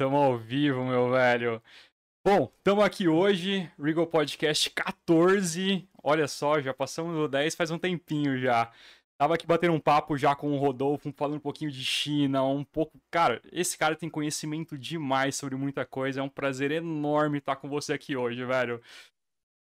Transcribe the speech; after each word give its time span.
tamo 0.00 0.16
ao 0.16 0.38
vivo, 0.38 0.82
meu 0.82 1.10
velho. 1.10 1.62
Bom, 2.24 2.50
estamos 2.56 2.82
aqui 2.82 3.06
hoje, 3.06 3.70
Regal 3.78 4.06
Podcast 4.06 4.70
14. 4.70 5.86
Olha 6.02 6.26
só, 6.26 6.58
já 6.58 6.72
passamos 6.72 7.14
do 7.14 7.28
10 7.28 7.54
faz 7.54 7.70
um 7.70 7.78
tempinho 7.78 8.40
já. 8.40 8.72
Tava 9.18 9.34
aqui 9.34 9.46
batendo 9.46 9.74
um 9.74 9.78
papo 9.78 10.16
já 10.16 10.34
com 10.34 10.52
o 10.52 10.58
Rodolfo, 10.58 11.12
falando 11.12 11.36
um 11.36 11.40
pouquinho 11.40 11.70
de 11.70 11.84
China, 11.84 12.42
um 12.44 12.64
pouco. 12.64 12.98
Cara, 13.10 13.42
esse 13.52 13.76
cara 13.76 13.94
tem 13.94 14.08
conhecimento 14.08 14.78
demais 14.78 15.36
sobre 15.36 15.54
muita 15.54 15.84
coisa. 15.84 16.20
É 16.20 16.22
um 16.22 16.30
prazer 16.30 16.70
enorme 16.70 17.36
estar 17.36 17.56
com 17.56 17.68
você 17.68 17.92
aqui 17.92 18.16
hoje, 18.16 18.42
velho. 18.42 18.80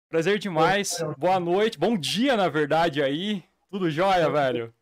Prazer 0.10 0.40
demais. 0.40 1.04
Boa 1.18 1.38
noite, 1.38 1.78
bom 1.78 1.98
dia, 1.98 2.38
na 2.38 2.48
verdade, 2.48 3.04
aí. 3.04 3.44
Tudo 3.70 3.92
jóia, 3.92 4.30
velho? 4.30 4.74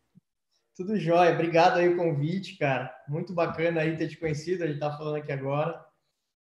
Tudo 0.78 0.96
jóia. 0.96 1.32
Obrigado 1.32 1.78
aí 1.78 1.88
o 1.88 1.96
convite, 1.96 2.56
cara. 2.56 2.94
Muito 3.08 3.32
bacana 3.32 3.80
aí 3.80 3.96
ter 3.96 4.06
te 4.06 4.16
conhecido. 4.16 4.62
A 4.62 4.68
gente 4.68 4.78
tá 4.78 4.96
falando 4.96 5.16
aqui 5.16 5.32
agora. 5.32 5.84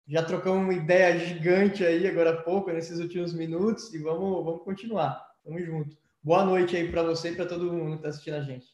Já 0.09 0.23
trocamos 0.23 0.65
uma 0.65 0.73
ideia 0.73 1.19
gigante 1.19 1.85
aí 1.85 2.09
agora 2.09 2.31
há 2.31 2.43
pouco, 2.43 2.73
nesses 2.73 2.99
últimos 2.99 3.35
minutos, 3.35 3.93
e 3.93 3.99
vamos, 3.99 4.43
vamos 4.43 4.65
continuar. 4.65 5.23
Tamo 5.45 5.61
junto. 5.61 5.99
Boa 6.23 6.47
noite 6.47 6.75
aí 6.75 6.91
para 6.91 7.03
você 7.03 7.33
e 7.33 7.37
para 7.37 7.45
todo 7.45 7.71
mundo 7.71 7.99
que 7.99 8.05
tá 8.05 8.09
assistindo 8.09 8.37
a 8.37 8.43
gente. 8.43 8.67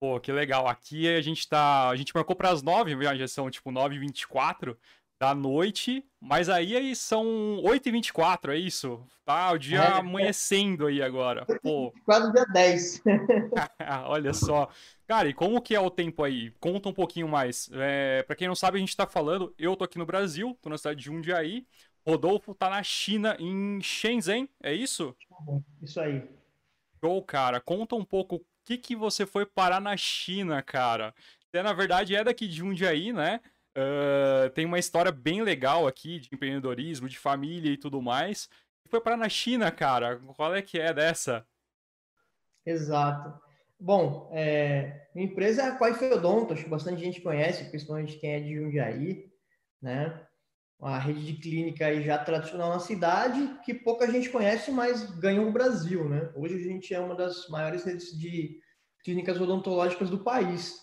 Pô, 0.00 0.18
que 0.18 0.32
legal. 0.32 0.66
Aqui 0.66 1.06
a 1.06 1.20
gente 1.20 1.46
tá. 1.46 1.90
A 1.90 1.94
gente 1.94 2.14
marcou 2.14 2.34
para 2.34 2.48
as 2.48 2.62
9, 2.62 2.96
já 3.14 3.28
são 3.28 3.50
tipo 3.50 3.70
9h24 3.70 4.74
da 5.22 5.36
noite, 5.36 6.04
mas 6.20 6.48
aí, 6.48 6.76
aí 6.76 6.96
são 6.96 7.24
8h24, 7.62 8.48
é 8.48 8.56
isso? 8.56 9.06
Tá 9.24 9.52
o 9.52 9.58
dia 9.58 9.78
é, 9.78 9.92
amanhecendo 9.92 10.88
aí 10.88 11.00
agora. 11.00 11.46
Pô. 11.62 11.94
Quase 12.04 12.32
dia 12.32 12.44
10. 12.44 13.02
Olha 14.06 14.34
só. 14.34 14.68
Cara, 15.06 15.28
e 15.28 15.32
como 15.32 15.62
que 15.62 15.76
é 15.76 15.80
o 15.80 15.92
tempo 15.92 16.24
aí? 16.24 16.50
Conta 16.58 16.88
um 16.88 16.92
pouquinho 16.92 17.28
mais. 17.28 17.70
É, 17.72 18.24
para 18.24 18.34
quem 18.34 18.48
não 18.48 18.56
sabe, 18.56 18.78
a 18.78 18.80
gente 18.80 18.96
tá 18.96 19.06
falando, 19.06 19.54
eu 19.56 19.76
tô 19.76 19.84
aqui 19.84 19.96
no 19.96 20.04
Brasil, 20.04 20.58
tô 20.60 20.68
na 20.68 20.76
cidade 20.76 20.98
de 20.98 21.04
Jundiaí. 21.04 21.68
Rodolfo 22.04 22.52
tá 22.52 22.68
na 22.68 22.82
China, 22.82 23.36
em 23.38 23.80
Shenzhen, 23.80 24.48
é 24.60 24.74
isso? 24.74 25.14
Isso 25.80 26.00
aí. 26.00 26.28
Show, 27.00 27.22
cara. 27.22 27.60
Conta 27.60 27.94
um 27.94 28.04
pouco 28.04 28.36
o 28.36 28.44
que, 28.64 28.76
que 28.76 28.96
você 28.96 29.24
foi 29.24 29.46
parar 29.46 29.80
na 29.80 29.96
China, 29.96 30.60
cara. 30.62 31.14
Você, 31.48 31.62
na 31.62 31.72
verdade, 31.72 32.16
é 32.16 32.24
daqui 32.24 32.48
de 32.48 32.56
Jundiaí, 32.56 33.12
né? 33.12 33.38
Uh, 33.76 34.50
tem 34.50 34.66
uma 34.66 34.78
história 34.78 35.10
bem 35.10 35.42
legal 35.42 35.86
aqui 35.86 36.20
de 36.20 36.28
empreendedorismo, 36.32 37.08
de 37.08 37.18
família 37.18 37.72
e 37.72 37.76
tudo 37.76 38.02
mais. 38.02 38.48
Foi 38.88 39.00
parar 39.00 39.16
na 39.16 39.28
China, 39.28 39.70
cara. 39.70 40.18
Qual 40.36 40.54
é 40.54 40.60
que 40.60 40.78
é 40.78 40.92
dessa? 40.92 41.46
Exato. 42.64 43.40
Bom, 43.78 44.30
é, 44.32 45.08
minha 45.14 45.26
empresa 45.26 45.62
é 45.62 45.66
a 45.66 45.76
Quai 45.76 45.98
que 45.98 46.68
bastante 46.68 47.02
gente 47.02 47.20
conhece, 47.20 47.70
principalmente 47.70 48.18
quem 48.18 48.32
é 48.32 48.40
de 48.40 48.54
Jundiaí, 48.54 49.32
né? 49.80 50.26
uma 50.82 50.98
rede 50.98 51.24
de 51.24 51.34
clínica 51.34 52.02
já 52.02 52.18
tradicional 52.18 52.70
na 52.70 52.80
cidade, 52.80 53.56
que 53.64 53.72
pouca 53.72 54.10
gente 54.10 54.28
conhece, 54.28 54.72
mas 54.72 55.08
ganhou 55.20 55.46
o 55.46 55.52
Brasil, 55.52 56.08
né? 56.08 56.32
Hoje 56.34 56.56
a 56.56 56.58
gente 56.58 56.92
é 56.92 56.98
uma 56.98 57.14
das 57.14 57.48
maiores 57.48 57.84
redes 57.84 58.18
de 58.18 58.58
clínicas 59.04 59.40
odontológicas 59.40 60.10
do 60.10 60.24
país, 60.24 60.74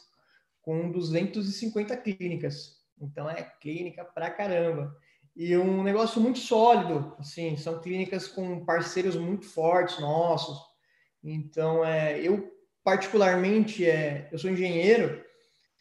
com 0.62 0.90
250 0.90 1.98
clínicas. 1.98 2.79
Então 3.00 3.30
é 3.30 3.44
clínica 3.62 4.04
pra 4.04 4.30
caramba. 4.30 4.96
E 5.36 5.56
um 5.56 5.84
negócio 5.84 6.20
muito 6.20 6.40
sólido, 6.40 7.16
assim, 7.18 7.56
são 7.56 7.80
clínicas 7.80 8.28
com 8.28 8.66
parceiros 8.66 9.16
muito 9.16 9.46
fortes 9.46 10.00
nossos. 10.00 10.60
Então, 11.24 11.86
é, 11.86 12.20
eu 12.20 12.52
particularmente, 12.84 13.86
é, 13.86 14.28
eu 14.32 14.38
sou 14.38 14.50
engenheiro, 14.50 15.24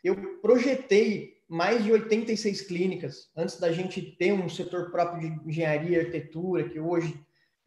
eu 0.05 0.39
projetei 0.41 1.39
mais 1.49 1.83
de 1.83 1.91
86 1.91 2.63
clínicas, 2.63 3.31
antes 3.35 3.59
da 3.59 3.73
gente 3.73 4.03
ter 4.03 4.33
um 4.33 4.49
setor 4.49 4.91
próprio 4.91 5.21
de 5.21 5.49
engenharia 5.49 5.97
e 5.97 6.01
arquitetura, 6.01 6.69
que 6.69 6.79
hoje 6.79 7.19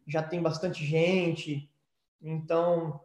já 0.06 0.22
tem 0.22 0.40
bastante 0.40 0.84
gente. 0.84 1.68
Então, 2.22 3.00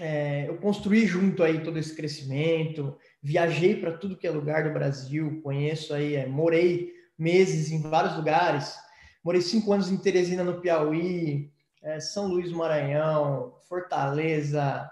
é, 0.00 0.48
eu 0.48 0.56
construí 0.58 1.06
junto 1.06 1.42
aí 1.42 1.62
todo 1.62 1.78
esse 1.78 1.94
crescimento, 1.94 2.96
viajei 3.22 3.76
para 3.76 3.96
tudo 3.96 4.16
que 4.16 4.26
é 4.26 4.30
lugar 4.30 4.64
do 4.64 4.72
Brasil, 4.72 5.40
conheço 5.42 5.92
aí, 5.92 6.14
é, 6.14 6.26
morei 6.26 6.92
meses 7.18 7.70
em 7.70 7.82
vários 7.82 8.16
lugares, 8.16 8.76
morei 9.22 9.40
cinco 9.40 9.72
anos 9.72 9.90
em 9.90 9.96
Teresina, 9.96 10.44
no 10.44 10.60
Piauí, 10.60 11.50
é, 11.82 12.00
São 12.00 12.28
Luís 12.28 12.50
do 12.50 12.56
Maranhão, 12.56 13.54
Fortaleza, 13.68 14.90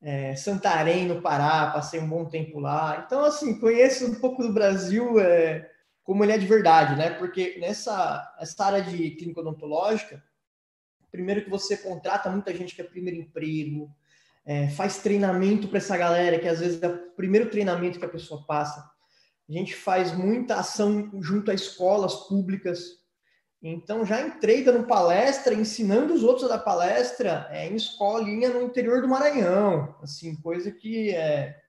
é, 0.00 0.34
Santarém, 0.34 1.06
no 1.06 1.22
Pará, 1.22 1.70
passei 1.70 2.00
um 2.00 2.08
bom 2.08 2.24
tempo 2.24 2.58
lá. 2.58 3.04
Então, 3.06 3.24
assim, 3.24 3.58
conheço 3.58 4.06
um 4.06 4.14
pouco 4.16 4.42
do 4.42 4.52
Brasil 4.52 5.18
é, 5.20 5.70
como 6.02 6.24
ele 6.24 6.32
é 6.32 6.38
de 6.38 6.46
verdade, 6.46 6.96
né? 6.96 7.10
Porque 7.10 7.56
nessa 7.58 8.34
essa 8.38 8.64
área 8.64 8.82
de 8.82 9.10
clínica 9.12 9.40
odontológica, 9.40 10.22
primeiro 11.10 11.44
que 11.44 11.50
você 11.50 11.76
contrata 11.76 12.30
muita 12.30 12.54
gente 12.54 12.74
que 12.74 12.80
é 12.80 12.84
primeiro 12.84 13.20
emprego, 13.20 13.94
é, 14.44 14.68
faz 14.68 14.98
treinamento 14.98 15.68
para 15.68 15.78
essa 15.78 15.96
galera, 15.96 16.38
que 16.38 16.48
às 16.48 16.60
vezes 16.60 16.82
é 16.82 16.88
o 16.88 16.98
primeiro 17.12 17.48
treinamento 17.48 17.98
que 17.98 18.04
a 18.04 18.08
pessoa 18.08 18.44
passa. 18.46 18.90
A 19.48 19.52
gente 19.52 19.74
faz 19.74 20.12
muita 20.12 20.56
ação 20.56 21.10
junto 21.20 21.50
a 21.50 21.54
escolas 21.54 22.14
públicas, 22.26 23.02
então 23.62 24.04
já 24.04 24.20
entrei 24.20 24.64
dando 24.64 24.86
palestra, 24.86 25.54
ensinando 25.54 26.12
os 26.12 26.24
outros 26.24 26.50
a 26.50 26.56
dar 26.56 26.64
palestra 26.64 27.46
é, 27.50 27.68
em 27.68 27.76
escolinha 27.76 28.48
no 28.50 28.62
interior 28.62 29.00
do 29.00 29.08
Maranhão, 29.08 29.94
assim, 30.02 30.34
coisa 30.36 30.72
que 30.72 31.10
é, 31.10 31.60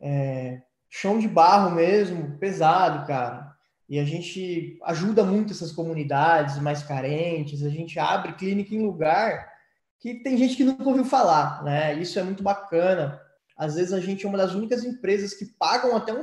é 0.00 0.62
chão 0.88 1.18
de 1.18 1.26
barro 1.26 1.74
mesmo, 1.74 2.38
pesado, 2.38 3.06
cara. 3.06 3.54
E 3.88 3.98
a 3.98 4.04
gente 4.04 4.78
ajuda 4.84 5.24
muito 5.24 5.52
essas 5.52 5.72
comunidades 5.72 6.58
mais 6.60 6.82
carentes, 6.82 7.64
a 7.64 7.68
gente 7.68 7.98
abre 7.98 8.34
clínica 8.34 8.74
em 8.74 8.84
lugar 8.84 9.55
que 9.98 10.22
tem 10.22 10.36
gente 10.36 10.56
que 10.56 10.64
nunca 10.64 10.84
ouviu 10.84 11.04
falar, 11.04 11.62
né? 11.64 11.94
Isso 11.94 12.18
é 12.18 12.22
muito 12.22 12.42
bacana. 12.42 13.20
Às 13.56 13.76
vezes 13.76 13.92
a 13.92 14.00
gente 14.00 14.24
é 14.24 14.28
uma 14.28 14.38
das 14.38 14.54
únicas 14.54 14.84
empresas 14.84 15.34
que 15.34 15.46
pagam 15.46 15.96
até 15.96 16.12
um 16.12 16.20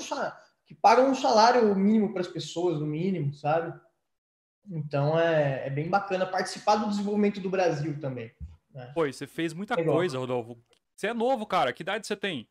que 0.66 0.76
pagam 0.76 1.10
um 1.10 1.16
salário 1.16 1.76
mínimo 1.76 2.14
para 2.14 2.22
as 2.22 2.28
pessoas, 2.28 2.80
no 2.80 2.86
mínimo, 2.86 3.34
sabe? 3.34 3.78
Então 4.70 5.20
é, 5.20 5.68
é 5.68 5.70
bem 5.70 5.90
bacana 5.90 6.26
participar 6.26 6.78
do 6.78 6.90
desenvolvimento 6.90 7.42
do 7.42 7.50
Brasil 7.50 8.00
também. 8.00 8.32
Né? 8.74 8.92
Pô, 8.94 9.06
você 9.06 9.28
fez 9.28 9.54
muita 9.54 9.74
é 9.74 9.84
coisa, 9.84 10.18
Rodolfo. 10.18 10.58
Você 10.96 11.08
é 11.08 11.14
novo, 11.14 11.46
cara. 11.46 11.74
Que 11.74 11.84
idade 11.84 12.08
você 12.08 12.16
tem? 12.16 12.48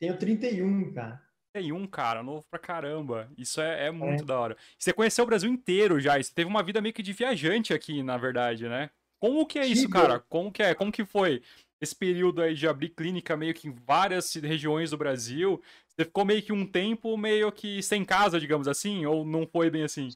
Tenho 0.00 0.16
31, 0.16 0.92
cara. 0.92 1.22
31, 1.52 1.86
cara, 1.86 2.22
novo 2.22 2.44
pra 2.50 2.58
caramba. 2.58 3.30
Isso 3.36 3.60
é, 3.60 3.86
é 3.86 3.90
muito 3.90 4.22
é. 4.22 4.26
da 4.26 4.38
hora. 4.38 4.56
Você 4.78 4.92
conheceu 4.92 5.24
o 5.24 5.26
Brasil 5.26 5.50
inteiro 5.50 6.00
já. 6.00 6.20
Você 6.20 6.32
teve 6.32 6.48
uma 6.48 6.62
vida 6.62 6.80
meio 6.80 6.94
que 6.94 7.02
de 7.02 7.12
viajante 7.12 7.72
aqui, 7.72 8.02
na 8.02 8.16
verdade, 8.16 8.68
né? 8.68 8.90
Como 9.20 9.46
que 9.46 9.58
é 9.58 9.66
isso, 9.66 9.88
cara? 9.88 10.20
Como 10.28 10.52
que 10.52 10.62
é? 10.62 10.74
Como 10.74 10.92
que 10.92 11.04
foi 11.04 11.42
esse 11.80 11.94
período 11.94 12.42
aí 12.42 12.54
de 12.54 12.66
abrir 12.66 12.90
clínica 12.90 13.36
meio 13.36 13.54
que 13.54 13.68
em 13.68 13.74
várias 13.86 14.32
regiões 14.34 14.90
do 14.90 14.98
Brasil? 14.98 15.60
Você 15.88 16.04
ficou 16.04 16.24
meio 16.24 16.42
que 16.42 16.52
um 16.52 16.66
tempo 16.66 17.16
meio 17.16 17.50
que 17.50 17.82
sem 17.82 18.04
casa, 18.04 18.38
digamos 18.38 18.68
assim? 18.68 19.04
Ou 19.06 19.24
não 19.24 19.46
foi 19.46 19.70
bem 19.70 19.82
assim? 19.82 20.10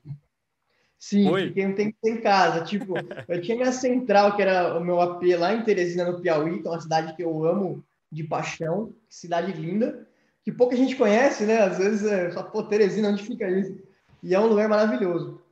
Sim, 0.98 1.28
Oi? 1.28 1.48
fiquei 1.48 1.66
um 1.66 1.74
tempo 1.74 1.96
sem 2.02 2.20
casa. 2.20 2.62
Tipo, 2.64 2.94
eu 3.26 3.42
tinha 3.42 3.56
minha 3.56 3.72
central, 3.72 4.36
que 4.36 4.42
era 4.42 4.78
o 4.78 4.84
meu 4.84 5.00
AP 5.00 5.22
lá 5.36 5.52
em 5.52 5.64
Teresina, 5.64 6.04
no 6.04 6.20
Piauí, 6.20 6.62
que 6.62 6.68
é 6.68 6.70
uma 6.70 6.80
cidade 6.80 7.16
que 7.16 7.24
eu 7.24 7.44
amo 7.44 7.84
de 8.10 8.22
paixão, 8.22 8.94
cidade 9.08 9.52
linda, 9.52 10.06
que 10.44 10.52
pouca 10.52 10.76
gente 10.76 10.94
conhece, 10.94 11.44
né? 11.44 11.58
Às 11.58 11.78
vezes 11.78 12.04
é 12.04 12.30
só, 12.30 12.44
pô, 12.44 12.62
Teresina, 12.62 13.08
onde 13.08 13.24
fica 13.24 13.50
isso? 13.50 13.82
E 14.22 14.32
é 14.32 14.38
um 14.38 14.46
lugar 14.46 14.68
maravilhoso. 14.68 15.42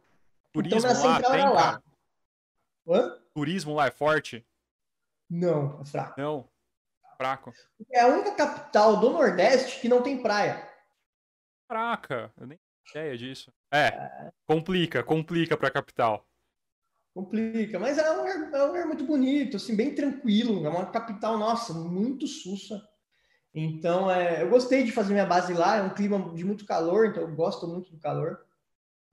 Turismo 0.52 0.78
então, 0.78 0.90
minha 0.90 0.94
central 0.94 1.30
lá, 1.30 1.36
tem, 1.36 1.40
era 1.40 1.50
lá. 1.50 1.82
Hã? 2.86 3.19
Turismo 3.34 3.74
lá 3.74 3.86
é 3.86 3.90
forte? 3.90 4.46
Não, 5.28 5.80
é 5.80 5.84
fraco. 5.84 6.20
Não, 6.20 6.48
fraco. 7.16 7.52
É 7.92 8.00
a 8.00 8.08
única 8.08 8.34
capital 8.34 8.98
do 8.98 9.10
Nordeste 9.10 9.80
que 9.80 9.88
não 9.88 10.02
tem 10.02 10.22
praia. 10.22 10.68
Fraca, 11.70 12.32
eu 12.36 12.46
nem 12.46 12.58
ideia 12.90 13.16
disso. 13.16 13.52
É, 13.72 13.86
é. 13.86 14.32
complica, 14.46 15.04
complica 15.04 15.56
para 15.56 15.68
a 15.68 15.72
capital. 15.72 16.26
Complica, 17.14 17.78
mas 17.78 17.98
é 17.98 18.10
um, 18.10 18.18
lugar, 18.18 18.52
é 18.52 18.64
um 18.64 18.66
lugar 18.66 18.86
muito 18.86 19.04
bonito, 19.04 19.56
assim, 19.56 19.76
bem 19.76 19.94
tranquilo. 19.94 20.64
É 20.64 20.68
uma 20.68 20.86
capital, 20.86 21.38
nossa, 21.38 21.72
muito 21.72 22.26
sussa. 22.26 22.80
Então, 23.52 24.10
é, 24.10 24.42
eu 24.42 24.48
gostei 24.48 24.84
de 24.84 24.92
fazer 24.92 25.12
minha 25.12 25.26
base 25.26 25.52
lá. 25.52 25.76
É 25.76 25.82
um 25.82 25.94
clima 25.94 26.32
de 26.34 26.44
muito 26.44 26.64
calor, 26.64 27.06
então 27.06 27.22
eu 27.22 27.34
gosto 27.34 27.66
muito 27.66 27.90
do 27.90 27.98
calor. 27.98 28.40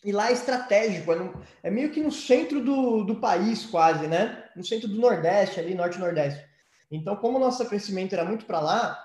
E 0.03 0.11
lá 0.11 0.29
é 0.29 0.33
estratégico, 0.33 1.11
é, 1.11 1.15
no, 1.15 1.43
é 1.63 1.69
meio 1.69 1.91
que 1.91 2.01
no 2.01 2.11
centro 2.11 2.63
do, 2.63 3.03
do 3.03 3.15
país, 3.15 3.65
quase, 3.65 4.07
né? 4.07 4.43
No 4.55 4.63
centro 4.63 4.87
do 4.87 4.99
Nordeste, 4.99 5.59
ali, 5.59 5.73
Norte-Nordeste. 5.73 6.45
Então, 6.91 7.15
como 7.15 7.37
o 7.37 7.41
nosso 7.41 7.65
crescimento 7.67 8.13
era 8.13 8.23
muito 8.23 8.45
para 8.45 8.59
lá, 8.59 9.03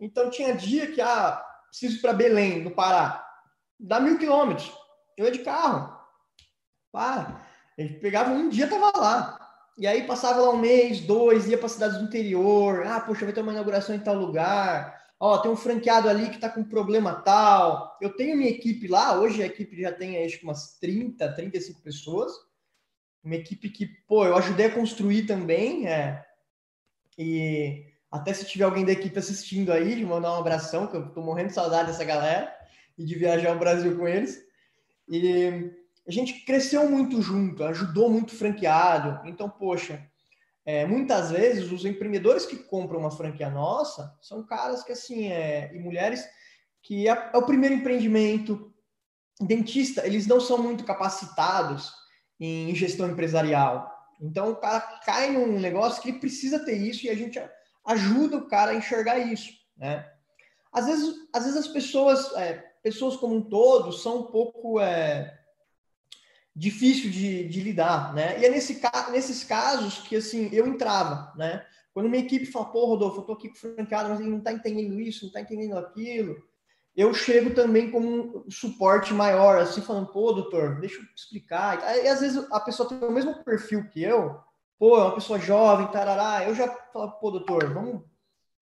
então 0.00 0.30
tinha 0.30 0.54
dia 0.54 0.90
que, 0.90 1.00
ah, 1.00 1.44
preciso 1.68 1.98
ir 1.98 2.00
para 2.00 2.12
Belém, 2.12 2.64
no 2.64 2.70
Pará 2.70 3.26
dá 3.80 3.98
mil 3.98 4.18
quilômetros. 4.18 4.70
Eu 5.16 5.24
ia 5.24 5.32
de 5.32 5.38
carro. 5.40 5.98
Pá, 6.92 7.42
gente 7.78 7.94
pegava 8.00 8.30
um 8.30 8.48
dia, 8.48 8.68
tava 8.68 8.92
lá. 8.96 9.38
E 9.78 9.86
aí 9.86 10.06
passava 10.06 10.40
lá 10.40 10.50
um 10.50 10.58
mês, 10.58 11.00
dois, 11.00 11.48
ia 11.48 11.56
para 11.56 11.68
cidades 11.68 11.96
do 11.96 12.04
interior. 12.04 12.86
Ah, 12.86 13.00
poxa, 13.00 13.24
vai 13.24 13.32
ter 13.32 13.40
uma 13.40 13.52
inauguração 13.52 13.94
em 13.94 14.00
tal 14.00 14.14
lugar. 14.14 14.99
Ó, 15.20 15.36
tem 15.36 15.50
um 15.50 15.56
franqueado 15.56 16.08
ali 16.08 16.30
que 16.30 16.36
está 16.36 16.48
com 16.48 16.64
problema 16.64 17.12
tal. 17.12 17.98
Eu 18.00 18.16
tenho 18.16 18.36
minha 18.36 18.48
equipe 18.48 18.88
lá, 18.88 19.20
hoje 19.20 19.42
a 19.42 19.46
equipe 19.46 19.78
já 19.78 19.92
tem 19.92 20.24
acho 20.24 20.38
que 20.38 20.44
umas 20.44 20.78
30, 20.78 21.30
35 21.34 21.82
pessoas. 21.82 22.32
Uma 23.22 23.34
equipe 23.34 23.68
que, 23.68 23.86
pô, 24.08 24.24
eu 24.24 24.34
ajudei 24.38 24.66
a 24.66 24.74
construir 24.74 25.26
também, 25.26 25.86
é, 25.86 26.24
e 27.18 27.84
até 28.10 28.32
se 28.32 28.46
tiver 28.46 28.64
alguém 28.64 28.82
da 28.82 28.92
equipe 28.92 29.18
assistindo 29.18 29.70
aí, 29.70 29.94
de 29.94 30.06
mandar 30.06 30.32
um 30.32 30.40
abração, 30.40 30.86
que 30.86 30.96
eu 30.96 31.10
tô 31.10 31.20
morrendo 31.20 31.48
de 31.48 31.54
saudade 31.54 31.88
dessa 31.88 32.02
galera 32.02 32.50
e 32.96 33.04
de 33.04 33.14
viajar 33.14 33.50
ao 33.50 33.58
Brasil 33.58 33.94
com 33.98 34.08
eles. 34.08 34.42
E 35.06 35.70
a 36.08 36.10
gente 36.10 36.46
cresceu 36.46 36.88
muito 36.88 37.20
junto, 37.20 37.62
ajudou 37.62 38.08
muito 38.08 38.34
franqueado. 38.34 39.20
Então, 39.28 39.50
poxa, 39.50 40.02
é, 40.64 40.84
muitas 40.84 41.30
vezes 41.30 41.70
os 41.72 41.84
empreendedores 41.84 42.44
que 42.46 42.56
compram 42.56 43.00
uma 43.00 43.10
franquia 43.10 43.50
nossa 43.50 44.16
são 44.20 44.44
caras 44.44 44.82
que, 44.82 44.92
assim, 44.92 45.28
é, 45.28 45.74
e 45.74 45.78
mulheres 45.78 46.24
que 46.82 47.08
é, 47.08 47.30
é 47.32 47.36
o 47.36 47.46
primeiro 47.46 47.74
empreendimento. 47.74 48.66
Dentista, 49.40 50.06
eles 50.06 50.26
não 50.26 50.38
são 50.38 50.58
muito 50.58 50.84
capacitados 50.84 51.90
em 52.38 52.74
gestão 52.74 53.08
empresarial. 53.08 53.90
Então, 54.20 54.50
o 54.50 54.56
cara 54.56 54.80
cai 55.04 55.30
num 55.30 55.58
negócio 55.58 56.02
que 56.02 56.10
ele 56.10 56.18
precisa 56.18 56.62
ter 56.62 56.76
isso 56.76 57.06
e 57.06 57.10
a 57.10 57.14
gente 57.14 57.40
ajuda 57.86 58.36
o 58.36 58.46
cara 58.48 58.72
a 58.72 58.74
enxergar 58.74 59.18
isso, 59.18 59.50
né? 59.76 60.06
Às 60.70 60.86
vezes, 60.86 61.14
às 61.34 61.44
vezes 61.44 61.58
as 61.58 61.68
pessoas, 61.68 62.32
é, 62.36 62.52
pessoas 62.82 63.16
como 63.16 63.34
um 63.34 63.42
todo, 63.42 63.92
são 63.92 64.20
um 64.20 64.22
pouco 64.24 64.78
é, 64.78 65.39
difícil 66.60 67.10
de, 67.10 67.48
de, 67.48 67.60
lidar, 67.62 68.12
né? 68.12 68.38
E 68.38 68.44
é 68.44 68.50
nesse, 68.50 68.78
nesses 69.10 69.42
casos 69.42 70.06
que, 70.06 70.14
assim, 70.14 70.50
eu 70.52 70.66
entrava, 70.66 71.32
né? 71.34 71.64
Quando 71.94 72.10
minha 72.10 72.22
equipe 72.22 72.44
fala, 72.44 72.66
pô, 72.66 72.84
Rodolfo, 72.84 73.20
eu 73.20 73.24
tô 73.24 73.32
aqui 73.32 73.48
com 73.48 73.54
o 73.54 73.58
franqueado, 73.58 74.10
mas 74.10 74.20
ele 74.20 74.28
não 74.28 74.40
tá 74.40 74.52
entendendo 74.52 75.00
isso, 75.00 75.24
não 75.24 75.32
tá 75.32 75.40
entendendo 75.40 75.78
aquilo, 75.78 76.36
eu 76.94 77.14
chego 77.14 77.54
também 77.54 77.90
com 77.90 78.00
um 78.00 78.50
suporte 78.50 79.14
maior, 79.14 79.58
assim, 79.58 79.80
falando, 79.80 80.08
pô, 80.08 80.32
doutor, 80.32 80.78
deixa 80.80 81.00
eu 81.00 81.04
explicar. 81.16 81.82
E 82.04 82.06
às 82.06 82.20
vezes 82.20 82.46
a 82.52 82.60
pessoa 82.60 82.86
tem 82.86 82.98
o 82.98 83.10
mesmo 83.10 83.42
perfil 83.42 83.88
que 83.88 84.02
eu, 84.02 84.38
pô, 84.78 84.98
é 84.98 85.04
uma 85.04 85.14
pessoa 85.14 85.38
jovem, 85.38 85.90
tarará, 85.90 86.46
eu 86.46 86.54
já 86.54 86.68
falo, 86.92 87.12
pô, 87.12 87.30
doutor, 87.30 87.72
vamos 87.72 88.02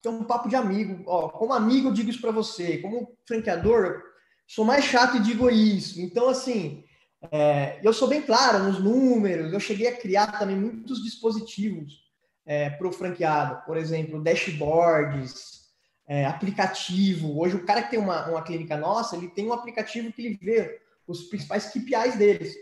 ter 0.01 0.07
um 0.07 0.23
papo 0.23 0.47
de 0.47 0.55
amigo. 0.55 1.03
Ó, 1.05 1.27
como 1.27 1.51
amigo 1.51 1.89
eu 1.89 1.93
digo 1.93 2.09
isso 2.09 2.21
para 2.21 2.31
você, 2.31 2.77
como 2.77 3.13
franqueador, 3.27 4.01
sou 4.47 4.63
mais 4.63 4.85
chato 4.85 5.17
e 5.17 5.21
digo 5.21 5.49
isso. 5.49 5.99
Então, 5.99 6.29
assim, 6.29 6.85
é, 7.31 7.79
eu 7.83 7.91
sou 7.91 8.07
bem 8.07 8.21
claro 8.21 8.63
nos 8.63 8.79
números, 8.79 9.51
eu 9.51 9.59
cheguei 9.59 9.87
a 9.87 9.95
criar 9.95 10.39
também 10.39 10.55
muitos 10.55 11.03
dispositivos 11.03 12.07
é, 12.45 12.69
para 12.69 12.87
o 12.87 12.91
franqueado, 12.91 13.63
por 13.65 13.77
exemplo, 13.77 14.23
dashboards, 14.23 15.59
é, 16.07 16.25
aplicativo. 16.25 17.39
Hoje, 17.39 17.55
o 17.55 17.65
cara 17.65 17.83
que 17.83 17.91
tem 17.91 17.99
uma, 17.99 18.27
uma 18.29 18.41
clínica 18.41 18.77
nossa, 18.77 19.15
ele 19.15 19.27
tem 19.27 19.47
um 19.47 19.53
aplicativo 19.53 20.11
que 20.11 20.25
ele 20.25 20.39
vê 20.41 20.81
os 21.05 21.23
principais 21.23 21.67
KPIs 21.67 22.17
deles. 22.17 22.55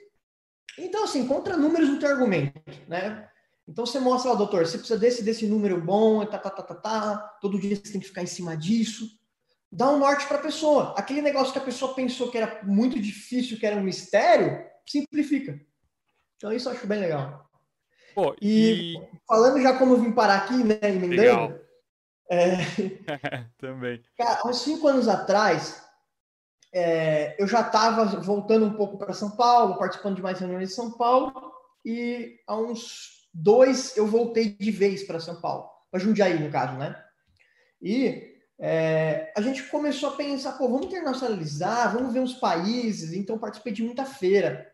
Então, 0.78 1.04
assim, 1.04 1.28
contra 1.28 1.56
números 1.56 1.90
não 1.90 2.00
tem 2.00 2.10
argumento, 2.10 2.62
né? 2.88 3.30
Então, 3.68 3.86
você 3.86 4.00
mostra, 4.00 4.32
ó, 4.32 4.36
doutor, 4.36 4.66
você 4.66 4.78
precisa 4.78 5.00
desse, 5.00 5.24
desse 5.24 5.46
número 5.46 5.80
bom, 5.80 6.26
tá, 6.26 6.38
tá, 6.38 6.50
tá, 6.50 6.64
tá, 6.64 6.76
tá, 6.76 7.18
todo 7.42 7.60
dia 7.60 7.76
você 7.76 7.92
tem 7.92 8.02
que 8.02 8.08
ficar 8.08 8.24
em 8.24 8.28
cima 8.28 8.56
disso. 8.56 9.17
Dá 9.72 9.90
um 9.90 10.00
norte 10.00 10.26
para 10.28 10.38
a 10.38 10.42
pessoa. 10.42 10.94
Aquele 10.98 11.22
negócio 11.22 11.52
que 11.52 11.60
a 11.60 11.64
pessoa 11.64 11.94
pensou 11.94 12.32
que 12.32 12.38
era 12.38 12.62
muito 12.64 13.00
difícil, 13.00 13.60
que 13.60 13.66
era 13.66 13.76
um 13.76 13.84
mistério, 13.84 14.66
simplifica. 14.86 15.60
Então, 16.38 16.54
isso 16.54 16.70
eu 16.70 16.74
acho 16.74 16.88
bem 16.88 17.02
legal. 17.02 17.50
Pô, 18.16 18.36
e, 18.42 18.96
e, 18.96 19.10
falando 19.28 19.62
já 19.62 19.78
como 19.78 19.94
eu 19.94 20.02
vim 20.02 20.12
parar 20.12 20.38
aqui, 20.38 20.64
né, 20.64 20.80
emendando, 20.82 21.16
legal. 21.16 21.60
É... 22.30 22.58
Também. 23.60 24.02
Cara, 24.18 24.42
há 24.44 24.48
uns 24.48 24.62
cinco 24.62 24.88
anos 24.88 25.08
atrás, 25.08 25.84
é, 26.74 27.36
eu 27.42 27.48
já 27.48 27.62
estava 27.62 28.06
voltando 28.22 28.66
um 28.66 28.74
pouco 28.74 28.98
para 28.98 29.14
São 29.14 29.32
Paulo, 29.32 29.78
participando 29.78 30.16
de 30.16 30.22
mais 30.22 30.40
reuniões 30.40 30.72
em 30.72 30.76
São 30.76 30.92
Paulo, 30.92 31.52
e 31.86 32.40
há 32.48 32.56
uns 32.56 33.28
dois 33.34 33.96
eu 33.96 34.08
voltei 34.08 34.50
de 34.50 34.72
vez 34.72 35.04
para 35.04 35.20
São 35.20 35.40
Paulo, 35.40 35.70
para 35.92 36.00
Jundiaí, 36.00 36.40
no 36.40 36.52
caso, 36.52 36.78
né? 36.78 37.02
E 37.82 38.37
é, 38.60 39.32
a 39.36 39.42
gente 39.42 39.64
começou 39.64 40.10
a 40.10 40.16
pensar, 40.16 40.54
pô, 40.54 40.68
vamos 40.68 40.88
internacionalizar, 40.88 41.94
vamos 41.94 42.14
ver 42.14 42.20
uns 42.20 42.34
países, 42.34 43.14
então 43.14 43.38
participei 43.38 43.74
de 43.74 43.84
muita 43.84 44.06
feira. 44.06 44.72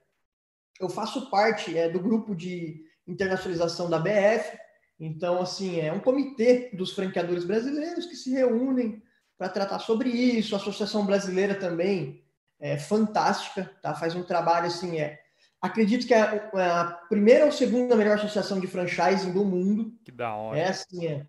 Eu 0.79 0.89
faço 0.89 1.29
parte 1.29 1.77
é, 1.77 1.89
do 1.89 1.99
grupo 1.99 2.35
de 2.35 2.85
internacionalização 3.05 3.89
da 3.89 3.99
BF, 3.99 4.57
então, 4.99 5.41
assim, 5.41 5.81
é 5.81 5.91
um 5.91 5.99
comitê 5.99 6.69
dos 6.73 6.93
franqueadores 6.93 7.43
brasileiros 7.43 8.05
que 8.05 8.15
se 8.15 8.31
reúnem 8.31 9.03
para 9.37 9.49
tratar 9.49 9.79
sobre 9.79 10.09
isso. 10.09 10.55
A 10.55 10.59
Associação 10.59 11.05
Brasileira 11.05 11.55
também 11.55 12.23
é 12.59 12.77
fantástica, 12.77 13.69
tá? 13.81 13.93
Faz 13.93 14.15
um 14.15 14.23
trabalho 14.23 14.67
assim, 14.67 14.99
é. 14.99 15.19
Acredito 15.61 16.05
que 16.05 16.13
é 16.13 16.21
a 16.21 16.85
primeira 17.09 17.45
ou 17.45 17.51
segunda 17.51 17.95
melhor 17.95 18.15
associação 18.15 18.59
de 18.59 18.67
franchising 18.67 19.31
do 19.31 19.43
mundo. 19.43 19.93
Que 20.03 20.11
da 20.11 20.33
hora. 20.33 20.59
É 20.59 20.69
assim, 20.69 21.07
é, 21.07 21.25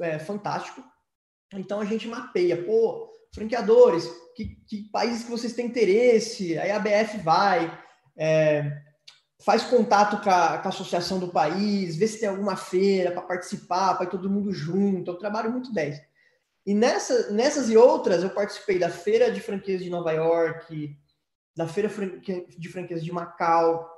é 0.00 0.18
fantástico. 0.18 0.82
Então 1.52 1.80
a 1.80 1.84
gente 1.84 2.06
mapeia, 2.06 2.62
pô, 2.62 3.10
franqueadores, 3.34 4.08
que, 4.38 4.56
que 4.66 4.82
países 4.90 5.24
que 5.24 5.30
vocês 5.30 5.52
têm 5.52 5.66
interesse? 5.66 6.56
Aí 6.58 6.70
a 6.70 6.78
BF 6.78 7.18
vai, 7.18 7.76
é, 8.16 8.80
faz 9.44 9.64
contato 9.64 10.22
com 10.22 10.30
a, 10.30 10.58
com 10.58 10.68
a, 10.68 10.70
associação 10.70 11.18
do 11.18 11.28
país, 11.28 11.96
vê 11.96 12.06
se 12.06 12.20
tem 12.20 12.28
alguma 12.28 12.54
feira 12.54 13.10
para 13.10 13.22
participar, 13.22 13.94
para 13.96 14.06
todo 14.06 14.30
mundo 14.30 14.52
junto. 14.52 15.10
Um 15.10 15.18
trabalho 15.18 15.50
muito 15.50 15.72
10. 15.72 16.00
E 16.64 16.74
nessa, 16.74 17.32
nessas 17.32 17.68
e 17.68 17.76
outras, 17.76 18.22
eu 18.22 18.30
participei 18.30 18.78
da 18.78 18.90
Feira 18.90 19.30
de 19.32 19.40
Franquias 19.40 19.82
de 19.82 19.90
Nova 19.90 20.12
York, 20.12 20.96
da 21.56 21.66
Feira 21.66 21.90
de 22.56 22.68
Franquias 22.68 23.02
de 23.02 23.10
Macau. 23.10 23.90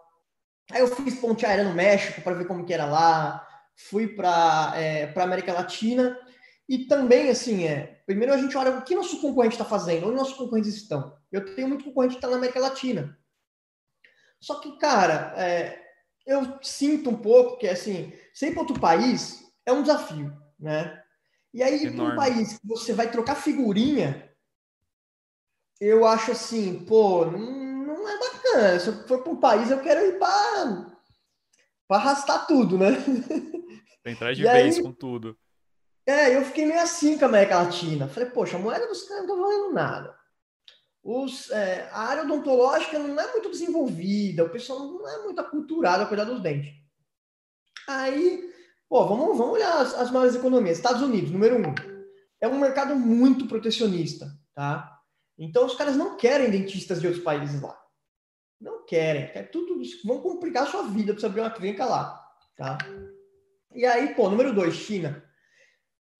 Aí 0.71 0.81
eu 0.81 0.89
fiz 0.89 1.17
ponte 1.17 1.45
aérea 1.45 1.65
no 1.65 1.75
México 1.75 2.23
para 2.23 2.37
ver 2.37 2.47
como 2.47 2.65
que 2.65 2.73
era 2.73 2.87
lá. 2.87 3.47
Fui 3.77 4.09
para 4.09 4.73
é, 4.77 5.13
a 5.15 5.23
América 5.23 5.53
Latina. 5.53 6.17
E 6.71 6.87
também, 6.87 7.29
assim, 7.29 7.65
é, 7.65 8.01
primeiro 8.07 8.33
a 8.33 8.37
gente 8.37 8.57
olha 8.57 8.71
o 8.79 8.83
que 8.83 8.95
nosso 8.95 9.21
concorrente 9.21 9.57
está 9.57 9.65
fazendo, 9.65 10.07
onde 10.07 10.15
nossos 10.15 10.37
concorrentes 10.37 10.73
estão. 10.73 11.19
Eu 11.33 11.53
tenho 11.57 11.67
muito 11.67 11.85
concorrente 11.85 12.15
que 12.15 12.19
está 12.19 12.29
na 12.31 12.37
América 12.37 12.61
Latina. 12.61 13.19
Só 14.41 14.61
que, 14.61 14.79
cara, 14.79 15.35
é, 15.37 15.83
eu 16.25 16.63
sinto 16.63 17.11
um 17.11 17.17
pouco 17.17 17.59
que, 17.59 17.67
assim, 17.67 18.13
sempre 18.33 18.61
outro 18.61 18.79
país 18.79 19.43
é 19.67 19.73
um 19.73 19.83
desafio, 19.83 20.33
né? 20.61 21.03
E 21.53 21.61
aí, 21.61 21.93
para 21.93 22.05
um 22.05 22.15
país 22.15 22.57
que 22.57 22.65
você 22.69 22.93
vai 22.93 23.11
trocar 23.11 23.35
figurinha, 23.35 24.33
eu 25.81 26.07
acho 26.07 26.31
assim, 26.31 26.85
pô, 26.85 27.25
não, 27.25 27.41
não 27.41 28.09
é 28.09 28.17
bacana. 28.17 28.79
Se 28.79 28.87
eu 28.87 29.09
for 29.09 29.25
para 29.25 29.33
um 29.33 29.41
país, 29.41 29.73
eu 29.73 29.83
quero 29.83 30.07
ir 30.07 30.21
para 30.21 30.87
arrastar 31.91 32.47
tudo, 32.47 32.79
né? 32.79 32.91
Entrar 34.07 34.33
de 34.35 34.43
e 34.47 34.49
vez 34.49 34.77
aí, 34.77 34.83
com 34.85 34.93
tudo. 34.93 35.37
É, 36.07 36.37
eu 36.37 36.45
fiquei 36.45 36.67
meio 36.67 36.81
assim 36.81 37.19
com 37.19 37.25
a 37.25 37.29
América 37.29 37.63
Latina. 37.63 38.09
Falei, 38.09 38.31
poxa, 38.31 38.57
a 38.57 38.61
moeda 38.61 38.87
dos 38.87 39.03
caras 39.03 39.27
não 39.27 39.37
tá 39.37 39.43
valendo 39.43 39.73
nada 39.73 40.21
os, 41.03 41.51
é, 41.51 41.89
a 41.93 42.01
área 42.01 42.25
odontológica 42.25 42.99
não 42.99 43.19
é 43.19 43.33
muito 43.33 43.51
desenvolvida, 43.51 44.45
o 44.45 44.51
pessoal 44.51 44.81
não 44.81 45.09
é 45.09 45.23
muito 45.23 45.41
aculturado 45.41 46.03
a 46.03 46.07
cuidar 46.07 46.25
dos 46.25 46.43
dentes. 46.43 46.73
Aí, 47.89 48.53
pô, 48.89 49.07
vamos, 49.07 49.37
vamos 49.37 49.55
olhar 49.55 49.81
as, 49.81 49.95
as 49.95 50.11
maiores 50.11 50.37
economias. 50.37 50.77
Estados 50.77 51.03
Unidos, 51.03 51.31
número 51.31 51.57
um. 51.57 51.75
É 52.41 52.47
um 52.47 52.59
mercado 52.59 52.95
muito 52.95 53.47
protecionista, 53.47 54.31
tá? 54.55 54.99
Então, 55.39 55.65
os 55.65 55.75
caras 55.75 55.97
não 55.97 56.17
querem 56.17 56.51
dentistas 56.51 57.01
de 57.01 57.07
outros 57.07 57.25
países 57.25 57.61
lá. 57.61 57.79
Não 58.61 58.85
querem. 58.85 59.33
Quer 59.33 59.51
tudo, 59.51 59.81
vão 60.05 60.21
complicar 60.21 60.65
a 60.65 60.67
sua 60.67 60.83
vida 60.83 61.13
para 61.13 61.21
você 61.21 61.27
abrir 61.27 61.41
uma 61.41 61.51
clínica 61.51 61.87
lá, 61.87 62.23
tá? 62.57 62.77
E 63.75 63.87
aí, 63.87 64.15
pô, 64.15 64.29
número 64.29 64.55
dois, 64.55 64.75
China. 64.75 65.25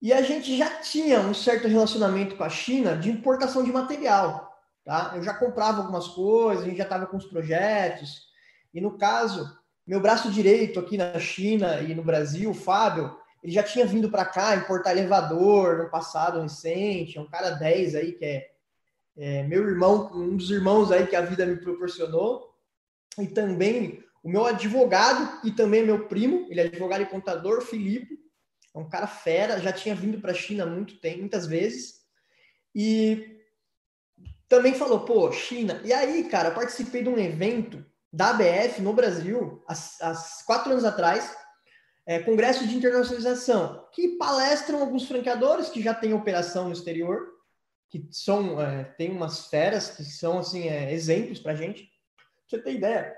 E 0.01 0.11
a 0.11 0.21
gente 0.21 0.57
já 0.57 0.67
tinha 0.79 1.19
um 1.19 1.33
certo 1.33 1.67
relacionamento 1.67 2.35
com 2.35 2.43
a 2.43 2.49
China 2.49 2.97
de 2.97 3.11
importação 3.11 3.63
de 3.63 3.71
material. 3.71 4.51
Tá? 4.83 5.13
Eu 5.15 5.21
já 5.21 5.33
comprava 5.33 5.81
algumas 5.81 6.07
coisas, 6.07 6.63
a 6.63 6.67
gente 6.67 6.77
já 6.77 6.85
estava 6.85 7.05
com 7.05 7.17
os 7.17 7.25
projetos. 7.25 8.23
E 8.73 8.81
no 8.81 8.97
caso, 8.97 9.55
meu 9.85 9.99
braço 9.99 10.31
direito 10.31 10.79
aqui 10.79 10.97
na 10.97 11.19
China 11.19 11.81
e 11.81 11.93
no 11.93 12.03
Brasil, 12.03 12.49
o 12.49 12.55
Fábio, 12.55 13.15
ele 13.43 13.53
já 13.53 13.61
tinha 13.61 13.85
vindo 13.85 14.09
para 14.09 14.25
cá 14.25 14.55
importar 14.55 14.91
elevador 14.91 15.77
no 15.77 15.89
passado 15.89 16.41
recente, 16.41 17.17
é 17.17 17.21
um 17.21 17.29
cara 17.29 17.51
10 17.51 17.95
aí 17.95 18.11
que 18.13 18.25
é, 18.25 18.51
é, 19.17 19.43
meu 19.43 19.67
irmão, 19.67 20.09
um 20.15 20.35
dos 20.35 20.49
irmãos 20.49 20.91
aí 20.91 21.05
que 21.05 21.15
a 21.15 21.21
vida 21.21 21.45
me 21.45 21.57
proporcionou. 21.57 22.49
E 23.19 23.27
também 23.27 24.03
o 24.23 24.29
meu 24.29 24.45
advogado 24.45 25.45
e 25.45 25.51
também 25.51 25.85
meu 25.85 26.07
primo, 26.07 26.47
ele 26.49 26.61
é 26.61 26.63
advogado 26.65 27.01
e 27.01 27.07
contador, 27.07 27.61
Felipe, 27.61 28.20
é 28.73 28.79
um 28.79 28.87
cara 28.87 29.07
fera, 29.07 29.59
já 29.59 29.71
tinha 29.71 29.93
vindo 29.93 30.19
para 30.21 30.31
a 30.31 30.35
China 30.35 30.65
muito 30.65 30.99
tempo, 30.99 31.19
muitas 31.19 31.45
vezes. 31.45 32.01
E 32.73 33.39
também 34.47 34.73
falou, 34.73 35.05
pô, 35.05 35.31
China. 35.31 35.81
E 35.83 35.91
aí, 35.91 36.29
cara, 36.29 36.51
participei 36.51 37.03
de 37.03 37.09
um 37.09 37.17
evento 37.17 37.85
da 38.11 38.29
ABF 38.31 38.81
no 38.81 38.93
Brasil, 38.93 39.63
há, 39.67 40.13
quatro 40.45 40.71
anos 40.71 40.85
atrás. 40.85 41.37
é, 42.05 42.19
congressos 42.19 42.67
de 42.67 42.75
internacionalização, 42.75 43.87
que 43.93 44.17
palestram 44.17 44.81
alguns 44.81 45.07
franqueadores 45.07 45.69
que 45.69 45.81
já 45.81 45.93
têm 45.93 46.13
operação 46.13 46.65
no 46.65 46.73
exterior, 46.73 47.27
que 47.89 48.07
são, 48.11 48.59
é, 48.59 48.83
tem 48.83 49.11
umas 49.11 49.47
feras 49.47 49.91
que 49.91 50.03
são, 50.03 50.39
assim, 50.39 50.67
é, 50.67 50.91
exemplos 50.93 51.39
pra 51.39 51.55
gente. 51.55 51.83
Pra 51.83 52.25
você 52.47 52.63
ter 52.63 52.73
ideia. 52.73 53.15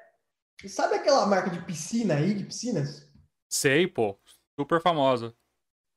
Sabe 0.67 0.95
aquela 0.95 1.25
marca 1.25 1.50
de 1.50 1.63
piscina 1.65 2.15
aí, 2.15 2.33
de 2.33 2.43
piscinas? 2.43 3.10
Sei, 3.50 3.88
pô. 3.88 4.19
Super 4.60 4.81
famosa. 4.81 5.33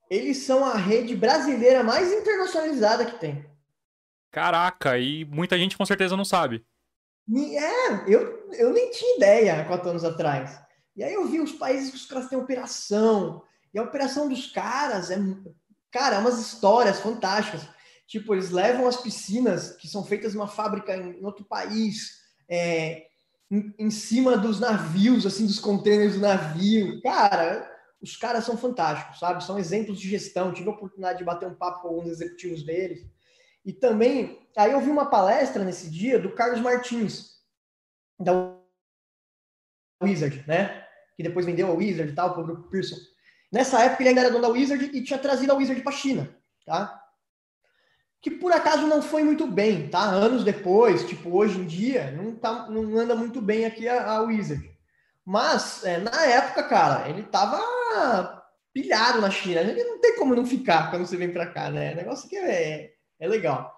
Eles 0.09 0.39
são 0.39 0.65
a 0.65 0.75
rede 0.75 1.17
brasileira 1.17 1.83
mais 1.83 2.13
internacionalizada 2.13 3.05
que 3.05 3.19
tem. 3.19 3.45
Caraca, 4.31 4.99
e 4.99 5.25
muita 5.25 5.59
gente 5.59 5.77
com 5.77 5.87
certeza 5.87 6.17
não 6.17 6.25
sabe. 6.25 6.65
É, 7.35 8.13
eu, 8.13 8.51
eu 8.53 8.73
nem 8.73 8.91
tinha 8.91 9.17
ideia 9.17 9.61
há 9.61 9.65
quatro 9.65 9.91
anos 9.91 10.05
atrás. 10.05 10.59
E 10.97 11.03
aí 11.03 11.13
eu 11.13 11.27
vi 11.27 11.41
os 11.41 11.53
países 11.53 11.91
que 11.91 11.97
os 11.97 12.07
caras 12.07 12.29
têm 12.29 12.39
operação. 12.39 13.43
E 13.75 13.79
a 13.79 13.83
operação 13.83 14.29
dos 14.29 14.47
caras 14.47 15.11
é. 15.11 15.19
Cara, 15.91 16.17
é 16.17 16.19
umas 16.19 16.39
histórias 16.39 17.01
fantásticas. 17.01 17.67
Tipo, 18.07 18.35
eles 18.35 18.51
levam 18.51 18.87
as 18.87 18.97
piscinas 18.97 19.73
que 19.73 19.89
são 19.89 20.05
feitas 20.05 20.35
numa 20.35 20.47
fábrica 20.47 20.97
em 20.97 21.25
outro 21.25 21.45
país, 21.45 22.13
é, 22.49 23.07
em, 23.51 23.75
em, 23.79 23.91
cima 23.91 24.37
dos 24.37 24.61
navios, 24.61 25.27
assim, 25.27 25.47
dos 25.47 25.59
containers 25.59 26.15
do 26.15 26.21
navio. 26.21 27.01
Cara, 27.03 27.69
os 28.07 28.17
caras 28.17 28.45
são 28.45 28.57
fantásticos, 28.57 29.19
sabe? 29.19 29.45
São 29.45 29.59
exemplos 29.59 29.99
de 29.99 30.09
gestão. 30.09 30.53
Tive 30.53 30.69
a 30.69 30.73
oportunidade 30.73 31.19
de 31.19 31.25
bater 31.25 31.49
um 31.49 31.55
papo 31.55 31.83
com 31.83 31.89
alguns 31.89 32.09
executivos 32.09 32.65
deles. 32.65 33.05
E 33.65 33.73
também, 33.73 34.49
aí 34.57 34.71
eu 34.71 34.81
vi 34.81 34.91
uma 34.91 35.07
palestra 35.07 35.65
nesse 35.65 35.91
dia 35.91 36.21
do 36.21 36.33
Carlos 36.33 36.61
Martins, 36.61 37.41
da 38.19 38.33
Wizard, 40.01 40.45
né? 40.47 40.85
Que 41.17 41.23
depois 41.25 41.45
vendeu 41.45 41.67
a 41.69 41.75
Wizard 41.75 42.13
e 42.13 42.15
tal, 42.15 42.33
para 42.33 42.43
o 42.43 42.47
grupo 42.47 42.71
Pearson. 42.71 42.97
Nessa 43.51 43.83
época 43.83 44.03
ele 44.03 44.11
ainda 44.11 44.21
era 44.21 44.31
dono 44.31 44.43
da 44.43 44.49
Wizard 44.49 44.85
e 44.85 45.03
tinha 45.03 45.19
trazido 45.19 45.53
a 45.53 45.57
Wizard 45.57 45.83
para 45.83 45.93
a 45.93 45.97
China, 45.97 46.33
tá? 46.65 47.03
Que 48.23 48.31
por 48.31 48.53
acaso 48.53 48.87
não 48.87 49.03
foi 49.03 49.25
muito 49.25 49.49
bem, 49.49 49.89
tá? 49.89 50.03
Anos 50.03 50.45
depois, 50.45 51.07
tipo, 51.07 51.37
hoje 51.37 51.59
em 51.59 51.67
dia, 51.67 52.13
não, 52.13 52.37
tá, 52.37 52.69
não 52.71 52.97
anda 52.97 53.17
muito 53.17 53.41
bem 53.41 53.65
aqui 53.65 53.89
a, 53.89 54.13
a 54.13 54.21
Wizard. 54.21 54.71
Mas, 55.25 55.85
é, 55.85 55.99
na 55.99 56.25
época, 56.25 56.63
cara, 56.63 57.09
ele 57.09 57.25
tava 57.25 57.61
pilhado 58.73 59.21
na 59.21 59.31
China. 59.31 59.61
Ele 59.61 59.85
não 59.85 60.01
tem 60.01 60.17
como 60.17 60.35
não 60.35 60.45
ficar 60.45 60.91
quando 60.91 61.07
você 61.07 61.17
vem 61.17 61.33
para 61.33 61.51
cá, 61.51 61.71
né? 61.71 61.95
O 61.95 61.97
negócio 61.97 62.29
que 62.29 62.37
é, 62.37 62.93
é 63.19 63.29
legal. 63.29 63.75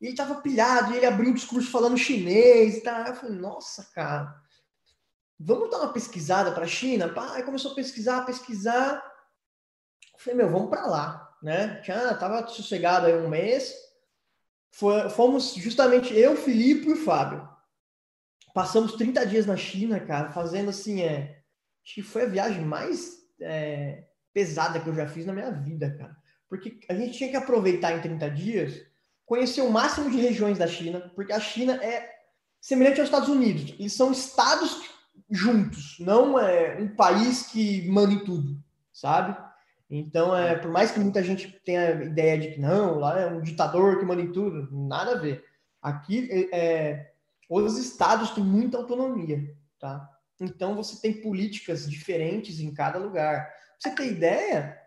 E 0.00 0.08
ele 0.08 0.16
tava 0.16 0.42
pilhado, 0.42 0.92
e 0.92 0.98
ele 0.98 1.06
abriu 1.06 1.30
um 1.30 1.34
discurso 1.34 1.70
falando 1.70 1.96
chinês 1.96 2.76
e 2.76 2.80
tal. 2.82 3.06
Eu 3.06 3.14
falei, 3.14 3.36
nossa, 3.38 3.88
cara, 3.94 4.34
vamos 5.38 5.70
dar 5.70 5.78
uma 5.78 5.92
pesquisada 5.92 6.52
para 6.52 6.64
a 6.64 6.68
China? 6.68 7.12
Aí 7.32 7.42
começou 7.42 7.72
a 7.72 7.74
pesquisar, 7.74 8.26
pesquisar. 8.26 9.02
Eu 10.12 10.18
falei, 10.18 10.34
meu, 10.36 10.50
vamos 10.50 10.68
para 10.68 10.86
lá, 10.86 11.34
né? 11.42 11.82
Já 11.82 12.14
tava 12.14 12.46
sossegado 12.48 13.06
aí 13.06 13.14
um 13.16 13.28
mês. 13.28 13.74
Fomos 15.14 15.54
justamente 15.54 16.12
eu, 16.14 16.36
Felipe 16.36 16.88
e 16.88 16.92
o 16.92 17.04
Fábio. 17.04 17.48
Passamos 18.52 18.92
30 18.92 19.24
dias 19.26 19.46
na 19.46 19.56
China, 19.56 19.98
cara, 20.00 20.32
fazendo 20.32 20.68
assim, 20.70 21.02
é. 21.02 21.40
Acho 21.84 21.94
que 21.94 22.02
foi 22.02 22.22
a 22.22 22.28
viagem 22.28 22.64
mais 22.64 23.23
é, 23.40 24.04
pesada 24.32 24.80
que 24.80 24.88
eu 24.88 24.94
já 24.94 25.06
fiz 25.06 25.26
na 25.26 25.32
minha 25.32 25.50
vida, 25.50 25.90
cara. 25.96 26.16
Porque 26.48 26.78
a 26.88 26.94
gente 26.94 27.16
tinha 27.16 27.30
que 27.30 27.36
aproveitar 27.36 27.92
em 27.92 28.00
30 28.00 28.30
dias, 28.30 28.82
conhecer 29.24 29.62
o 29.62 29.70
máximo 29.70 30.10
de 30.10 30.20
regiões 30.20 30.58
da 30.58 30.66
China, 30.66 31.10
porque 31.14 31.32
a 31.32 31.40
China 31.40 31.74
é 31.82 32.14
semelhante 32.60 33.00
aos 33.00 33.08
Estados 33.08 33.28
Unidos. 33.28 33.74
Eles 33.78 33.92
são 33.92 34.12
estados 34.12 34.82
juntos, 35.30 35.96
não 36.00 36.38
é 36.38 36.78
um 36.80 36.88
país 36.88 37.46
que 37.46 37.88
manda 37.88 38.12
em 38.12 38.24
tudo, 38.24 38.58
sabe? 38.92 39.36
Então, 39.90 40.36
é, 40.36 40.56
por 40.56 40.70
mais 40.70 40.90
que 40.90 40.98
muita 40.98 41.22
gente 41.22 41.48
tenha 41.64 41.88
a 41.88 42.04
ideia 42.04 42.38
de 42.38 42.48
que 42.52 42.60
não, 42.60 42.98
lá 42.98 43.20
é 43.20 43.26
um 43.26 43.40
ditador 43.40 43.98
que 43.98 44.04
manda 44.04 44.22
em 44.22 44.32
tudo, 44.32 44.68
nada 44.72 45.12
a 45.12 45.18
ver. 45.18 45.44
Aqui, 45.80 46.28
é, 46.30 46.58
é 46.58 47.14
os 47.48 47.78
estados 47.78 48.30
têm 48.30 48.42
muita 48.42 48.78
autonomia, 48.78 49.54
tá? 49.78 50.08
Então, 50.40 50.74
você 50.74 51.00
tem 51.00 51.20
políticas 51.20 51.88
diferentes 51.88 52.60
em 52.60 52.72
cada 52.72 52.98
lugar. 52.98 53.46
Pra 53.46 53.56
você 53.78 53.90
ter 53.94 54.06
ideia, 54.06 54.80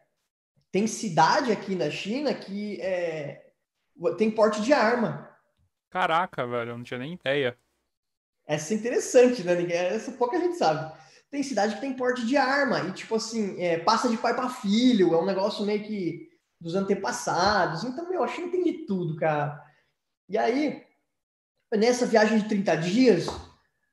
tem 0.72 0.88
cidade 0.88 1.52
aqui 1.52 1.76
na 1.76 1.90
China 1.90 2.34
que 2.34 2.80
é, 2.82 3.52
tem 4.18 4.30
porte 4.30 4.62
de 4.62 4.74
arma. 4.74 5.30
Caraca, 5.90 6.46
velho, 6.46 6.72
eu 6.72 6.78
não 6.78 6.84
tinha 6.84 7.00
nem 7.00 7.14
ideia. 7.14 7.58
Essa 8.46 8.74
é 8.74 8.78
interessante, 8.78 9.44
né? 9.44 9.54
Essa 9.74 10.12
pouca 10.12 10.40
gente 10.40 10.58
sabe. 10.58 10.96
Tem 11.30 11.44
cidade 11.44 11.76
que 11.76 11.82
tem 11.82 11.94
porte 11.94 12.26
de 12.26 12.38
arma 12.38 12.80
e, 12.82 12.94
tipo 12.94 13.16
assim, 13.16 13.62
é, 13.62 13.80
passa 13.80 14.08
de 14.08 14.18
pai 14.18 14.34
para 14.34 14.50
filho, 14.50 15.14
é 15.14 15.22
um 15.22 15.26
negócio 15.26 15.66
meio 15.66 15.84
que 15.84 16.30
dos 16.60 16.76
antepassados. 16.76 17.84
Então, 17.84 18.10
meu, 18.10 18.24
a 18.24 18.28
China 18.28 18.50
tem 18.50 18.64
de 18.64 18.86
tudo, 18.86 19.16
cara. 19.18 19.62
E 20.30 20.38
aí, 20.38 20.86
nessa 21.74 22.06
viagem 22.06 22.40
de 22.40 22.48
30 22.48 22.76
dias, 22.78 23.28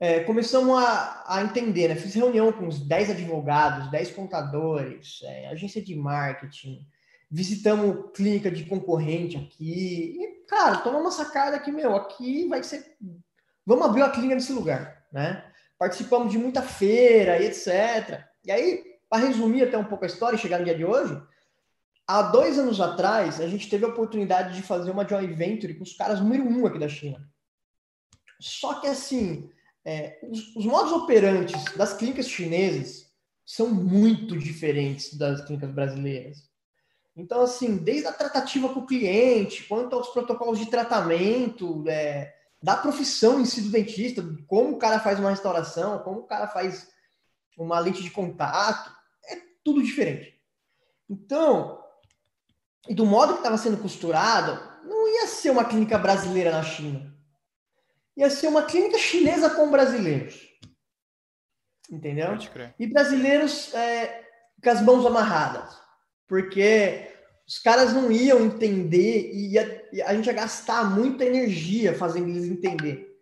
é, 0.01 0.21
começamos 0.21 0.77
a, 0.77 1.25
a 1.27 1.43
entender, 1.43 1.89
né? 1.89 1.97
Fiz 1.97 2.15
reunião 2.15 2.53
com 2.53 2.67
uns 2.67 2.81
10 2.81 3.11
advogados, 3.11 3.91
10 3.91 4.11
contadores, 4.13 5.21
é, 5.25 5.49
agência 5.49 5.83
de 5.83 5.95
marketing, 5.95 6.87
visitamos 7.31 8.11
clínica 8.15 8.51
de 8.51 8.65
concorrente 8.65 9.37
aqui. 9.37 10.17
E, 10.21 10.47
cara, 10.47 10.79
tomamos 10.79 11.07
uma 11.07 11.25
sacada 11.25 11.59
que, 11.59 11.71
meu, 11.71 11.95
aqui 11.97 12.49
vai 12.49 12.63
ser. 12.63 12.97
Vamos 13.65 13.87
abrir 13.87 14.03
uma 14.03 14.11
clínica 14.11 14.35
nesse 14.35 14.53
lugar, 14.53 15.05
né? 15.13 15.45
Participamos 15.79 16.31
de 16.31 16.39
muita 16.39 16.63
feira 16.63 17.39
e 17.39 17.47
etc. 17.47 18.25
E 18.45 18.51
aí, 18.51 18.85
para 19.09 19.27
resumir 19.27 19.63
até 19.63 19.79
um 19.79 19.85
pouco 19.85 20.05
a 20.05 20.07
história 20.07 20.37
e 20.37 20.39
chegar 20.39 20.59
no 20.59 20.65
dia 20.65 20.75
de 20.75 20.85
hoje, 20.85 21.21
há 22.07 22.23
dois 22.23 22.59
anos 22.59 22.81
atrás, 22.81 23.41
a 23.41 23.47
gente 23.47 23.71
teve 23.71 23.85
a 23.85 23.89
oportunidade 23.89 24.55
de 24.55 24.63
fazer 24.63 24.91
uma 24.91 25.07
joint 25.07 25.33
venture 25.33 25.75
com 25.75 25.83
os 25.83 25.97
caras 25.97 26.21
número 26.21 26.45
um 26.45 26.67
aqui 26.67 26.79
da 26.79 26.89
China. 26.89 27.27
Só 28.41 28.81
que 28.81 28.87
assim, 28.87 29.51
é, 29.85 30.19
os, 30.23 30.57
os 30.57 30.65
modos 30.65 30.93
operantes 30.93 31.63
das 31.77 31.95
clínicas 31.95 32.29
chinesas 32.29 33.13
são 33.45 33.69
muito 33.69 34.39
diferentes 34.39 35.15
das 35.15 35.45
clínicas 35.45 35.71
brasileiras. 35.71 36.39
Então, 37.15 37.43
assim, 37.43 37.77
desde 37.77 38.07
a 38.09 38.13
tratativa 38.13 38.69
com 38.71 38.81
o 38.81 38.87
cliente, 38.87 39.65
quanto 39.65 39.95
aos 39.95 40.09
protocolos 40.09 40.59
de 40.59 40.67
tratamento, 40.67 41.85
é, 41.87 42.35
da 42.63 42.77
profissão 42.77 43.41
em 43.41 43.45
si 43.45 43.61
do 43.61 43.71
dentista, 43.71 44.25
como 44.47 44.75
o 44.75 44.79
cara 44.79 44.99
faz 44.99 45.21
uma 45.21 45.31
restauração, 45.31 45.99
como 45.99 46.21
o 46.21 46.27
cara 46.27 46.49
faz 46.49 46.89
uma 47.59 47.79
lente 47.79 48.03
de 48.03 48.11
contato, 48.11 48.91
é 49.27 49.37
tudo 49.63 49.83
diferente. 49.83 50.35
Então, 51.09 51.79
do 52.89 53.05
modo 53.05 53.35
que 53.35 53.41
estava 53.41 53.59
sendo 53.59 53.77
costurado, 53.77 54.59
não 54.85 55.07
ia 55.07 55.27
ser 55.27 55.51
uma 55.51 55.65
clínica 55.65 55.99
brasileira 55.99 56.51
na 56.51 56.63
China 56.63 57.14
ia 58.17 58.31
ser 58.31 58.49
uma 58.49 58.65
clínica 58.65 58.99
chinesa 58.99 59.51
com 59.51 59.71
brasileiros. 59.71 60.49
Entendeu? 61.91 62.29
E 62.79 62.87
brasileiros 62.87 63.75
é, 63.75 64.25
com 64.63 64.71
as 64.71 64.81
mãos 64.81 65.05
amarradas. 65.05 65.77
Porque 66.27 67.11
os 67.47 67.59
caras 67.59 67.93
não 67.93 68.11
iam 68.11 68.41
entender 68.41 69.31
e 69.33 69.53
ia, 69.53 69.89
a 70.07 70.15
gente 70.15 70.27
ia 70.27 70.33
gastar 70.33 70.91
muita 70.91 71.25
energia 71.25 71.95
fazendo 71.95 72.29
eles 72.29 72.45
entender. 72.45 73.15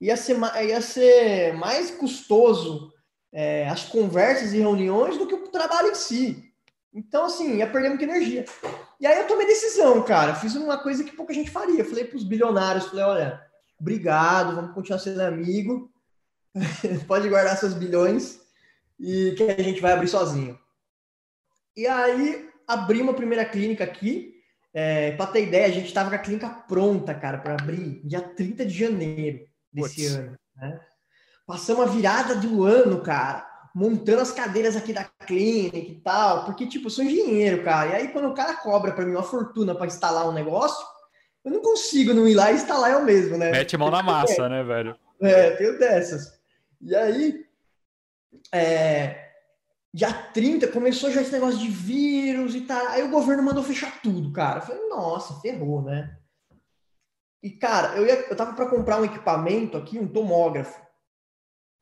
Ia 0.00 0.16
ser, 0.16 0.36
ia 0.66 0.80
ser 0.80 1.54
mais 1.54 1.90
custoso 1.90 2.92
é, 3.32 3.68
as 3.68 3.84
conversas 3.84 4.52
e 4.52 4.58
reuniões 4.58 5.18
do 5.18 5.26
que 5.26 5.34
o 5.34 5.48
trabalho 5.48 5.90
em 5.90 5.94
si. 5.94 6.52
Então, 6.92 7.24
assim, 7.24 7.56
ia 7.56 7.66
perder 7.66 7.88
muita 7.88 8.04
energia. 8.04 8.44
E 9.00 9.06
aí 9.06 9.18
eu 9.18 9.26
tomei 9.26 9.46
decisão, 9.46 10.02
cara. 10.04 10.36
Fiz 10.36 10.54
uma 10.54 10.78
coisa 10.78 11.02
que 11.02 11.16
pouca 11.16 11.34
gente 11.34 11.50
faria. 11.50 11.84
Falei 11.84 12.04
para 12.04 12.16
os 12.16 12.22
bilionários, 12.22 12.86
falei, 12.86 13.04
olha, 13.04 13.43
obrigado, 13.78 14.54
vamos 14.54 14.74
continuar 14.74 14.98
sendo 14.98 15.20
amigo. 15.20 15.90
Pode 17.06 17.28
guardar 17.28 17.56
seus 17.56 17.74
bilhões 17.74 18.40
e 18.98 19.34
que 19.36 19.42
a 19.44 19.62
gente 19.62 19.80
vai 19.80 19.92
abrir 19.92 20.08
sozinho. 20.08 20.58
E 21.76 21.86
aí 21.86 22.48
abrimos 22.66 23.14
a 23.14 23.16
primeira 23.16 23.44
clínica 23.44 23.84
aqui. 23.84 24.32
É, 24.72 25.12
para 25.12 25.30
ter 25.30 25.46
ideia, 25.46 25.66
a 25.66 25.70
gente 25.70 25.86
estava 25.86 26.10
com 26.10 26.16
a 26.16 26.18
clínica 26.18 26.48
pronta, 26.48 27.14
cara, 27.14 27.38
para 27.38 27.54
abrir 27.54 28.00
dia 28.04 28.20
30 28.20 28.66
de 28.66 28.76
janeiro 28.76 29.46
desse 29.72 30.02
Puts. 30.02 30.14
ano. 30.16 30.38
Né? 30.56 30.80
Passamos 31.46 31.86
a 31.86 31.90
virada 31.90 32.34
do 32.36 32.64
ano, 32.64 33.00
cara, 33.00 33.46
montando 33.74 34.22
as 34.22 34.32
cadeiras 34.32 34.74
aqui 34.74 34.92
da 34.92 35.04
clínica 35.04 35.76
e 35.76 36.00
tal, 36.00 36.44
porque, 36.44 36.66
tipo, 36.66 36.86
eu 36.86 36.90
sou 36.90 37.04
engenheiro, 37.04 37.62
cara. 37.62 37.90
E 37.90 37.94
aí, 37.94 38.08
quando 38.08 38.28
o 38.28 38.34
cara 38.34 38.54
cobra 38.54 38.92
para 38.92 39.04
mim 39.04 39.12
uma 39.12 39.22
fortuna 39.22 39.74
para 39.74 39.86
instalar 39.86 40.28
um 40.28 40.32
negócio, 40.32 40.84
eu 41.44 41.50
não 41.50 41.60
consigo 41.60 42.14
não 42.14 42.26
ir 42.26 42.34
lá 42.34 42.50
e 42.50 42.54
instalar 42.54 42.92
eu 42.92 43.04
mesmo, 43.04 43.36
né? 43.36 43.50
Mete 43.50 43.76
mão 43.76 43.90
na 43.90 44.02
massa, 44.02 44.46
é. 44.46 44.48
né, 44.48 44.62
velho? 44.62 44.96
É, 45.20 45.50
tenho 45.52 45.78
dessas. 45.78 46.40
E 46.80 46.94
aí, 46.94 47.46
é, 48.52 49.30
dia 49.92 50.12
30 50.12 50.68
começou 50.68 51.10
já 51.10 51.20
esse 51.20 51.32
negócio 51.32 51.58
de 51.58 51.68
vírus 51.68 52.54
e 52.54 52.62
tal. 52.62 52.86
Aí 52.88 53.02
o 53.02 53.10
governo 53.10 53.42
mandou 53.42 53.62
fechar 53.62 54.00
tudo, 54.02 54.32
cara. 54.32 54.58
Eu 54.58 54.62
falei, 54.62 54.88
nossa, 54.88 55.40
ferrou, 55.40 55.82
né? 55.82 56.16
E, 57.42 57.50
cara, 57.50 57.96
eu, 57.96 58.06
ia, 58.06 58.26
eu 58.28 58.34
tava 58.34 58.54
para 58.54 58.70
comprar 58.70 59.00
um 59.00 59.04
equipamento 59.04 59.76
aqui, 59.76 59.98
um 59.98 60.08
tomógrafo, 60.08 60.82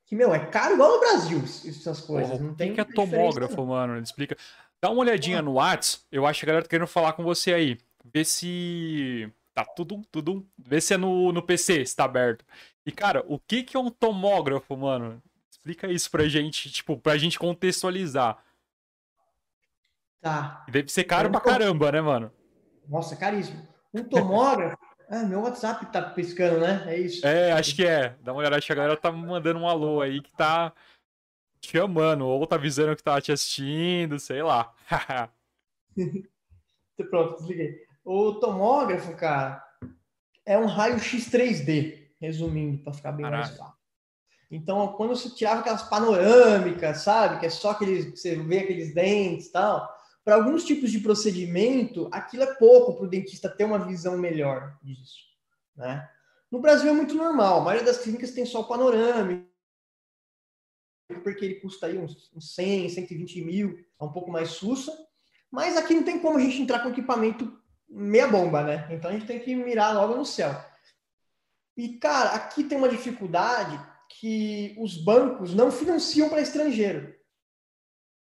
que, 0.05 0.17
meu, 0.17 0.35
é 0.35 0.45
caro 0.47 0.75
igual 0.75 0.93
no 0.93 1.01
Brasil 1.01 1.39
essas 1.43 2.01
coisas. 2.01 2.33
Porra, 2.33 2.43
não 2.43 2.55
tem 2.55 2.75
que, 2.75 2.81
é 2.81 2.85
tomógrafo, 2.85 3.57
não. 3.57 3.67
mano? 3.67 3.99
Explica. 3.99 4.37
Dá 4.81 4.91
uma 4.91 5.01
olhadinha 5.01 5.41
no 5.41 5.55
Whats. 5.55 6.05
Eu 6.11 6.27
acho 6.27 6.41
que 6.41 6.47
a 6.47 6.49
galera 6.49 6.65
tá 6.65 6.69
querendo 6.69 6.89
falar 6.89 7.13
com 7.13 7.23
você 7.23 7.55
aí. 7.55 7.79
Vê 8.13 8.25
se. 8.25 9.33
Tá 9.55 9.65
tudo, 9.65 10.03
tudo. 10.11 10.47
Vê 10.57 10.81
se 10.81 10.95
é 10.95 10.97
no, 10.97 11.33
no 11.33 11.43
PC, 11.43 11.85
se 11.85 11.95
tá 11.95 12.05
aberto. 12.05 12.45
E, 12.87 12.91
cara, 12.91 13.25
o 13.29 13.39
que, 13.39 13.63
que 13.63 13.77
é 13.77 13.81
um 13.81 13.91
tomógrafo, 13.91 14.77
mano? 14.77 15.23
Explica 15.51 15.87
isso 15.89 16.11
pra 16.11 16.29
gente, 16.29 16.71
tipo, 16.71 16.97
pra 16.97 17.19
gente 17.19 17.39
contextualizar. 17.39 18.43
Tá. 20.21 20.65
Deve 20.69 20.89
ser 20.89 21.05
caro 21.05 21.31
pra 21.31 21.41
caramba, 21.41 21.93
né, 21.93 22.01
mano? 22.01 22.33
Nossa, 22.89 23.15
caríssimo. 23.15 23.67
Um 23.93 24.05
tomógrafo. 24.05 24.77
ah, 25.11 25.25
meu 25.25 25.41
WhatsApp 25.41 25.87
tá 25.93 26.01
piscando, 26.01 26.61
né? 26.61 26.85
É 26.87 26.99
isso. 26.99 27.27
É, 27.27 27.53
acho 27.53 27.77
que 27.77 27.87
é. 27.87 28.17
Dá 28.21 28.33
uma 28.33 28.41
olhada, 28.41 28.57
acho 28.57 28.67
que 28.67 28.73
a 28.73 28.77
galera 28.77 28.97
tá 28.97 29.13
mandando 29.13 29.61
um 29.61 29.69
alô 29.69 30.01
aí 30.01 30.23
que 30.23 30.33
tá 30.33 30.73
te 31.61 31.73
chamando, 31.73 32.27
ou 32.27 32.47
tá 32.47 32.57
avisando 32.57 32.97
que 32.97 33.03
tá 33.03 33.21
te 33.21 33.31
assistindo, 33.31 34.19
sei 34.19 34.43
lá. 34.43 34.73
Pronto, 37.11 37.37
desliguei. 37.39 37.92
O 38.05 38.35
tomógrafo, 38.35 39.15
cara, 39.17 39.65
é 40.45 40.59
um 40.59 40.67
raio-x 40.67 41.31
3D, 41.31 42.09
resumindo, 42.21 42.83
para 42.83 42.93
ficar 42.93 43.13
bem 43.13 43.25
Caraca. 43.25 43.47
mais 43.47 43.57
fácil. 43.57 43.83
Então, 44.51 44.87
quando 44.93 45.17
você 45.17 45.31
tirava 45.31 45.61
aquelas 45.61 45.83
panorâmicas, 45.85 46.99
sabe? 46.99 47.41
Que 47.41 47.47
é 47.47 47.51
só 47.51 47.71
aqueles. 47.71 48.11
Você 48.11 48.37
vê 48.37 48.59
aqueles 48.59 48.93
dentes 48.95 49.47
e 49.47 49.53
tal. 49.53 49.91
Para 50.23 50.35
alguns 50.35 50.65
tipos 50.65 50.91
de 50.91 51.01
procedimento, 51.01 52.09
aquilo 52.13 52.43
é 52.43 52.55
pouco 52.55 52.95
para 52.95 53.05
o 53.05 53.09
dentista 53.09 53.49
ter 53.49 53.65
uma 53.65 53.79
visão 53.79 54.17
melhor 54.19 54.79
disso. 54.83 55.21
Né? 55.75 56.09
No 56.51 56.61
Brasil 56.61 56.91
é 56.91 56.93
muito 56.93 57.15
normal. 57.15 57.61
A 57.61 57.65
maioria 57.65 57.87
das 57.87 57.99
clínicas 57.99 58.31
tem 58.31 58.45
só 58.45 58.61
o 58.61 58.69
panorâmico, 58.69 59.49
porque 61.25 61.45
ele 61.45 61.55
custa 61.57 61.87
aí 61.87 61.99
uns, 61.99 62.31
uns 62.35 62.55
100, 62.55 62.91
120 62.91 63.43
mil, 63.43 63.85
é 63.99 64.05
um 64.05 64.13
pouco 64.13 64.31
mais 64.31 64.51
sussa. 64.51 64.93
Mas 65.51 65.77
aqui 65.77 65.95
não 65.95 66.05
tem 66.05 66.21
como 66.21 66.39
a 66.39 66.41
gente 66.41 66.61
entrar 66.61 66.81
com 66.81 66.91
equipamento 66.91 67.62
meia 67.93 68.27
bomba, 68.27 68.63
né? 68.65 68.89
Então 68.91 69.11
a 69.11 69.13
gente 69.13 69.27
tem 69.27 69.39
que 69.39 69.55
mirar 69.55 69.95
logo 69.95 70.17
no 70.17 70.25
céu. 70.25 70.55
E, 71.77 71.99
cara, 71.99 72.31
aqui 72.31 72.65
tem 72.65 72.79
uma 72.79 72.89
dificuldade 72.89 73.79
que 74.09 74.75
os 74.79 74.97
bancos 74.97 75.55
não 75.55 75.71
financiam 75.71 76.29
para 76.29 76.41
estrangeiro. 76.41 77.15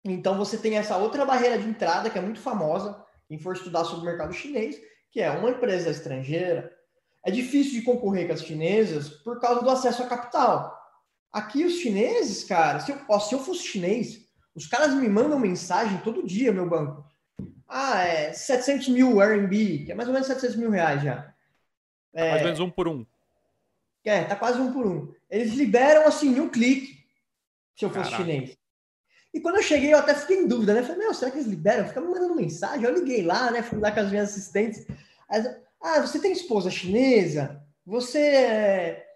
Então 0.04 0.36
você 0.36 0.56
tem 0.56 0.76
essa 0.76 0.96
outra 0.96 1.24
barreira 1.24 1.58
de 1.58 1.68
entrada 1.68 2.08
que 2.10 2.18
é 2.18 2.22
muito 2.22 2.40
famosa, 2.40 3.04
quem 3.26 3.38
for 3.38 3.54
estudar 3.54 3.84
sobre 3.84 4.02
o 4.02 4.04
mercado 4.04 4.32
chinês, 4.32 4.76
que 5.10 5.20
é 5.20 5.30
uma 5.30 5.50
empresa 5.50 5.90
estrangeira. 5.90 6.72
É 7.24 7.30
difícil 7.30 7.72
de 7.72 7.82
concorrer 7.82 8.26
com 8.26 8.34
as 8.34 8.42
chinesas 8.42 9.08
por 9.08 9.40
causa 9.40 9.62
do 9.62 9.70
acesso 9.70 10.02
a 10.02 10.06
capital. 10.06 10.76
Aqui 11.32 11.64
os 11.64 11.74
chineses, 11.74 12.44
cara, 12.44 12.80
se 12.80 12.92
eu, 12.92 13.00
ó, 13.08 13.18
se 13.18 13.34
eu 13.34 13.40
fosse 13.40 13.64
chinês, 13.64 14.26
os 14.54 14.66
caras 14.66 14.94
me 14.94 15.08
mandam 15.08 15.38
mensagem 15.38 15.98
todo 15.98 16.26
dia, 16.26 16.52
meu 16.52 16.68
banco. 16.68 17.04
Ah, 17.68 18.02
é 18.04 18.32
700 18.32 18.88
mil 18.88 19.20
RMB, 19.20 19.84
que 19.84 19.92
é 19.92 19.94
mais 19.94 20.08
ou 20.08 20.12
menos 20.14 20.28
700 20.28 20.56
mil 20.56 20.70
reais 20.70 21.02
já. 21.02 21.34
É, 22.12 22.30
Mais 22.30 22.42
ou 22.42 22.46
menos 22.46 22.60
um 22.60 22.70
por 22.70 22.88
um. 22.88 23.04
é, 24.04 24.24
tá 24.24 24.36
quase 24.36 24.60
um 24.60 24.72
por 24.72 24.86
um. 24.86 25.12
Eles 25.28 25.54
liberam 25.54 26.06
assim, 26.06 26.28
em 26.36 26.40
um 26.40 26.48
clique, 26.48 27.04
se 27.74 27.84
eu 27.84 27.90
fosse 27.90 28.10
Caraca. 28.10 28.22
chinês. 28.22 28.56
E 29.34 29.40
quando 29.40 29.56
eu 29.56 29.62
cheguei, 29.62 29.92
eu 29.92 29.98
até 29.98 30.14
fiquei 30.14 30.38
em 30.38 30.48
dúvida, 30.48 30.72
né? 30.72 30.82
Falei, 30.82 30.98
meu, 30.98 31.12
será 31.12 31.30
que 31.30 31.36
eles 31.36 31.48
liberam? 31.48 31.86
Fica 31.86 32.00
me 32.00 32.08
mandando 32.08 32.34
mensagem. 32.34 32.84
Eu 32.84 32.94
liguei 32.94 33.22
lá, 33.22 33.50
né? 33.50 33.62
Fui 33.62 33.78
lá 33.78 33.90
com 33.92 34.00
as 34.00 34.10
minhas 34.10 34.30
assistentes. 34.30 34.86
Ah, 35.80 36.00
você 36.00 36.18
tem 36.18 36.32
esposa 36.32 36.70
chinesa? 36.70 37.62
Você 37.84 38.18
é... 38.18 39.06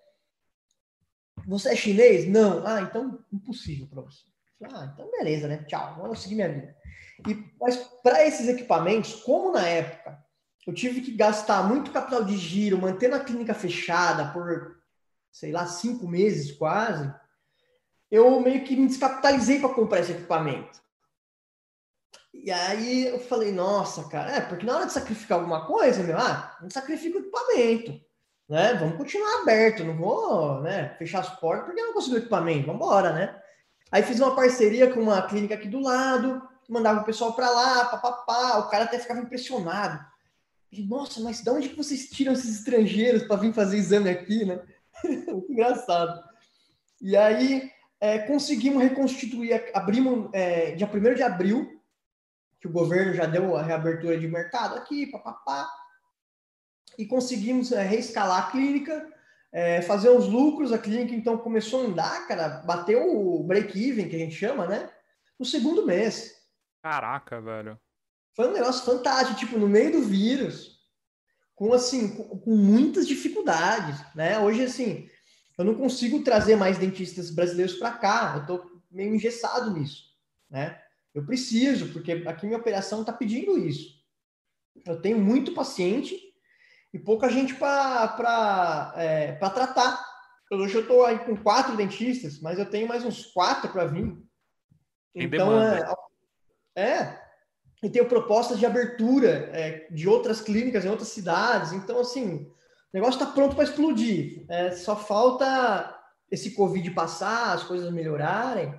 Você 1.46 1.70
é 1.70 1.76
chinês? 1.76 2.28
Não. 2.28 2.66
Ah, 2.66 2.82
então 2.82 3.24
impossível 3.32 3.86
para 3.86 4.02
você. 4.02 4.24
Ah, 4.64 4.90
então 4.92 5.10
beleza, 5.10 5.48
né? 5.48 5.64
Tchau, 5.66 5.96
vou 5.96 6.14
seguir 6.14 6.34
minha 6.34 6.52
vida. 6.52 6.76
E, 7.28 7.44
mas 7.60 7.76
para 8.02 8.26
esses 8.26 8.48
equipamentos, 8.48 9.14
como 9.16 9.52
na 9.52 9.66
época 9.66 10.18
eu 10.66 10.74
tive 10.74 11.00
que 11.00 11.12
gastar 11.12 11.62
muito 11.62 11.90
capital 11.90 12.24
de 12.24 12.36
giro, 12.36 12.78
mantendo 12.78 13.16
a 13.16 13.20
clínica 13.20 13.54
fechada 13.54 14.32
por, 14.32 14.76
sei 15.32 15.52
lá, 15.52 15.66
cinco 15.66 16.06
meses 16.06 16.52
quase, 16.52 17.12
eu 18.10 18.40
meio 18.40 18.64
que 18.64 18.76
me 18.76 18.86
descapitalizei 18.86 19.60
para 19.60 19.74
comprar 19.74 20.00
esse 20.00 20.12
equipamento. 20.12 20.80
E 22.32 22.50
aí 22.50 23.06
eu 23.06 23.18
falei, 23.18 23.52
nossa, 23.52 24.08
cara, 24.08 24.30
é, 24.30 24.40
porque 24.40 24.64
na 24.64 24.76
hora 24.76 24.86
de 24.86 24.92
sacrificar 24.92 25.38
alguma 25.38 25.66
coisa, 25.66 26.02
meu, 26.02 26.16
ah, 26.16 26.56
não 26.60 26.70
sacrifica 26.70 27.18
o 27.18 27.20
equipamento, 27.20 28.00
né? 28.48 28.74
Vamos 28.74 28.96
continuar 28.96 29.42
aberto, 29.42 29.84
não 29.84 29.96
vou, 29.96 30.60
né, 30.60 30.94
fechar 30.98 31.20
as 31.20 31.40
portas 31.40 31.66
porque 31.66 31.80
eu 31.80 31.86
não 31.86 31.94
consigo 31.94 32.16
equipamento, 32.16 32.66
vamos 32.66 32.82
embora, 32.82 33.12
né? 33.12 33.40
Aí 33.90 34.02
fiz 34.02 34.20
uma 34.20 34.34
parceria 34.36 34.92
com 34.92 35.00
uma 35.00 35.22
clínica 35.22 35.54
aqui 35.54 35.68
do 35.68 35.80
lado, 35.80 36.40
mandava 36.70 37.00
o 37.00 37.04
pessoal 37.04 37.34
para 37.34 37.50
lá, 37.50 37.84
papapá, 37.86 38.58
o 38.58 38.68
cara 38.68 38.84
até 38.84 38.98
ficava 38.98 39.20
impressionado. 39.20 40.04
Falei, 40.70 40.86
nossa, 40.86 41.20
mas 41.20 41.42
de 41.42 41.50
onde 41.50 41.68
que 41.68 41.76
vocês 41.76 42.08
tiram 42.08 42.32
esses 42.32 42.58
estrangeiros 42.58 43.24
para 43.24 43.36
vir 43.36 43.52
fazer 43.52 43.76
exame 43.76 44.08
aqui, 44.08 44.44
né? 44.44 44.62
Engraçado. 45.48 46.22
E 47.00 47.16
aí 47.16 47.70
é, 48.00 48.20
conseguimos 48.20 48.82
reconstituir, 48.82 49.70
abrimos 49.74 50.30
é, 50.32 50.72
dia 50.72 50.88
1 50.88 51.14
de 51.14 51.22
abril, 51.22 51.80
que 52.60 52.68
o 52.68 52.72
governo 52.72 53.14
já 53.14 53.26
deu 53.26 53.56
a 53.56 53.62
reabertura 53.62 54.18
de 54.18 54.28
mercado 54.28 54.76
aqui, 54.76 55.06
papapá, 55.06 55.68
e 56.96 57.06
conseguimos 57.06 57.72
é, 57.72 57.82
reescalar 57.82 58.46
a 58.46 58.50
clínica, 58.50 59.06
é, 59.52 59.82
fazer 59.82 60.10
uns 60.10 60.26
lucros, 60.26 60.72
a 60.72 60.78
clínica 60.78 61.14
então 61.14 61.36
começou 61.38 61.82
a 61.82 61.86
andar, 61.86 62.28
cara, 62.28 62.62
bateu 62.64 63.02
o 63.02 63.42
break-even, 63.42 64.08
que 64.08 64.16
a 64.16 64.18
gente 64.18 64.34
chama, 64.34 64.66
né? 64.66 64.88
No 65.38 65.44
segundo 65.44 65.84
mês. 65.84 66.39
Caraca, 66.82 67.40
velho. 67.40 67.78
Foi 68.34 68.48
um 68.48 68.52
negócio 68.52 68.84
fantástico, 68.84 69.38
tipo, 69.38 69.58
no 69.58 69.68
meio 69.68 69.92
do 69.92 70.02
vírus, 70.02 70.80
com 71.54 71.72
assim, 71.72 72.16
com, 72.16 72.38
com 72.38 72.56
muitas 72.56 73.06
dificuldades, 73.06 74.00
né? 74.14 74.38
Hoje, 74.38 74.64
assim, 74.64 75.08
eu 75.58 75.64
não 75.64 75.74
consigo 75.74 76.22
trazer 76.22 76.56
mais 76.56 76.78
dentistas 76.78 77.30
brasileiros 77.30 77.74
para 77.74 77.92
cá, 77.92 78.34
eu 78.36 78.46
tô 78.46 78.82
meio 78.90 79.14
engessado 79.14 79.70
nisso, 79.70 80.04
né? 80.48 80.80
Eu 81.14 81.26
preciso, 81.26 81.92
porque 81.92 82.12
aqui 82.12 82.46
minha 82.46 82.58
operação 82.58 83.00
está 83.00 83.12
pedindo 83.12 83.58
isso. 83.58 84.00
Eu 84.86 85.02
tenho 85.02 85.18
muito 85.18 85.52
paciente 85.52 86.16
e 86.94 86.98
pouca 86.98 87.28
gente 87.28 87.54
para 87.54 88.94
é, 88.96 89.32
tratar. 89.32 90.02
Hoje 90.52 90.76
eu 90.76 90.82
estou 90.82 91.04
aí 91.04 91.18
com 91.18 91.36
quatro 91.36 91.76
dentistas, 91.76 92.40
mas 92.40 92.58
eu 92.58 92.68
tenho 92.68 92.88
mais 92.88 93.04
uns 93.04 93.26
quatro 93.26 93.70
para 93.70 93.84
vir. 93.84 94.16
Tem 95.12 95.24
então, 95.24 95.48
demanda. 95.48 95.94
É. 96.76 97.18
E 97.82 97.88
tenho 97.88 98.08
propostas 98.08 98.58
de 98.58 98.66
abertura 98.66 99.50
é, 99.52 99.88
de 99.90 100.08
outras 100.08 100.40
clínicas 100.40 100.84
em 100.84 100.88
outras 100.88 101.08
cidades. 101.08 101.72
Então, 101.72 102.00
assim, 102.00 102.44
o 102.44 102.50
negócio 102.92 103.20
está 103.20 103.32
pronto 103.32 103.54
para 103.54 103.64
explodir. 103.64 104.44
É, 104.48 104.72
só 104.72 104.94
falta 104.94 105.98
esse 106.30 106.52
Covid 106.52 106.90
passar, 106.90 107.54
as 107.54 107.62
coisas 107.62 107.90
melhorarem. 107.90 108.78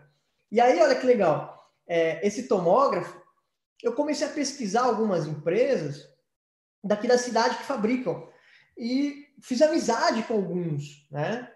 E 0.52 0.62
aí, 0.62 0.80
olha 0.80 0.96
que 0.96 1.06
legal 1.06 1.62
é, 1.92 2.26
esse 2.26 2.48
tomógrafo, 2.48 3.22
eu 3.84 3.94
comecei 3.94 4.26
a 4.26 4.32
pesquisar 4.32 4.84
algumas 4.84 5.28
empresas 5.28 6.08
daqui 6.82 7.06
da 7.06 7.18
cidade 7.18 7.58
que 7.58 7.64
fabricam 7.64 8.30
e 8.78 9.28
fiz 9.42 9.62
amizade 9.62 10.24
com 10.24 10.36
alguns, 10.36 11.06
né? 11.12 11.52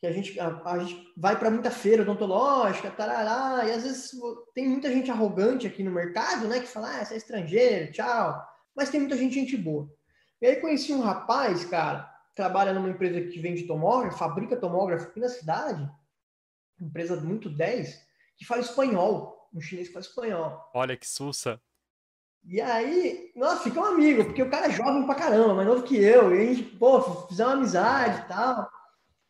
Que 0.00 0.06
a 0.06 0.12
gente, 0.12 0.38
a, 0.38 0.60
a 0.64 0.78
gente 0.78 1.12
vai 1.16 1.38
para 1.38 1.50
muita 1.50 1.70
feira 1.70 2.02
odontológica, 2.02 2.90
tarará, 2.90 3.66
e 3.66 3.72
às 3.72 3.82
vezes 3.82 4.12
tem 4.54 4.68
muita 4.68 4.90
gente 4.92 5.10
arrogante 5.10 5.66
aqui 5.66 5.82
no 5.82 5.90
mercado, 5.90 6.46
né? 6.46 6.60
Que 6.60 6.66
fala, 6.66 7.00
ah, 7.00 7.04
você 7.04 7.14
é 7.14 7.16
estrangeiro, 7.16 7.92
tchau. 7.92 8.40
Mas 8.76 8.90
tem 8.90 9.00
muita 9.00 9.16
gente, 9.16 9.34
gente 9.34 9.56
boa. 9.56 9.90
E 10.40 10.46
aí 10.46 10.56
conheci 10.56 10.92
um 10.92 11.00
rapaz, 11.00 11.64
cara, 11.64 12.08
trabalha 12.34 12.72
numa 12.72 12.90
empresa 12.90 13.20
que 13.20 13.40
vende 13.40 13.66
tomógrafo, 13.66 14.18
fabrica 14.18 14.56
tomógrafo 14.56 15.08
aqui 15.08 15.18
na 15.18 15.28
cidade, 15.28 15.90
empresa 16.80 17.16
muito 17.16 17.50
10, 17.50 18.00
que 18.36 18.44
fala 18.44 18.60
espanhol 18.60 19.38
um 19.52 19.60
chinês 19.60 19.88
que 19.88 19.94
fala 19.94 20.04
espanhol. 20.04 20.70
Olha 20.74 20.96
que 20.96 21.06
sussa. 21.06 21.60
E 22.44 22.60
aí, 22.60 23.32
nossa, 23.34 23.64
fica 23.64 23.80
um 23.80 23.84
amigo, 23.84 24.24
porque 24.24 24.42
o 24.42 24.50
cara 24.50 24.66
é 24.66 24.70
jovem 24.70 25.04
pra 25.04 25.14
caramba, 25.14 25.54
mais 25.54 25.68
novo 25.68 25.82
que 25.82 25.96
eu, 25.96 26.34
e 26.34 26.40
a 26.40 26.54
gente, 26.54 26.62
pô, 26.76 27.26
fizemos 27.26 27.52
uma 27.52 27.60
amizade 27.60 28.20
e 28.20 28.28
tal. 28.28 28.70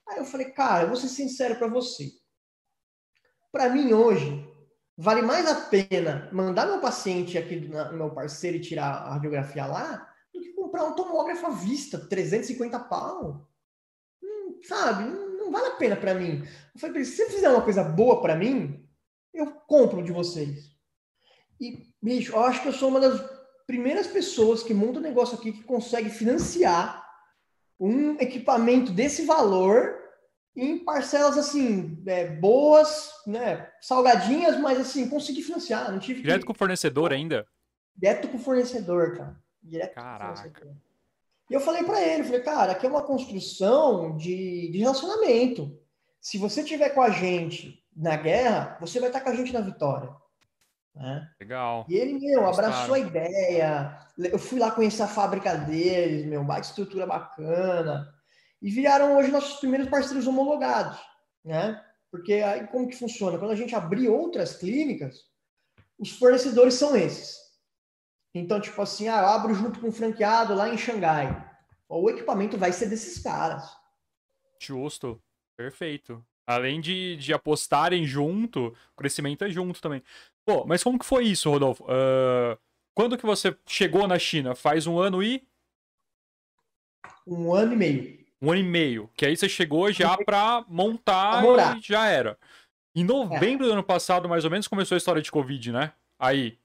Aí 0.09 0.19
eu 0.19 0.25
falei, 0.25 0.51
cara, 0.51 0.85
eu 0.85 0.89
vou 0.89 0.97
ser 0.97 1.09
sincero 1.09 1.57
pra 1.57 1.69
você. 1.69 2.11
Pra 3.53 3.69
mim, 3.69 3.93
hoje, 3.93 4.47
vale 4.97 5.23
mais 5.23 5.47
a 5.47 5.55
pena 5.55 6.29
mandar 6.33 6.67
meu 6.67 6.81
paciente 6.81 7.37
aqui, 7.37 7.57
no 7.57 7.93
meu 7.93 8.11
parceiro, 8.11 8.57
e 8.57 8.61
tirar 8.61 8.89
a 8.89 9.15
radiografia 9.15 9.67
lá, 9.67 10.13
do 10.33 10.41
que 10.41 10.53
comprar 10.53 10.85
um 10.85 10.95
tomógrafo 10.95 11.47
à 11.47 11.51
vista, 11.51 11.99
350 11.99 12.79
pau. 12.81 13.49
Hum, 14.23 14.61
sabe, 14.63 15.05
não, 15.05 15.39
não, 15.39 15.51
vale 15.51 15.69
a 15.69 15.77
pena 15.77 15.97
pra 15.97 16.15
mim. 16.15 16.43
Eu 16.75 16.81
falei, 16.81 17.05
se 17.05 17.17
você 17.17 17.31
fizer 17.31 17.49
uma 17.49 17.63
coisa 17.63 17.83
boa 17.83 18.21
pra 18.21 18.37
mim, 18.37 18.89
eu 19.33 19.53
compro 19.67 20.03
de 20.03 20.13
vocês. 20.13 20.77
E, 21.61 21.87
bicho, 22.03 22.33
eu 22.33 22.41
acho 22.45 22.63
que 22.63 22.69
eu 22.69 22.73
sou 22.73 22.89
uma 22.89 23.01
das 23.01 23.21
primeiras 23.67 24.07
pessoas 24.07 24.63
que 24.63 24.73
monta 24.73 24.99
um 24.99 25.03
negócio 25.03 25.39
aqui 25.39 25.53
que 25.53 25.63
consegue 25.63 26.11
financiar 26.11 27.08
um 27.79 28.13
equipamento 28.15 28.93
desse 28.93 29.25
valor 29.25 29.97
em 30.57 30.79
parcelas 30.79 31.39
assim, 31.39 32.03
é, 32.07 32.27
boas, 32.27 33.13
né? 33.27 33.71
Salgadinhas, 33.81 34.59
mas 34.59 34.81
assim, 34.81 35.09
consegui 35.09 35.43
financiar. 35.43 35.93
Não 35.93 36.01
tive 36.01 36.21
Direto 36.21 36.41
que... 36.41 36.47
com 36.47 36.53
o 36.53 36.57
fornecedor 36.57 37.13
ainda? 37.13 37.47
Direto 37.97 38.29
com 38.29 38.37
o 38.37 38.41
fornecedor, 38.41 39.17
cara. 39.17 39.37
Direto 39.63 39.95
Caraca. 39.95 40.19
com 40.19 40.33
o 40.33 40.37
fornecedor. 40.37 40.77
E 41.51 41.55
eu 41.55 41.61
falei 41.61 41.85
para 41.85 42.03
ele, 42.03 42.25
falei, 42.25 42.41
cara, 42.41 42.73
aqui 42.73 42.87
é 42.87 42.91
uma 42.91 43.03
construção 43.03 44.17
de, 44.17 44.71
de 44.71 44.79
relacionamento. 44.79 45.79
Se 46.21 46.37
você 46.37 46.63
tiver 46.63 46.91
com 46.91 47.01
a 47.01 47.11
gente 47.11 47.83
na 47.97 48.17
guerra, 48.17 48.77
você 48.81 49.01
vai 49.01 49.09
estar 49.09 49.21
com 49.21 49.31
a 49.31 49.35
gente 49.35 49.53
na 49.53 49.61
vitória. 49.61 50.11
Né? 50.99 51.31
Legal. 51.41 51.87
E 51.89 51.95
ele, 51.95 52.19
meu, 52.19 52.43
Gostaram. 52.43 52.69
abraçou 52.69 52.95
a 52.97 52.99
ideia. 52.99 53.99
Eu 54.19 54.39
fui 54.39 54.59
lá 54.59 54.73
conhecer 54.73 55.03
a 55.03 55.09
fábrica 55.09 55.55
deles, 55.55 56.27
meu, 56.27 56.43
baita 56.43 56.67
estrutura 56.67 57.07
bacana. 57.07 58.13
E 58.61 58.69
viraram 58.69 59.17
hoje 59.17 59.31
nossos 59.31 59.61
primeiros 59.61 59.89
parceiros 59.89 60.27
homologados, 60.27 60.99
né? 61.45 61.81
Porque 62.11 62.35
aí 62.35 62.67
como 62.67 62.89
que 62.89 62.97
funciona? 62.97 63.39
Quando 63.39 63.53
a 63.53 63.57
gente 63.57 63.77
abrir 63.77 64.09
outras 64.09 64.57
clínicas, 64.57 65.21
os 65.97 66.11
fornecedores 66.19 66.75
são 66.75 66.97
esses. 66.97 67.37
Então, 68.35 68.61
tipo 68.61 68.81
assim, 68.83 69.09
ah, 69.09 69.21
eu 69.21 69.27
abro 69.29 69.55
junto 69.55 69.79
com 69.79 69.89
um 69.89 69.93
franqueado 69.93 70.55
lá 70.55 70.69
em 70.69 70.77
Xangai. 70.77 71.47
O 71.89 72.11
equipamento 72.11 72.59
vai 72.59 72.73
ser 72.73 72.87
desses 72.87 73.23
caras. 73.23 73.65
Justo. 74.61 75.23
Perfeito. 75.57 76.25
Além 76.47 76.81
de, 76.81 77.17
de 77.17 77.33
apostarem 77.33 78.07
junto, 78.07 78.69
o 78.69 78.97
crescimento 78.97 79.45
é 79.45 79.51
junto 79.51 79.81
também. 79.81 80.03
Pô, 80.49 80.65
mas 80.65 80.83
como 80.83 80.99
que 80.99 81.05
foi 81.05 81.27
isso, 81.27 81.51
Rodolfo? 81.51 81.85
Ah, 81.87 82.57
quando 82.95 83.19
que 83.19 83.27
você 83.27 83.55
chegou 83.67 84.09
na 84.09 84.19
China? 84.19 84.55
Faz 84.55 84.87
um 84.87 84.99
ano 84.99 85.23
e 85.23 85.47
Um 87.27 87.53
ano 87.53 87.75
e 87.75 87.77
meio. 87.77 88.27
um 88.41 88.51
ano 88.51 88.61
e 88.61 88.65
meio. 88.65 89.11
Que 89.15 89.27
aí 89.27 89.37
você 89.37 89.47
chegou 89.47 89.93
já 89.93 90.17
pra 90.17 90.65
montar 90.67 91.43
Pra 91.43 91.77
e 91.77 91.83
já 91.83 92.07
era. 92.07 92.39
Em 92.97 93.05
novembro 93.05 93.67
do 93.67 93.73
ano 93.75 93.85
passado, 93.85 94.27
mais 94.27 94.47
ou 94.47 94.51
menos, 94.51 94.67
começou 94.67 94.95
a 94.95 94.97
história 94.97 95.21
de 95.21 95.31
Covid, 95.31 95.71
né? 95.71 95.93
Aí. 96.19 96.59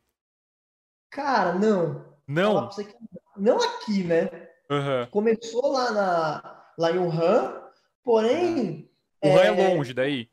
Cara, 1.12 1.54
não. 1.56 2.06
Não. 2.26 2.70
que 2.70 2.96
Não 3.36 3.58
aqui, 3.58 4.06
né? 4.06 4.30
Aham. 4.72 5.08
Começou 5.12 5.70
lá, 5.74 5.92
na, 5.92 6.66
lá 6.78 6.90
em 6.90 7.00
Wuhan, 7.00 7.62
porém. 8.02 8.90
O 9.22 9.28
Han 9.28 9.42
é 9.42 9.76
longe 9.76 9.94
daí. 9.94 10.30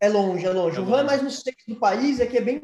É 0.00 0.08
longe, 0.08 0.46
é 0.46 0.50
longe. 0.50 0.76
É 0.78 0.80
o 0.80 0.94
Han 0.94 1.00
é 1.00 1.04
mais 1.04 1.22
no 1.22 1.30
centro 1.30 1.64
do 1.66 1.76
país, 1.76 2.20
aqui 2.20 2.38
é 2.38 2.40
bem 2.40 2.60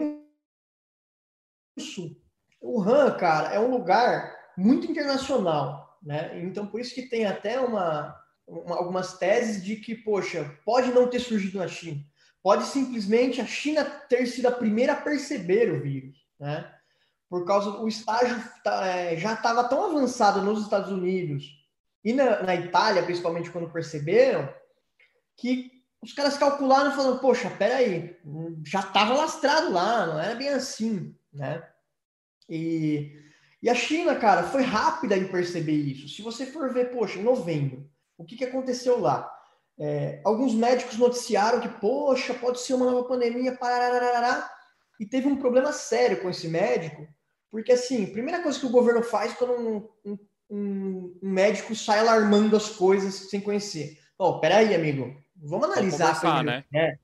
no 1.76 1.82
sul. 1.82 2.16
O 2.60 2.80
Han, 2.82 3.12
cara, 3.16 3.52
é 3.54 3.60
um 3.60 3.70
lugar 3.70 4.34
muito 4.56 4.90
internacional, 4.90 5.98
né? 6.02 6.40
Então, 6.42 6.66
por 6.66 6.80
isso 6.80 6.94
que 6.94 7.02
tem 7.08 7.26
até 7.26 7.60
uma, 7.60 8.14
uma- 8.46 8.76
algumas 8.76 9.18
teses 9.18 9.62
de 9.62 9.76
que, 9.76 9.94
poxa, 9.94 10.56
pode 10.64 10.92
não 10.92 11.08
ter 11.08 11.18
surgido 11.18 11.58
na 11.58 11.68
China. 11.68 12.00
Pode 12.42 12.64
simplesmente 12.66 13.40
a 13.40 13.46
China 13.46 13.84
ter 13.84 14.26
sido 14.26 14.46
a 14.46 14.52
primeira 14.52 14.92
a 14.92 15.00
perceber 15.00 15.72
o 15.72 15.80
vírus, 15.82 16.16
né? 16.38 16.70
Por 17.28 17.44
causa 17.46 17.70
do 17.72 17.88
estágio 17.88 18.36
tá, 18.62 18.86
é, 18.86 19.16
já 19.16 19.32
estava 19.32 19.64
tão 19.64 19.84
avançado 19.86 20.40
nos 20.42 20.62
Estados 20.62 20.92
Unidos 20.92 21.44
e 22.04 22.12
na, 22.12 22.42
na 22.42 22.54
Itália, 22.54 23.02
principalmente 23.02 23.50
quando 23.50 23.72
perceberam, 23.72 24.48
que 25.36 25.73
os 26.04 26.12
caras 26.12 26.36
calcularam 26.36 26.92
falaram, 26.92 27.18
poxa, 27.18 27.48
peraí, 27.48 28.14
já 28.64 28.80
estava 28.80 29.14
lastrado 29.14 29.72
lá, 29.72 30.06
não 30.06 30.20
era 30.20 30.34
bem 30.34 30.50
assim, 30.50 31.16
né? 31.32 31.66
E, 32.48 33.10
e 33.62 33.70
a 33.70 33.74
China, 33.74 34.14
cara, 34.14 34.42
foi 34.42 34.62
rápida 34.62 35.16
em 35.16 35.26
perceber 35.26 35.72
isso. 35.72 36.06
Se 36.08 36.20
você 36.20 36.44
for 36.44 36.72
ver, 36.74 36.90
poxa, 36.90 37.18
em 37.18 37.22
novembro, 37.22 37.88
o 38.18 38.24
que, 38.24 38.36
que 38.36 38.44
aconteceu 38.44 39.00
lá? 39.00 39.32
É, 39.78 40.20
alguns 40.24 40.54
médicos 40.54 40.98
noticiaram 40.98 41.60
que, 41.60 41.68
poxa, 41.80 42.34
pode 42.34 42.60
ser 42.60 42.74
uma 42.74 42.84
nova 42.90 43.08
pandemia, 43.08 43.58
e 45.00 45.06
teve 45.06 45.26
um 45.26 45.36
problema 45.36 45.72
sério 45.72 46.20
com 46.20 46.28
esse 46.28 46.46
médico, 46.48 47.08
porque, 47.50 47.72
assim, 47.72 48.04
a 48.04 48.12
primeira 48.12 48.42
coisa 48.42 48.60
que 48.60 48.66
o 48.66 48.70
governo 48.70 49.02
faz 49.02 49.32
quando 49.32 49.54
um, 49.54 49.88
um, 50.04 50.18
um- 50.50 51.18
médico 51.22 51.74
sai 51.74 52.00
alarmando 52.00 52.56
as 52.56 52.68
coisas 52.68 53.30
sem 53.30 53.40
conhecer. 53.40 53.98
Ó, 54.18 54.38
peraí, 54.38 54.74
amigo, 54.74 55.23
vamos 55.36 55.70
analisar 55.70 56.18
primeiro, 56.18 56.64
né? 56.72 56.98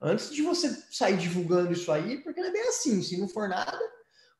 Antes 0.00 0.30
de 0.30 0.42
você 0.42 0.68
sair 0.90 1.16
divulgando 1.16 1.72
isso 1.72 1.92
aí, 1.92 2.18
porque 2.18 2.40
não 2.40 2.48
é 2.48 2.52
bem 2.52 2.68
assim, 2.68 3.00
se 3.02 3.16
não 3.18 3.28
for 3.28 3.48
nada, 3.48 3.78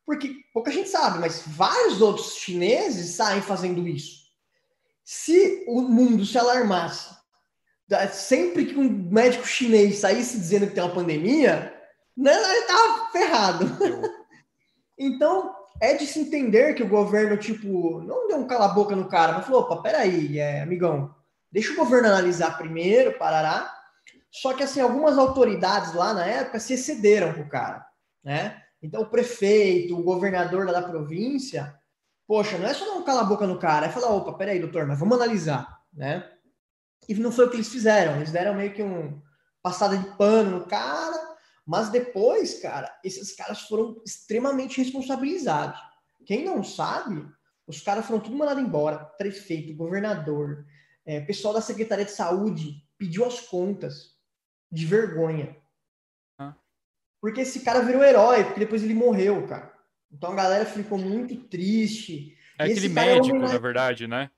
porque 0.05 0.35
pouca 0.53 0.73
gente 0.73 0.89
sabe, 0.89 1.21
mas 1.21 1.45
vários 1.47 2.01
outros 2.01 2.35
chineses 2.35 3.15
saem 3.15 3.41
fazendo 3.41 3.87
isso. 3.87 4.23
Se 5.05 5.65
o 5.69 5.83
mundo 5.83 6.27
se 6.27 6.37
alarmasse, 6.37 7.15
sempre 8.11 8.67
que 8.67 8.77
um 8.77 8.89
médico 8.89 9.47
chinês 9.47 9.99
saísse 9.99 10.39
dizendo 10.39 10.67
que 10.67 10.75
tem 10.75 10.83
uma 10.83 10.95
pandemia, 10.95 11.73
né, 12.17 12.33
ele 12.33 12.67
tava 12.67 13.11
ferrado. 13.13 13.67
Então, 15.05 15.53
é 15.81 15.95
de 15.95 16.07
se 16.07 16.21
entender 16.21 16.75
que 16.75 16.83
o 16.83 16.89
governo, 16.89 17.37
tipo, 17.37 18.01
não 18.03 18.29
deu 18.29 18.37
um 18.37 18.47
cala-boca 18.47 18.95
no 18.95 19.09
cara, 19.09 19.33
mas 19.33 19.47
falou, 19.47 19.63
opa, 19.63 19.83
peraí, 19.83 20.39
é, 20.39 20.63
amigão, 20.63 21.13
deixa 21.53 21.73
o 21.73 21.77
governo 21.77 22.09
analisar 22.09 22.57
primeiro, 22.57 23.19
parará. 23.19 23.73
Só 24.31 24.55
que, 24.55 24.63
assim, 24.63 24.81
algumas 24.81 25.19
autoridades 25.19 25.93
lá 25.93 26.15
na 26.15 26.25
época 26.25 26.59
se 26.59 26.73
excederam 26.73 27.35
pro 27.35 27.49
cara, 27.49 27.87
né? 28.25 28.63
Então, 28.83 29.03
o 29.03 29.11
prefeito, 29.11 29.97
o 29.97 30.03
governador 30.03 30.67
lá 30.67 30.73
da 30.73 30.83
província, 30.89 31.79
poxa, 32.27 32.57
não 32.59 32.67
é 32.67 32.75
só 32.75 32.85
dar 32.87 32.93
um 32.93 33.05
cala-boca 33.05 33.47
no 33.47 33.59
cara, 33.59 33.87
é 33.87 33.91
falar, 33.91 34.09
opa, 34.09 34.33
peraí, 34.33 34.59
doutor, 34.59 34.87
mas 34.87 34.99
vamos 34.99 35.17
analisar, 35.17 35.69
né? 35.93 36.29
E 37.09 37.15
não 37.15 37.31
foi 37.31 37.47
o 37.47 37.51
que 37.51 37.57
eles 37.57 37.69
fizeram, 37.69 38.17
eles 38.17 38.33
deram 38.33 38.55
meio 38.55 38.73
que 38.73 38.83
um 38.83 39.21
passada 39.63 39.97
de 39.97 40.17
pano 40.17 40.59
no 40.59 40.67
cara, 40.67 41.37
mas 41.67 41.91
depois, 41.91 42.61
cara, 42.61 42.93
esses 43.05 43.37
caras 43.37 43.61
foram 43.63 44.01
extremamente 44.05 44.79
responsabilizados. 44.79 45.79
Quem 46.27 46.45
não 46.45 46.65
sabe, 46.65 47.25
os 47.67 47.81
caras 47.81 48.07
foram 48.07 48.21
tudo 48.21 48.37
mandados 48.37 48.63
embora. 48.63 48.99
Prefeito, 49.17 49.77
governador, 49.77 50.65
é, 51.05 51.21
pessoal 51.21 51.55
da 51.55 51.61
Secretaria 51.61 52.05
de 52.05 52.13
Saúde 52.13 52.83
pediu 52.99 53.25
as 53.25 53.41
contas 53.41 54.13
de 54.71 54.87
vergonha. 54.87 55.57
Ah. 56.39 56.55
Porque 57.21 57.41
esse 57.41 57.61
cara 57.61 57.81
virou 57.81 58.03
herói, 58.03 58.45
porque 58.45 58.61
depois 58.61 58.83
ele 58.83 58.95
morreu, 58.95 59.47
cara. 59.47 59.73
Então 60.11 60.33
a 60.33 60.37
galera 60.37 60.67
ficou 60.67 60.99
muito 60.99 61.37
triste. 61.49 62.37
É 62.59 62.65
aquele 62.65 62.87
é 62.87 62.89
médico, 62.89 63.37
homena- 63.37 63.53
na 63.53 63.59
verdade, 63.59 64.07
né? 64.07 64.31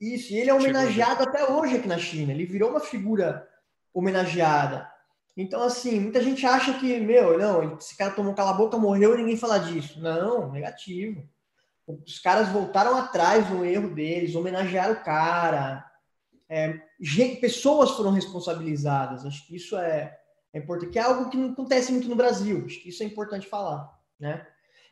Isso, 0.00 0.32
e 0.32 0.36
ele 0.36 0.50
é 0.50 0.54
Chegou 0.54 0.60
homenageado 0.60 1.24
até 1.24 1.44
hoje 1.50 1.76
aqui 1.76 1.88
na 1.88 1.98
China. 1.98 2.32
Ele 2.32 2.46
virou 2.46 2.70
uma 2.70 2.80
figura 2.80 3.48
homenageada. 3.92 4.88
Então, 5.36 5.62
assim, 5.62 5.98
muita 6.00 6.22
gente 6.22 6.44
acha 6.46 6.78
que, 6.78 6.98
meu, 7.00 7.38
não, 7.38 7.76
esse 7.76 7.96
cara 7.96 8.12
tomou 8.12 8.34
cala 8.34 8.50
a 8.50 8.54
boca, 8.54 8.76
morreu 8.76 9.14
e 9.14 9.18
ninguém 9.18 9.36
fala 9.36 9.58
disso. 9.58 10.00
Não, 10.00 10.52
negativo. 10.52 11.28
Os 11.86 12.18
caras 12.18 12.48
voltaram 12.48 12.96
atrás 12.96 13.48
no 13.50 13.64
erro 13.64 13.94
deles, 13.94 14.34
homenagearam 14.34 14.94
o 14.94 15.04
cara. 15.04 15.87
É, 16.48 16.80
pessoas 17.40 17.90
foram 17.90 18.10
responsabilizadas. 18.10 19.24
Acho 19.24 19.46
que 19.46 19.56
isso 19.56 19.76
é, 19.76 20.18
é 20.52 20.58
importante, 20.58 20.92
que 20.92 20.98
é 20.98 21.02
algo 21.02 21.30
que 21.30 21.36
não 21.36 21.52
acontece 21.52 21.92
muito 21.92 22.08
no 22.08 22.16
Brasil. 22.16 22.64
Acho 22.66 22.80
que 22.80 22.88
isso 22.88 23.02
é 23.02 23.06
importante 23.06 23.46
falar, 23.46 23.90
né? 24.18 24.46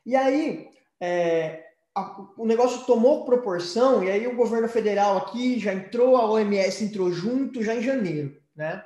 E 0.04 0.14
aí, 0.14 0.68
é, 1.00 1.64
a- 1.94 2.26
o 2.36 2.46
negócio 2.46 2.84
tomou 2.84 3.24
proporção 3.24 4.04
e 4.04 4.10
aí 4.10 4.26
o 4.26 4.36
governo 4.36 4.68
federal 4.68 5.16
aqui 5.16 5.58
já 5.58 5.72
entrou, 5.72 6.16
a 6.16 6.30
OMS 6.30 6.84
entrou 6.84 7.10
junto 7.12 7.62
já 7.62 7.74
em 7.74 7.82
janeiro, 7.82 8.36
né? 8.54 8.84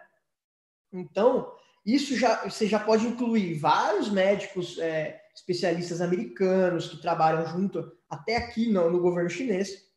Então, 0.92 1.52
isso 1.85 2.16
já 2.16 2.48
você 2.48 2.66
já 2.66 2.78
pode 2.78 3.06
incluir 3.06 3.54
vários 3.54 4.11
médicos 4.11 4.78
é, 4.78 5.20
especialistas 5.35 6.00
americanos 6.00 6.88
que 6.88 7.00
trabalham 7.00 7.46
junto 7.46 7.92
até 8.09 8.37
aqui 8.37 8.70
no, 8.70 8.90
no 8.90 9.00
governo 9.00 9.30
chinês. 9.30 9.89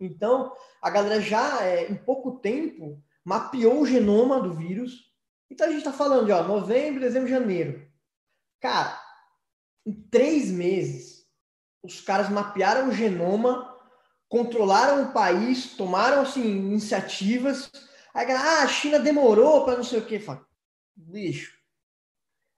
Então, 0.00 0.52
a 0.80 0.90
galera 0.90 1.20
já 1.20 1.62
é, 1.62 1.90
em 1.90 1.94
pouco 1.94 2.38
tempo 2.38 3.02
mapeou 3.24 3.80
o 3.80 3.86
genoma 3.86 4.40
do 4.40 4.52
vírus. 4.52 5.12
Então 5.50 5.66
a 5.66 5.70
gente 5.70 5.78
está 5.78 5.92
falando 5.92 6.26
de 6.26 6.32
ó, 6.32 6.42
novembro, 6.42 7.00
dezembro, 7.00 7.28
janeiro. 7.28 7.90
Cara, 8.60 9.00
em 9.86 9.92
três 9.92 10.50
meses, 10.50 11.26
os 11.82 12.00
caras 12.00 12.28
mapearam 12.28 12.88
o 12.88 12.92
genoma, 12.92 13.78
controlaram 14.28 15.04
o 15.04 15.12
país, 15.12 15.76
tomaram 15.76 16.22
assim, 16.22 16.42
iniciativas. 16.42 17.70
Aí, 18.12 18.30
ah, 18.30 18.62
a 18.62 18.68
China 18.68 18.98
demorou 18.98 19.64
para 19.64 19.76
não 19.76 19.84
sei 19.84 20.00
o 20.00 20.06
quê. 20.06 20.18
Fala, 20.18 20.46
bicho, 20.96 21.52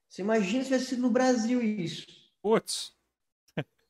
você 0.08 0.22
imagina 0.22 0.62
se 0.62 0.68
tivesse 0.70 0.86
sido 0.86 1.02
no 1.02 1.10
Brasil 1.10 1.62
isso. 1.62 2.06
Putz, 2.42 2.95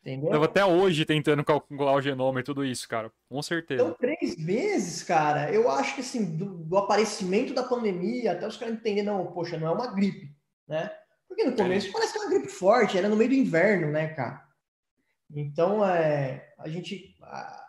Entendeu? 0.06 0.30
tava 0.30 0.44
até 0.44 0.64
hoje 0.64 1.04
tentando 1.04 1.44
calcular 1.44 1.94
o 1.94 2.00
genoma 2.00 2.38
e 2.38 2.44
tudo 2.44 2.64
isso, 2.64 2.88
cara. 2.88 3.10
Com 3.28 3.42
certeza. 3.42 3.82
Então, 3.82 3.94
três 3.94 4.36
meses, 4.36 5.02
cara, 5.02 5.52
eu 5.52 5.68
acho 5.68 5.96
que 5.96 6.00
assim, 6.00 6.36
do, 6.36 6.58
do 6.58 6.76
aparecimento 6.76 7.52
da 7.52 7.64
pandemia, 7.64 8.32
até 8.32 8.46
os 8.46 8.56
caras 8.56 8.76
entenderem, 8.76 9.02
não, 9.02 9.26
poxa, 9.32 9.58
não 9.58 9.66
é 9.66 9.70
uma 9.70 9.92
gripe, 9.92 10.30
né? 10.68 10.92
Porque 11.26 11.42
no 11.42 11.56
começo 11.56 11.90
parece 11.90 12.12
que 12.12 12.18
é 12.20 12.22
uma 12.22 12.30
gripe 12.30 12.48
forte, 12.48 12.96
era 12.96 13.08
no 13.08 13.16
meio 13.16 13.30
do 13.30 13.34
inverno, 13.34 13.90
né, 13.90 14.06
cara? 14.14 14.46
Então, 15.34 15.84
é, 15.84 16.54
a 16.56 16.68
gente, 16.68 17.16
a, 17.22 17.66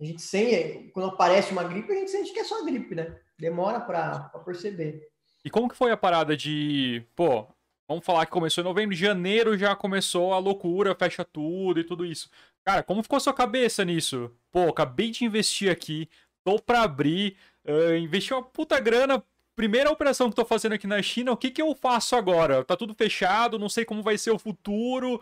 a 0.00 0.04
gente 0.04 0.22
sem, 0.22 0.90
quando 0.90 1.08
aparece 1.08 1.50
uma 1.50 1.64
gripe, 1.64 1.90
a 1.90 1.96
gente 1.96 2.10
sente 2.12 2.32
que 2.32 2.38
é 2.38 2.44
só 2.44 2.64
gripe, 2.64 2.94
né? 2.94 3.18
Demora 3.36 3.80
para 3.80 4.30
perceber. 4.44 5.08
E 5.44 5.50
como 5.50 5.68
que 5.68 5.76
foi 5.76 5.90
a 5.90 5.96
parada 5.96 6.36
de, 6.36 7.04
pô, 7.16 7.48
vamos 7.88 8.04
falar 8.04 8.26
que 8.26 8.32
começou 8.32 8.62
em 8.62 8.66
novembro, 8.66 8.94
janeiro 8.94 9.56
já 9.56 9.74
começou 9.76 10.32
a 10.32 10.38
loucura, 10.38 10.94
fecha 10.94 11.24
tudo 11.24 11.80
e 11.80 11.84
tudo 11.84 12.04
isso. 12.04 12.30
Cara, 12.64 12.82
como 12.82 13.02
ficou 13.02 13.20
sua 13.20 13.34
cabeça 13.34 13.84
nisso? 13.84 14.30
Pô, 14.50 14.68
acabei 14.68 15.10
de 15.10 15.24
investir 15.24 15.70
aqui, 15.70 16.08
tô 16.44 16.58
pra 16.58 16.82
abrir, 16.82 17.36
uh, 17.66 17.96
investi 17.96 18.32
uma 18.32 18.42
puta 18.42 18.80
grana, 18.80 19.22
primeira 19.54 19.90
operação 19.90 20.30
que 20.30 20.36
tô 20.36 20.44
fazendo 20.44 20.72
aqui 20.72 20.86
na 20.86 21.00
China, 21.02 21.32
o 21.32 21.36
que 21.36 21.50
que 21.50 21.62
eu 21.62 21.74
faço 21.74 22.16
agora? 22.16 22.64
Tá 22.64 22.76
tudo 22.76 22.94
fechado, 22.94 23.58
não 23.58 23.68
sei 23.68 23.84
como 23.84 24.02
vai 24.02 24.18
ser 24.18 24.30
o 24.30 24.38
futuro. 24.38 25.16
O 25.16 25.20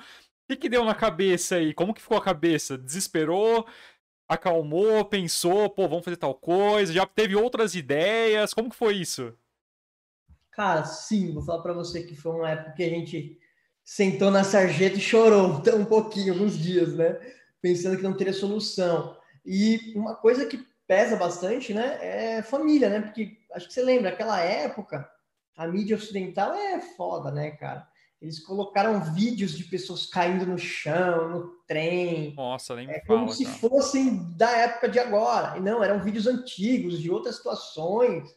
que 0.48 0.56
que 0.56 0.68
deu 0.68 0.84
na 0.84 0.94
cabeça 0.94 1.56
aí? 1.56 1.72
Como 1.72 1.94
que 1.94 2.02
ficou 2.02 2.16
a 2.16 2.22
cabeça? 2.22 2.76
Desesperou? 2.76 3.66
Acalmou? 4.28 5.04
Pensou? 5.04 5.70
Pô, 5.70 5.88
vamos 5.88 6.04
fazer 6.04 6.16
tal 6.16 6.34
coisa? 6.34 6.92
Já 6.92 7.06
teve 7.06 7.36
outras 7.36 7.74
ideias? 7.74 8.52
Como 8.54 8.70
que 8.70 8.76
foi 8.76 8.96
isso? 8.96 9.36
Cara, 10.52 10.84
sim, 10.84 11.32
vou 11.32 11.42
falar 11.42 11.62
para 11.62 11.72
você 11.72 12.02
que 12.02 12.14
foi 12.14 12.32
uma 12.32 12.50
época 12.50 12.72
que 12.72 12.82
a 12.82 12.88
gente 12.88 13.38
sentou 13.84 14.30
na 14.30 14.44
sarjeta 14.44 14.96
e 14.96 15.00
chorou 15.00 15.60
um 15.76 15.84
pouquinho, 15.84 16.34
alguns 16.34 16.58
dias, 16.58 16.94
né? 16.94 17.18
Pensando 17.60 17.96
que 17.96 18.02
não 18.02 18.16
teria 18.16 18.32
solução. 18.32 19.16
E 19.44 19.92
uma 19.96 20.14
coisa 20.14 20.46
que 20.46 20.64
pesa 20.86 21.16
bastante, 21.16 21.72
né, 21.72 21.98
é 22.00 22.42
família, 22.42 22.88
né? 22.90 23.00
Porque 23.00 23.38
acho 23.54 23.66
que 23.66 23.72
você 23.72 23.82
lembra, 23.82 24.10
aquela 24.10 24.40
época, 24.40 25.08
a 25.56 25.66
mídia 25.66 25.96
ocidental 25.96 26.52
é 26.54 26.80
foda, 26.80 27.30
né, 27.30 27.52
cara? 27.52 27.88
Eles 28.20 28.38
colocaram 28.38 29.02
vídeos 29.14 29.56
de 29.56 29.64
pessoas 29.64 30.06
caindo 30.06 30.46
no 30.46 30.56
chão, 30.56 31.28
no 31.28 31.48
trem. 31.66 32.34
Nossa, 32.36 32.76
nem 32.76 32.86
me 32.86 32.92
é 32.92 33.04
fala, 33.04 33.20
como 33.20 33.32
se 33.32 33.44
cara. 33.44 33.56
fossem 33.56 34.36
da 34.36 34.50
época 34.50 34.88
de 34.88 35.00
agora. 35.00 35.58
E 35.58 35.60
não, 35.60 35.82
eram 35.82 35.98
vídeos 35.98 36.28
antigos, 36.28 37.00
de 37.00 37.10
outras 37.10 37.36
situações. 37.36 38.28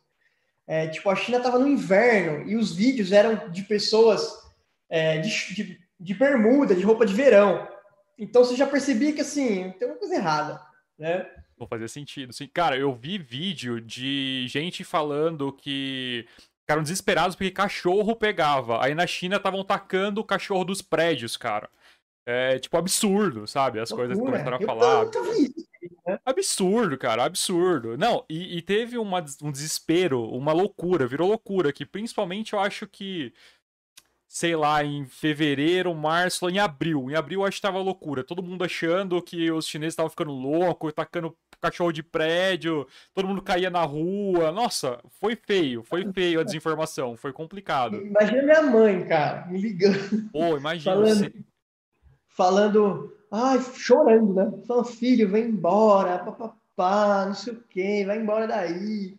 É, 0.68 0.88
tipo, 0.88 1.10
a 1.10 1.16
China 1.16 1.38
estava 1.38 1.60
no 1.60 1.68
inverno 1.68 2.50
e 2.50 2.56
os 2.56 2.74
vídeos 2.74 3.12
eram 3.12 3.50
de 3.50 3.64
pessoas 3.64 4.44
é, 4.90 5.20
de, 5.20 5.54
de, 5.54 5.80
de, 6.00 6.14
bermuda, 6.14 6.76
de 6.76 6.84
roupa 6.84 7.06
de 7.06 7.14
verão. 7.14 7.68
Então 8.18 8.44
você 8.44 8.56
já 8.56 8.66
percebia 8.66 9.14
que 9.14 9.22
assim, 9.22 9.72
tem 9.78 9.88
uma 9.88 9.98
coisa 9.98 10.16
errada, 10.16 10.60
né? 10.98 11.30
Não 11.58 11.68
fazia 11.68 11.88
sentido. 11.88 12.34
Sim, 12.34 12.50
cara, 12.54 12.78
eu 12.78 12.94
vi 12.94 13.18
vídeo 13.18 13.80
de 13.80 14.46
gente 14.48 14.84
falando 14.84 15.54
que 15.54 16.28
ficaram 16.62 16.82
desesperados 16.82 17.36
porque 17.36 17.52
cachorro 17.52 18.16
pegava. 18.16 18.84
Aí 18.84 18.96
na 18.96 19.06
China 19.06 19.38
estavam 19.38 19.64
tacando 19.64 20.20
o 20.20 20.26
cachorro 20.26 20.66
dos 20.66 20.82
prédios, 20.82 21.38
cara. 21.38 21.70
É, 22.28 22.58
tipo, 22.58 22.76
absurdo, 22.76 23.46
sabe? 23.46 23.80
As 23.80 23.92
coisas 23.92 24.18
que 24.18 24.26
começaram 24.26 24.58
a 24.58 24.62
falar. 24.62 25.06
Né? 26.06 26.20
Absurdo, 26.26 26.98
cara, 26.98 27.24
absurdo. 27.24 27.98
Não, 27.98 28.26
e, 28.30 28.58
e 28.58 28.62
teve 28.62 28.98
uma, 28.98 29.24
um 29.42 29.52
desespero, 29.52 30.24
uma 30.30 30.54
loucura, 30.54 31.08
virou 31.08 31.30
loucura, 31.30 31.72
que 31.72 31.86
principalmente 31.86 32.54
eu 32.54 32.60
acho 32.60 32.88
que, 32.88 33.34
sei 34.28 34.56
lá, 34.56 34.84
em 34.84 35.06
fevereiro, 35.06 35.94
março, 35.94 36.50
em 36.50 36.60
abril. 36.60 37.10
Em 37.10 37.16
abril 37.16 37.42
eu 37.42 37.46
acho 37.46 37.58
que 37.58 37.62
tava 37.62 37.80
loucura. 37.80 38.24
Todo 38.24 38.44
mundo 38.44 38.64
achando 38.64 39.22
que 39.22 39.52
os 39.52 39.68
chineses 39.68 39.94
estavam 39.94 40.10
ficando 40.10 40.32
loucos, 40.32 40.94
tacando 40.94 41.36
cachorro 41.62 41.92
de 41.92 42.04
prédio, 42.04 42.88
todo 43.14 43.28
mundo 43.28 43.42
caía 43.42 43.70
na 43.70 43.84
rua. 43.84 44.52
Nossa, 44.52 45.00
foi 45.20 45.36
feio, 45.36 45.84
foi 45.84 46.12
feio 46.14 46.40
a 46.40 46.44
desinformação, 46.44 47.18
foi 47.18 47.34
complicado. 47.34 47.98
Imagina 47.98 48.44
minha 48.44 48.62
mãe, 48.62 49.06
cara, 49.06 49.48
me 49.48 49.60
ligando. 49.60 50.30
Pô, 50.32 50.58
imagina. 50.58 50.96
Falando, 50.96 51.18
você... 51.18 51.34
falando 52.28 53.14
ai, 53.36 53.60
chorando, 53.76 54.34
né? 54.34 54.52
Falando, 54.66 54.86
filho, 54.86 55.30
vem 55.30 55.46
embora, 55.46 56.20
papapá, 56.20 57.26
não 57.26 57.34
sei 57.34 57.54
o 57.54 57.64
quê, 57.70 58.04
vai 58.06 58.18
embora 58.18 58.48
daí. 58.48 59.18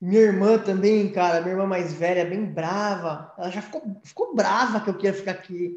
Minha 0.00 0.20
irmã 0.20 0.58
também, 0.58 1.10
cara, 1.12 1.40
minha 1.40 1.52
irmã 1.52 1.66
mais 1.66 1.92
velha, 1.92 2.24
bem 2.24 2.44
brava. 2.44 3.32
Ela 3.38 3.50
já 3.50 3.62
ficou, 3.62 3.82
ficou 4.02 4.34
brava 4.34 4.80
que 4.80 4.90
eu 4.90 4.94
queria 4.94 5.14
ficar 5.14 5.30
aqui. 5.32 5.74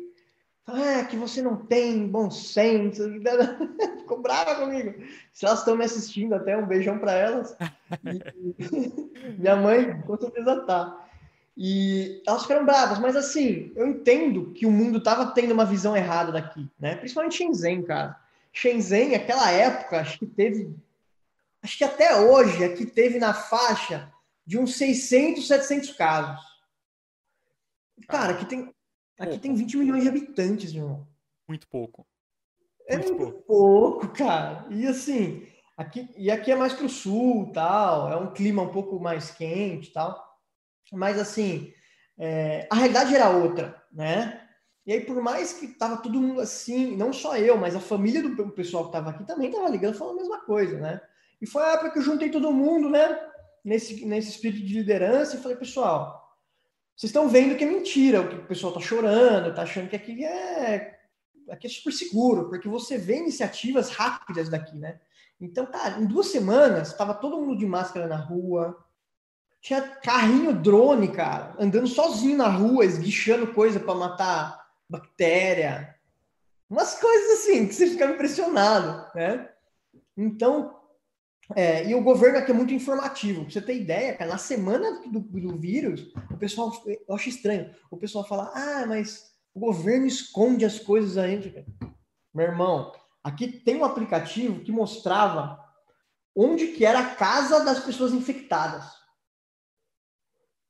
Ah, 0.66 1.06
que 1.06 1.16
você 1.16 1.42
não 1.42 1.56
tem 1.56 2.08
bom 2.08 2.30
senso. 2.30 3.04
ficou 4.00 4.22
brava 4.22 4.56
comigo. 4.56 4.96
Se 5.32 5.46
elas 5.46 5.60
estão 5.60 5.78
me 5.78 5.86
assistindo, 5.86 6.34
até 6.34 6.58
um 6.58 6.66
beijão 6.66 7.00
para 7.00 7.14
elas. 7.14 7.56
E... 8.04 9.38
minha 9.40 9.56
mãe, 9.56 10.02
com 10.02 10.18
certeza 10.18 10.62
tá. 10.66 11.07
E 11.60 12.22
elas 12.28 12.44
ficaram 12.44 12.64
bravas, 12.64 13.00
mas 13.00 13.16
assim, 13.16 13.72
eu 13.76 13.88
entendo 13.88 14.52
que 14.54 14.68
o 14.68 14.72
mundo 14.72 15.00
estava 15.00 15.32
tendo 15.32 15.54
uma 15.54 15.66
visão 15.66 15.98
errada 15.98 16.32
daqui, 16.32 16.70
né? 16.80 16.96
Principalmente 16.96 17.38
Shenzhen, 17.38 17.82
cara. 17.82 18.16
Shenzhen, 18.54 19.16
aquela 19.16 19.50
época, 19.50 20.00
acho 20.00 20.20
que 20.20 20.28
teve. 20.28 20.72
Acho 21.64 21.76
que 21.80 21.84
até 21.84 22.16
hoje, 22.16 22.64
aqui 22.64 22.86
teve 22.86 23.18
na 23.18 23.34
faixa 23.34 24.14
de 24.46 24.60
uns 24.60 24.76
600, 24.76 25.48
700 25.48 25.94
casos. 25.94 26.46
Cara, 28.08 28.34
aqui 28.34 28.46
tem, 28.46 28.72
aqui 29.20 29.40
tem 29.40 29.56
20 29.56 29.78
milhões 29.78 30.04
de 30.04 30.10
habitantes, 30.10 30.72
meu 30.72 30.84
irmão. 30.84 31.08
Muito 31.48 31.68
pouco. 31.68 32.06
É 32.88 32.98
muito, 32.98 33.16
muito 33.16 33.32
pouco. 33.32 34.00
pouco, 34.02 34.08
cara. 34.10 34.68
E 34.70 34.86
assim, 34.86 35.48
aqui, 35.76 36.08
e 36.16 36.30
aqui 36.30 36.52
é 36.52 36.56
mais 36.56 36.74
pro 36.74 36.88
sul, 36.88 37.52
tal. 37.52 38.12
É 38.12 38.16
um 38.16 38.32
clima 38.32 38.62
um 38.62 38.72
pouco 38.72 39.00
mais 39.00 39.32
quente, 39.32 39.92
tal. 39.92 40.27
Mas, 40.92 41.20
assim, 41.20 41.74
é, 42.18 42.68
a 42.72 42.76
realidade 42.76 43.14
era 43.14 43.30
outra, 43.30 43.82
né? 43.92 44.42
E 44.86 44.94
aí, 44.94 45.02
por 45.02 45.22
mais 45.22 45.52
que 45.54 45.68
tava 45.68 45.98
todo 45.98 46.22
mundo 46.22 46.40
assim, 46.40 46.96
não 46.96 47.12
só 47.12 47.38
eu, 47.38 47.58
mas 47.58 47.76
a 47.76 47.80
família 47.80 48.24
do 48.24 48.50
pessoal 48.52 48.86
que 48.86 48.94
tava 48.94 49.10
aqui 49.10 49.26
também 49.26 49.52
tava 49.52 49.70
ligando 49.70 49.98
falando 49.98 50.16
a 50.16 50.22
mesma 50.22 50.40
coisa, 50.40 50.80
né? 50.80 51.02
E 51.42 51.46
foi 51.46 51.62
a 51.62 51.74
época 51.74 51.92
que 51.92 52.00
eu 52.00 52.04
juntei 52.04 52.32
todo 52.32 52.54
mundo, 52.54 52.90
né? 52.90 53.20
Nesse, 53.66 54.06
nesse 54.06 54.30
espírito 54.30 54.66
de 54.66 54.76
liderança 54.76 55.36
e 55.36 55.42
falei, 55.42 55.58
pessoal, 55.58 56.26
vocês 56.96 57.10
estão 57.10 57.28
vendo 57.28 57.58
que 57.58 57.66
é 57.66 57.68
mentira, 57.68 58.22
o 58.22 58.30
que 58.30 58.36
o 58.36 58.48
pessoal 58.48 58.72
tá 58.72 58.80
chorando, 58.80 59.54
tá 59.54 59.64
achando 59.64 59.90
que 59.90 59.96
aqui 59.96 60.24
é, 60.24 60.98
aqui 61.50 61.68
é 61.68 61.70
super 61.70 61.92
seguro, 61.92 62.48
porque 62.48 62.70
você 62.70 62.98
vê 62.98 63.18
iniciativas 63.18 63.90
rápidas 63.90 64.48
daqui, 64.48 64.78
né? 64.78 65.00
Então, 65.40 65.66
cara, 65.66 66.00
em 66.00 66.06
duas 66.06 66.28
semanas, 66.28 66.94
tava 66.94 67.14
todo 67.14 67.40
mundo 67.42 67.58
de 67.58 67.66
máscara 67.66 68.08
na 68.08 68.16
rua, 68.16 68.76
tinha 69.68 69.82
carrinho 69.82 70.54
drone, 70.54 71.10
cara, 71.10 71.54
andando 71.60 71.88
sozinho 71.88 72.38
na 72.38 72.48
rua, 72.48 72.86
esguichando 72.86 73.54
coisa 73.54 73.78
para 73.78 73.96
matar 73.96 74.66
bactéria. 74.90 75.94
Umas 76.70 76.98
coisas 76.98 77.42
assim 77.42 77.68
que 77.68 77.74
você 77.74 77.88
fica 77.88 78.06
impressionado, 78.06 79.14
né? 79.14 79.50
Então, 80.16 80.74
é, 81.54 81.86
e 81.86 81.94
o 81.94 82.02
governo 82.02 82.38
aqui 82.38 82.52
é 82.52 82.54
muito 82.54 82.74
informativo. 82.74 83.42
Pra 83.42 83.52
você 83.52 83.62
ter 83.62 83.76
ideia, 83.76 84.16
cara, 84.16 84.32
na 84.32 84.38
semana 84.38 85.02
do, 85.06 85.20
do 85.20 85.58
vírus, 85.58 86.14
o 86.32 86.38
pessoal, 86.38 86.72
eu 86.86 87.14
acho 87.14 87.28
estranho, 87.28 87.70
o 87.92 87.98
pessoal 87.98 88.26
fala, 88.26 88.50
ah, 88.56 88.86
mas 88.88 89.34
o 89.54 89.60
governo 89.60 90.06
esconde 90.06 90.64
as 90.64 90.80
coisas 90.80 91.18
aí. 91.18 91.66
Meu 92.34 92.46
irmão, 92.46 92.94
aqui 93.22 93.50
tem 93.50 93.76
um 93.76 93.84
aplicativo 93.84 94.62
que 94.62 94.72
mostrava 94.72 95.62
onde 96.34 96.68
que 96.68 96.86
era 96.86 97.00
a 97.00 97.16
casa 97.16 97.66
das 97.66 97.82
pessoas 97.84 98.14
infectadas. 98.14 99.07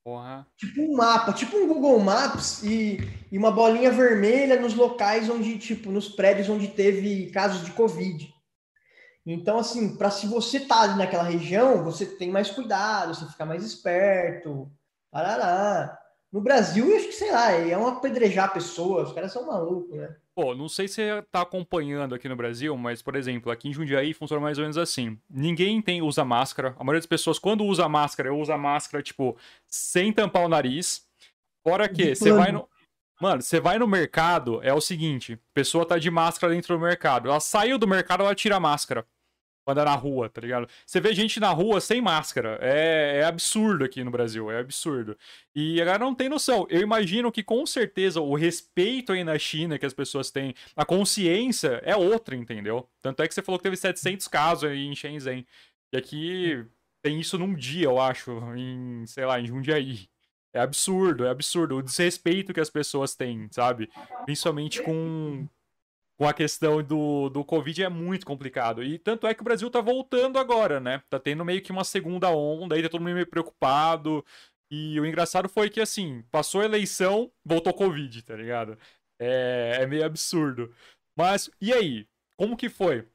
Porra. 0.08 0.48
Tipo 0.56 0.84
um 0.84 0.96
mapa, 0.96 1.34
tipo 1.34 1.58
um 1.58 1.68
Google 1.68 2.00
Maps 2.00 2.64
e, 2.64 2.98
e 3.30 3.38
uma 3.38 3.52
bolinha 3.52 3.92
vermelha 3.92 4.58
nos 4.58 4.74
locais 4.74 5.30
onde, 5.30 5.60
tipo, 5.60 5.92
nos 5.92 6.08
prédios 6.08 6.48
onde 6.48 6.70
teve 6.70 7.30
casos 7.32 7.66
de 7.66 7.72
Covid. 7.72 8.34
Então, 9.26 9.60
assim, 9.60 9.98
para 9.98 10.10
se 10.10 10.26
você 10.26 10.62
tá 10.62 10.84
ali 10.84 10.98
naquela 10.98 11.24
região, 11.24 11.84
você 11.84 12.06
tem 12.06 12.32
mais 12.32 12.50
cuidado, 12.50 13.14
você 13.14 13.26
fica 13.26 13.46
mais 13.46 13.66
esperto. 13.66 14.72
Parará. 15.12 16.00
No 16.32 16.42
Brasil, 16.42 16.94
acho 16.96 17.08
que, 17.08 17.14
sei 17.14 17.32
lá, 17.32 17.52
é 17.52 17.78
um 17.78 17.88
apedrejar 17.88 18.54
pessoas, 18.54 19.10
os 19.10 19.14
caras 19.14 19.32
são 19.32 19.48
malucos, 19.48 19.96
né? 19.96 20.14
Pô, 20.36 20.54
não 20.54 20.68
sei 20.68 20.88
se 20.88 20.96
você 20.96 21.22
tá 21.32 21.42
acompanhando 21.42 22.14
aqui 22.14 22.28
no 22.28 22.36
Brasil, 22.36 22.76
mas, 22.78 23.02
por 23.02 23.16
exemplo, 23.16 23.52
aqui 23.52 23.70
em 23.70 23.74
Jundiaí 23.74 24.14
funciona 24.14 24.42
mais 24.42 24.58
ou 24.58 24.64
menos 24.64 24.78
assim. 24.78 25.18
Ninguém 25.30 25.82
tem 25.82 26.02
usa 26.02 26.26
máscara. 26.26 26.76
A 26.78 26.84
maioria 26.84 27.00
das 27.00 27.08
pessoas, 27.08 27.40
quando 27.40 27.64
usa 27.64 27.88
máscara, 27.88 28.34
usa 28.34 28.58
máscara, 28.58 29.02
tipo, 29.02 29.38
sem 29.66 30.12
tampar 30.12 30.44
o 30.44 30.50
nariz. 30.50 31.08
Fora 31.64 31.88
que 31.88 32.14
você 32.14 32.32
vai 32.32 32.52
no. 32.52 32.68
Mano, 33.20 33.42
você 33.42 33.60
vai 33.60 33.80
no 33.80 33.88
mercado, 33.88 34.62
é 34.62 34.74
o 34.74 34.82
seguinte: 34.82 35.34
a 35.34 35.54
pessoa 35.54 35.88
tá 35.88 35.98
de 35.98 36.12
máscara 36.12 36.54
dentro 36.54 36.76
do 36.76 36.80
mercado. 36.80 37.30
Ela 37.30 37.40
saiu 37.40 37.80
do 37.80 37.88
mercado, 37.88 38.22
ela 38.22 38.36
tira 38.36 38.58
a 38.58 38.60
máscara 38.60 39.08
andar 39.72 39.86
na 39.86 39.96
rua, 39.96 40.30
tá 40.30 40.42
ligado? 40.42 40.68
Você 40.86 41.00
vê 41.00 41.14
gente 41.14 41.40
na 41.40 41.50
rua 41.50 41.82
sem 41.82 42.02
máscara. 42.02 42.58
É, 42.62 43.20
é, 43.20 43.24
absurdo 43.26 43.84
aqui 43.84 44.04
no 44.04 44.12
Brasil, 44.12 44.50
é 44.52 44.60
absurdo. 44.60 45.18
E 45.56 45.82
a 45.82 45.86
galera 45.86 46.04
não 46.04 46.16
tem 46.16 46.30
noção. 46.30 46.66
Eu 46.70 46.82
imagino 46.82 47.32
que 47.32 47.44
com 47.44 47.66
certeza 47.66 48.22
o 48.22 48.36
respeito 48.36 49.12
aí 49.12 49.24
na 49.24 49.38
China 49.38 49.78
que 49.78 49.86
as 49.86 49.94
pessoas 49.94 50.32
têm, 50.32 50.54
a 50.76 50.86
consciência 50.86 51.82
é 51.84 51.96
outra, 51.96 52.36
entendeu? 52.36 52.88
Tanto 53.02 53.24
é 53.24 53.28
que 53.28 53.34
você 53.34 53.42
falou 53.42 53.60
que 53.60 53.64
teve 53.64 53.78
700 53.78 54.28
casos 54.28 54.70
aí 54.70 54.86
em 54.86 54.96
Shenzhen. 54.96 55.46
E 55.92 55.98
aqui 55.98 56.66
tem 57.02 57.20
isso 57.20 57.38
num 57.38 57.54
dia, 57.56 57.86
eu 57.86 58.00
acho, 58.00 58.32
em, 58.56 59.06
sei 59.06 59.26
lá, 59.26 59.40
em 59.40 59.48
Jundiaí. 59.48 60.10
É 60.54 60.60
absurdo, 60.60 61.26
é 61.26 61.30
absurdo. 61.30 61.78
O 61.78 61.84
desrespeito 61.84 62.54
que 62.54 62.60
as 62.60 62.70
pessoas 62.70 63.16
têm, 63.16 63.48
sabe? 63.52 63.90
Principalmente 64.26 64.82
com 64.82 65.48
com 66.18 66.28
a 66.28 66.34
questão 66.34 66.84
do, 66.84 67.30
do 67.30 67.46
Covid 67.46 67.84
é 67.84 67.90
muito 67.90 68.26
complicado. 68.26 68.84
E 68.84 68.98
tanto 68.98 69.28
é 69.28 69.34
que 69.34 69.42
o 69.42 69.44
Brasil 69.44 69.70
tá 69.70 69.80
voltando 69.82 70.40
agora, 70.40 70.80
né? 70.80 71.02
Tá 71.10 71.20
tendo 71.20 71.46
meio 71.46 71.62
que 71.62 71.72
uma 71.72 71.84
segunda 71.84 72.30
onda, 72.32 72.76
aí 72.76 72.82
tá 72.82 72.90
todo 72.90 73.02
mundo 73.02 73.14
meio 73.14 73.28
preocupado. 73.28 74.26
E 74.72 75.00
o 75.00 75.06
engraçado 75.06 75.48
foi 75.48 75.70
que, 75.70 75.80
assim, 75.80 76.24
passou 76.32 76.62
a 76.62 76.66
eleição, 76.66 77.32
voltou 77.46 77.74
Covid, 77.74 78.24
tá 78.24 78.36
ligado? 78.36 78.78
É, 79.20 79.78
é 79.82 79.88
meio 79.88 80.06
absurdo. 80.06 80.74
Mas, 81.18 81.50
e 81.62 81.72
aí? 81.72 82.08
Como 82.36 82.58
que 82.58 82.70
foi? 82.70 83.08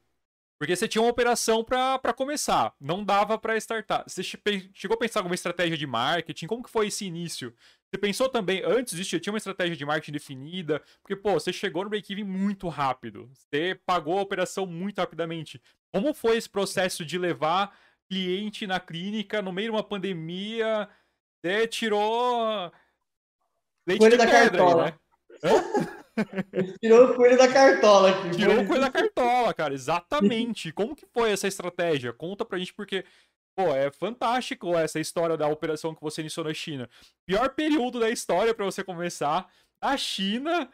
Porque 0.63 0.77
você 0.77 0.87
tinha 0.87 1.01
uma 1.01 1.11
operação 1.11 1.61
para 1.61 2.13
começar, 2.13 2.73
não 2.79 3.03
dava 3.03 3.37
para 3.37 3.57
startar. 3.57 4.05
Você 4.07 4.23
chegou 4.23 4.95
a 4.95 4.97
pensar 4.97 5.19
alguma 5.19 5.35
estratégia 5.35 5.75
de 5.75 5.85
marketing? 5.85 6.47
Como 6.47 6.63
que 6.63 6.69
foi 6.69 6.87
esse 6.87 7.03
início? 7.03 7.53
Você 7.91 7.97
pensou 7.97 8.29
também, 8.29 8.61
antes 8.63 8.95
disso, 8.95 9.19
tinha 9.19 9.33
uma 9.33 9.37
estratégia 9.37 9.75
de 9.75 9.85
marketing 9.85 10.13
definida? 10.13 10.81
Porque, 11.01 11.17
pô, 11.17 11.33
você 11.33 11.51
chegou 11.51 11.83
no 11.83 11.89
break-even 11.89 12.23
muito 12.23 12.69
rápido. 12.69 13.29
Você 13.33 13.77
pagou 13.85 14.17
a 14.17 14.21
operação 14.21 14.65
muito 14.65 14.99
rapidamente. 14.99 15.61
Como 15.91 16.13
foi 16.13 16.37
esse 16.37 16.49
processo 16.49 17.03
de 17.03 17.17
levar 17.17 17.77
cliente 18.09 18.65
na 18.65 18.79
clínica 18.79 19.41
no 19.41 19.51
meio 19.51 19.67
de 19.67 19.75
uma 19.75 19.83
pandemia? 19.83 20.87
Você 21.41 21.67
tirou 21.67 22.71
leite 23.85 23.99
Coelho 23.99 24.17
de 24.17 24.25
da 24.25 24.31
pedra 24.31 24.49
cartola. 24.49 24.85
aí, 24.85 24.91
né? 25.43 26.02
tirou 26.79 27.11
o 27.11 27.15
coelho 27.15 27.37
da 27.37 27.51
cartola 27.51 28.09
aqui. 28.11 28.31
Tirou 28.31 28.61
o 28.61 28.67
coelho 28.67 28.81
da 28.81 28.91
cartola, 28.91 29.53
cara, 29.53 29.73
exatamente. 29.73 30.71
Como 30.73 30.95
que 30.95 31.05
foi 31.07 31.31
essa 31.31 31.47
estratégia? 31.47 32.13
Conta 32.13 32.45
pra 32.45 32.57
gente, 32.57 32.73
porque, 32.73 33.05
pô, 33.55 33.73
é 33.73 33.91
fantástico 33.91 34.77
essa 34.77 34.99
história 34.99 35.37
da 35.37 35.47
operação 35.47 35.93
que 35.95 36.01
você 36.01 36.21
iniciou 36.21 36.45
na 36.45 36.53
China. 36.53 36.89
Pior 37.25 37.49
período 37.49 37.99
da 37.99 38.09
história 38.09 38.53
para 38.53 38.65
você 38.65 38.83
começar, 38.83 39.49
a 39.81 39.97
China, 39.97 40.69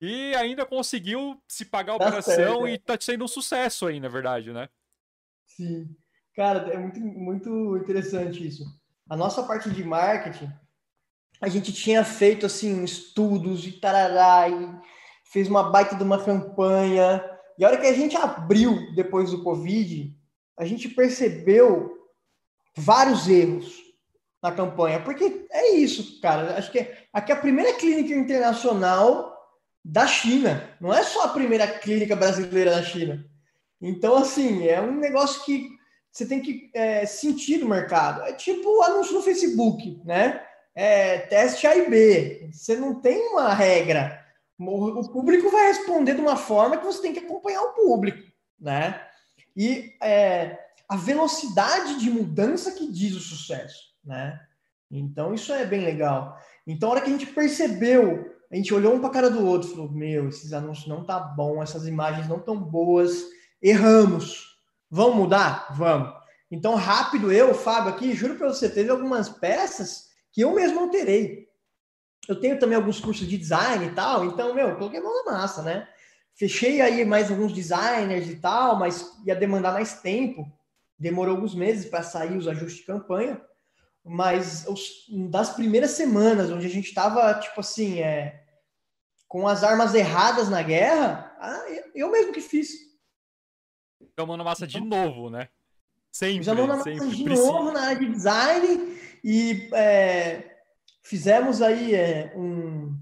e 0.00 0.34
ainda 0.34 0.64
conseguiu 0.64 1.40
se 1.48 1.64
pagar 1.64 1.94
a 1.94 1.98
tá 1.98 2.06
operação 2.06 2.34
certo, 2.34 2.68
e 2.68 2.78
tá 2.78 2.96
sendo 3.00 3.24
um 3.24 3.28
sucesso 3.28 3.86
aí, 3.86 3.98
na 3.98 4.08
verdade, 4.08 4.52
né? 4.52 4.68
Sim. 5.46 5.88
Cara, 6.34 6.70
é 6.72 6.76
muito, 6.76 7.00
muito 7.00 7.76
interessante 7.78 8.46
isso. 8.46 8.64
A 9.08 9.16
nossa 9.16 9.42
parte 9.42 9.70
de 9.70 9.82
marketing, 9.82 10.52
a 11.40 11.48
gente 11.48 11.72
tinha 11.72 12.04
feito 12.04 12.46
assim 12.46 12.82
estudos 12.84 13.66
e 13.66 13.72
tarará 13.72 14.48
e 14.48 14.68
fez 15.24 15.48
uma 15.48 15.70
baita 15.70 15.94
de 15.94 16.02
uma 16.02 16.22
campanha. 16.22 17.22
E 17.58 17.64
a 17.64 17.68
hora 17.68 17.78
que 17.78 17.86
a 17.86 17.92
gente 17.92 18.16
abriu 18.16 18.94
depois 18.94 19.30
do 19.30 19.42
Covid, 19.42 20.14
a 20.58 20.64
gente 20.64 20.88
percebeu 20.88 21.96
vários 22.76 23.28
erros 23.28 23.82
na 24.42 24.52
campanha, 24.52 25.00
porque 25.00 25.46
é 25.50 25.74
isso, 25.74 26.20
cara. 26.20 26.56
Acho 26.56 26.70
que 26.70 26.86
aqui 27.12 27.32
é 27.32 27.34
a 27.34 27.40
primeira 27.40 27.72
clínica 27.74 28.14
internacional 28.14 29.34
da 29.84 30.06
China, 30.06 30.76
não 30.80 30.92
é 30.92 31.02
só 31.04 31.24
a 31.24 31.28
primeira 31.28 31.66
clínica 31.66 32.16
brasileira 32.16 32.72
da 32.72 32.82
China. 32.82 33.24
Então, 33.80 34.16
assim, 34.16 34.66
é 34.66 34.80
um 34.80 34.96
negócio 34.96 35.44
que 35.44 35.68
você 36.10 36.26
tem 36.26 36.40
que 36.40 36.70
é, 36.74 37.04
sentir 37.04 37.58
do 37.58 37.68
mercado. 37.68 38.22
É 38.22 38.32
tipo 38.32 38.82
anúncio 38.82 39.14
no 39.14 39.22
Facebook, 39.22 40.00
né? 40.04 40.42
É, 40.76 41.20
teste 41.20 41.66
A 41.66 41.74
e 41.74 41.88
B. 41.88 42.50
Você 42.52 42.76
não 42.76 43.00
tem 43.00 43.30
uma 43.30 43.54
regra. 43.54 44.22
O, 44.58 45.08
público 45.08 45.50
vai 45.50 45.68
responder 45.68 46.14
de 46.14 46.20
uma 46.20 46.36
forma 46.36 46.76
que 46.76 46.84
você 46.84 47.00
tem 47.00 47.14
que 47.14 47.20
acompanhar 47.20 47.62
o 47.62 47.72
público, 47.72 48.22
né? 48.60 49.02
E 49.56 49.94
é, 50.02 50.58
a 50.88 50.96
velocidade 50.96 51.98
de 51.98 52.10
mudança 52.10 52.72
que 52.72 52.90
diz 52.90 53.14
o 53.14 53.20
sucesso, 53.20 53.94
né? 54.04 54.38
Então 54.90 55.34
isso 55.34 55.52
é 55.52 55.64
bem 55.64 55.82
legal. 55.82 56.38
Então 56.66 56.88
a 56.88 56.92
hora 56.92 57.00
que 57.00 57.08
a 57.08 57.12
gente 57.12 57.26
percebeu, 57.26 58.34
a 58.50 58.56
gente 58.56 58.72
olhou 58.72 58.94
um 58.94 59.00
para 59.00 59.08
a 59.08 59.12
cara 59.12 59.30
do 59.30 59.46
outro, 59.46 59.70
falou: 59.70 59.90
"Meu, 59.90 60.28
esses 60.28 60.52
anúncios 60.52 60.86
não 60.86 61.04
tá 61.04 61.18
bom, 61.18 61.62
essas 61.62 61.86
imagens 61.86 62.28
não 62.28 62.38
tão 62.38 62.58
boas, 62.58 63.24
erramos. 63.60 64.58
Vamos 64.90 65.16
mudar? 65.16 65.74
Vamos." 65.74 66.14
Então 66.50 66.74
rápido 66.76 67.32
eu, 67.32 67.54
Fábio 67.54 67.90
aqui, 67.90 68.14
juro 68.14 68.36
para 68.36 68.48
você, 68.48 68.68
teve 68.70 68.90
algumas 68.90 69.28
peças 69.28 70.05
que 70.36 70.42
eu 70.42 70.54
mesmo 70.54 70.80
alterei. 70.80 71.48
Eu 72.28 72.38
tenho 72.38 72.58
também 72.58 72.76
alguns 72.76 73.00
cursos 73.00 73.26
de 73.26 73.38
design 73.38 73.86
e 73.86 73.92
tal, 73.92 74.26
então, 74.26 74.52
meu, 74.52 74.76
coloquei 74.76 75.00
a 75.00 75.02
mão 75.02 75.24
na 75.24 75.32
massa, 75.32 75.62
né? 75.62 75.88
Fechei 76.34 76.82
aí 76.82 77.06
mais 77.06 77.30
alguns 77.30 77.54
designers 77.54 78.28
e 78.28 78.36
tal, 78.36 78.78
mas 78.78 79.16
ia 79.24 79.34
demandar 79.34 79.72
mais 79.72 80.02
tempo. 80.02 80.46
Demorou 80.98 81.36
alguns 81.36 81.54
meses 81.54 81.88
para 81.88 82.02
sair 82.02 82.36
os 82.36 82.46
ajustes 82.46 82.80
de 82.80 82.86
campanha, 82.86 83.40
mas 84.04 84.66
os, 84.68 85.06
das 85.30 85.54
primeiras 85.54 85.92
semanas, 85.92 86.50
onde 86.50 86.66
a 86.66 86.70
gente 86.70 86.88
estava, 86.88 87.32
tipo 87.40 87.60
assim, 87.60 88.00
é, 88.00 88.44
com 89.26 89.48
as 89.48 89.64
armas 89.64 89.94
erradas 89.94 90.50
na 90.50 90.62
guerra, 90.62 91.34
ah, 91.40 91.64
eu 91.94 92.10
mesmo 92.10 92.34
que 92.34 92.42
fiz. 92.42 92.68
Então, 94.02 94.26
mão 94.26 94.36
na 94.36 94.44
massa 94.44 94.66
de 94.66 94.80
novo, 94.80 95.30
né? 95.30 95.48
Sempre. 96.12 96.46
Mão 96.46 96.66
na 96.66 96.76
massa 96.76 96.90
de 96.92 97.24
precisa. 97.24 97.46
novo 97.46 97.72
na 97.72 97.80
área 97.80 97.98
de 97.98 98.12
design 98.12 98.96
e 99.28 99.68
é, 99.74 100.56
fizemos 101.02 101.60
aí 101.60 101.96
é, 101.96 102.32
um 102.36 102.96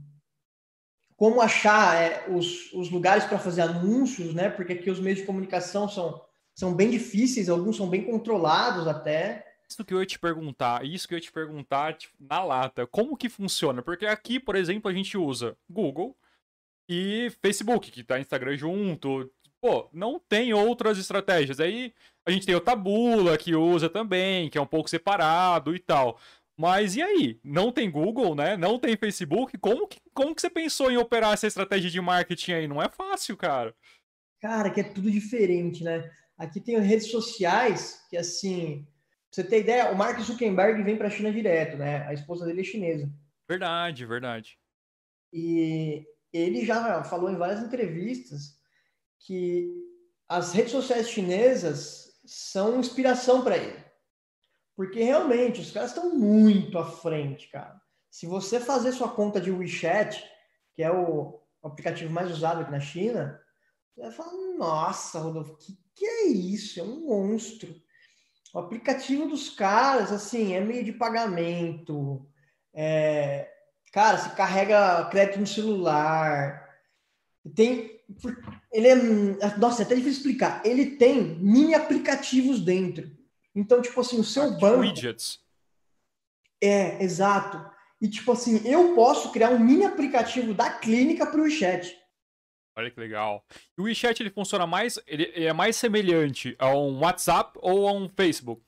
como 1.16 1.42
achar 1.42 1.96
é, 1.96 2.24
os, 2.30 2.72
os 2.72 2.90
lugares 2.90 3.24
para 3.24 3.38
fazer 3.38 3.60
anúncios, 3.60 4.32
né? 4.32 4.48
Porque 4.48 4.72
aqui 4.72 4.90
os 4.90 4.98
meios 4.98 5.18
de 5.18 5.26
comunicação 5.26 5.86
são, 5.86 6.24
são 6.54 6.74
bem 6.74 6.90
difíceis, 6.90 7.50
alguns 7.50 7.76
são 7.76 7.90
bem 7.90 8.06
controlados 8.06 8.88
até. 8.88 9.46
Isso 9.68 9.84
que 9.84 9.92
eu 9.92 10.00
ia 10.00 10.06
te 10.06 10.18
perguntar, 10.18 10.82
isso 10.82 11.06
que 11.06 11.12
eu 11.12 11.18
ia 11.18 11.22
te 11.22 11.30
perguntar 11.30 11.92
tipo, 11.92 12.14
na 12.18 12.42
lata, 12.42 12.86
como 12.86 13.18
que 13.18 13.28
funciona? 13.28 13.82
Porque 13.82 14.06
aqui, 14.06 14.40
por 14.40 14.56
exemplo, 14.56 14.90
a 14.90 14.94
gente 14.94 15.18
usa 15.18 15.54
Google 15.68 16.16
e 16.88 17.30
Facebook, 17.42 17.90
que 17.90 18.02
tá 18.02 18.18
Instagram 18.18 18.56
junto. 18.56 19.30
Pô, 19.64 19.88
não 19.94 20.18
tem 20.18 20.52
outras 20.52 20.98
estratégias. 20.98 21.58
Aí 21.58 21.94
a 22.26 22.30
gente 22.30 22.44
tem 22.44 22.54
o 22.54 22.60
Tabula, 22.60 23.38
que 23.38 23.54
usa 23.54 23.88
também, 23.88 24.50
que 24.50 24.58
é 24.58 24.60
um 24.60 24.66
pouco 24.66 24.90
separado 24.90 25.74
e 25.74 25.78
tal. 25.78 26.20
Mas 26.54 26.96
e 26.96 27.02
aí? 27.02 27.40
Não 27.42 27.72
tem 27.72 27.90
Google, 27.90 28.34
né? 28.34 28.58
Não 28.58 28.78
tem 28.78 28.94
Facebook? 28.94 29.56
Como 29.56 29.88
que, 29.88 30.02
como 30.12 30.34
que 30.34 30.42
você 30.42 30.50
pensou 30.50 30.90
em 30.90 30.98
operar 30.98 31.32
essa 31.32 31.46
estratégia 31.46 31.88
de 31.88 31.98
marketing 31.98 32.52
aí? 32.52 32.68
Não 32.68 32.82
é 32.82 32.90
fácil, 32.90 33.38
cara. 33.38 33.74
Cara, 34.38 34.68
que 34.68 34.82
é 34.82 34.84
tudo 34.84 35.10
diferente, 35.10 35.82
né? 35.82 36.10
Aqui 36.36 36.60
tem 36.60 36.78
redes 36.78 37.10
sociais 37.10 38.04
que, 38.10 38.18
assim, 38.18 38.86
pra 39.30 39.42
você 39.42 39.44
ter 39.44 39.60
ideia, 39.60 39.90
o 39.90 39.96
Mark 39.96 40.20
Zuckerberg 40.20 40.82
vem 40.82 40.98
para 40.98 41.06
a 41.06 41.10
China 41.10 41.32
direto, 41.32 41.78
né? 41.78 42.06
A 42.06 42.12
esposa 42.12 42.44
dele 42.44 42.60
é 42.60 42.64
chinesa. 42.64 43.10
Verdade, 43.48 44.04
verdade. 44.04 44.58
E 45.32 46.06
ele 46.30 46.66
já 46.66 47.02
falou 47.04 47.30
em 47.30 47.36
várias 47.38 47.62
entrevistas 47.62 48.62
que 49.24 49.70
as 50.28 50.52
redes 50.52 50.72
sociais 50.72 51.08
chinesas 51.08 52.12
são 52.24 52.78
inspiração 52.78 53.42
para 53.42 53.56
ele. 53.56 53.84
Porque 54.76 55.02
realmente 55.02 55.60
os 55.60 55.70
caras 55.70 55.90
estão 55.90 56.14
muito 56.14 56.78
à 56.78 56.84
frente, 56.84 57.48
cara. 57.48 57.80
Se 58.10 58.26
você 58.26 58.60
fazer 58.60 58.92
sua 58.92 59.08
conta 59.08 59.40
de 59.40 59.50
WeChat, 59.50 60.24
que 60.74 60.82
é 60.82 60.90
o 60.90 61.40
aplicativo 61.62 62.12
mais 62.12 62.30
usado 62.30 62.60
aqui 62.60 62.70
na 62.70 62.80
China, 62.80 63.40
você 63.94 64.02
vai 64.02 64.12
falar: 64.12 64.32
nossa, 64.58 65.18
Rodolfo, 65.20 65.56
que, 65.56 65.78
que 65.94 66.04
é 66.04 66.26
isso? 66.26 66.80
É 66.80 66.82
um 66.82 67.06
monstro. 67.06 67.74
O 68.52 68.58
aplicativo 68.58 69.28
dos 69.28 69.48
caras, 69.48 70.12
assim, 70.12 70.54
é 70.54 70.60
meio 70.60 70.84
de 70.84 70.92
pagamento. 70.92 72.28
É... 72.72 73.50
Cara, 73.92 74.18
se 74.18 74.30
carrega 74.34 75.06
crédito 75.06 75.40
no 75.40 75.46
celular. 75.46 76.68
Tem 77.54 77.93
ele 78.72 78.88
é. 78.88 78.96
Nossa, 79.58 79.82
é 79.82 79.84
até 79.84 79.94
difícil 79.94 80.18
explicar. 80.18 80.62
Ele 80.64 80.96
tem 80.96 81.36
mini 81.38 81.74
aplicativos 81.74 82.60
dentro. 82.60 83.10
Então, 83.54 83.80
tipo 83.80 84.00
assim, 84.00 84.18
o 84.18 84.24
seu 84.24 84.44
ah, 84.44 84.58
banco. 84.58 84.80
Widgets. 84.80 85.40
É, 86.62 87.02
exato. 87.02 87.64
E 88.00 88.08
tipo 88.08 88.32
assim, 88.32 88.66
eu 88.66 88.94
posso 88.94 89.32
criar 89.32 89.50
um 89.50 89.58
mini 89.58 89.84
aplicativo 89.84 90.52
da 90.52 90.70
clínica 90.70 91.26
para 91.26 91.40
o 91.40 91.44
WeChat. 91.44 91.96
Olha 92.76 92.90
que 92.90 92.98
legal. 92.98 93.44
E 93.78 93.80
o 93.80 93.84
WeChat 93.84 94.20
ele 94.20 94.30
funciona 94.30 94.66
mais, 94.66 94.98
ele 95.06 95.30
é 95.34 95.52
mais 95.52 95.76
semelhante 95.76 96.56
a 96.58 96.74
um 96.74 96.98
WhatsApp 96.98 97.56
ou 97.62 97.88
a 97.88 97.92
um 97.92 98.08
Facebook? 98.08 98.62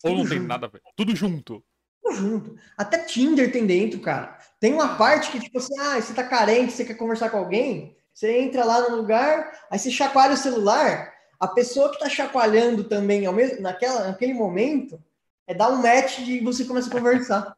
Tudo 0.00 0.10
ou 0.10 0.18
não 0.18 0.24
junto. 0.24 0.38
tem 0.38 0.46
nada 0.46 0.66
a 0.66 0.68
ver? 0.68 0.82
Tudo 0.96 1.14
junto. 1.14 1.64
Tudo 2.02 2.16
junto. 2.16 2.56
Até 2.76 3.04
Tinder 3.04 3.52
tem 3.52 3.64
dentro, 3.64 4.00
cara. 4.00 4.36
Tem 4.58 4.72
uma 4.72 4.96
parte 4.96 5.30
que 5.30 5.38
tipo 5.38 5.58
assim, 5.58 5.78
ah, 5.78 6.00
você 6.00 6.12
tá 6.12 6.24
carente, 6.24 6.72
você 6.72 6.84
quer 6.84 6.94
conversar 6.94 7.30
com 7.30 7.38
alguém, 7.38 7.96
você 8.12 8.38
entra 8.38 8.64
lá 8.64 8.88
no 8.88 8.96
lugar, 8.96 9.66
aí 9.70 9.78
você 9.78 9.90
chacoalha 9.90 10.34
o 10.34 10.36
celular, 10.36 11.12
a 11.40 11.48
pessoa 11.48 11.88
que 11.88 11.96
está 11.96 12.08
chacoalhando 12.08 12.84
também 12.84 13.26
ao 13.26 13.32
mesmo, 13.32 13.60
naquela, 13.60 14.06
naquele 14.08 14.34
momento 14.34 15.02
é 15.46 15.54
dar 15.54 15.70
um 15.70 15.82
match 15.82 16.20
e 16.20 16.40
você 16.40 16.64
começa 16.64 16.88
a 16.88 16.92
conversar. 16.92 17.56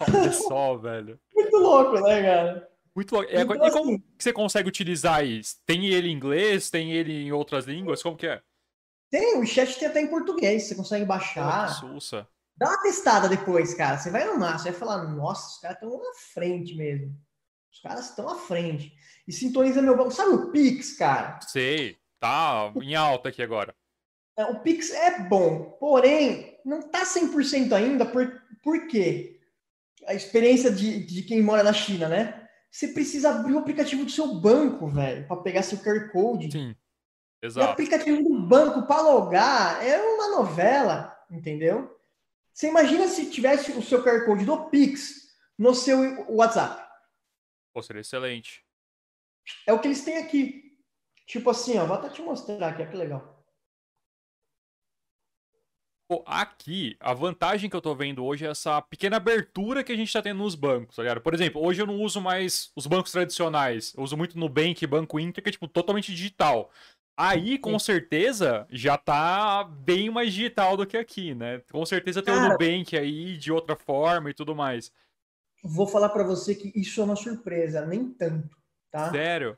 Olha 0.00 0.32
só, 0.32 0.76
velho. 0.78 1.20
Muito 1.34 1.56
louco, 1.56 2.00
né, 2.00 2.22
cara? 2.22 2.70
Muito 2.94 3.14
louco. 3.14 3.30
Então, 3.30 3.54
e 3.54 3.70
como 3.70 3.90
assim, 3.90 4.02
você 4.18 4.32
consegue 4.32 4.68
utilizar 4.68 5.24
isso? 5.24 5.56
Tem 5.64 5.86
ele 5.86 6.08
em 6.08 6.12
inglês? 6.12 6.70
Tem 6.70 6.92
ele 6.92 7.12
em 7.26 7.32
outras 7.32 7.66
línguas? 7.66 8.02
Como 8.02 8.16
que 8.16 8.26
é? 8.26 8.42
Tem, 9.10 9.40
o 9.40 9.46
chat 9.46 9.78
tem 9.78 9.88
até 9.88 10.00
em 10.00 10.08
português, 10.08 10.64
você 10.64 10.74
consegue 10.74 11.04
baixar. 11.04 11.68
Sussa. 11.68 12.26
Dá 12.56 12.68
uma 12.68 12.82
testada 12.82 13.28
depois, 13.28 13.74
cara. 13.74 13.96
Você 13.96 14.10
vai 14.10 14.22
amar, 14.22 14.58
você 14.58 14.70
vai 14.70 14.78
falar, 14.78 15.04
nossa, 15.04 15.48
os 15.48 15.58
caras 15.60 15.76
estão 15.76 15.98
na 15.98 16.14
frente 16.32 16.76
mesmo. 16.76 17.16
Os 17.72 17.80
caras 17.80 18.10
estão 18.10 18.28
à 18.28 18.36
frente. 18.36 18.92
E 19.26 19.32
sintoniza 19.32 19.82
meu 19.82 19.96
banco. 19.96 20.10
Sabe 20.10 20.34
o 20.34 20.50
Pix, 20.50 20.96
cara? 20.96 21.38
Sei, 21.42 21.98
tá 22.18 22.72
em 22.80 22.94
alta 22.94 23.28
aqui 23.28 23.42
agora. 23.42 23.74
É, 24.36 24.44
o 24.44 24.60
Pix 24.60 24.90
é 24.90 25.20
bom, 25.20 25.76
porém, 25.78 26.58
não 26.64 26.82
tá 26.82 27.04
100% 27.04 27.72
ainda. 27.72 28.06
Por, 28.06 28.42
por 28.62 28.86
quê? 28.86 29.40
A 30.06 30.14
experiência 30.14 30.70
de, 30.70 31.04
de 31.04 31.22
quem 31.22 31.42
mora 31.42 31.62
na 31.62 31.72
China, 31.72 32.08
né? 32.08 32.48
Você 32.70 32.88
precisa 32.88 33.30
abrir 33.30 33.52
o 33.52 33.58
aplicativo 33.58 34.04
do 34.04 34.10
seu 34.10 34.34
banco, 34.34 34.88
velho, 34.88 35.26
para 35.26 35.42
pegar 35.42 35.62
seu 35.62 35.78
QR 35.78 36.10
Code. 36.10 36.50
Sim. 36.52 36.74
E 37.42 37.46
o 37.46 37.48
Exato. 37.48 37.70
aplicativo 37.72 38.22
do 38.22 38.40
banco 38.46 38.86
para 38.86 39.02
logar 39.02 39.84
é 39.84 40.00
uma 40.00 40.36
novela, 40.36 41.16
entendeu? 41.30 41.98
Você 42.52 42.68
imagina 42.68 43.08
se 43.08 43.30
tivesse 43.30 43.72
o 43.72 43.82
seu 43.82 44.02
QR 44.02 44.24
Code 44.24 44.44
do 44.44 44.68
Pix 44.68 45.30
no 45.58 45.74
seu 45.74 46.26
WhatsApp. 46.28 46.82
Pô, 47.72 47.82
seria 47.82 48.00
excelente. 48.00 48.64
É 49.66 49.72
o 49.72 49.80
que 49.80 49.88
eles 49.88 50.04
têm 50.04 50.18
aqui. 50.18 50.62
Tipo 51.26 51.50
assim, 51.50 51.78
ó, 51.78 51.86
vou 51.86 51.96
até 51.96 52.08
te 52.08 52.22
mostrar 52.22 52.68
aqui, 52.68 52.82
ó, 52.82 52.86
que 52.86 52.96
legal. 52.96 53.40
Aqui, 56.26 56.96
a 56.98 57.14
vantagem 57.14 57.70
que 57.70 57.76
eu 57.76 57.80
tô 57.80 57.94
vendo 57.94 58.24
hoje 58.24 58.44
é 58.44 58.50
essa 58.50 58.82
pequena 58.82 59.16
abertura 59.16 59.84
que 59.84 59.92
a 59.92 59.96
gente 59.96 60.12
tá 60.12 60.20
tendo 60.20 60.38
nos 60.38 60.56
bancos, 60.56 60.96
tá 60.96 61.02
ligado? 61.02 61.20
Por 61.20 61.32
exemplo, 61.34 61.64
hoje 61.64 61.80
eu 61.80 61.86
não 61.86 62.00
uso 62.00 62.20
mais 62.20 62.72
os 62.74 62.84
bancos 62.84 63.12
tradicionais. 63.12 63.94
Eu 63.96 64.02
uso 64.02 64.16
muito 64.16 64.36
Nubank, 64.36 64.84
Banco 64.88 65.20
Inter, 65.20 65.40
que 65.40 65.50
é, 65.50 65.52
tipo, 65.52 65.68
totalmente 65.68 66.12
digital. 66.12 66.68
Aí, 67.16 67.58
com 67.58 67.78
certeza, 67.78 68.66
já 68.70 68.96
tá 68.98 69.62
bem 69.62 70.10
mais 70.10 70.32
digital 70.32 70.76
do 70.76 70.84
que 70.84 70.96
aqui, 70.96 71.32
né? 71.32 71.62
Com 71.70 71.86
certeza 71.86 72.22
tem 72.22 72.34
o 72.34 72.36
Cara- 72.38 72.54
Nubank 72.54 72.96
aí 72.96 73.36
de 73.36 73.52
outra 73.52 73.76
forma 73.76 74.30
e 74.30 74.34
tudo 74.34 74.52
mais. 74.56 74.90
Vou 75.62 75.86
falar 75.86 76.08
para 76.08 76.24
você 76.24 76.56
que 76.56 76.72
isso 76.74 77.00
é 77.00 77.04
uma 77.04 77.14
surpresa, 77.14 77.86
nem 77.86 78.08
tanto, 78.08 78.56
tá? 78.90 79.10
Sério? 79.10 79.56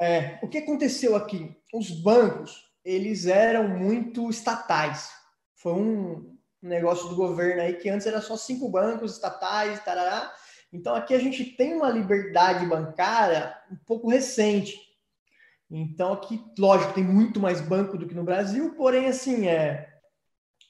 É, 0.00 0.38
o 0.42 0.48
que 0.48 0.58
aconteceu 0.58 1.16
aqui? 1.16 1.56
Os 1.72 1.90
bancos, 1.90 2.64
eles 2.84 3.26
eram 3.26 3.68
muito 3.68 4.28
estatais. 4.28 5.10
Foi 5.54 5.72
um 5.72 6.38
negócio 6.62 7.08
do 7.08 7.16
governo 7.16 7.62
aí 7.62 7.74
que 7.74 7.88
antes 7.88 8.06
era 8.06 8.20
só 8.20 8.36
cinco 8.36 8.68
bancos 8.68 9.12
estatais, 9.12 9.82
tarará. 9.84 10.32
Então 10.72 10.94
aqui 10.94 11.14
a 11.14 11.18
gente 11.18 11.44
tem 11.44 11.74
uma 11.74 11.90
liberdade 11.90 12.66
bancária 12.66 13.56
um 13.70 13.76
pouco 13.86 14.08
recente. 14.08 14.78
Então 15.70 16.12
aqui, 16.12 16.44
lógico, 16.58 16.92
tem 16.92 17.04
muito 17.04 17.40
mais 17.40 17.60
banco 17.60 17.96
do 17.96 18.06
que 18.06 18.14
no 18.14 18.24
Brasil, 18.24 18.74
porém 18.74 19.06
assim, 19.06 19.48
é 19.48 19.92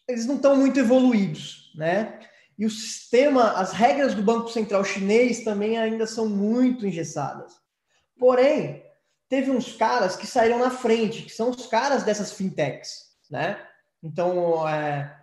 eles 0.08 0.26
não 0.26 0.36
estão 0.36 0.56
muito 0.56 0.78
evoluídos, 0.78 1.72
né? 1.74 2.20
E 2.58 2.64
o 2.64 2.70
sistema, 2.70 3.52
as 3.52 3.72
regras 3.72 4.14
do 4.14 4.22
Banco 4.22 4.48
Central 4.48 4.84
chinês 4.84 5.42
também 5.42 5.76
ainda 5.76 6.06
são 6.06 6.28
muito 6.28 6.86
engessadas. 6.86 7.52
Porém, 8.18 8.82
teve 9.28 9.50
uns 9.50 9.76
caras 9.76 10.16
que 10.16 10.26
saíram 10.26 10.58
na 10.58 10.70
frente, 10.70 11.22
que 11.22 11.30
são 11.30 11.50
os 11.50 11.66
caras 11.66 12.02
dessas 12.02 12.32
fintechs, 12.32 13.06
né? 13.30 13.60
Então, 14.02 14.66
é, 14.68 15.14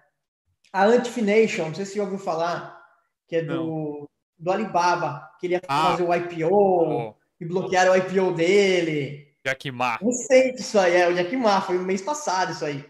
a 0.72 0.86
Antifination, 0.86 1.66
não 1.68 1.76
sei 1.76 1.86
se 1.86 1.94
você 1.94 2.02
ouviu 2.02 2.20
falar, 2.20 2.82
que 3.28 3.38
é 3.38 3.42
do, 3.42 4.10
do 4.38 4.52
Alibaba, 4.52 5.30
que 5.40 5.48
ele 5.48 5.54
ia 5.54 5.62
Ah. 5.68 5.92
fazer 5.92 6.04
o 6.04 6.14
IPO 6.14 6.50
Pô, 6.50 7.16
e 7.40 7.46
bloquearam 7.46 7.94
o 7.94 7.96
IPO 7.96 8.34
dele. 8.34 9.34
Jack 9.46 9.72
Ma. 9.72 9.98
Recente 9.98 10.62
isso 10.62 10.80
aí, 10.80 10.96
é 10.96 11.08
o 11.08 11.14
Jack 11.14 11.36
Ma, 11.36 11.62
foi 11.62 11.78
no 11.78 11.84
mês 11.84 12.02
passado 12.02 12.52
isso 12.52 12.66
aí. 12.66 12.84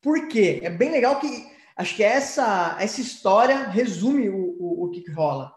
Por 0.00 0.28
quê? 0.28 0.60
É 0.62 0.70
bem 0.70 0.90
legal 0.90 1.18
que 1.18 1.28
acho 1.76 1.96
que 1.96 2.02
essa, 2.04 2.76
essa 2.78 3.00
história 3.00 3.68
resume 3.68 4.28
o, 4.28 4.56
o, 4.58 4.84
o 4.84 4.90
que, 4.90 5.00
que 5.00 5.10
rola. 5.10 5.52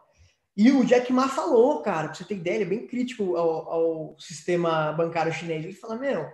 E 0.61 0.71
o 0.71 0.85
Jack 0.85 1.11
Ma 1.11 1.27
falou, 1.27 1.81
cara, 1.81 2.09
pra 2.09 2.13
você 2.13 2.23
ter 2.23 2.35
ideia, 2.35 2.55
ele 2.57 2.63
é 2.65 2.67
bem 2.67 2.85
crítico 2.85 3.35
ao, 3.35 3.71
ao 3.71 4.19
sistema 4.19 4.91
bancário 4.91 5.33
chinês. 5.33 5.63
Ele 5.65 5.73
fala, 5.73 5.95
meu, 5.97 6.31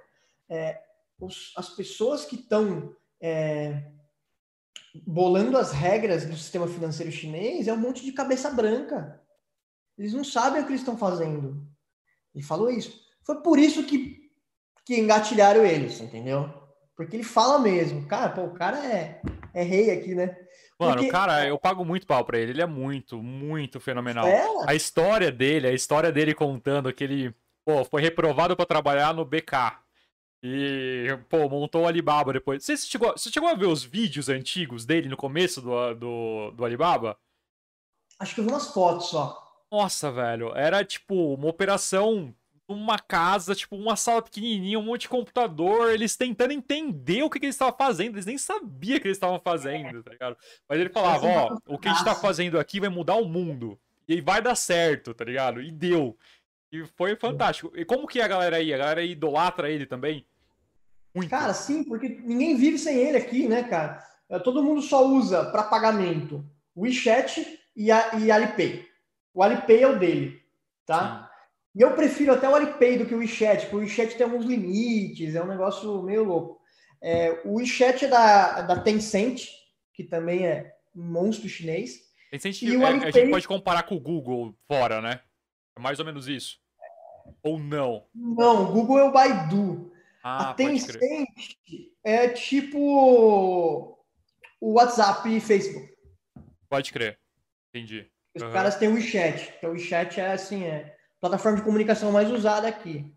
é, 0.50 0.82
os- 1.18 1.54
as 1.56 1.70
pessoas 1.70 2.26
que 2.26 2.36
estão 2.36 2.94
bolando 5.06 5.58
as 5.58 5.72
regras 5.72 6.26
do 6.26 6.36
sistema 6.36 6.68
financeiro 6.68 7.10
chinês 7.10 7.70
é 7.70 7.74
um 7.74 7.78
monte 7.78 8.04
de 8.04 8.12
cabeça 8.12 8.52
branca. 8.52 9.22
Eles 9.98 10.12
não 10.12 10.26
sabem 10.26 10.62
o 10.62 10.66
que 10.66 10.72
eles 10.72 10.82
estão 10.82 10.98
fazendo. 10.98 11.66
Ele 12.36 12.44
falou 12.44 12.70
isso. 12.70 13.00
Foi 13.24 13.42
por 13.42 13.58
isso 13.58 13.86
que, 13.86 14.30
que 14.86 15.00
engatilharam 15.00 15.66
eles, 15.66 16.02
entendeu? 16.02 16.54
Porque 16.98 17.16
ele 17.16 17.24
fala 17.24 17.60
mesmo. 17.60 18.06
Cara, 18.08 18.28
pô, 18.30 18.42
o 18.44 18.54
cara 18.54 18.86
é, 18.86 19.22
é 19.54 19.64
rei 19.64 19.90
aqui, 19.90 20.14
né? 20.14 20.38
Mano, 20.80 20.96
Porque- 20.98 21.10
cara, 21.12 21.48
eu 21.48 21.58
pago 21.58 21.84
muito 21.84 22.06
pau 22.06 22.24
pra 22.24 22.38
ele. 22.38 22.52
Ele 22.52 22.62
é 22.62 22.66
muito, 22.68 23.22
muito 23.22 23.80
fenomenal. 23.80 24.28
É, 24.28 24.46
A 24.68 24.76
história 24.76 25.32
dele, 25.32 25.68
a 25.68 25.74
história 25.74 26.12
dele 26.12 26.34
contando 26.36 26.94
que 26.94 27.04
ele, 27.04 27.34
pô, 27.66 27.84
foi 27.84 28.02
reprovado 28.02 28.56
pra 28.56 28.66
trabalhar 28.66 29.14
no 29.14 29.26
BK. 29.26 29.80
E, 30.44 31.08
pô, 31.30 31.50
montou 31.50 31.84
o 31.84 31.88
Alibaba 31.88 32.32
depois. 32.32 32.64
Você 32.64 32.78
chegou, 32.78 33.12
você 33.12 33.32
chegou 33.32 33.50
a 33.50 33.56
ver 33.56 33.66
os 33.66 33.84
vídeos 33.84 34.30
antigos 34.30 34.86
dele 34.86 35.10
no 35.10 35.18
começo 35.18 35.62
do, 35.62 35.96
do, 35.96 36.52
do 36.52 36.64
Alibaba? 36.66 37.18
acho 38.20 38.34
que 38.36 38.42
eu 38.42 38.46
vi 38.46 38.52
umas 38.52 38.68
fotos 38.74 39.08
só. 39.10 39.44
Nossa, 39.72 40.12
velho, 40.12 40.56
era 40.56 40.84
tipo 40.86 41.34
uma 41.34 41.48
operação 41.48 42.34
numa 42.68 43.00
casa, 43.00 43.56
tipo 43.56 43.76
uma 43.76 43.96
sala 43.96 44.22
pequenininha, 44.22 44.78
um 44.78 44.84
monte 44.84 45.02
de 45.02 45.10
computador, 45.10 45.92
eles 45.92 46.16
tentando 46.16 46.52
entender 46.52 47.24
o 47.24 47.30
que, 47.30 47.40
que 47.40 47.46
eles 47.46 47.56
estavam 47.56 47.78
fazendo, 47.78 48.16
eles 48.16 48.26
nem 48.26 48.38
sabiam 48.38 48.98
o 48.98 49.02
que 49.02 49.08
eles 49.08 49.18
estavam 49.18 49.40
fazendo, 49.40 50.04
tá 50.04 50.12
ligado? 50.12 50.38
Mas 50.68 50.80
ele 50.80 50.90
falava, 50.90 51.28
ó, 51.28 51.58
o 51.66 51.78
que 51.78 51.88
a 51.88 51.94
gente 51.94 52.04
tá 52.04 52.14
fazendo 52.14 52.60
aqui 52.60 52.80
vai 52.80 52.90
mudar 52.90 53.16
o 53.16 53.26
mundo, 53.26 53.80
e 54.08 54.22
vai 54.22 54.42
dar 54.42 54.56
certo, 54.56 55.14
tá 55.14 55.26
ligado? 55.26 55.62
E 55.62 55.72
deu. 55.72 56.18
E 56.72 56.86
foi 56.96 57.16
fantástico. 57.16 57.72
E 57.76 57.84
como 57.84 58.08
que 58.08 58.20
é 58.22 58.24
a 58.24 58.28
galera 58.28 58.58
aí? 58.58 58.74
A 58.74 58.78
galera 58.78 59.02
aí 59.02 59.12
idolatra 59.12 59.70
ele 59.70 59.86
também? 59.86 60.26
Muito. 61.14 61.30
Cara, 61.30 61.54
sim, 61.54 61.84
porque 61.84 62.08
ninguém 62.24 62.56
vive 62.56 62.78
sem 62.78 62.96
ele 62.98 63.18
aqui, 63.18 63.48
né, 63.48 63.64
cara? 63.64 64.06
É, 64.30 64.40
Todo 64.40 64.64
mundo 64.64 64.82
só 64.82 65.06
usa 65.06 65.46
para 65.46 65.64
pagamento 65.64 66.44
o 66.76 66.82
WeChat 66.82 67.60
e, 67.76 67.92
a, 67.92 68.16
e 68.16 68.32
Alipay. 68.32 68.86
O 69.34 69.42
Alipay 69.42 69.84
é 69.84 69.88
o 69.88 70.00
dele, 70.00 70.42
tá? 70.86 71.27
E 71.78 71.82
eu 71.82 71.94
prefiro 71.94 72.34
até 72.34 72.50
o 72.50 72.56
Alipay 72.56 72.98
do 72.98 73.06
que 73.06 73.14
o 73.14 73.20
WeChat, 73.20 73.62
porque 73.68 73.76
o 73.76 73.80
WeChat 73.80 74.16
tem 74.18 74.26
alguns 74.26 74.46
limites, 74.46 75.36
é 75.36 75.44
um 75.44 75.48
negócio 75.48 76.02
meio 76.02 76.24
louco. 76.24 76.60
É, 77.00 77.40
o 77.46 77.54
WeChat 77.58 78.06
é 78.06 78.08
da, 78.08 78.62
da 78.64 78.80
Tencent, 78.82 79.44
que 79.94 80.04
também 80.04 80.48
é 80.48 80.74
um 80.96 81.04
monstro 81.04 81.48
chinês. 81.48 82.00
Tem 82.32 82.40
gente 82.40 82.66
E 82.66 82.76
o 82.76 82.82
é, 82.82 82.86
a 82.86 82.88
Alipay- 82.88 83.12
gente 83.12 83.30
pode 83.30 83.48
comparar 83.48 83.84
com 83.84 83.94
o 83.96 84.00
Google 84.00 84.56
fora, 84.68 85.00
né? 85.02 85.22
É 85.78 85.80
mais 85.80 86.00
ou 86.00 86.06
menos 86.06 86.28
isso. 86.28 86.58
Ou 87.44 87.60
não. 87.60 88.08
Não, 88.16 88.64
o 88.64 88.72
Google 88.74 88.98
é 88.98 89.04
o 89.04 89.12
Baidu. 89.12 89.92
Ah, 90.24 90.50
a. 90.50 90.54
Tencent 90.56 90.98
é 92.04 92.28
tipo 92.30 93.96
o 94.60 94.74
WhatsApp 94.74 95.30
e 95.30 95.40
Facebook. 95.40 95.88
Pode 96.68 96.92
crer. 96.92 97.20
Entendi. 97.70 98.10
Os 98.36 98.42
Aham. 98.42 98.52
caras 98.52 98.76
têm 98.78 98.90
o 98.90 98.96
WeChat. 98.96 99.54
Então, 99.60 99.70
o 99.70 99.74
WeChat 99.74 100.20
é 100.20 100.32
assim, 100.32 100.64
é 100.64 100.96
a 100.96 100.97
plataforma 101.20 101.58
de 101.58 101.64
comunicação 101.64 102.12
mais 102.12 102.30
usada 102.32 102.68
aqui. 102.68 103.14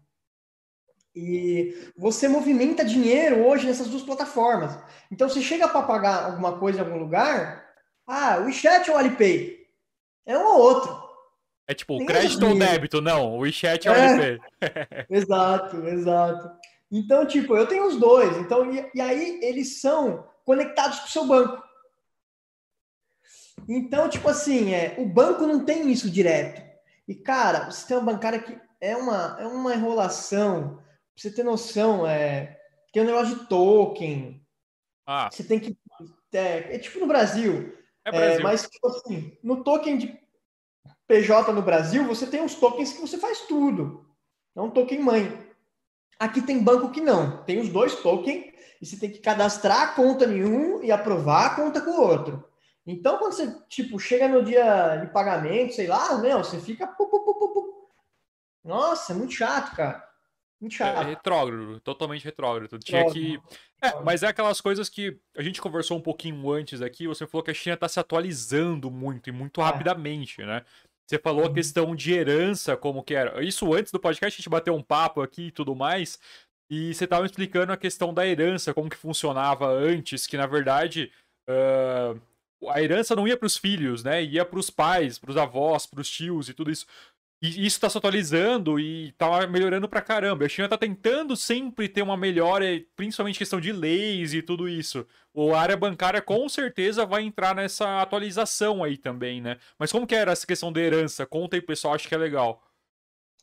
E 1.14 1.92
você 1.96 2.28
movimenta 2.28 2.84
dinheiro 2.84 3.44
hoje 3.46 3.66
nessas 3.66 3.88
duas 3.88 4.02
plataformas. 4.02 4.78
Então, 5.10 5.28
você 5.28 5.42
chega 5.42 5.68
para 5.68 5.82
pagar 5.82 6.24
alguma 6.26 6.58
coisa 6.58 6.78
em 6.78 6.84
algum 6.84 6.98
lugar, 6.98 7.66
ah, 8.06 8.38
o 8.38 8.44
WeChat 8.44 8.88
ou 8.90 8.96
o 8.96 8.98
Alipay? 8.98 9.66
É 10.24 10.38
um 10.38 10.44
ou 10.44 10.60
outro. 10.60 11.10
É 11.66 11.74
tipo, 11.74 11.96
Nem 11.96 12.06
crédito 12.06 12.46
ou 12.46 12.58
débito? 12.58 13.00
Não, 13.00 13.34
o 13.34 13.38
WeChat 13.38 13.86
é 13.88 13.90
o 13.90 13.94
É. 13.94 14.06
Alipay. 14.06 14.40
Exato, 15.10 15.86
exato. 15.88 16.50
Então, 16.90 17.26
tipo, 17.26 17.56
eu 17.56 17.66
tenho 17.66 17.86
os 17.86 17.96
dois. 17.96 18.36
Então, 18.38 18.72
e, 18.72 18.90
e 18.94 19.00
aí 19.00 19.40
eles 19.42 19.80
são 19.80 20.28
conectados 20.44 21.00
com 21.00 21.06
o 21.06 21.10
seu 21.10 21.26
banco. 21.26 21.62
Então, 23.68 24.08
tipo 24.08 24.28
assim, 24.28 24.72
é, 24.74 24.96
o 24.98 25.06
banco 25.06 25.46
não 25.46 25.64
tem 25.64 25.90
isso 25.90 26.10
direto. 26.10 26.69
E, 27.10 27.14
cara, 27.16 27.66
o 27.66 27.72
sistema 27.72 28.00
bancário 28.00 28.38
aqui 28.38 28.56
é 28.80 28.96
uma, 28.96 29.36
é 29.40 29.44
uma 29.44 29.74
enrolação. 29.74 30.76
Pra 30.76 30.84
você 31.16 31.28
ter 31.28 31.42
noção, 31.42 32.06
é, 32.06 32.56
tem 32.92 33.02
um 33.02 33.06
negócio 33.06 33.36
de 33.36 33.46
token. 33.46 34.40
Ah, 35.04 35.28
Você 35.28 35.42
tem 35.42 35.58
que. 35.58 35.76
É, 36.32 36.76
é 36.76 36.78
tipo 36.78 37.00
no 37.00 37.08
Brasil. 37.08 37.76
é 38.04 38.10
É, 38.10 38.12
Brasil. 38.12 38.42
mas, 38.44 38.62
tipo 38.62 38.86
assim, 38.86 39.36
no 39.42 39.64
token 39.64 39.98
de 39.98 40.20
PJ 41.08 41.52
no 41.52 41.62
Brasil, 41.62 42.04
você 42.04 42.28
tem 42.28 42.42
uns 42.42 42.54
tokens 42.54 42.92
que 42.92 43.00
você 43.00 43.18
faz 43.18 43.40
tudo. 43.40 44.08
É 44.54 44.60
um 44.60 44.70
token 44.70 45.00
mãe. 45.00 45.50
Aqui 46.16 46.40
tem 46.40 46.62
banco 46.62 46.92
que 46.92 47.00
não. 47.00 47.42
Tem 47.42 47.58
os 47.58 47.68
dois 47.68 47.96
tokens 47.96 48.54
e 48.80 48.86
você 48.86 48.96
tem 48.96 49.10
que 49.10 49.18
cadastrar 49.18 49.82
a 49.82 49.94
conta 49.94 50.26
em 50.26 50.44
um 50.44 50.80
e 50.80 50.92
aprovar 50.92 51.46
a 51.46 51.56
conta 51.56 51.80
com 51.80 51.90
o 51.90 52.00
outro. 52.00 52.48
Então, 52.86 53.18
quando 53.18 53.32
você, 53.32 53.54
tipo, 53.68 53.98
chega 53.98 54.26
no 54.28 54.42
dia 54.42 54.96
de 54.96 55.06
pagamento, 55.12 55.74
sei 55.74 55.86
lá, 55.86 56.16
meu, 56.18 56.38
você 56.38 56.58
fica... 56.60 56.86
pu, 56.86 57.08
pu, 57.08 57.24
pu. 57.24 57.90
Nossa, 58.64 59.12
é 59.12 59.16
muito 59.16 59.32
chato, 59.32 59.74
cara. 59.74 60.06
Muito 60.60 60.74
É 60.74 60.76
chato. 60.76 61.06
retrógrado, 61.06 61.80
totalmente 61.80 62.24
retrógrado. 62.24 62.78
Tinha 62.78 63.10
que. 63.10 63.40
É, 63.82 63.98
mas 64.02 64.22
é 64.22 64.26
aquelas 64.28 64.60
coisas 64.60 64.90
que 64.90 65.18
a 65.34 65.42
gente 65.42 65.60
conversou 65.60 65.96
um 65.96 66.02
pouquinho 66.02 66.50
antes 66.50 66.82
aqui. 66.82 67.06
Você 67.08 67.26
falou 67.26 67.42
que 67.42 67.50
a 67.50 67.54
China 67.54 67.76
tá 67.78 67.88
se 67.88 67.98
atualizando 67.98 68.90
muito 68.90 69.30
e 69.30 69.32
muito 69.32 69.60
É. 69.60 69.64
rapidamente, 69.64 70.42
né? 70.44 70.62
Você 71.06 71.18
falou 71.18 71.46
a 71.46 71.52
questão 71.52 71.96
de 71.96 72.12
herança, 72.12 72.76
como 72.76 73.02
que 73.02 73.14
era. 73.14 73.42
Isso 73.42 73.72
antes 73.72 73.90
do 73.90 73.98
podcast, 73.98 74.36
a 74.36 74.40
gente 74.40 74.50
bateu 74.50 74.74
um 74.74 74.82
papo 74.82 75.22
aqui 75.22 75.46
e 75.46 75.50
tudo 75.50 75.74
mais. 75.74 76.18
E 76.68 76.94
você 76.94 77.04
estava 77.04 77.24
explicando 77.24 77.72
a 77.72 77.76
questão 77.76 78.12
da 78.12 78.26
herança, 78.26 78.74
como 78.74 78.90
que 78.90 78.96
funcionava 78.96 79.66
antes, 79.66 80.26
que 80.26 80.36
na 80.36 80.46
verdade 80.46 81.10
uh, 81.48 82.20
a 82.68 82.82
herança 82.82 83.16
não 83.16 83.26
ia 83.26 83.36
para 83.36 83.46
os 83.46 83.56
filhos, 83.56 84.04
né? 84.04 84.22
Ia 84.22 84.44
para 84.44 84.58
os 84.58 84.70
pais, 84.70 85.18
para 85.18 85.30
os 85.30 85.36
avós, 85.36 85.86
para 85.86 86.00
os 86.00 86.10
tios 86.10 86.48
e 86.48 86.54
tudo 86.54 86.70
isso. 86.70 86.86
E 87.42 87.48
isso 87.48 87.76
está 87.76 87.88
se 87.88 87.96
atualizando 87.96 88.78
e 88.78 89.08
está 89.08 89.46
melhorando 89.46 89.88
pra 89.88 90.02
caramba. 90.02 90.44
A 90.44 90.48
China 90.48 90.66
está 90.66 90.76
tentando 90.76 91.34
sempre 91.34 91.88
ter 91.88 92.02
uma 92.02 92.16
melhora, 92.16 92.66
principalmente 92.94 93.38
questão 93.38 93.58
de 93.58 93.72
leis 93.72 94.34
e 94.34 94.42
tudo 94.42 94.68
isso. 94.68 95.06
A 95.54 95.58
área 95.58 95.76
bancária 95.76 96.20
com 96.20 96.46
certeza 96.50 97.06
vai 97.06 97.22
entrar 97.22 97.54
nessa 97.54 98.02
atualização 98.02 98.84
aí 98.84 98.98
também, 98.98 99.40
né? 99.40 99.58
Mas 99.78 99.90
como 99.90 100.06
que 100.06 100.14
era 100.14 100.32
essa 100.32 100.46
questão 100.46 100.70
da 100.70 100.80
herança? 100.80 101.24
Conta 101.24 101.56
aí, 101.56 101.62
pessoal, 101.62 101.94
acho 101.94 102.06
que 102.06 102.14
é 102.14 102.18
legal. 102.18 102.62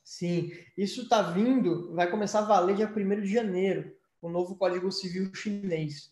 Sim, 0.03 0.51
isso 0.77 1.01
está 1.01 1.21
vindo, 1.21 1.93
vai 1.93 2.09
começar 2.09 2.39
a 2.39 2.45
valer 2.45 2.75
dia 2.75 2.87
1 2.87 3.21
de 3.21 3.33
janeiro, 3.33 3.91
o 4.21 4.29
novo 4.29 4.55
Código 4.55 4.91
Civil 4.91 5.33
chinês. 5.33 6.11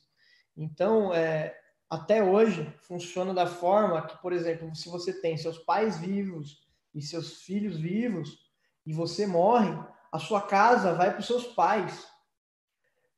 Então, 0.58 1.14
é, 1.14 1.56
até 1.90 2.24
hoje, 2.24 2.74
funciona 2.82 3.34
da 3.34 3.46
forma 3.46 4.06
que, 4.06 4.20
por 4.22 4.34
exemplo, 4.34 4.76
se 4.76 4.90
você 4.90 5.14
tem 5.14 5.38
seus 5.38 5.58
pais 5.60 6.00
vivos 6.00 6.66
e 6.94 7.02
seus 7.02 7.42
filhos 7.42 7.78
vivos 7.78 8.40
e 8.86 8.94
você 8.94 9.28
morre, 9.28 9.78
a 10.12 10.20
sua 10.20 10.42
casa 10.42 10.94
vai 10.94 11.12
para 11.12 11.20
os 11.20 11.28
seus 11.28 11.46
pais. 11.46 12.06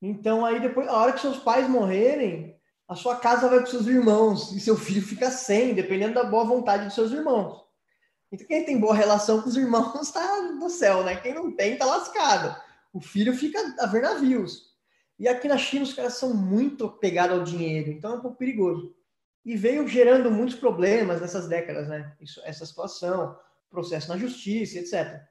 Então, 0.01 0.45
aí 0.45 0.59
depois, 0.59 0.87
a 0.87 0.93
hora 0.93 1.13
que 1.13 1.21
seus 1.21 1.37
pais 1.37 1.67
morrerem, 1.69 2.59
a 2.87 2.95
sua 2.95 3.17
casa 3.17 3.47
vai 3.49 3.59
para 3.59 3.65
os 3.65 3.71
seus 3.71 3.87
irmãos 3.87 4.51
e 4.51 4.59
seu 4.59 4.75
filho 4.75 5.01
fica 5.01 5.31
sem, 5.31 5.73
dependendo 5.73 6.15
da 6.15 6.23
boa 6.23 6.43
vontade 6.43 6.85
dos 6.85 6.95
seus 6.95 7.11
irmãos. 7.11 7.65
Então, 8.31 8.47
quem 8.47 8.65
tem 8.65 8.79
boa 8.79 8.93
relação 8.93 9.41
com 9.41 9.49
os 9.49 9.55
irmãos 9.55 10.01
está 10.01 10.41
no 10.53 10.69
céu, 10.69 11.03
né? 11.03 11.15
Quem 11.15 11.33
não 11.33 11.55
tem, 11.55 11.73
está 11.73 11.85
lascado. 11.85 12.55
O 12.93 12.99
filho 12.99 13.35
fica 13.35 13.59
a 13.79 13.85
ver 13.85 14.01
navios. 14.01 14.66
E 15.19 15.27
aqui 15.27 15.47
na 15.47 15.57
China, 15.57 15.83
os 15.83 15.93
caras 15.93 16.13
são 16.13 16.33
muito 16.33 16.85
apegados 16.85 17.37
ao 17.37 17.43
dinheiro, 17.43 17.89
então 17.89 18.13
é 18.13 18.15
um 18.17 18.21
pouco 18.21 18.37
perigoso. 18.37 18.95
E 19.43 19.55
veio 19.55 19.87
gerando 19.87 20.29
muitos 20.29 20.55
problemas 20.55 21.21
nessas 21.21 21.47
décadas, 21.47 21.87
né? 21.87 22.15
Isso, 22.21 22.41
essa 22.43 22.65
situação 22.65 23.35
processo 23.69 24.09
na 24.09 24.17
justiça, 24.17 24.79
etc. 24.79 25.21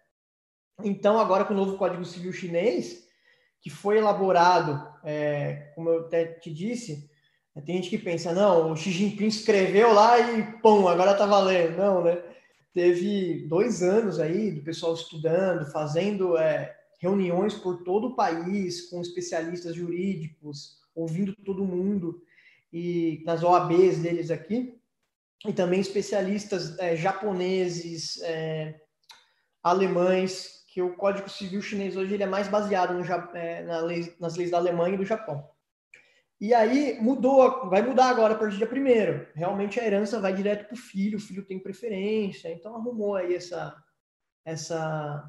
Então, 0.85 1.19
agora 1.19 1.45
com 1.45 1.55
o 1.55 1.57
novo 1.57 1.77
Código 1.77 2.05
Civil 2.05 2.33
chinês, 2.33 3.07
que 3.61 3.71
foi 3.71 3.99
elaborado, 3.99 4.87
é, 5.05 5.73
como 5.75 5.89
eu 5.89 6.01
até 6.01 6.25
te 6.25 6.53
disse, 6.53 7.11
tem 7.65 7.77
gente 7.77 7.89
que 7.89 7.99
pensa, 7.99 8.33
não, 8.33 8.73
o 8.73 8.77
Xi 8.77 8.91
Jinping 8.91 9.27
escreveu 9.27 9.93
lá 9.93 10.19
e, 10.21 10.61
pum, 10.61 10.87
agora 10.87 11.15
tá 11.15 11.25
valendo. 11.25 11.77
Não, 11.77 12.05
né? 12.05 12.23
Teve 12.73 13.47
dois 13.49 13.83
anos 13.83 14.21
aí 14.21 14.51
do 14.51 14.63
pessoal 14.63 14.93
estudando, 14.93 15.71
fazendo 15.73 16.37
é, 16.37 16.77
reuniões 16.99 17.55
por 17.55 17.83
todo 17.85 18.09
o 18.09 18.17
país 18.17 18.89
com 18.89 19.01
especialistas 19.01 19.75
jurídicos, 19.75 20.79
ouvindo 20.95 21.35
todo 21.45 21.65
mundo, 21.65 22.23
e 22.73 23.23
nas 23.25 23.43
OABs 23.43 23.99
deles 23.99 24.31
aqui, 24.31 24.81
e 25.47 25.53
também 25.53 25.81
especialistas 25.81 26.79
é, 26.79 26.97
japoneses, 26.97 28.21
é, 28.23 28.81
alemães, 29.63 30.65
que 30.69 30.83
o 30.83 30.95
Código 30.95 31.29
Civil 31.29 31.63
chinês 31.63 31.97
hoje 31.97 32.15
ele 32.15 32.23
é 32.23 32.27
mais 32.27 32.49
baseado 32.49 32.95
no, 32.95 33.05
é, 33.35 33.63
na 33.63 33.81
lei, 33.81 34.15
nas 34.21 34.37
leis 34.37 34.51
da 34.51 34.59
Alemanha 34.59 34.95
e 34.95 34.99
do 34.99 35.05
Japão. 35.05 35.49
E 36.39 36.53
aí 36.53 37.01
mudou, 37.01 37.71
vai 37.71 37.81
mudar 37.81 38.11
agora 38.11 38.35
a 38.35 38.37
partir 38.37 38.59
dia 38.59 38.67
primeiro. 38.67 39.27
Realmente 39.35 39.81
a 39.81 39.87
herança 39.87 40.21
vai 40.21 40.35
direto 40.35 40.67
para 40.67 40.75
o 40.75 40.79
filho, 40.79 41.17
o 41.17 41.21
filho 41.21 41.47
tem 41.47 41.59
preferência, 41.59 42.53
então 42.53 42.77
arrumou 42.77 43.15
aí 43.15 43.35
essa, 43.35 43.75
essa, 44.45 45.25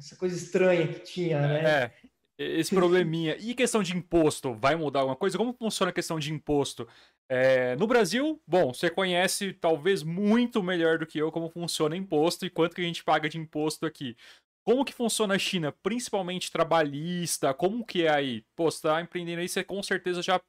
essa 0.00 0.16
coisa 0.16 0.34
estranha 0.34 0.88
que 0.88 1.00
tinha, 1.00 1.40
né? 1.40 1.62
É, 1.62 1.92
esse 2.38 2.74
probleminha. 2.74 3.36
E 3.38 3.54
questão 3.54 3.82
de 3.82 3.94
imposto, 3.94 4.54
vai 4.54 4.74
mudar 4.74 5.00
alguma 5.00 5.16
coisa? 5.16 5.36
Como 5.36 5.52
funciona 5.52 5.90
a 5.90 5.94
questão 5.94 6.18
de 6.18 6.32
imposto? 6.32 6.88
É, 7.28 7.76
no 7.76 7.86
Brasil, 7.86 8.42
bom, 8.46 8.72
você 8.72 8.90
conhece 8.90 9.52
talvez 9.52 10.02
muito 10.02 10.62
melhor 10.62 10.98
do 10.98 11.06
que 11.06 11.18
eu 11.18 11.30
como 11.30 11.50
funciona 11.50 11.96
imposto 11.96 12.44
e 12.46 12.50
quanto 12.50 12.74
que 12.74 12.80
a 12.80 12.84
gente 12.84 13.04
paga 13.04 13.28
de 13.28 13.38
imposto 13.38 13.84
aqui. 13.84 14.16
Como 14.64 14.84
que 14.84 14.92
funciona 14.92 15.34
a 15.34 15.38
China, 15.38 15.70
principalmente 15.82 16.50
trabalhista? 16.50 17.52
Como 17.52 17.84
que 17.84 18.04
é 18.04 18.10
aí? 18.10 18.44
Pô, 18.56 18.70
você 18.70 18.82
tá 18.82 19.00
empreendendo 19.00 19.40
aí, 19.40 19.48
você 19.48 19.62
com 19.62 19.82
certeza 19.82 20.22
já 20.22 20.40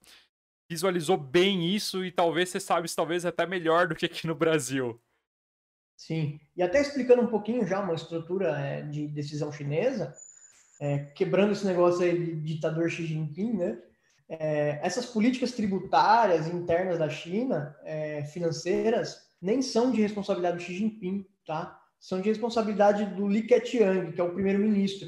visualizou 0.69 1.17
bem 1.17 1.67
isso 1.75 2.05
e 2.05 2.11
talvez 2.11 2.49
você 2.49 2.59
sabe 2.59 2.89
talvez 2.95 3.25
até 3.25 3.45
melhor 3.45 3.87
do 3.87 3.95
que 3.95 4.05
aqui 4.05 4.25
no 4.25 4.33
Brasil. 4.33 4.99
Sim, 6.01 6.39
e 6.57 6.63
até 6.63 6.81
explicando 6.81 7.21
um 7.21 7.27
pouquinho 7.27 7.63
já 7.67 7.79
uma 7.79 7.93
estrutura 7.93 8.57
é, 8.57 8.81
de 8.81 9.07
decisão 9.07 9.51
chinesa, 9.51 10.11
é, 10.79 10.97
quebrando 11.13 11.51
esse 11.51 11.63
negócio 11.63 12.03
aí 12.03 12.17
de 12.17 12.55
ditador 12.55 12.89
Xi 12.89 13.05
Jinping, 13.05 13.53
né? 13.53 13.77
é, 14.27 14.79
essas 14.81 15.05
políticas 15.05 15.51
tributárias 15.51 16.47
internas 16.47 16.97
da 16.97 17.07
China, 17.07 17.77
é, 17.83 18.23
financeiras, 18.23 19.27
nem 19.39 19.61
são 19.61 19.91
de 19.91 20.01
responsabilidade 20.01 20.57
do 20.57 20.63
Xi 20.63 20.73
Jinping, 20.73 21.23
tá? 21.45 21.79
São 21.99 22.19
de 22.19 22.29
responsabilidade 22.29 23.05
do 23.05 23.27
Li 23.27 23.43
Keqiang, 23.43 24.11
que 24.11 24.19
é 24.19 24.23
o 24.23 24.33
primeiro-ministro. 24.33 25.07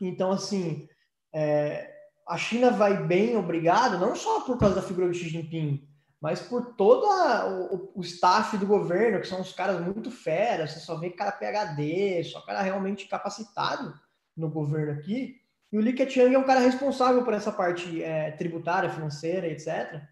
Então, 0.00 0.32
assim, 0.32 0.88
é, 1.32 1.94
a 2.26 2.36
China 2.36 2.72
vai 2.72 3.06
bem, 3.06 3.36
obrigado, 3.36 4.00
não 4.00 4.16
só 4.16 4.40
por 4.40 4.58
causa 4.58 4.74
da 4.74 4.82
figura 4.82 5.06
do 5.06 5.14
Xi 5.14 5.28
Jinping, 5.28 5.88
mas 6.26 6.40
por 6.40 6.74
todo 6.74 7.06
o, 7.06 7.92
o, 7.94 8.00
staff 8.00 8.56
do 8.58 8.66
governo, 8.66 9.20
que 9.20 9.28
são 9.28 9.40
os 9.40 9.52
caras 9.52 9.80
muito 9.80 10.10
feras, 10.10 10.72
você 10.72 10.80
só 10.80 10.96
vê 10.96 11.10
cara 11.10 11.30
PHD, 11.30 12.24
só 12.24 12.40
cara 12.40 12.62
realmente 12.62 13.06
capacitado 13.06 13.94
no 14.36 14.50
governo 14.50 14.98
aqui. 14.98 15.40
E 15.70 15.78
o 15.78 15.80
Li 15.80 15.92
Keqiang 15.92 16.34
é 16.34 16.38
um 16.38 16.42
cara 16.42 16.58
responsável 16.58 17.22
por 17.22 17.32
essa 17.32 17.52
parte 17.52 18.02
é, 18.02 18.32
tributária, 18.32 18.90
financeira, 18.90 19.46
etc. 19.46 20.02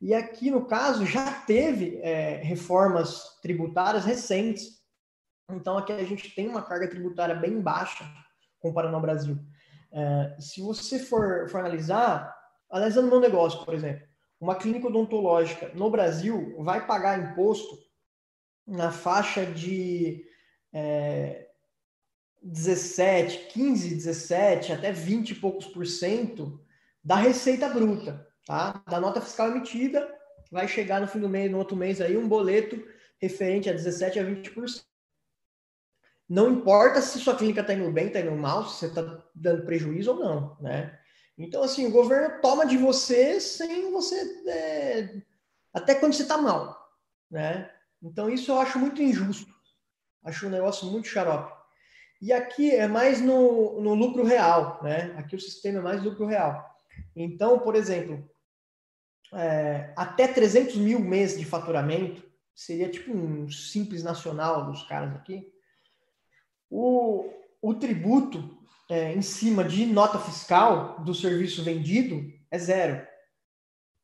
E 0.00 0.12
aqui, 0.12 0.50
no 0.50 0.66
caso, 0.66 1.06
já 1.06 1.30
teve 1.42 2.00
é, 2.02 2.40
reformas 2.42 3.38
tributárias 3.40 4.04
recentes. 4.04 4.82
Então, 5.48 5.78
aqui 5.78 5.92
a 5.92 6.02
gente 6.02 6.34
tem 6.34 6.48
uma 6.48 6.62
carga 6.62 6.88
tributária 6.88 7.36
bem 7.36 7.60
baixa 7.60 8.04
comparando 8.58 8.96
ao 8.96 9.02
Brasil. 9.02 9.38
É, 9.92 10.36
se 10.40 10.60
você 10.62 10.98
for, 10.98 11.48
for 11.48 11.60
analisar, 11.60 12.36
analisando 12.68 13.06
meu 13.06 13.20
negócio, 13.20 13.64
por 13.64 13.72
exemplo, 13.72 14.09
uma 14.40 14.56
clínica 14.56 14.88
odontológica 14.88 15.70
no 15.74 15.90
Brasil 15.90 16.56
vai 16.58 16.86
pagar 16.86 17.32
imposto 17.32 17.78
na 18.66 18.90
faixa 18.90 19.44
de 19.44 20.24
é, 20.72 21.48
17, 22.42 23.48
15, 23.48 23.94
17, 23.96 24.72
até 24.72 24.90
20 24.92 25.30
e 25.30 25.34
poucos 25.34 25.66
por 25.66 25.86
cento 25.86 26.58
da 27.04 27.16
receita 27.16 27.68
bruta, 27.68 28.26
tá? 28.46 28.82
Da 28.88 28.98
nota 28.98 29.20
fiscal 29.20 29.50
emitida, 29.50 30.08
vai 30.50 30.66
chegar 30.66 31.00
no 31.00 31.08
fim 31.08 31.20
do 31.20 31.28
mês, 31.28 31.50
no 31.50 31.58
outro 31.58 31.76
mês 31.76 32.00
aí, 32.00 32.16
um 32.16 32.28
boleto 32.28 32.82
referente 33.20 33.68
a 33.68 33.72
17 33.72 34.18
a 34.18 34.24
20%. 34.24 34.82
Não 36.28 36.50
importa 36.50 37.02
se 37.02 37.18
sua 37.18 37.36
clínica 37.36 37.60
está 37.60 37.74
indo 37.74 37.90
bem, 37.90 38.06
está 38.06 38.20
indo 38.20 38.30
mal, 38.36 38.64
se 38.66 38.78
você 38.78 38.86
está 38.86 39.22
dando 39.34 39.64
prejuízo 39.64 40.12
ou 40.12 40.18
não, 40.18 40.56
né? 40.60 40.99
Então, 41.40 41.62
assim, 41.62 41.86
o 41.86 41.90
governo 41.90 42.38
toma 42.42 42.66
de 42.66 42.76
você 42.76 43.40
sem 43.40 43.90
você. 43.90 44.44
É, 44.46 45.22
até 45.72 45.94
quando 45.94 46.12
você 46.12 46.22
está 46.22 46.36
mal, 46.36 46.78
né? 47.30 47.70
Então, 48.02 48.28
isso 48.28 48.50
eu 48.50 48.58
acho 48.58 48.78
muito 48.78 49.00
injusto. 49.00 49.50
Acho 50.22 50.46
um 50.46 50.50
negócio 50.50 50.86
muito 50.90 51.08
xarope. 51.08 51.58
E 52.20 52.30
aqui 52.30 52.70
é 52.70 52.86
mais 52.86 53.22
no, 53.22 53.80
no 53.80 53.94
lucro 53.94 54.22
real, 54.22 54.80
né? 54.82 55.14
Aqui 55.16 55.34
o 55.34 55.40
sistema 55.40 55.78
é 55.78 55.82
mais 55.82 56.02
lucro 56.02 56.26
real. 56.26 56.68
Então, 57.16 57.58
por 57.58 57.74
exemplo, 57.74 58.28
é, 59.32 59.94
até 59.96 60.28
300 60.28 60.76
mil 60.76 61.00
meses 61.00 61.38
de 61.38 61.46
faturamento, 61.46 62.22
seria 62.54 62.90
tipo 62.90 63.12
um 63.12 63.50
simples 63.50 64.02
nacional 64.02 64.66
dos 64.66 64.82
caras 64.82 65.14
aqui. 65.16 65.50
O, 66.68 67.32
o 67.62 67.72
tributo 67.72 68.59
é, 68.90 69.12
em 69.12 69.22
cima 69.22 69.62
de 69.62 69.86
nota 69.86 70.18
fiscal 70.18 71.00
do 71.04 71.14
serviço 71.14 71.62
vendido 71.62 72.30
é 72.50 72.58
zero. 72.58 73.06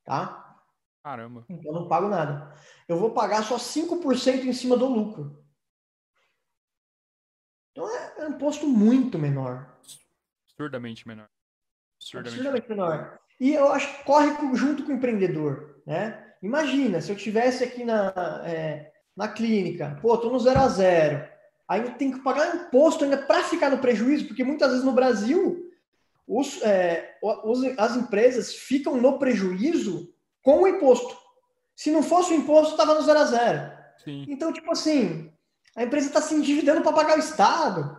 Tá? 0.05 0.57
Caramba. 1.03 1.45
Então 1.49 1.73
eu 1.73 1.81
não 1.81 1.87
pago 1.87 2.07
nada. 2.07 2.53
Eu 2.87 2.97
vou 2.97 3.11
pagar 3.11 3.43
só 3.43 3.57
5% 3.57 4.45
em 4.45 4.53
cima 4.53 4.77
do 4.77 4.87
lucro. 4.87 5.45
Então 7.71 7.87
é, 7.89 8.13
é 8.19 8.25
um 8.25 8.31
imposto 8.31 8.65
muito 8.65 9.19
menor. 9.19 9.77
Absurdamente 10.49 11.07
menor. 11.07 11.29
Absurdamente, 11.99 12.39
Absurdamente 12.39 12.69
menor. 12.69 13.19
E 13.39 13.53
eu 13.53 13.71
acho 13.71 13.97
que 13.97 14.03
corre 14.05 14.29
junto 14.55 14.83
com 14.83 14.91
o 14.91 14.95
empreendedor, 14.95 15.81
né? 15.85 16.35
Imagina, 16.41 17.01
se 17.01 17.11
eu 17.11 17.15
tivesse 17.15 17.63
aqui 17.63 17.83
na, 17.83 18.13
é, 18.45 18.91
na 19.15 19.27
clínica, 19.27 19.97
pô, 20.01 20.17
tô 20.17 20.29
no 20.29 20.39
zero 20.39 20.59
a 20.59 20.67
zero, 20.69 21.36
ainda 21.67 21.91
tem 21.91 22.11
que 22.11 22.19
pagar 22.19 22.55
imposto 22.55 23.03
ainda 23.03 23.17
para 23.17 23.43
ficar 23.43 23.69
no 23.69 23.79
prejuízo, 23.79 24.27
porque 24.27 24.43
muitas 24.43 24.69
vezes 24.69 24.85
no 24.85 24.93
Brasil 24.93 25.69
os, 26.27 26.61
é, 26.61 27.17
os, 27.21 27.63
as 27.77 27.95
empresas 27.95 28.53
ficam 28.53 28.95
no 28.99 29.19
prejuízo 29.19 30.13
com 30.41 30.63
o 30.63 30.67
imposto. 30.67 31.15
Se 31.75 31.91
não 31.91 32.01
fosse 32.01 32.33
o 32.33 32.35
imposto, 32.35 32.71
estava 32.71 32.95
no 32.95 33.01
zero 33.01 33.19
a 33.19 33.25
zero. 33.25 33.71
Sim. 34.03 34.25
Então, 34.29 34.53
tipo 34.53 34.71
assim, 34.71 35.31
A 35.77 35.83
empresa 35.83 36.07
está 36.07 36.19
se 36.19 36.33
endividando 36.33 36.81
para 36.81 36.91
pagar 36.91 37.17
o 37.17 37.19
Estado. 37.19 37.95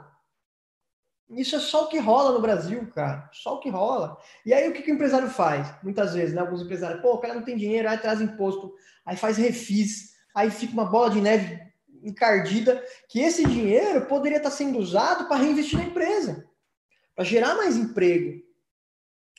Isso 1.31 1.55
é 1.55 1.61
só 1.61 1.85
o 1.85 1.89
que 1.89 1.99
rola 2.01 2.33
no 2.33 2.41
Brasil, 2.41 2.91
cara. 2.93 3.31
Só 3.33 3.55
o 3.55 3.61
que 3.61 3.71
rola. 3.71 4.19
E 4.45 4.53
aí 4.53 4.69
o 4.69 4.73
que, 4.73 4.83
que 4.83 4.91
o 4.91 4.95
empresário 4.95 5.31
faz? 5.31 5.73
Muitas 5.81 6.13
vezes, 6.13 6.35
né? 6.35 6.41
Alguns 6.41 6.63
empresários, 6.63 7.01
pô, 7.01 7.13
o 7.13 7.19
cara 7.19 7.35
não 7.35 7.43
tem 7.43 7.57
dinheiro, 7.57 7.89
aí 7.89 7.97
traz 7.97 8.21
imposto, 8.21 8.75
aí 9.07 9.17
faz 9.17 9.37
refis, 9.37 10.15
aí 10.35 10.51
fica 10.51 10.73
uma 10.73 10.87
bola 10.87 11.11
de 11.11 11.21
neve 11.21 11.68
encardida, 12.09 12.83
que 13.09 13.21
esse 13.21 13.45
dinheiro 13.45 14.07
poderia 14.07 14.39
estar 14.39 14.51
sendo 14.51 14.79
usado 14.79 15.29
para 15.29 15.43
reinvestir 15.43 15.79
na 15.79 15.85
empresa, 15.85 16.47
para 17.15 17.25
gerar 17.25 17.55
mais 17.55 17.77
emprego. 17.77 18.43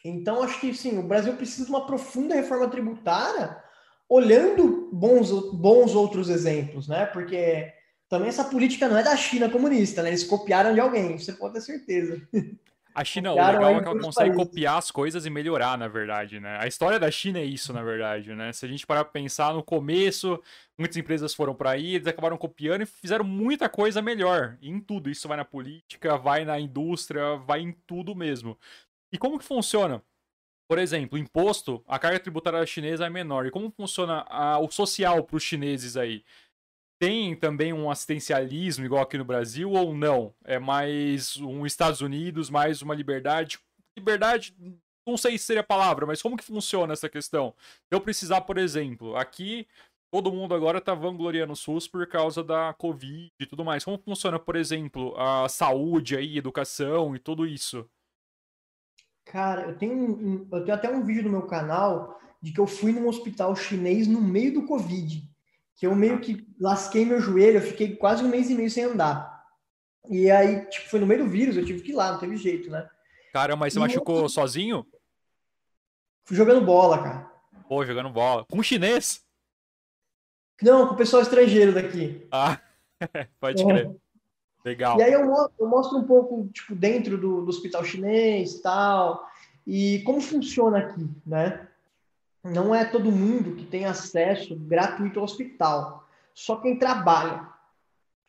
Então, 0.03 0.41
acho 0.41 0.59
que 0.59 0.74
sim, 0.74 0.97
o 0.97 1.03
Brasil 1.03 1.36
precisa 1.36 1.65
de 1.65 1.72
uma 1.72 1.86
profunda 1.86 2.36
reforma 2.36 2.70
tributária, 2.70 3.61
olhando 4.07 4.89
bons, 4.93 5.32
bons 5.53 5.93
outros 5.93 6.30
exemplos, 6.30 6.88
né? 6.88 7.05
Porque 7.05 7.72
também 8.07 8.30
essa 8.30 8.43
política 8.43 8.88
não 8.88 8.97
é 8.97 9.03
da 9.03 9.15
China 9.15 9.49
comunista, 9.49 10.01
né? 10.01 10.09
Eles 10.09 10.24
copiaram 10.24 10.74
de 10.74 10.80
alguém, 10.80 11.17
você 11.17 11.34
pode 11.34 11.55
ter 11.55 11.61
certeza. 11.61 12.22
A 12.94 13.04
China, 13.06 13.30
copiaram 13.30 13.60
o 13.62 13.64
legal 13.64 13.76
é 13.76 13.82
que 13.82 13.88
ela 13.88 13.96
consegue 13.96 14.32
países. 14.32 14.36
copiar 14.36 14.78
as 14.78 14.92
coisas 14.92 15.26
e 15.26 15.30
melhorar, 15.30 15.78
na 15.78 15.88
verdade, 15.88 16.40
né? 16.40 16.58
A 16.60 16.68
história 16.68 17.00
da 17.00 17.10
China 17.10 17.40
é 17.40 17.46
isso, 17.46 17.72
na 17.72 17.84
verdade, 17.84 18.34
né? 18.36 18.52
Se 18.52 18.66
a 18.66 18.70
gente 18.70 18.86
parar 18.86 19.06
pra 19.06 19.14
pensar 19.14 19.54
no 19.54 19.64
começo, 19.64 20.42
muitas 20.78 20.98
empresas 20.98 21.34
foram 21.34 21.56
para 21.56 21.72
aí, 21.72 21.96
eles 21.96 22.08
acabaram 22.08 22.38
copiando 22.38 22.82
e 22.82 22.86
fizeram 22.86 23.24
muita 23.24 23.70
coisa 23.70 24.02
melhor. 24.02 24.58
em 24.62 24.80
tudo. 24.80 25.10
Isso 25.10 25.28
vai 25.28 25.38
na 25.38 25.46
política, 25.46 26.18
vai 26.18 26.44
na 26.44 26.60
indústria, 26.60 27.36
vai 27.38 27.62
em 27.62 27.72
tudo 27.88 28.16
mesmo. 28.16 28.58
E 29.14 29.18
como 29.18 29.40
que 29.40 29.46
funciona? 29.46 30.04
Por 30.68 30.78
exemplo, 30.78 31.18
imposto, 31.18 31.84
a 31.88 31.98
carga 31.98 32.20
tributária 32.20 32.64
chinesa 32.66 33.06
é 33.06 33.10
menor. 33.10 33.46
E 33.46 33.52
como 33.52 33.72
funciona 33.72 34.26
a, 34.30 34.60
o 34.60 34.70
social 34.70 35.24
para 35.24 35.36
os 35.38 35.44
chineses 35.44 35.98
aí? 35.98 36.24
Tem 37.00 37.34
também 37.34 37.72
um 37.72 37.89
assistencialismo 37.89 38.84
igual 38.84 39.02
aqui 39.02 39.18
no 39.18 39.24
Brasil 39.24 39.72
ou 39.72 39.95
não? 39.95 40.34
É 40.43 40.60
mais 40.60 41.38
um 41.38 41.66
Estados 41.66 42.02
Unidos, 42.02 42.50
mais 42.50 42.82
uma 42.82 42.93
liberdade? 42.93 43.58
Liberdade, 43.97 44.54
não 45.08 45.16
sei 45.16 45.38
se 45.38 45.45
seria 45.45 45.62
a 45.62 45.66
palavra, 45.66 46.06
mas 46.06 46.22
como 46.22 46.36
que 46.36 46.43
funciona 46.43 46.91
essa 46.91 47.08
questão? 47.08 47.56
Eu 47.89 48.02
precisar, 48.02 48.41
por 48.41 48.58
exemplo, 48.58 49.16
aqui 49.16 49.66
todo 50.12 50.32
mundo 50.32 50.54
agora 50.54 50.82
tá 50.82 50.93
vangloriando 50.93 51.54
o 51.54 51.56
SUS 51.56 51.88
por 51.88 52.06
causa 52.06 52.43
da 52.43 52.74
Covid 52.74 53.32
e 53.39 53.45
tudo 53.45 53.64
mais. 53.64 53.86
Como 53.86 53.97
funciona, 53.97 54.38
por 54.38 54.58
exemplo, 54.58 55.16
a 55.18 55.47
saúde 55.47 56.18
aí, 56.18 56.38
educação 56.38 57.16
e 57.16 57.20
tudo 57.20 57.47
isso? 57.47 57.89
Cara, 59.24 59.70
eu 59.70 59.78
tenho, 59.78 60.47
eu 60.52 60.66
tenho 60.66 60.76
até 60.76 60.89
um 60.89 61.06
vídeo 61.06 61.24
no 61.24 61.30
meu 61.30 61.43
canal 61.43 62.20
de 62.41 62.52
que 62.52 62.60
eu 62.60 62.68
fui 62.68 62.91
num 62.91 63.08
hospital 63.08 63.56
chinês 63.56 64.06
no 64.06 64.20
meio 64.20 64.54
do 64.54 64.66
Covid. 64.66 65.30
Que 65.80 65.88
eu 65.88 65.96
meio 65.96 66.20
que 66.20 66.46
lasquei 66.60 67.06
meu 67.06 67.22
joelho, 67.22 67.58
eu 67.58 67.62
fiquei 67.62 67.96
quase 67.96 68.24
um 68.24 68.28
mês 68.28 68.50
e 68.50 68.54
meio 68.54 68.70
sem 68.70 68.84
andar. 68.84 69.46
E 70.10 70.30
aí, 70.30 70.66
tipo, 70.66 70.90
foi 70.90 71.00
no 71.00 71.08
meio 71.08 71.24
do 71.24 71.30
vírus, 71.30 71.56
eu 71.56 71.66
tive 71.66 71.82
que 71.82 71.92
ir 71.92 71.96
lá, 71.96 72.12
não 72.12 72.20
teve 72.20 72.36
jeito, 72.36 72.70
né? 72.70 72.88
Cara, 73.32 73.56
mas 73.56 73.74
você 73.74 73.80
e 73.80 73.82
machucou 73.82 74.24
eu... 74.24 74.30
sozinho? 74.30 74.86
Fui 76.26 76.36
jogando 76.36 76.66
bola, 76.66 77.02
cara. 77.02 77.32
Pô, 77.68 77.86
jogando 77.86 78.10
bola. 78.10 78.46
Com 78.52 78.62
chinês? 78.62 79.24
Não, 80.62 80.88
com 80.88 80.96
o 80.96 80.98
pessoal 80.98 81.22
estrangeiro 81.22 81.74
daqui. 81.74 82.28
Ah, 82.30 82.60
pode 83.40 83.64
crer. 83.64 83.88
É. 83.88 84.10
Legal. 84.66 85.00
E 85.00 85.04
aí 85.04 85.14
eu 85.14 85.26
mostro, 85.26 85.54
eu 85.58 85.68
mostro 85.68 85.98
um 85.98 86.04
pouco, 86.04 86.50
tipo, 86.54 86.76
dentro 86.76 87.18
do, 87.18 87.46
do 87.46 87.50
hospital 87.50 87.86
chinês 87.86 88.56
e 88.56 88.62
tal, 88.62 89.26
e 89.66 90.02
como 90.06 90.20
funciona 90.20 90.80
aqui, 90.80 91.08
né? 91.26 91.68
Não 92.44 92.74
é 92.74 92.86
todo 92.86 93.12
mundo 93.12 93.56
que 93.56 93.66
tem 93.66 93.86
acesso 93.86 94.56
gratuito 94.56 95.20
ao 95.20 95.26
hospital, 95.26 96.08
só 96.34 96.56
quem 96.56 96.80
trabalha. 96.80 97.48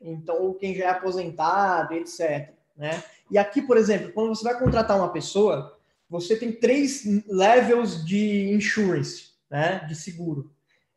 Então, 0.00 0.54
quem 0.54 0.74
já 0.74 0.86
é 0.86 0.88
aposentado, 0.88 1.94
etc. 1.94 2.52
Né? 2.76 3.02
E 3.30 3.38
aqui, 3.38 3.62
por 3.62 3.76
exemplo, 3.76 4.12
quando 4.12 4.34
você 4.34 4.42
vai 4.42 4.58
contratar 4.58 4.96
uma 4.96 5.12
pessoa, 5.12 5.78
você 6.08 6.36
tem 6.36 6.50
três 6.50 7.04
levels 7.28 8.04
de 8.04 8.50
insurance, 8.52 9.30
né? 9.48 9.84
De 9.86 9.94
seguro, 9.94 10.50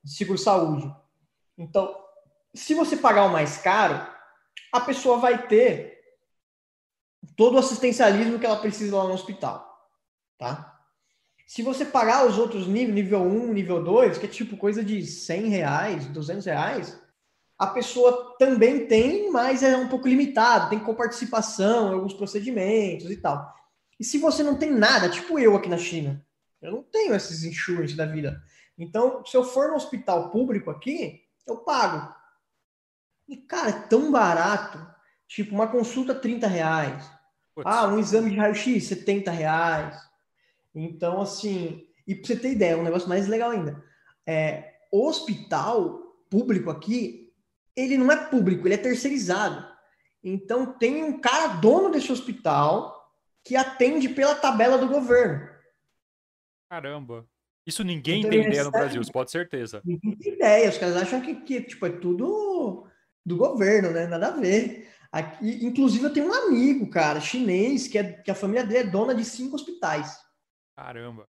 de 0.03 0.11
seguro 0.11 0.39
saúde. 0.39 0.91
Então, 1.55 1.95
se 2.53 2.73
você 2.73 2.97
pagar 2.97 3.25
o 3.25 3.31
mais 3.31 3.57
caro, 3.57 4.07
a 4.71 4.79
pessoa 4.79 5.19
vai 5.19 5.47
ter 5.47 6.01
todo 7.35 7.55
o 7.55 7.59
assistencialismo 7.59 8.39
que 8.39 8.45
ela 8.45 8.59
precisa 8.59 8.97
lá 8.97 9.03
no 9.03 9.13
hospital, 9.13 9.87
tá? 10.37 10.72
Se 11.47 11.61
você 11.61 11.85
pagar 11.85 12.25
os 12.25 12.37
outros 12.37 12.67
níveis, 12.67 12.95
nível 12.95 13.21
1, 13.21 13.53
nível 13.53 13.83
2, 13.83 14.17
que 14.17 14.25
é 14.25 14.29
tipo 14.29 14.57
coisa 14.57 14.83
de 14.83 15.05
100 15.05 15.47
reais, 15.49 16.05
200 16.07 16.45
reais, 16.45 17.01
a 17.57 17.67
pessoa 17.67 18.35
também 18.39 18.87
tem, 18.87 19.31
mas 19.31 19.61
é 19.61 19.75
um 19.77 19.87
pouco 19.87 20.07
limitado, 20.07 20.69
tem 20.69 20.79
coparticipação 20.79 21.91
em 21.91 21.93
alguns 21.95 22.13
procedimentos 22.13 23.09
e 23.11 23.17
tal. 23.17 23.53
E 23.99 24.03
se 24.03 24.17
você 24.17 24.43
não 24.43 24.57
tem 24.57 24.71
nada, 24.71 25.09
tipo 25.09 25.37
eu 25.37 25.55
aqui 25.55 25.69
na 25.69 25.77
China, 25.77 26.25
eu 26.61 26.71
não 26.71 26.83
tenho 26.83 27.13
esses 27.13 27.43
insurance 27.43 27.95
da 27.95 28.05
vida. 28.05 28.41
Então, 28.77 29.23
se 29.25 29.37
eu 29.37 29.43
for 29.43 29.69
no 29.69 29.75
hospital 29.75 30.31
público 30.31 30.71
aqui, 30.71 31.21
eu 31.45 31.57
pago. 31.57 32.13
E, 33.27 33.37
cara, 33.37 33.69
é 33.69 33.87
tão 33.87 34.11
barato. 34.11 34.79
Tipo, 35.27 35.53
uma 35.55 35.67
consulta 35.67 36.15
30 36.15 36.47
reais. 36.47 37.11
Putz. 37.55 37.69
Ah, 37.69 37.87
um 37.87 37.99
exame 37.99 38.31
de 38.31 38.37
raio-x, 38.37 38.87
70 38.87 39.31
reais. 39.31 39.97
Então, 40.73 41.21
assim, 41.21 41.87
e 42.07 42.15
pra 42.15 42.27
você 42.27 42.35
ter 42.35 42.51
ideia, 42.51 42.77
um 42.77 42.83
negócio 42.83 43.07
mais 43.07 43.27
legal 43.27 43.51
ainda. 43.51 43.83
É, 44.25 44.73
o 44.91 45.07
hospital 45.07 45.99
público 46.29 46.69
aqui, 46.69 47.31
ele 47.75 47.97
não 47.97 48.11
é 48.11 48.15
público, 48.15 48.67
ele 48.67 48.75
é 48.75 48.77
terceirizado. 48.77 49.65
Então, 50.23 50.77
tem 50.77 51.03
um 51.03 51.19
cara 51.19 51.47
dono 51.55 51.89
desse 51.89 52.11
hospital 52.11 52.93
que 53.43 53.55
atende 53.55 54.09
pela 54.09 54.35
tabela 54.35 54.77
do 54.77 54.87
governo. 54.87 55.49
Caramba. 56.69 57.27
Isso 57.65 57.83
ninguém 57.83 58.19
então, 58.19 58.31
tem 58.31 58.47
ideia 58.47 58.63
no 58.63 58.71
Brasil, 58.71 59.01
isso 59.01 59.11
pode 59.11 59.31
certeza. 59.31 59.81
Ninguém 59.85 60.15
tem 60.15 60.33
ideia. 60.33 60.69
Os 60.69 60.77
caras 60.77 60.97
acham 60.97 61.21
que, 61.21 61.35
que 61.35 61.61
tipo, 61.61 61.85
é 61.85 61.89
tudo 61.89 62.87
do 63.25 63.37
governo, 63.37 63.91
né? 63.91 64.05
Nada 64.07 64.27
a 64.27 64.31
ver. 64.31 64.89
Aqui, 65.11 65.65
inclusive, 65.65 66.05
eu 66.05 66.13
tenho 66.13 66.27
um 66.27 66.33
amigo, 66.33 66.89
cara, 66.89 67.21
chinês, 67.21 67.87
que, 67.87 67.97
é, 67.97 68.03
que 68.03 68.31
a 68.31 68.35
família 68.35 68.65
dele 68.65 68.87
é 68.87 68.91
dona 68.91 69.13
de 69.13 69.23
cinco 69.23 69.55
hospitais. 69.55 70.17
Caramba. 70.75 71.27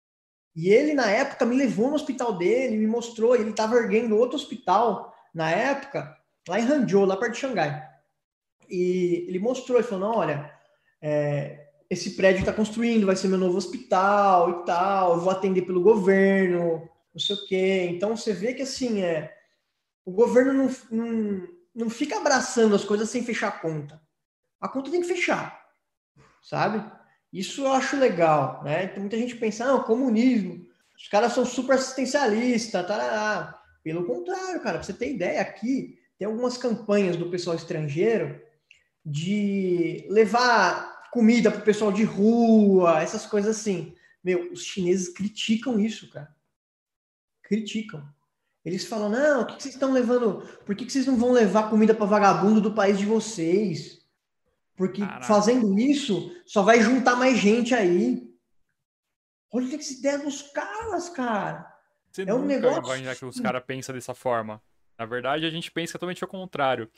E 0.54 0.70
ele, 0.70 0.94
na 0.94 1.10
época, 1.10 1.44
me 1.44 1.56
levou 1.56 1.88
no 1.88 1.96
hospital 1.96 2.36
dele, 2.36 2.76
me 2.76 2.86
mostrou, 2.86 3.34
ele 3.34 3.50
estava 3.50 3.76
erguendo 3.76 4.16
outro 4.16 4.36
hospital, 4.36 5.14
na 5.34 5.50
época, 5.50 6.16
lá 6.48 6.58
em 6.58 6.66
Hangzhou, 6.66 7.04
lá 7.04 7.16
perto 7.16 7.32
de 7.32 7.40
Xangai. 7.40 7.86
E 8.68 9.26
ele 9.28 9.38
mostrou, 9.38 9.78
ele 9.78 9.86
falou, 9.86 10.08
não, 10.08 10.18
olha, 10.18 10.50
é, 11.02 11.68
esse 11.90 12.16
prédio 12.16 12.40
está 12.40 12.52
construindo, 12.52 13.06
vai 13.06 13.16
ser 13.16 13.28
meu 13.28 13.36
novo 13.38 13.58
hospital 13.58 14.62
e 14.62 14.64
tal, 14.64 15.14
eu 15.14 15.20
vou 15.20 15.30
atender 15.30 15.62
pelo 15.62 15.82
governo, 15.82 16.88
não 17.12 17.20
sei 17.20 17.36
o 17.36 17.46
quê. 17.46 17.88
Então, 17.90 18.16
você 18.16 18.32
vê 18.32 18.54
que, 18.54 18.62
assim, 18.62 19.02
é, 19.02 19.36
o 20.06 20.10
governo 20.10 20.52
não, 20.54 20.70
não 20.90 21.56
não 21.76 21.90
fica 21.90 22.16
abraçando 22.16 22.74
as 22.74 22.84
coisas 22.84 23.10
sem 23.10 23.22
fechar 23.22 23.48
a 23.48 23.52
conta. 23.52 24.00
A 24.58 24.66
conta 24.66 24.90
tem 24.90 25.02
que 25.02 25.06
fechar, 25.06 25.62
sabe? 26.42 26.82
Isso 27.32 27.62
eu 27.62 27.72
acho 27.72 27.98
legal, 27.98 28.62
né? 28.64 28.92
Muita 28.96 29.16
gente 29.16 29.36
pensa, 29.36 29.66
não, 29.66 29.82
comunismo, 29.82 30.66
os 30.96 31.08
caras 31.08 31.32
são 31.32 31.44
super 31.44 31.74
assistencialistas, 31.74 32.86
tarará. 32.86 33.60
Pelo 33.82 34.04
contrário, 34.04 34.60
cara, 34.62 34.78
pra 34.78 34.82
você 34.82 34.92
ter 34.92 35.12
ideia, 35.14 35.40
aqui 35.40 35.98
tem 36.18 36.26
algumas 36.26 36.56
campanhas 36.56 37.16
do 37.16 37.30
pessoal 37.30 37.54
estrangeiro 37.54 38.40
de 39.04 40.06
levar 40.08 41.10
comida 41.12 41.50
pro 41.50 41.62
pessoal 41.62 41.92
de 41.92 42.02
rua, 42.02 43.00
essas 43.00 43.26
coisas 43.26 43.56
assim. 43.56 43.94
Meu, 44.24 44.52
os 44.52 44.64
chineses 44.64 45.08
criticam 45.08 45.78
isso, 45.78 46.10
cara. 46.10 46.34
Criticam. 47.42 48.02
Eles 48.64 48.84
falam: 48.84 49.08
não, 49.08 49.42
o 49.42 49.46
que, 49.46 49.62
vocês 49.62 49.74
estão 49.74 49.92
levando? 49.92 50.42
Por 50.64 50.74
que, 50.74 50.90
vocês 50.90 51.06
não 51.06 51.16
vão 51.16 51.30
levar 51.30 51.70
comida 51.70 51.94
para 51.94 52.04
vagabundo 52.04 52.60
do 52.60 52.74
país 52.74 52.98
de 52.98 53.06
vocês? 53.06 53.95
Porque 54.76 55.00
Caraca. 55.00 55.24
fazendo 55.24 55.78
isso 55.78 56.34
só 56.44 56.62
vai 56.62 56.80
juntar 56.80 57.16
mais 57.16 57.38
gente 57.38 57.74
aí. 57.74 58.22
Olha 59.50 59.78
que 59.78 59.92
ideia 59.92 60.18
dos 60.18 60.42
caras, 60.42 61.08
cara. 61.08 61.74
Você 62.10 62.22
é 62.22 62.34
um 62.34 62.44
negócio. 62.44 62.82
Vai 62.82 62.98
imaginar 62.98 63.16
que 63.16 63.24
os 63.24 63.40
caras 63.40 63.62
pensam 63.64 63.94
dessa 63.94 64.14
forma. 64.14 64.60
Na 64.98 65.04
verdade, 65.04 65.44
a 65.46 65.50
gente 65.50 65.70
pensa 65.70 65.94
totalmente 65.94 66.22
ao 66.22 66.28
contrário. 66.28 66.90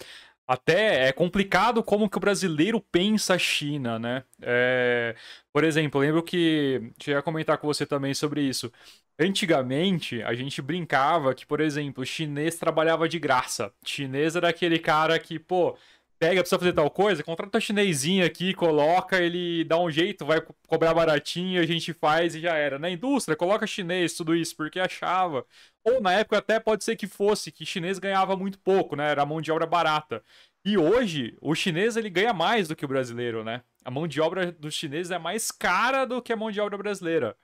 Até 0.46 1.08
é 1.08 1.12
complicado 1.12 1.82
como 1.82 2.08
que 2.08 2.16
o 2.16 2.20
brasileiro 2.20 2.80
pensa 2.80 3.34
a 3.34 3.38
China, 3.38 3.98
né? 3.98 4.24
É... 4.40 5.14
Por 5.52 5.62
exemplo, 5.62 6.02
eu 6.02 6.06
lembro 6.06 6.22
que. 6.22 6.90
Cheguei 7.00 7.18
a 7.18 7.22
comentar 7.22 7.58
com 7.58 7.66
você 7.66 7.84
também 7.84 8.14
sobre 8.14 8.40
isso. 8.40 8.72
Antigamente, 9.20 10.22
a 10.22 10.32
gente 10.32 10.62
brincava 10.62 11.34
que, 11.34 11.44
por 11.44 11.60
exemplo, 11.60 12.02
o 12.02 12.06
chinês 12.06 12.54
trabalhava 12.54 13.08
de 13.08 13.18
graça. 13.18 13.72
O 13.84 13.88
chinês 13.88 14.36
era 14.36 14.48
aquele 14.48 14.78
cara 14.78 15.18
que, 15.18 15.38
pô, 15.38 15.76
pega, 16.18 16.40
precisa 16.40 16.58
fazer 16.58 16.72
tal 16.72 16.90
coisa, 16.90 17.22
contrata 17.22 17.58
um 17.58 17.60
chinesinho 17.60 18.24
aqui, 18.24 18.52
coloca, 18.52 19.20
ele 19.22 19.64
dá 19.64 19.78
um 19.78 19.90
jeito, 19.90 20.26
vai 20.26 20.40
cobrar 20.66 20.92
baratinho, 20.92 21.60
a 21.60 21.66
gente 21.66 21.92
faz 21.92 22.34
e 22.34 22.40
já 22.40 22.54
era. 22.56 22.78
Na 22.78 22.90
indústria, 22.90 23.36
coloca 23.36 23.66
chinês, 23.66 24.14
tudo 24.14 24.34
isso, 24.34 24.56
porque 24.56 24.80
achava. 24.80 25.46
Ou 25.84 26.00
na 26.00 26.12
época 26.12 26.38
até 26.38 26.58
pode 26.58 26.84
ser 26.84 26.96
que 26.96 27.06
fosse, 27.06 27.52
que 27.52 27.64
chinês 27.64 27.98
ganhava 27.98 28.36
muito 28.36 28.58
pouco, 28.58 28.96
né? 28.96 29.10
Era 29.10 29.24
mão 29.24 29.40
de 29.40 29.52
obra 29.52 29.66
barata. 29.66 30.22
E 30.64 30.76
hoje, 30.76 31.36
o 31.40 31.54
chinês 31.54 31.96
ele 31.96 32.10
ganha 32.10 32.32
mais 32.32 32.68
do 32.68 32.76
que 32.76 32.84
o 32.84 32.88
brasileiro, 32.88 33.44
né? 33.44 33.62
A 33.84 33.90
mão 33.90 34.06
de 34.06 34.20
obra 34.20 34.52
dos 34.52 34.74
chineses 34.74 35.10
é 35.10 35.18
mais 35.18 35.50
cara 35.50 36.04
do 36.04 36.20
que 36.20 36.32
a 36.32 36.36
mão 36.36 36.50
de 36.50 36.60
obra 36.60 36.76
brasileira. 36.76 37.36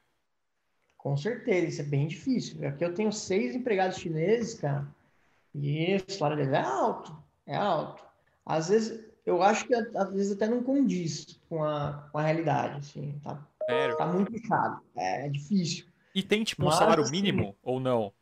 Com 0.98 1.16
certeza, 1.16 1.66
isso 1.66 1.80
é 1.80 1.84
bem 1.84 2.06
difícil. 2.06 2.66
Aqui 2.66 2.84
eu 2.84 2.94
tenho 2.94 3.12
seis 3.12 3.54
empregados 3.54 3.98
chineses, 3.98 4.54
cara, 4.54 4.86
e 5.54 5.96
o 5.96 6.12
salário 6.12 6.36
deles 6.36 6.52
é 6.52 6.60
alto, 6.60 7.16
é 7.46 7.54
alto. 7.54 8.02
Às 8.44 8.68
vezes, 8.68 9.04
eu 9.24 9.42
acho 9.42 9.66
que 9.66 9.74
às 9.74 10.12
vezes 10.12 10.32
até 10.32 10.46
não 10.48 10.62
condiz 10.62 11.40
com 11.48 11.64
a, 11.64 12.08
com 12.10 12.18
a 12.18 12.22
realidade, 12.22 12.78
assim, 12.80 13.18
tá? 13.22 13.46
Sério? 13.66 13.96
Tá 13.96 14.06
muito 14.06 14.30
puxado, 14.30 14.80
é, 14.96 15.26
é 15.26 15.28
difícil. 15.28 15.86
E 16.14 16.22
tem, 16.22 16.44
tipo, 16.44 16.62
um 16.62 16.66
Mas, 16.66 16.76
salário 16.76 17.10
mínimo 17.10 17.42
assim, 17.42 17.54
ou 17.62 17.80
não? 17.80 18.12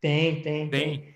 Tem, 0.00 0.42
tem, 0.42 0.68
tem, 0.68 1.00
tem. 1.00 1.14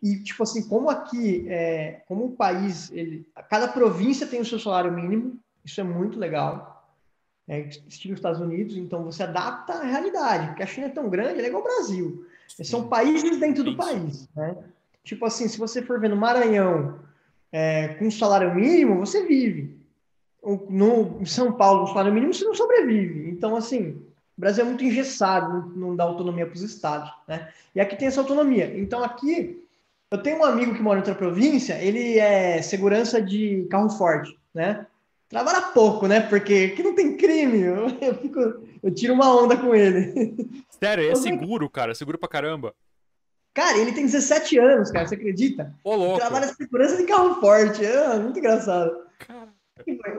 E, 0.00 0.22
tipo 0.22 0.42
assim, 0.44 0.68
como 0.68 0.88
aqui, 0.88 1.46
é, 1.48 2.02
como 2.06 2.26
o 2.26 2.36
país, 2.36 2.90
ele, 2.92 3.26
cada 3.50 3.66
província 3.66 4.26
tem 4.26 4.40
o 4.40 4.44
seu 4.44 4.58
salário 4.58 4.92
mínimo, 4.92 5.38
isso 5.64 5.80
é 5.80 5.84
muito 5.84 6.18
legal 6.18 6.78
é, 7.48 7.60
estilo 7.88 8.14
Estados 8.14 8.40
Unidos, 8.40 8.76
então 8.76 9.02
você 9.02 9.22
adapta 9.22 9.72
à 9.72 9.82
realidade, 9.82 10.48
porque 10.48 10.62
a 10.62 10.66
China 10.66 10.86
é 10.86 10.90
tão 10.90 11.08
grande, 11.08 11.38
ela 11.38 11.42
é 11.42 11.46
igual 11.46 11.62
ao 11.62 11.68
Brasil. 11.68 12.26
São 12.62 12.88
países 12.88 13.40
dentro 13.40 13.64
do 13.64 13.76
país, 13.76 14.28
né? 14.36 14.56
Tipo 15.02 15.24
assim, 15.24 15.48
se 15.48 15.58
você 15.58 15.80
for 15.82 15.98
ver 15.98 16.10
no 16.10 16.16
Maranhão 16.16 17.00
é, 17.52 17.88
com 17.88 18.10
salário 18.10 18.54
mínimo, 18.54 18.98
você 18.98 19.26
vive. 19.26 19.76
No, 20.68 21.18
em 21.20 21.26
São 21.26 21.52
Paulo, 21.52 21.80
com 21.80 21.88
salário 21.88 22.12
mínimo, 22.12 22.32
você 22.32 22.44
não 22.44 22.54
sobrevive. 22.54 23.28
Então, 23.30 23.56
assim, 23.56 23.90
o 24.36 24.40
Brasil 24.40 24.64
é 24.64 24.66
muito 24.66 24.84
engessado, 24.84 25.72
não, 25.76 25.96
dá 25.96 26.04
autonomia 26.04 26.46
para 26.46 26.54
os 26.54 26.62
estados, 26.62 27.10
né? 27.26 27.48
E 27.74 27.80
aqui 27.80 27.96
tem 27.96 28.08
essa 28.08 28.20
autonomia. 28.20 28.72
Então, 28.78 29.02
aqui, 29.02 29.62
eu 30.10 30.22
tenho 30.22 30.38
um 30.38 30.44
amigo 30.44 30.74
que 30.74 30.80
mora 30.80 30.98
em 30.98 31.00
outra 31.00 31.14
província, 31.14 31.74
ele 31.82 32.18
é 32.18 32.62
segurança 32.62 33.20
de 33.20 33.66
carro 33.70 33.90
forte, 33.90 34.38
né? 34.54 34.86
Trabalha 35.28 35.60
pouco, 35.60 36.06
né? 36.06 36.20
Porque 36.20 36.70
aqui 36.72 36.82
não 36.82 36.94
tem 36.94 37.16
crime. 37.16 37.60
Eu, 37.60 37.88
eu, 38.00 38.14
fico, 38.14 38.40
eu 38.82 38.94
tiro 38.94 39.12
uma 39.12 39.34
onda 39.36 39.56
com 39.56 39.74
ele. 39.74 40.64
Sério, 40.70 41.10
é 41.10 41.14
seguro, 41.14 41.68
cara. 41.68 41.94
Seguro 41.94 42.16
pra 42.16 42.28
caramba. 42.28 42.74
Cara, 43.58 43.76
ele 43.76 43.90
tem 43.90 44.06
17 44.06 44.56
anos, 44.56 44.88
cara. 44.92 45.08
Você 45.08 45.16
acredita? 45.16 45.74
Ô, 45.82 45.96
louco. 45.96 46.20
Trabalha 46.20 46.46
segurança 46.46 46.96
de 46.96 47.02
carro 47.02 47.40
forte. 47.40 47.84
É 47.84 48.16
muito 48.16 48.38
engraçado. 48.38 48.92
Cara. 49.18 49.48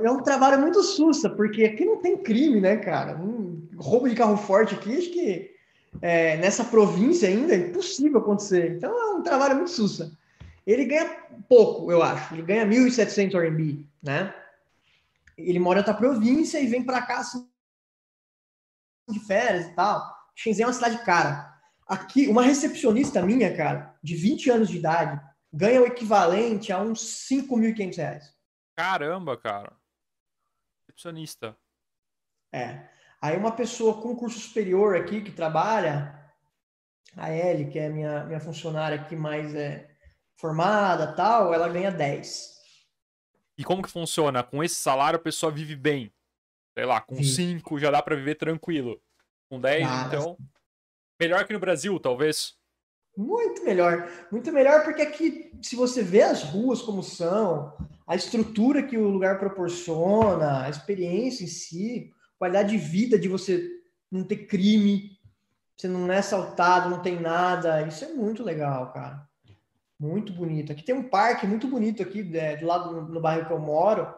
É 0.03 0.11
um 0.11 0.21
trabalho 0.21 0.59
muito 0.59 0.83
sussa, 0.83 1.29
porque 1.29 1.63
aqui 1.63 1.85
não 1.85 2.01
tem 2.01 2.17
crime, 2.17 2.59
né, 2.59 2.75
cara? 2.75 3.15
Um 3.15 3.65
roubo 3.77 4.09
de 4.09 4.15
carro 4.15 4.35
forte 4.35 4.75
aqui, 4.75 4.97
acho 4.97 5.09
que 5.11 5.51
é, 6.01 6.35
nessa 6.35 6.65
província 6.65 7.29
ainda 7.29 7.55
é 7.55 7.69
impossível 7.69 8.19
acontecer. 8.19 8.75
Então 8.75 8.91
é 8.91 9.15
um 9.15 9.23
trabalho 9.23 9.55
muito 9.55 9.71
sussa. 9.71 10.11
Ele 10.67 10.83
ganha 10.83 11.09
pouco, 11.47 11.89
eu 11.89 12.03
acho. 12.03 12.33
Ele 12.33 12.41
ganha 12.41 12.65
1.700 12.65 13.35
RMB, 13.39 13.85
né? 14.03 14.33
ele 15.37 15.59
mora 15.59 15.79
em 15.79 15.81
outra 15.81 15.93
província 15.93 16.59
e 16.59 16.67
vem 16.67 16.83
para 16.83 17.01
cá 17.01 17.19
assim, 17.19 17.47
de 19.07 19.19
férias 19.21 19.67
e 19.67 19.73
tal. 19.75 20.13
Shenzhen 20.35 20.63
é 20.63 20.67
uma 20.67 20.73
cidade 20.73 20.97
cara. 21.05 21.48
Aqui, 21.89 22.27
uma 22.27 22.43
recepcionista 22.43 23.19
minha, 23.23 23.55
cara, 23.57 23.97
de 24.03 24.15
20 24.15 24.51
anos 24.51 24.69
de 24.69 24.77
idade, 24.77 25.19
ganha 25.51 25.81
o 25.81 25.87
equivalente 25.87 26.71
a 26.71 26.79
uns 26.79 27.27
5.500 27.27 27.97
reais. 27.97 28.37
Caramba, 28.75 29.35
cara. 29.35 29.73
Recepcionista. 30.77 31.57
É. 32.53 32.87
Aí 33.19 33.35
uma 33.35 33.51
pessoa 33.51 33.99
com 34.01 34.15
curso 34.15 34.39
superior 34.39 34.95
aqui 34.95 35.21
que 35.21 35.31
trabalha, 35.31 36.15
a 37.17 37.33
Ellie, 37.33 37.71
que 37.71 37.79
é 37.79 37.89
minha, 37.89 38.23
minha 38.23 38.39
funcionária 38.39 39.01
aqui 39.01 39.15
mais 39.15 39.55
é, 39.55 39.89
formada 40.37 41.11
tal, 41.13 41.53
ela 41.53 41.67
ganha 41.67 41.91
10. 41.91 42.59
E 43.57 43.63
como 43.63 43.81
que 43.81 43.89
funciona? 43.89 44.43
Com 44.43 44.63
esse 44.63 44.75
salário 44.75 45.17
a 45.17 45.21
pessoa 45.21 45.51
vive 45.51 45.75
bem. 45.75 46.13
Sei 46.77 46.85
lá, 46.85 47.01
com 47.01 47.21
5 47.21 47.79
já 47.79 47.89
dá 47.91 48.01
para 48.01 48.15
viver 48.15 48.35
tranquilo. 48.35 49.01
Com 49.49 49.59
10, 49.59 49.87
então. 50.05 50.37
Melhor 51.20 51.45
que 51.45 51.53
no 51.53 51.59
Brasil, 51.59 51.99
talvez. 51.99 52.53
Muito 53.15 53.63
melhor. 53.65 54.09
Muito 54.32 54.51
melhor 54.51 54.84
porque 54.84 55.01
aqui, 55.01 55.51
se 55.61 55.76
você 55.76 56.01
vê 56.01 56.22
as 56.22 56.43
ruas 56.43 56.82
como 56.82 57.03
são, 57.03 57.74
a 58.07 58.15
estrutura 58.15 58.84
que 58.84 58.97
o 58.97 59.09
lugar 59.09 59.38
proporciona, 59.38 60.63
a 60.63 60.70
experiência 60.70 61.43
em 61.43 61.47
si, 61.47 62.13
qualidade 62.38 62.70
de 62.70 62.78
vida 62.78 63.20
de 63.20 63.28
você 63.28 63.70
não 64.09 64.24
ter 64.24 64.47
crime, 64.47 65.20
você 65.76 65.88
não 65.88 66.11
é 66.11 66.17
assaltado, 66.17 66.89
não 66.89 67.01
tem 67.01 67.20
nada, 67.20 67.82
isso 67.84 68.05
é 68.05 68.13
muito 68.13 68.43
legal, 68.43 68.91
cara. 68.93 69.28
Muito 69.99 70.32
bonito. 70.32 70.72
Aqui 70.72 70.84
tem 70.84 70.95
um 70.95 71.09
parque 71.09 71.45
muito 71.45 71.67
bonito 71.67 72.01
aqui, 72.01 72.30
é, 72.36 72.55
do 72.55 72.65
lado 72.65 72.91
no, 72.93 73.01
no, 73.09 73.22
bairro 73.22 73.45
que 73.45 73.51
eu 73.51 73.59
moro, 73.59 74.13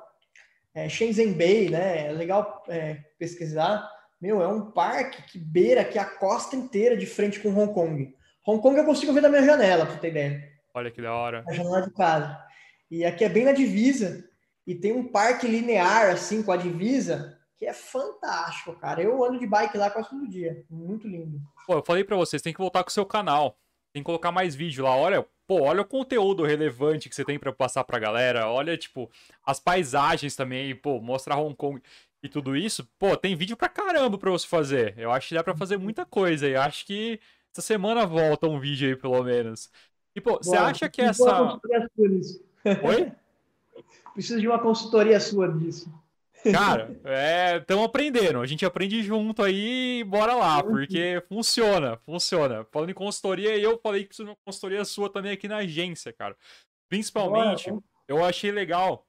é 0.74 0.88
Shenzhen 0.88 1.34
Bay, 1.34 1.70
né? 1.70 2.08
É 2.08 2.12
legal 2.12 2.64
é, 2.68 3.04
pesquisar. 3.18 3.89
Meu, 4.22 4.39
é 4.39 4.47
um 4.47 4.69
parque 4.69 5.24
que 5.24 5.39
beira 5.39 5.82
aqui 5.82 5.97
a 5.97 6.05
costa 6.05 6.55
inteira 6.55 6.95
de 6.95 7.07
frente 7.07 7.39
com 7.39 7.49
Hong 7.49 7.74
Kong. 7.74 8.15
Hong 8.45 8.61
Kong 8.61 8.78
eu 8.78 8.86
consigo 8.86 9.11
ver 9.13 9.22
da 9.22 9.30
minha 9.30 9.43
janela, 9.43 9.84
pra 9.84 9.95
você 9.95 9.99
ter 9.99 10.09
ideia. 10.09 10.51
Olha 10.76 10.91
que 10.91 11.01
da 11.01 11.11
hora. 11.11 11.43
A 11.47 11.53
janela 11.53 11.82
de 11.82 11.91
casa. 11.91 12.39
E 12.89 13.03
aqui 13.03 13.24
é 13.24 13.30
bem 13.30 13.45
na 13.45 13.51
divisa. 13.51 14.24
E 14.67 14.76
tem 14.76 14.91
um 14.91 15.07
parque 15.07 15.47
linear, 15.47 16.11
assim, 16.11 16.43
com 16.43 16.51
a 16.51 16.57
divisa, 16.57 17.39
que 17.57 17.65
é 17.65 17.74
fantástico, 17.74 18.74
cara. 18.74 19.01
Eu 19.01 19.24
ando 19.24 19.39
de 19.39 19.47
bike 19.47 19.76
lá 19.76 19.89
quase 19.89 20.09
todo 20.11 20.30
dia. 20.30 20.63
Muito 20.69 21.07
lindo. 21.07 21.41
Pô, 21.65 21.74
eu 21.74 21.84
falei 21.84 22.03
para 22.03 22.15
vocês, 22.15 22.43
tem 22.43 22.53
que 22.53 22.59
voltar 22.59 22.84
com 22.84 22.89
o 22.89 22.93
seu 22.93 23.05
canal. 23.05 23.57
Tem 23.91 24.03
que 24.03 24.05
colocar 24.05 24.32
mais 24.32 24.53
vídeo 24.53 24.84
lá. 24.84 24.95
Olha, 24.95 25.26
pô, 25.47 25.63
olha 25.63 25.82
o 25.82 25.86
conteúdo 25.86 26.43
relevante 26.43 27.09
que 27.09 27.15
você 27.15 27.26
tem 27.26 27.39
para 27.39 27.51
passar 27.51 27.84
pra 27.84 27.97
galera. 27.97 28.47
Olha, 28.47 28.78
tipo, 28.78 29.09
as 29.43 29.59
paisagens 29.59 30.36
também, 30.36 30.76
pô, 30.76 31.01
mostrar 31.01 31.38
Hong 31.38 31.55
Kong 31.55 31.82
e 32.24 32.30
tudo 32.30 32.55
isso. 32.55 32.88
Pô, 32.99 33.15
tem 33.17 33.36
vídeo 33.36 33.57
pra 33.57 33.69
caramba 33.69 34.17
pra 34.17 34.32
você 34.32 34.47
fazer. 34.47 34.93
Eu 34.97 35.11
acho 35.11 35.30
que 35.30 35.36
dá 35.36 35.43
pra 35.43 35.55
fazer 35.55 35.78
muita 35.78 36.05
coisa. 36.05 36.47
E 36.47 36.55
acho 36.55 36.86
que 36.86 37.19
essa 37.51 37.61
semana 37.61 38.05
volta 38.05 38.47
um 38.47 38.59
vídeo 38.59 38.89
aí, 38.89 38.95
pelo 38.95 39.24
menos. 39.24 39.69
E, 40.15 40.22
pô, 40.22 40.38
você 40.38 40.55
acha 40.55 40.89
que 40.89 41.01
essa. 41.01 41.59
Oi? 42.84 43.11
Preciso 44.13 44.39
de 44.39 44.47
uma 44.47 44.59
consultoria 44.59 45.19
sua 45.19 45.47
disso. 45.47 45.91
Cara, 46.51 46.91
estamos 47.59 47.84
é, 47.84 47.86
aprendendo. 47.86 48.41
A 48.41 48.45
gente 48.47 48.65
aprende 48.65 49.03
junto 49.03 49.43
aí 49.43 50.03
bora 50.05 50.34
lá, 50.34 50.63
porque 50.63 51.24
funciona, 51.30 51.97
funciona. 51.97 52.65
Falando 52.72 52.89
em 52.89 52.95
consultoria, 52.95 53.57
eu 53.57 53.80
falei 53.80 54.01
que 54.01 54.07
preciso 54.07 54.26
de 54.26 54.32
uma 54.32 54.38
consultoria 54.43 54.84
sua 54.84 55.09
também 55.09 55.32
aqui 55.32 55.47
na 55.47 55.57
agência, 55.57 56.11
cara. 56.11 56.36
Principalmente, 56.89 57.72
eu 58.07 58.24
achei 58.26 58.51
legal 58.51 59.07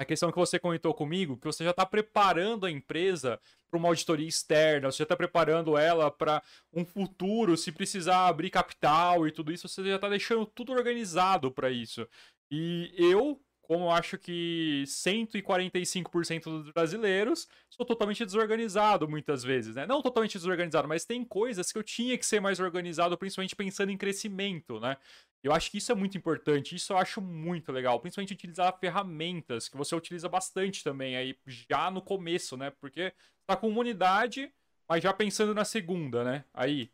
a 0.00 0.04
questão 0.06 0.32
que 0.32 0.38
você 0.38 0.58
comentou 0.58 0.94
comigo, 0.94 1.36
que 1.36 1.44
você 1.44 1.62
já 1.62 1.72
está 1.72 1.84
preparando 1.84 2.64
a 2.64 2.70
empresa 2.70 3.38
para 3.70 3.76
uma 3.76 3.90
auditoria 3.90 4.26
externa, 4.26 4.90
você 4.90 4.96
já 4.96 5.02
está 5.02 5.14
preparando 5.14 5.76
ela 5.76 6.10
para 6.10 6.42
um 6.72 6.86
futuro, 6.86 7.54
se 7.54 7.70
precisar 7.70 8.26
abrir 8.26 8.48
capital 8.48 9.28
e 9.28 9.30
tudo 9.30 9.52
isso, 9.52 9.68
você 9.68 9.84
já 9.84 9.96
está 9.96 10.08
deixando 10.08 10.46
tudo 10.46 10.72
organizado 10.72 11.52
para 11.52 11.68
isso. 11.68 12.08
E 12.50 12.90
eu, 12.96 13.38
como 13.70 13.84
eu 13.84 13.90
acho 13.92 14.18
que 14.18 14.82
145% 14.84 16.42
dos 16.42 16.72
brasileiros 16.72 17.46
sou 17.68 17.86
totalmente 17.86 18.24
desorganizado 18.24 19.08
muitas 19.08 19.44
vezes, 19.44 19.76
né? 19.76 19.86
Não 19.86 20.02
totalmente 20.02 20.36
desorganizado, 20.36 20.88
mas 20.88 21.04
tem 21.04 21.24
coisas 21.24 21.70
que 21.70 21.78
eu 21.78 21.82
tinha 21.84 22.18
que 22.18 22.26
ser 22.26 22.40
mais 22.40 22.58
organizado, 22.58 23.16
principalmente 23.16 23.54
pensando 23.54 23.92
em 23.92 23.96
crescimento, 23.96 24.80
né? 24.80 24.96
Eu 25.40 25.52
acho 25.52 25.70
que 25.70 25.78
isso 25.78 25.92
é 25.92 25.94
muito 25.94 26.18
importante, 26.18 26.74
isso 26.74 26.92
eu 26.92 26.98
acho 26.98 27.20
muito 27.22 27.70
legal, 27.70 28.00
principalmente 28.00 28.32
utilizar 28.32 28.76
ferramentas 28.76 29.68
que 29.68 29.76
você 29.76 29.94
utiliza 29.94 30.28
bastante 30.28 30.82
também 30.82 31.14
aí 31.14 31.38
já 31.46 31.92
no 31.92 32.02
começo, 32.02 32.56
né? 32.56 32.72
Porque 32.80 33.12
tá 33.46 33.54
com 33.54 33.68
uma 33.68 33.78
unidade, 33.78 34.52
mas 34.88 35.00
já 35.00 35.12
pensando 35.12 35.54
na 35.54 35.64
segunda, 35.64 36.24
né? 36.24 36.44
Aí. 36.52 36.90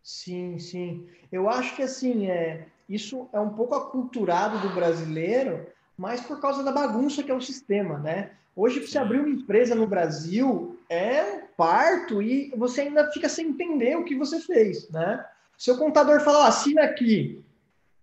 Sim, 0.00 0.60
sim. 0.60 1.10
Eu 1.32 1.50
acho 1.50 1.74
que 1.74 1.82
assim, 1.82 2.30
é, 2.30 2.68
isso 2.88 3.28
é 3.32 3.40
um 3.40 3.50
pouco 3.50 3.74
aculturado 3.74 4.60
do 4.60 4.72
brasileiro, 4.72 5.66
mas 5.98 6.20
por 6.20 6.40
causa 6.40 6.62
da 6.62 6.70
bagunça 6.70 7.24
que 7.24 7.30
é 7.30 7.34
o 7.34 7.40
sistema, 7.40 7.98
né? 7.98 8.30
Hoje, 8.54 8.80
para 8.80 8.88
você 8.88 8.98
abrir 8.98 9.18
uma 9.18 9.28
empresa 9.28 9.74
no 9.74 9.86
Brasil, 9.86 10.78
é 10.88 11.22
um 11.22 11.40
parto 11.56 12.22
e 12.22 12.52
você 12.56 12.82
ainda 12.82 13.10
fica 13.10 13.28
sem 13.28 13.48
entender 13.48 13.96
o 13.96 14.04
que 14.04 14.14
você 14.14 14.40
fez, 14.40 14.88
né? 14.90 15.24
Seu 15.56 15.76
contador 15.76 16.20
fala, 16.20 16.46
assina 16.46 16.82
aqui. 16.82 17.44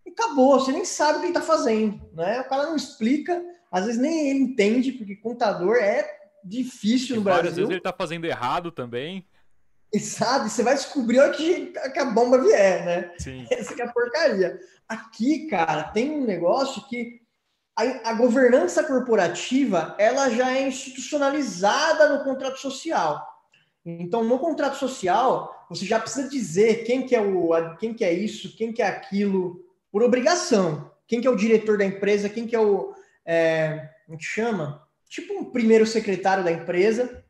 E 0.05 0.09
acabou, 0.09 0.59
você 0.59 0.71
nem 0.71 0.85
sabe 0.85 1.17
o 1.17 1.19
que 1.21 1.27
ele 1.27 1.37
está 1.37 1.41
fazendo, 1.41 2.01
né? 2.13 2.41
O 2.41 2.49
cara 2.49 2.67
não 2.67 2.75
explica, 2.75 3.43
às 3.71 3.85
vezes 3.85 3.99
nem 3.99 4.29
ele 4.29 4.39
entende, 4.39 4.91
porque 4.91 5.15
contador 5.15 5.77
é 5.77 6.19
difícil 6.43 7.15
no 7.15 7.21
Brasil. 7.21 7.41
Várias 7.41 7.55
vezes 7.55 7.69
ele 7.69 7.79
está 7.79 7.93
fazendo 7.93 8.25
errado 8.25 8.71
também. 8.71 9.25
E 9.93 9.99
sabe, 9.99 10.49
você 10.49 10.63
vai 10.63 10.75
descobrir 10.75 11.19
a 11.19 11.29
que, 11.29 11.67
que 11.67 11.99
a 11.99 12.05
bomba 12.05 12.37
vier, 12.37 12.85
né? 12.85 13.11
Sim. 13.17 13.45
Essa 13.51 13.73
é 13.73 13.85
a 13.85 13.91
porcaria. 13.91 14.59
Aqui, 14.87 15.47
cara, 15.47 15.83
tem 15.83 16.11
um 16.11 16.25
negócio 16.25 16.85
que 16.87 17.24
a, 17.75 18.09
a, 18.09 18.13
governança 18.13 18.83
corporativa 18.83 19.95
ela 19.99 20.29
já 20.29 20.51
é 20.51 20.67
institucionalizada 20.67 22.09
no 22.09 22.23
contrato 22.23 22.57
social. 22.57 23.21
Então, 23.85 24.23
no 24.23 24.39
contrato 24.39 24.77
social, 24.77 25.65
você 25.69 25.85
já 25.85 25.99
precisa 25.99 26.29
dizer 26.29 26.85
quem 26.85 27.05
que 27.05 27.15
é 27.15 27.21
o, 27.21 27.75
quem 27.77 27.93
que 27.93 28.03
é 28.03 28.13
isso, 28.13 28.55
quem 28.55 28.71
que 28.71 28.81
é 28.81 28.87
aquilo, 28.87 29.63
por 29.91 30.01
obrigação. 30.01 30.91
quem 31.07 31.21
que 31.21 31.27
é 31.27 31.29
o 31.29 31.35
diretor 31.35 31.77
da 31.77 31.85
empresa, 31.85 32.29
quem 32.29 32.47
que 32.47 32.55
é 32.55 32.59
o. 32.59 32.95
É, 33.25 33.89
como 34.05 34.17
que 34.17 34.23
chama? 34.23 34.83
Tipo 35.07 35.33
um 35.33 35.51
primeiro 35.51 35.85
secretário 35.85 36.43
da 36.43 36.51
empresa. 36.51 37.23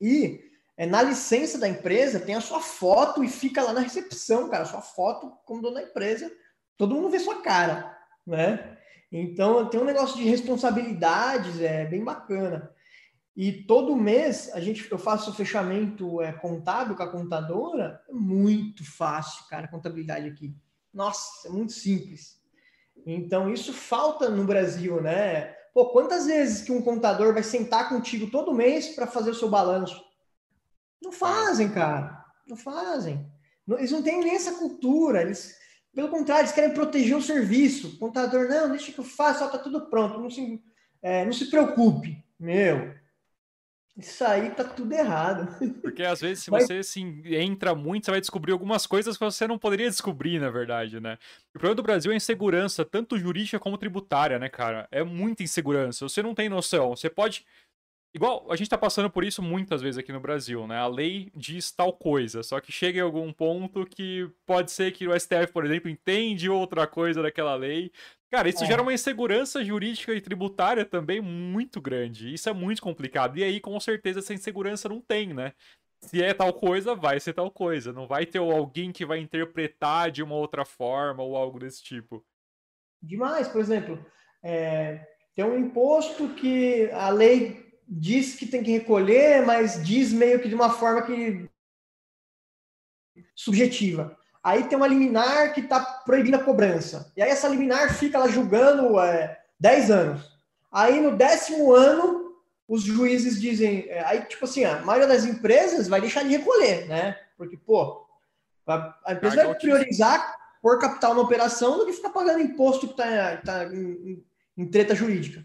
E 0.00 0.40
é, 0.76 0.84
na 0.84 1.00
licença 1.00 1.58
da 1.58 1.68
empresa 1.68 2.20
tem 2.20 2.34
a 2.34 2.40
sua 2.40 2.60
foto 2.60 3.22
e 3.22 3.28
fica 3.28 3.62
lá 3.62 3.72
na 3.72 3.80
recepção, 3.80 4.48
cara, 4.48 4.64
sua 4.64 4.82
foto 4.82 5.32
como 5.44 5.62
dono 5.62 5.76
da 5.76 5.82
empresa. 5.82 6.30
Todo 6.76 6.94
mundo 6.94 7.08
vê 7.08 7.18
sua 7.18 7.40
cara, 7.40 7.96
né? 8.26 8.76
Então 9.12 9.68
tem 9.68 9.78
um 9.78 9.84
negócio 9.84 10.16
de 10.16 10.24
responsabilidades, 10.24 11.60
é 11.60 11.84
bem 11.84 12.02
bacana. 12.02 12.72
E 13.36 13.52
todo 13.64 13.96
mês 13.96 14.50
a 14.54 14.60
gente, 14.60 14.90
eu 14.90 14.98
faço 14.98 15.30
o 15.30 15.34
fechamento 15.34 16.22
é, 16.22 16.32
contábil 16.32 16.96
com 16.96 17.02
a 17.02 17.10
contadora, 17.10 18.02
é 18.08 18.12
muito 18.12 18.84
fácil, 18.90 19.46
cara, 19.48 19.66
a 19.66 19.70
contabilidade 19.70 20.26
aqui. 20.26 20.54
Nossa, 20.92 21.48
é 21.48 21.50
muito 21.50 21.72
simples. 21.72 22.40
Então 23.06 23.52
isso 23.52 23.72
falta 23.72 24.30
no 24.30 24.44
Brasil, 24.44 25.02
né? 25.02 25.54
Pô, 25.74 25.86
quantas 25.90 26.26
vezes 26.26 26.62
que 26.62 26.72
um 26.72 26.82
contador 26.82 27.32
vai 27.32 27.42
sentar 27.42 27.88
contigo 27.88 28.30
todo 28.30 28.54
mês 28.54 28.88
para 28.88 29.06
fazer 29.06 29.30
o 29.30 29.34
seu 29.34 29.48
balanço? 29.48 30.02
Não 31.02 31.12
fazem, 31.12 31.70
cara. 31.70 32.24
Não 32.46 32.56
fazem. 32.56 33.26
Eles 33.68 33.90
não 33.90 34.02
têm 34.02 34.20
nem 34.20 34.34
essa 34.34 34.52
cultura. 34.52 35.22
Eles, 35.22 35.56
pelo 35.94 36.08
contrário, 36.08 36.42
eles 36.42 36.52
querem 36.52 36.74
proteger 36.74 37.16
o 37.16 37.22
serviço. 37.22 37.88
O 37.88 37.98
contador, 37.98 38.48
não, 38.48 38.70
deixa 38.70 38.92
que 38.92 38.98
eu 38.98 39.04
faço, 39.04 39.40
só 39.40 39.48
tá 39.48 39.58
tudo 39.58 39.88
pronto. 39.90 40.20
Não 40.20 40.30
se, 40.30 40.60
é, 41.02 41.24
não 41.24 41.32
se 41.32 41.50
preocupe. 41.50 42.24
Meu, 42.38 42.94
isso 43.96 44.24
aí 44.24 44.50
tá 44.50 44.64
tudo 44.64 44.92
errado. 44.92 45.54
Porque 45.82 46.02
às 46.02 46.20
vezes, 46.20 46.44
se 46.44 46.50
Mas... 46.50 46.64
você 46.66 46.82
se 46.82 47.00
entra 47.34 47.74
muito, 47.74 48.06
você 48.06 48.10
vai 48.10 48.20
descobrir 48.20 48.52
algumas 48.52 48.86
coisas 48.86 49.18
que 49.18 49.24
você 49.24 49.46
não 49.46 49.58
poderia 49.58 49.90
descobrir, 49.90 50.38
na 50.38 50.50
verdade, 50.50 50.98
né? 50.98 51.18
O 51.50 51.52
problema 51.52 51.74
do 51.74 51.82
Brasil 51.82 52.10
é 52.10 52.14
a 52.14 52.16
insegurança, 52.16 52.84
tanto 52.84 53.18
jurídica 53.18 53.60
como 53.60 53.76
tributária, 53.76 54.38
né, 54.38 54.48
cara? 54.48 54.88
É 54.90 55.04
muita 55.04 55.42
insegurança. 55.42 56.08
Você 56.08 56.22
não 56.22 56.34
tem 56.34 56.48
noção. 56.48 56.96
Você 56.96 57.10
pode. 57.10 57.44
Igual, 58.14 58.46
a 58.50 58.56
gente 58.56 58.68
tá 58.68 58.76
passando 58.76 59.08
por 59.08 59.24
isso 59.24 59.42
muitas 59.42 59.80
vezes 59.80 59.96
aqui 59.96 60.12
no 60.12 60.20
Brasil, 60.20 60.66
né? 60.66 60.76
A 60.76 60.86
lei 60.86 61.32
diz 61.34 61.72
tal 61.72 61.94
coisa, 61.94 62.42
só 62.42 62.60
que 62.60 62.70
chega 62.70 62.98
em 62.98 63.02
algum 63.02 63.32
ponto 63.32 63.86
que 63.86 64.30
pode 64.44 64.70
ser 64.70 64.92
que 64.92 65.08
o 65.08 65.18
STF, 65.18 65.50
por 65.50 65.64
exemplo, 65.64 65.88
entende 65.88 66.50
outra 66.50 66.86
coisa 66.86 67.22
daquela 67.22 67.54
lei. 67.54 67.90
Cara, 68.30 68.50
isso 68.50 68.64
é. 68.64 68.66
gera 68.66 68.82
uma 68.82 68.92
insegurança 68.92 69.64
jurídica 69.64 70.12
e 70.12 70.20
tributária 70.20 70.84
também 70.84 71.22
muito 71.22 71.80
grande. 71.80 72.32
Isso 72.32 72.50
é 72.50 72.52
muito 72.52 72.82
complicado. 72.82 73.38
E 73.38 73.44
aí, 73.44 73.58
com 73.58 73.78
certeza, 73.80 74.18
essa 74.18 74.34
insegurança 74.34 74.90
não 74.90 75.00
tem, 75.00 75.32
né? 75.32 75.54
Se 76.02 76.22
é 76.22 76.34
tal 76.34 76.52
coisa, 76.52 76.94
vai 76.94 77.18
ser 77.18 77.32
tal 77.32 77.50
coisa. 77.50 77.94
Não 77.94 78.06
vai 78.06 78.26
ter 78.26 78.38
alguém 78.38 78.92
que 78.92 79.06
vai 79.06 79.20
interpretar 79.20 80.10
de 80.10 80.22
uma 80.22 80.34
outra 80.34 80.66
forma 80.66 81.22
ou 81.22 81.34
algo 81.34 81.58
desse 81.58 81.82
tipo. 81.82 82.22
Demais, 83.00 83.48
por 83.48 83.60
exemplo, 83.60 84.04
é, 84.42 85.06
tem 85.34 85.44
um 85.44 85.58
imposto 85.58 86.28
que 86.34 86.90
a 86.92 87.08
lei 87.08 87.71
diz 87.88 88.34
que 88.34 88.46
tem 88.46 88.62
que 88.62 88.72
recolher, 88.72 89.44
mas 89.44 89.82
diz 89.84 90.12
meio 90.12 90.40
que 90.40 90.48
de 90.48 90.54
uma 90.54 90.70
forma 90.70 91.02
que 91.02 91.48
subjetiva. 93.34 94.16
Aí 94.42 94.64
tem 94.64 94.76
uma 94.76 94.88
liminar 94.88 95.52
que 95.54 95.60
está 95.60 95.80
proibindo 95.80 96.34
a 96.34 96.42
cobrança. 96.42 97.12
E 97.16 97.22
aí 97.22 97.30
essa 97.30 97.48
liminar 97.48 97.94
fica 97.94 98.18
lá 98.18 98.28
julgando 98.28 98.98
é, 98.98 99.40
10 99.60 99.90
anos. 99.90 100.32
Aí 100.70 101.00
no 101.00 101.16
décimo 101.16 101.72
ano, 101.72 102.34
os 102.66 102.82
juízes 102.82 103.40
dizem. 103.40 103.86
É, 103.88 104.04
aí, 104.04 104.24
tipo 104.24 104.44
assim, 104.44 104.64
a 104.64 104.80
maioria 104.80 105.06
das 105.06 105.24
empresas 105.24 105.86
vai 105.86 106.00
deixar 106.00 106.22
de 106.24 106.36
recolher, 106.36 106.88
né? 106.88 107.18
Porque, 107.36 107.56
pô, 107.56 108.06
a, 108.66 108.98
a 109.04 109.12
empresa 109.12 109.44
vai 109.44 109.54
priorizar 109.54 110.36
por 110.60 110.78
capital 110.78 111.14
na 111.14 111.20
operação 111.20 111.78
do 111.78 111.86
que 111.86 111.92
ficar 111.92 112.10
pagando 112.10 112.40
imposto 112.40 112.86
que 112.86 112.92
está 112.92 113.36
tá 113.38 113.64
em, 113.66 114.24
em 114.56 114.66
treta 114.66 114.94
jurídica. 114.94 115.44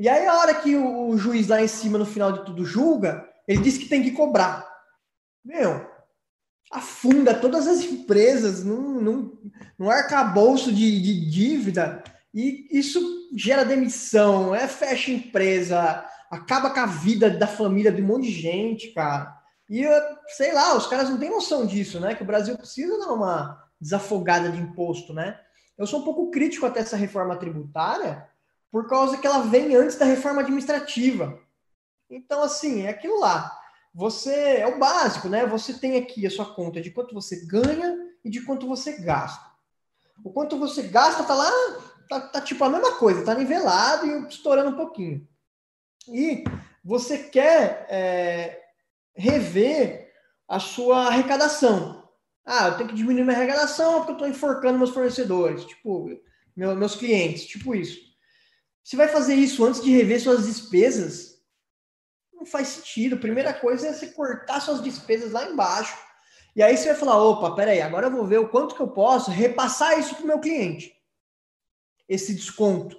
E 0.00 0.08
aí, 0.08 0.26
a 0.26 0.38
hora 0.38 0.54
que 0.54 0.74
o, 0.74 1.14
juiz 1.18 1.48
lá 1.48 1.62
em 1.62 1.68
cima, 1.68 1.98
no 1.98 2.06
final 2.06 2.32
de 2.32 2.42
tudo, 2.46 2.64
julga, 2.64 3.28
ele 3.46 3.60
diz 3.60 3.76
que 3.76 3.84
tem 3.84 4.02
que 4.02 4.12
cobrar. 4.12 4.66
Meu, 5.44 5.86
afunda 6.72 7.34
todas 7.34 7.66
as 7.66 7.80
empresas 7.82 8.64
num, 8.64 8.98
num, 8.98 9.38
num 9.78 9.90
arcabouço 9.90 10.72
de, 10.72 11.02
de 11.02 11.28
dívida 11.28 12.02
e 12.32 12.66
isso 12.70 13.28
gera 13.36 13.62
demissão, 13.62 14.54
é 14.54 14.66
fecha 14.66 15.10
empresa, 15.10 16.02
acaba 16.30 16.70
com 16.70 16.80
a 16.80 16.86
vida 16.86 17.28
da 17.28 17.46
família 17.46 17.92
de 17.92 18.00
um 18.00 18.06
monte 18.06 18.24
de 18.24 18.32
gente, 18.32 18.94
cara. 18.94 19.36
E 19.68 19.84
sei 20.28 20.54
lá, 20.54 20.78
os 20.78 20.86
caras 20.86 21.10
não 21.10 21.18
têm 21.18 21.28
noção 21.28 21.66
disso, 21.66 22.00
né? 22.00 22.14
Que 22.14 22.22
o 22.22 22.26
Brasil 22.26 22.56
precisa 22.56 22.98
dar 22.98 23.12
uma 23.12 23.62
desafogada 23.78 24.50
de 24.50 24.62
imposto, 24.62 25.12
né? 25.12 25.38
Eu 25.76 25.86
sou 25.86 26.00
um 26.00 26.04
pouco 26.04 26.30
crítico 26.30 26.64
até 26.64 26.80
essa 26.80 26.96
reforma 26.96 27.36
tributária, 27.36 28.29
por 28.70 28.88
causa 28.88 29.18
que 29.18 29.26
ela 29.26 29.40
vem 29.40 29.74
antes 29.74 29.96
da 29.96 30.04
reforma 30.04 30.42
administrativa. 30.42 31.38
Então, 32.08 32.42
assim, 32.42 32.82
é 32.82 32.90
aquilo 32.90 33.18
lá. 33.20 33.56
Você 33.94 34.32
é 34.32 34.66
o 34.66 34.78
básico, 34.78 35.28
né? 35.28 35.44
Você 35.46 35.74
tem 35.74 35.96
aqui 35.96 36.26
a 36.26 36.30
sua 36.30 36.54
conta 36.54 36.80
de 36.80 36.90
quanto 36.90 37.14
você 37.14 37.44
ganha 37.46 37.96
e 38.24 38.30
de 38.30 38.42
quanto 38.42 38.66
você 38.66 39.00
gasta. 39.00 39.50
O 40.24 40.32
quanto 40.32 40.58
você 40.58 40.82
gasta 40.82 41.24
tá 41.24 41.34
lá, 41.34 41.50
tá, 42.08 42.20
tá 42.20 42.40
tipo 42.40 42.62
a 42.62 42.68
mesma 42.68 42.96
coisa, 42.96 43.24
tá 43.24 43.34
nivelado 43.34 44.06
e 44.06 44.28
estourando 44.28 44.70
um 44.70 44.76
pouquinho. 44.76 45.26
E 46.08 46.44
você 46.84 47.18
quer 47.18 47.86
é, 47.88 48.60
rever 49.14 50.12
a 50.46 50.60
sua 50.60 51.06
arrecadação. 51.06 52.08
Ah, 52.44 52.68
eu 52.68 52.76
tenho 52.76 52.88
que 52.88 52.94
diminuir 52.94 53.24
minha 53.24 53.36
arrecadação 53.36 53.98
porque 53.98 54.10
eu 54.10 54.14
estou 54.14 54.28
enforcando 54.28 54.78
meus 54.78 54.90
fornecedores, 54.90 55.64
tipo, 55.64 56.08
meu, 56.56 56.74
meus 56.74 56.94
clientes, 56.94 57.46
tipo 57.46 57.74
isso. 57.74 58.09
Você 58.82 58.96
vai 58.96 59.08
fazer 59.08 59.34
isso 59.34 59.64
antes 59.64 59.82
de 59.82 59.92
rever 59.92 60.20
suas 60.20 60.46
despesas? 60.46 61.40
Não 62.32 62.46
faz 62.46 62.68
sentido. 62.68 63.18
Primeira 63.18 63.52
coisa 63.52 63.88
é 63.88 63.92
você 63.92 64.08
cortar 64.08 64.60
suas 64.60 64.82
despesas 64.82 65.32
lá 65.32 65.44
embaixo. 65.44 65.96
E 66.56 66.62
aí 66.62 66.76
você 66.76 66.88
vai 66.88 66.96
falar: 66.96 67.22
opa, 67.22 67.54
peraí, 67.54 67.80
agora 67.80 68.06
eu 68.06 68.10
vou 68.10 68.26
ver 68.26 68.38
o 68.38 68.48
quanto 68.48 68.74
que 68.74 68.80
eu 68.80 68.88
posso 68.88 69.30
repassar 69.30 69.98
isso 69.98 70.14
para 70.14 70.24
o 70.24 70.26
meu 70.26 70.40
cliente. 70.40 70.92
Esse 72.08 72.34
desconto. 72.34 72.98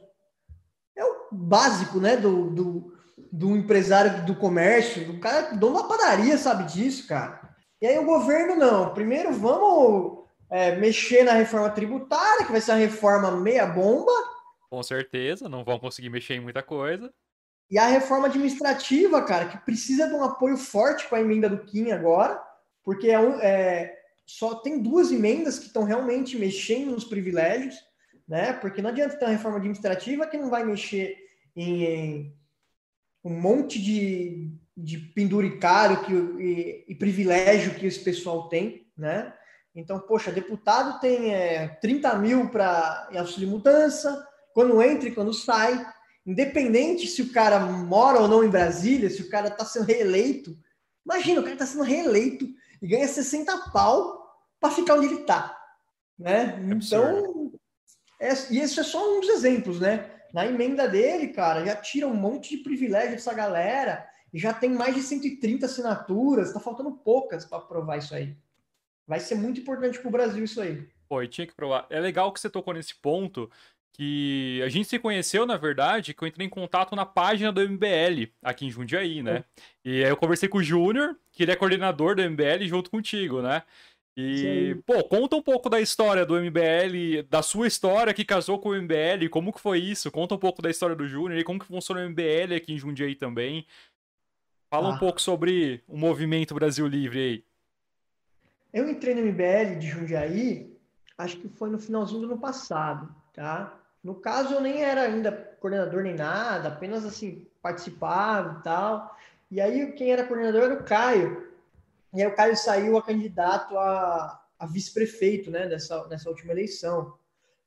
É 0.96 1.04
o 1.04 1.30
básico, 1.32 2.00
né? 2.00 2.16
Do, 2.16 2.52
do, 2.52 2.98
do 3.32 3.56
empresário 3.56 4.26
do 4.26 4.36
comércio, 4.36 5.06
do 5.06 5.20
cara, 5.20 5.56
dono 5.56 5.82
da 5.82 5.88
padaria 5.88 6.38
sabe 6.38 6.72
disso, 6.72 7.08
cara. 7.08 7.42
E 7.82 7.88
aí 7.88 7.98
o 7.98 8.06
governo 8.06 8.56
não. 8.56 8.94
Primeiro 8.94 9.34
vamos 9.34 10.26
é, 10.50 10.76
mexer 10.76 11.24
na 11.24 11.34
reforma 11.34 11.70
tributária, 11.72 12.46
que 12.46 12.52
vai 12.52 12.62
ser 12.62 12.72
uma 12.72 12.78
reforma 12.78 13.32
meia 13.32 13.66
bomba 13.66 14.12
com 14.72 14.82
certeza, 14.82 15.50
não 15.50 15.66
vão 15.66 15.78
conseguir 15.78 16.10
mexer 16.10 16.36
em 16.36 16.40
muita 16.40 16.64
coisa. 16.64 17.14
E 17.70 17.78
a 17.78 17.88
reforma 17.88 18.28
administrativa, 18.28 19.22
cara, 19.22 19.50
que 19.50 19.58
precisa 19.66 20.08
de 20.08 20.14
um 20.14 20.24
apoio 20.24 20.56
forte 20.56 21.08
com 21.10 21.16
a 21.16 21.20
emenda 21.20 21.50
do 21.50 21.66
Kim 21.66 21.92
agora, 21.92 22.42
porque 22.82 23.10
é, 23.10 23.16
é 23.42 24.00
só 24.26 24.56
tem 24.56 24.82
duas 24.82 25.12
emendas 25.12 25.60
que 25.60 25.66
estão 25.66 25.84
realmente 25.84 26.38
mexendo 26.38 26.92
nos 26.92 27.04
privilégios, 27.04 27.76
né? 28.26 28.54
Porque 28.54 28.82
não 28.82 28.90
adianta 28.90 29.18
ter 29.18 29.26
uma 29.26 29.32
reforma 29.32 29.58
administrativa 29.58 30.26
que 30.26 30.38
não 30.38 30.50
vai 30.50 30.64
mexer 30.64 31.18
em, 31.54 31.84
em 31.84 32.36
um 33.26 33.42
monte 33.42 33.82
de, 33.82 34.50
de 34.76 34.98
penduricário 34.98 36.02
que, 36.06 36.14
e, 36.14 36.86
e, 36.88 36.96
privilégio 36.96 37.76
que 37.76 37.86
esse 37.86 38.00
pessoal 38.00 38.48
tem, 38.48 38.88
né? 38.98 39.34
Então, 39.76 40.00
poxa, 40.00 40.32
deputado 40.32 41.00
tem 41.02 41.34
é, 41.34 41.68
30 41.82 42.16
mil 42.20 42.50
para 42.50 43.10
auxílio 43.18 43.50
mudança, 43.50 44.28
quando 44.54 44.82
entra 44.82 45.10
e 45.10 45.14
quando 45.14 45.34
sai, 45.34 45.86
independente 46.26 47.08
se 47.08 47.22
o 47.22 47.32
cara 47.32 47.60
mora 47.60 48.20
ou 48.20 48.28
não 48.28 48.44
em 48.44 48.50
Brasília, 48.50 49.10
se 49.10 49.22
o 49.22 49.30
cara 49.30 49.48
está 49.48 49.66
sendo 49.66 49.86
reeleito. 49.86 50.58
Imagina, 51.06 51.40
o 51.40 51.44
cara 51.44 51.56
está 51.56 51.66
sendo 51.66 51.84
reeleito 51.84 52.48
e 52.82 52.88
ganha 52.88 53.08
60 53.08 53.70
pau 53.72 54.22
para 54.60 54.72
ficar 54.72 54.96
onde 54.96 55.08
ele 55.08 55.22
está. 55.22 55.58
Né? 56.18 56.56
É 56.56 56.74
então, 56.74 57.52
é, 58.20 58.30
e 58.52 58.60
esse 58.60 58.80
é 58.80 58.84
só 58.84 59.18
um 59.18 59.20
dos 59.20 59.30
exemplos, 59.30 59.80
né? 59.80 60.12
Na 60.32 60.46
emenda 60.46 60.88
dele, 60.88 61.30
cara, 61.30 61.66
já 61.66 61.76
tira 61.76 62.08
um 62.08 62.14
monte 62.14 62.56
de 62.56 62.64
privilégio 62.64 63.12
dessa 63.12 63.34
galera 63.34 64.08
e 64.32 64.40
já 64.40 64.54
tem 64.54 64.70
mais 64.70 64.96
de 64.96 65.02
130 65.02 65.66
assinaturas, 65.66 66.48
está 66.48 66.60
faltando 66.60 66.92
poucas 66.92 67.44
para 67.44 67.58
aprovar 67.58 67.98
isso 67.98 68.14
aí. 68.14 68.38
Vai 69.08 69.20
ser 69.20 69.36
muito 69.36 69.60
importante 69.60 70.00
para 70.00 70.08
o 70.08 70.12
Brasil 70.12 70.44
isso 70.44 70.62
aí. 70.62 70.88
Pô, 71.10 71.26
tinha 71.28 71.46
que 71.46 71.56
provar. 71.56 71.86
É 71.90 72.00
legal 72.00 72.32
que 72.32 72.40
você 72.40 72.50
tocou 72.50 72.74
nesse 72.74 72.96
ponto, 72.96 73.52
que 73.94 74.62
a 74.64 74.70
gente 74.70 74.88
se 74.88 75.00
conheceu, 75.00 75.46
na 75.46 75.58
verdade, 75.58 76.14
que 76.14 76.24
eu 76.24 76.28
entrei 76.28 76.48
em 76.48 76.50
contato 76.50 76.96
na 76.96 77.06
página 77.06 77.52
do 77.52 77.62
MBL, 77.62 78.32
aqui 78.42 78.66
em 78.66 78.72
Jundiaí, 78.72 79.22
né? 79.22 79.44
E 79.84 80.04
aí 80.04 80.10
eu 80.10 80.18
conversei 80.18 80.48
com 80.48 80.60
o 80.60 80.64
Júnior, 80.64 81.18
que 81.32 81.44
ele 81.44 81.52
é 81.52 81.56
coordenador 81.56 82.16
do 82.16 82.22
MBL, 82.22 82.66
junto 82.68 82.90
contigo, 82.90 83.42
né? 83.42 83.64
E, 84.16 84.74
Sim. 84.76 84.82
pô, 84.86 85.04
conta 85.04 85.36
um 85.36 85.42
pouco 85.42 85.70
da 85.70 85.80
história 85.80 86.26
do 86.26 86.36
MBL, 86.36 87.24
da 87.30 87.42
sua 87.42 87.68
história 87.68 88.14
que 88.14 88.26
casou 88.26 88.60
com 88.60 88.70
o 88.70 88.82
MBL, 88.82 89.30
como 89.30 89.54
que 89.54 89.62
foi 89.62 89.80
isso? 89.80 90.12
Conta 90.12 90.36
um 90.36 90.40
pouco 90.40 90.62
da 90.62 90.70
história 90.70 90.96
do 90.96 91.08
Júnior 91.08 91.40
e 91.40 91.44
como 91.44 91.60
que 91.60 91.66
funciona 91.66 92.02
o 92.02 92.10
MBL 92.10 92.56
aqui 92.56 92.74
em 92.74 92.78
Jundiaí 92.78 93.16
também. 93.16 93.66
Fala 94.70 94.90
ah. 94.90 94.94
um 94.94 94.98
pouco 94.98 95.22
sobre 95.22 95.84
o 95.88 95.98
movimento 95.98 96.54
Brasil 96.54 96.88
Livre 96.88 97.20
aí. 97.20 97.44
Eu 98.74 98.90
entrei 98.90 99.16
no 99.16 99.22
MBL 99.22 99.80
de 99.80 99.88
Jundiaí 99.88 100.72
acho 101.22 101.38
que 101.38 101.50
foi 101.50 101.70
no 101.70 101.80
finalzinho 101.80 102.22
do 102.22 102.26
ano 102.28 102.38
passado, 102.38 103.14
tá? 103.34 103.78
No 104.04 104.16
caso, 104.16 104.56
eu 104.56 104.62
nem 104.62 104.84
era 104.84 105.02
ainda 105.04 105.32
coordenador 105.60 106.02
nem 106.02 106.16
nada, 106.16 106.70
apenas 106.70 107.06
assim, 107.06 107.46
participava 107.62 108.60
e 108.60 108.64
tal. 108.64 109.18
E 109.50 109.62
aí, 109.62 109.92
quem 109.92 110.12
era 110.12 110.26
coordenador 110.26 110.64
era 110.64 110.74
o 110.74 110.84
Caio. 110.84 111.52
E 112.14 112.22
aí, 112.22 112.28
o 112.28 112.36
Caio 112.36 112.58
saiu 112.58 112.98
a 112.98 113.04
candidato 113.04 113.78
a, 113.78 114.42
a 114.58 114.66
vice-prefeito, 114.66 115.52
né, 115.52 115.68
dessa, 115.68 116.08
nessa 116.08 116.30
última 116.30 116.52
eleição. 116.52 117.14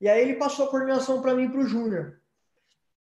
E 0.01 0.09
aí, 0.09 0.21
ele 0.21 0.35
passou 0.35 0.67
a 0.67 0.71
coordenação 0.71 1.23
para 1.23 1.35
mim 1.35 1.45
e 1.45 1.49
para 1.49 1.61
o 1.61 1.67
Júnior. 1.67 2.19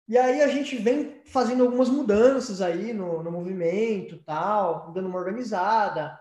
E 0.08 0.18
aí, 0.18 0.42
a 0.42 0.48
gente 0.48 0.76
vem 0.76 1.22
fazendo 1.24 1.62
algumas 1.62 1.88
mudanças 1.88 2.60
aí 2.60 2.92
no, 2.92 3.22
no 3.22 3.30
movimento, 3.30 4.18
tal, 4.26 4.90
dando 4.92 5.08
uma 5.08 5.18
organizada. 5.18 6.18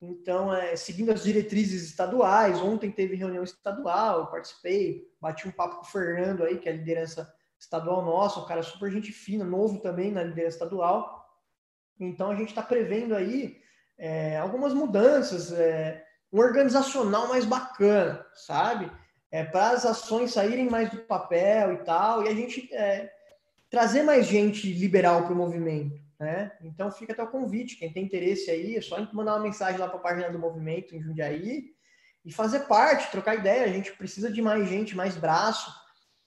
Então, 0.00 0.52
é, 0.52 0.76
seguindo 0.76 1.10
as 1.10 1.22
diretrizes 1.22 1.82
estaduais, 1.82 2.60
ontem 2.60 2.90
teve 2.90 3.16
reunião 3.16 3.42
estadual, 3.42 4.20
eu 4.20 4.26
participei, 4.26 5.10
bati 5.20 5.48
um 5.48 5.52
papo 5.52 5.76
com 5.76 5.82
o 5.82 5.88
Fernando 5.88 6.44
aí, 6.44 6.58
que 6.58 6.68
é 6.68 6.72
a 6.72 6.76
liderança 6.76 7.32
estadual 7.58 8.04
nossa, 8.04 8.40
um 8.40 8.46
cara 8.46 8.62
super 8.62 8.90
gente 8.90 9.10
fina, 9.10 9.44
novo 9.44 9.80
também 9.80 10.12
na 10.12 10.22
liderança 10.22 10.56
estadual. 10.56 11.24
Então, 11.98 12.30
a 12.30 12.34
gente 12.34 12.50
está 12.50 12.62
prevendo 12.62 13.14
aí 13.14 13.58
é, 13.96 14.36
algumas 14.36 14.74
mudanças, 14.74 15.50
é, 15.52 16.04
um 16.30 16.40
organizacional 16.40 17.28
mais 17.28 17.46
bacana, 17.46 18.24
sabe? 18.34 18.92
É, 19.30 19.44
Para 19.44 19.70
as 19.70 19.86
ações 19.86 20.32
saírem 20.32 20.68
mais 20.68 20.90
do 20.90 20.98
papel 20.98 21.72
e 21.72 21.76
tal, 21.78 22.22
e 22.22 22.28
a 22.28 22.34
gente 22.34 22.72
é, 22.74 23.10
trazer 23.70 24.02
mais 24.02 24.26
gente 24.26 24.70
liberal 24.72 25.24
para 25.24 25.32
o 25.32 25.36
movimento. 25.36 26.05
Né? 26.18 26.50
Então 26.62 26.90
fica 26.90 27.12
até 27.12 27.22
o 27.22 27.30
convite, 27.30 27.76
quem 27.76 27.92
tem 27.92 28.04
interesse 28.04 28.50
aí, 28.50 28.76
é 28.76 28.80
só 28.80 28.96
mandar 29.12 29.34
uma 29.34 29.42
mensagem 29.42 29.78
lá 29.78 29.86
para 29.86 29.98
a 29.98 30.02
página 30.02 30.30
do 30.30 30.38
movimento 30.38 30.94
em 30.94 31.02
Jundiaí 31.02 31.74
e 32.24 32.32
fazer 32.32 32.60
parte, 32.60 33.10
trocar 33.10 33.34
ideia. 33.34 33.64
A 33.64 33.72
gente 33.72 33.92
precisa 33.92 34.30
de 34.30 34.40
mais 34.40 34.68
gente, 34.68 34.96
mais 34.96 35.16
braço. 35.16 35.70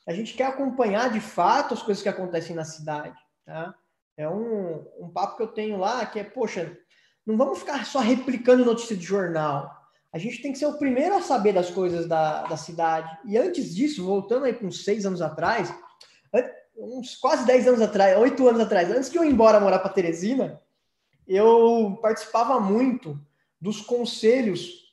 A 0.08 0.14
gente 0.14 0.34
quer 0.34 0.46
acompanhar 0.46 1.12
de 1.12 1.20
fato 1.20 1.74
as 1.74 1.82
coisas 1.82 2.02
que 2.04 2.10
acontecem 2.10 2.56
na 2.56 2.64
cidade. 2.64 3.18
Tá? 3.46 3.74
É 4.16 4.30
um, 4.30 4.86
um 5.00 5.10
papo 5.10 5.38
que 5.38 5.44
eu 5.44 5.48
tenho 5.48 5.78
lá 5.78 6.06
que 6.06 6.20
é, 6.20 6.24
poxa, 6.24 6.78
não 7.26 7.38
vamos 7.38 7.60
ficar 7.60 7.86
só 7.86 8.00
replicando 8.00 8.66
notícia 8.66 8.96
de 8.96 9.04
jornal. 9.04 9.76
A 10.12 10.18
gente 10.18 10.42
tem 10.42 10.52
que 10.52 10.58
ser 10.58 10.66
o 10.66 10.78
primeiro 10.78 11.16
a 11.16 11.22
saber 11.22 11.54
das 11.54 11.70
coisas 11.70 12.08
da, 12.08 12.44
da 12.44 12.58
cidade. 12.58 13.16
E 13.26 13.38
antes 13.38 13.76
disso, 13.76 14.06
voltando 14.06 14.46
aí 14.46 14.58
uns 14.62 14.84
seis 14.84 15.06
anos 15.06 15.22
atrás, 15.22 15.74
uns 16.80 17.16
quase 17.16 17.46
10 17.46 17.68
anos 17.68 17.82
atrás, 17.82 18.18
8 18.18 18.48
anos 18.48 18.62
atrás, 18.62 18.90
antes 18.90 19.10
de 19.10 19.18
eu 19.18 19.24
ir 19.24 19.32
embora 19.32 19.60
morar 19.60 19.80
para 19.80 19.92
Teresina, 19.92 20.62
eu 21.28 22.00
participava 22.02 22.60
muito 22.60 23.20
dos 23.60 23.82
conselhos 23.82 24.90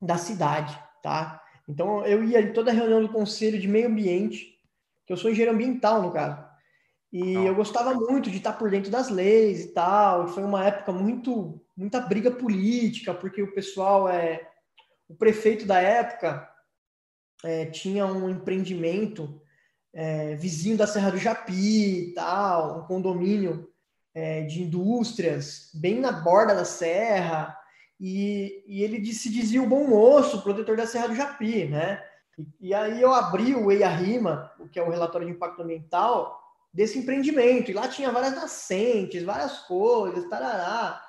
da 0.00 0.16
cidade, 0.16 0.78
tá? 1.02 1.42
Então 1.68 2.04
eu 2.06 2.22
ia 2.22 2.40
em 2.40 2.52
toda 2.52 2.72
reunião 2.72 3.02
do 3.02 3.08
conselho 3.08 3.58
de 3.58 3.66
meio 3.66 3.88
ambiente, 3.88 4.58
que 5.06 5.12
eu 5.12 5.16
sou 5.16 5.30
engenheiro 5.30 5.54
ambiental 5.54 6.02
no 6.02 6.12
caso. 6.12 6.44
E 7.12 7.32
eu 7.32 7.54
gostava 7.54 7.94
muito 7.94 8.28
de 8.28 8.38
estar 8.38 8.54
por 8.54 8.68
dentro 8.70 8.90
das 8.90 9.08
leis 9.08 9.64
e 9.64 9.68
tal. 9.68 10.26
Foi 10.26 10.42
uma 10.42 10.64
época 10.66 10.92
muito 10.92 11.60
muita 11.76 12.00
briga 12.00 12.30
política, 12.30 13.14
porque 13.14 13.42
o 13.42 13.52
pessoal 13.52 14.08
é 14.08 14.48
o 15.08 15.14
prefeito 15.14 15.66
da 15.66 15.80
época 15.80 16.48
é, 17.44 17.66
tinha 17.66 18.06
um 18.06 18.28
empreendimento 18.28 19.40
é, 19.94 20.34
vizinho 20.34 20.76
da 20.76 20.86
Serra 20.86 21.10
do 21.10 21.18
Japi 21.18 22.08
e 22.08 22.14
tal, 22.14 22.80
um 22.80 22.86
condomínio 22.86 23.68
é, 24.12 24.42
de 24.42 24.62
indústrias 24.62 25.70
bem 25.74 26.00
na 26.00 26.12
borda 26.12 26.54
da 26.54 26.64
serra, 26.64 27.56
e, 28.00 28.64
e 28.66 28.82
ele 28.82 29.04
se 29.12 29.30
dizia 29.30 29.62
o 29.62 29.68
bom 29.68 29.86
moço, 29.86 30.42
protetor 30.42 30.76
da 30.76 30.86
Serra 30.86 31.08
do 31.08 31.14
Japi, 31.14 31.66
né? 31.66 32.02
E, 32.36 32.68
e 32.68 32.74
aí 32.74 33.00
eu 33.00 33.14
abri 33.14 33.54
o 33.54 33.70
EIA-RIMA, 33.70 34.52
o 34.58 34.68
que 34.68 34.78
é 34.78 34.82
o 34.82 34.90
relatório 34.90 35.26
de 35.26 35.32
impacto 35.32 35.62
ambiental, 35.62 36.40
desse 36.72 36.98
empreendimento, 36.98 37.70
e 37.70 37.74
lá 37.74 37.86
tinha 37.86 38.10
várias 38.10 38.34
nascentes, 38.34 39.22
várias 39.22 39.60
coisas, 39.60 40.28
tarará. 40.28 41.00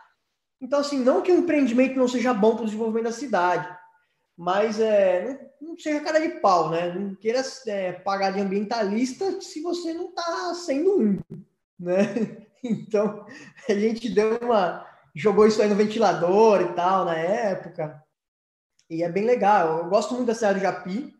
Então, 0.62 0.80
assim, 0.80 1.00
não 1.00 1.24
que 1.24 1.32
o 1.32 1.40
empreendimento 1.40 1.98
não 1.98 2.08
seja 2.08 2.34
bom 2.34 2.56
para 2.56 2.64
o 2.64 2.66
desenvolvimento 2.66 3.06
da 3.06 3.12
cidade, 3.12 3.68
mas 4.38 4.80
é, 4.80 5.45
não, 5.66 5.78
seja 5.78 6.00
cara 6.00 6.20
de 6.20 6.40
pau, 6.40 6.70
né? 6.70 6.94
Não 6.94 7.16
queira 7.16 7.42
é, 7.68 7.94
pagar 7.94 8.32
de 8.32 8.40
ambientalista 8.40 9.42
se 9.42 9.62
você 9.62 9.94
não 9.94 10.10
está 10.10 10.54
sendo 10.56 11.00
um, 11.00 11.20
né? 11.80 12.06
Então, 12.68 13.28
a 13.70 13.74
gente 13.76 14.10
deu 14.10 14.40
uma... 14.42 14.88
jogou 15.14 15.46
isso 15.46 15.62
aí 15.62 15.70
no 15.70 15.76
ventilador 15.76 16.62
e 16.62 16.74
tal, 16.74 17.06
na 17.06 17.16
época, 17.16 18.04
e 18.90 19.04
é 19.04 19.10
bem 19.10 19.24
legal. 19.24 19.80
Eu 19.80 19.90
gosto 19.90 20.16
muito 20.16 20.28
da 20.34 20.54
do 20.54 20.60
Japi, 20.60 21.14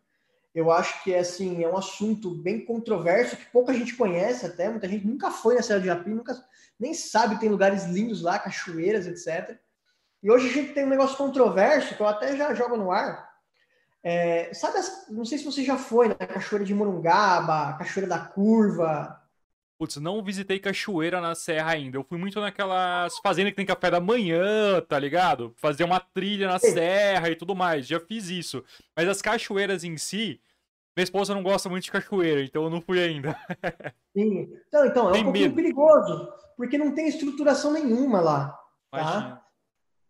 eu 0.56 0.72
acho 0.72 1.04
que 1.04 1.14
assim, 1.14 1.64
é 1.64 1.70
um 1.70 1.78
assunto 1.78 2.32
bem 2.32 2.66
controverso, 2.66 3.38
que 3.38 3.46
pouca 3.48 3.74
gente 3.74 3.96
conhece 3.96 4.46
até, 4.46 4.70
muita 4.70 4.88
gente 4.88 5.06
nunca 5.06 5.30
foi 5.30 5.54
na 5.54 5.62
Serra 5.62 5.82
do 5.82 5.86
Japi, 5.86 6.10
nunca, 6.10 6.36
nem 6.80 6.94
sabe 6.94 7.40
tem 7.40 7.50
lugares 7.50 7.86
lindos 7.86 8.22
lá, 8.22 8.40
cachoeiras, 8.40 9.06
etc. 9.06 9.60
E 10.24 10.32
hoje 10.32 10.50
a 10.50 10.54
gente 10.54 10.74
tem 10.74 10.86
um 10.86 10.90
negócio 10.90 11.18
controverso, 11.18 11.94
que 11.94 12.02
eu 12.02 12.08
até 12.08 12.36
já 12.36 12.54
jogo 12.54 12.78
no 12.78 12.92
ar. 12.92 13.35
É, 14.08 14.54
sabe, 14.54 14.78
as, 14.78 15.08
não 15.10 15.26
sei 15.26 15.40
se 15.40 15.44
você 15.44 15.64
já 15.64 15.80
foi 15.80 16.08
na 16.08 16.14
Cachoeira 16.14 16.64
de 16.64 16.76
Morungaba, 16.76 17.76
Cachoeira 17.76 18.08
da 18.08 18.20
Curva. 18.20 19.20
Putz, 19.80 19.98
não 19.98 20.24
visitei 20.24 20.60
cachoeira 20.60 21.20
na 21.20 21.34
serra 21.34 21.72
ainda. 21.72 21.98
Eu 21.98 22.04
fui 22.04 22.18
muito 22.20 22.40
naquelas 22.40 23.18
fazendas 23.18 23.52
que 23.52 23.58
tem 23.58 23.66
café 23.66 23.90
da 23.90 24.00
manhã, 24.00 24.80
tá 24.88 25.00
ligado? 25.00 25.54
Fazer 25.58 25.84
uma 25.84 26.00
trilha 26.00 26.48
na 26.48 26.60
serra 26.60 27.32
e 27.32 27.36
tudo 27.36 27.56
mais. 27.56 27.88
Já 27.88 28.00
fiz 28.00 28.30
isso. 28.30 28.64
Mas 28.96 29.10
as 29.10 29.24
cachoeiras 29.24 29.84
em 29.84 29.98
si, 29.98 30.40
minha 30.96 31.04
esposa 31.04 31.34
não 31.34 31.42
gosta 31.42 31.68
muito 31.68 31.86
de 31.86 31.92
cachoeira, 31.92 32.44
então 32.44 32.64
eu 32.64 32.70
não 32.70 32.82
fui 32.82 33.04
ainda. 33.04 33.36
Sim. 34.16 34.48
Então, 34.68 34.86
então 34.86 35.10
é 35.10 35.14
tem 35.14 35.22
um 35.22 35.26
pouquinho 35.26 35.46
medo. 35.48 35.56
perigoso, 35.56 36.32
porque 36.56 36.78
não 36.78 36.94
tem 36.94 37.08
estruturação 37.08 37.74
nenhuma 37.74 38.22
lá. 38.22 38.58
Tá? 38.92 39.02
Imagina. 39.02 39.45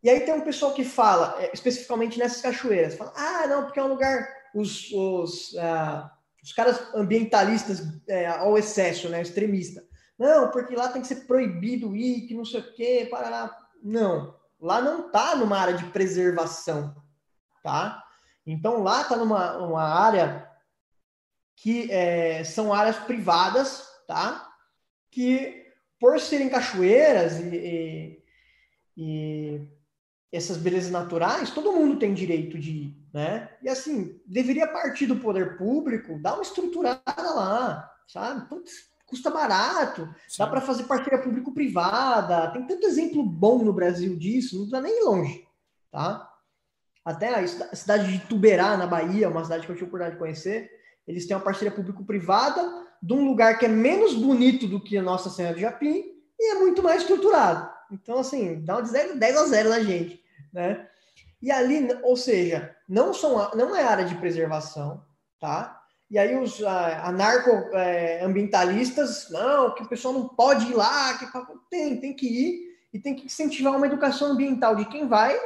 E 0.05 0.09
aí 0.11 0.19
tem 0.19 0.35
um 0.35 0.41
pessoal 0.41 0.71
que 0.71 0.83
fala, 0.83 1.35
é, 1.41 1.49
especificamente 1.51 2.19
nessas 2.19 2.39
cachoeiras, 2.39 2.93
fala, 2.93 3.11
ah, 3.15 3.47
não, 3.47 3.63
porque 3.63 3.79
é 3.79 3.83
um 3.83 3.87
lugar, 3.87 4.27
os, 4.53 4.91
os, 4.91 5.53
uh, 5.53 6.07
os 6.43 6.53
caras 6.53 6.93
ambientalistas 6.93 7.81
é, 8.07 8.27
ao 8.27 8.55
excesso, 8.55 9.09
né, 9.09 9.19
extremista. 9.19 9.83
Não, 10.15 10.51
porque 10.51 10.75
lá 10.75 10.89
tem 10.89 11.01
que 11.01 11.07
ser 11.07 11.25
proibido 11.25 11.95
ir, 11.95 12.27
que 12.27 12.35
não 12.35 12.45
sei 12.45 12.59
o 12.59 12.73
quê, 12.75 13.07
para 13.09 13.49
Não, 13.81 14.35
lá 14.61 14.79
não 14.79 15.09
tá 15.09 15.35
numa 15.35 15.57
área 15.57 15.73
de 15.73 15.85
preservação, 15.85 16.95
tá? 17.63 18.03
Então 18.45 18.83
lá 18.83 19.05
tá 19.05 19.15
numa 19.15 19.57
uma 19.57 19.85
área 19.85 20.47
que 21.55 21.91
é, 21.91 22.43
são 22.43 22.71
áreas 22.71 22.97
privadas, 22.97 23.83
tá? 24.07 24.47
Que 25.09 25.65
por 25.99 26.19
serem 26.19 26.47
cachoeiras 26.47 27.39
e, 27.39 27.55
e, 27.55 28.23
e 28.95 29.74
essas 30.32 30.57
belezas 30.57 30.91
naturais, 30.91 31.51
todo 31.51 31.71
mundo 31.71 31.97
tem 31.97 32.13
direito 32.13 32.57
de 32.59 32.71
ir, 32.71 32.97
né? 33.13 33.49
E 33.61 33.69
assim, 33.69 34.19
deveria 34.26 34.67
partir 34.67 35.05
do 35.05 35.15
poder 35.15 35.57
público, 35.57 36.19
dar 36.21 36.34
uma 36.34 36.43
estruturada 36.43 37.01
lá, 37.17 37.89
sabe? 38.07 38.47
Putz, 38.49 38.89
custa 39.05 39.30
barato, 39.30 40.09
Sim. 40.28 40.38
dá 40.39 40.47
para 40.47 40.61
fazer 40.61 40.84
parceria 40.84 41.21
público-privada, 41.21 42.51
tem 42.51 42.65
tanto 42.65 42.86
exemplo 42.86 43.23
bom 43.23 43.63
no 43.63 43.71
Brasil 43.71 44.17
disso, 44.17 44.57
não 44.57 44.67
precisa 44.67 44.82
nem 44.82 45.05
longe, 45.05 45.47
tá? 45.91 46.30
Até 47.03 47.36
a 47.36 47.76
cidade 47.76 48.11
de 48.11 48.19
Tuberá, 48.28 48.76
na 48.76 48.88
Bahia, 48.88 49.30
uma 49.30 49.43
cidade 49.43 49.65
que 49.65 49.71
eu 49.71 49.76
tive 49.76 49.86
a 49.86 49.88
oportunidade 49.88 50.15
de 50.15 50.19
conhecer, 50.19 50.71
eles 51.07 51.28
têm 51.28 51.38
uma 51.38 51.43
parceria 51.43 51.71
público-privada 51.71 52.84
de 53.01 53.13
um 53.13 53.23
lugar 53.23 53.59
que 53.59 53.65
é 53.65 53.69
menos 53.69 54.15
bonito 54.15 54.67
do 54.67 54.82
que 54.82 54.97
a 54.97 55.03
nossa 55.03 55.30
Serra 55.30 55.53
de 55.53 55.61
Japim 55.61 56.03
e 56.39 56.51
é 56.51 56.55
muito 56.55 56.82
mais 56.82 57.01
estruturado. 57.01 57.74
Então, 57.91 58.19
assim, 58.19 58.63
dá 58.63 58.77
um 58.77 58.83
10 58.83 59.38
a 59.38 59.45
0 59.45 59.69
na 59.69 59.79
gente 59.79 60.25
né? 60.55 60.88
E 61.41 61.51
ali, 61.51 61.89
ou 62.01 62.15
seja, 62.15 62.73
não, 62.88 63.13
são, 63.13 63.51
não 63.53 63.75
é 63.75 63.83
área 63.83 64.05
de 64.05 64.15
preservação, 64.15 65.03
tá? 65.39 65.81
E 66.09 66.17
aí 66.17 66.38
os 66.38 66.63
anarco-ambientalistas, 66.63 69.29
é, 69.29 69.33
não, 69.33 69.75
que 69.75 69.83
o 69.83 69.89
pessoal 69.89 70.13
não 70.13 70.29
pode 70.29 70.71
ir 70.71 70.73
lá, 70.73 71.17
que 71.17 71.27
tem, 71.69 71.99
tem 71.99 72.15
que 72.15 72.25
ir 72.25 72.73
e 72.93 72.99
tem 72.99 73.13
que 73.13 73.25
incentivar 73.25 73.75
uma 73.75 73.86
educação 73.86 74.31
ambiental 74.31 74.77
de 74.77 74.86
quem 74.86 75.05
vai, 75.07 75.38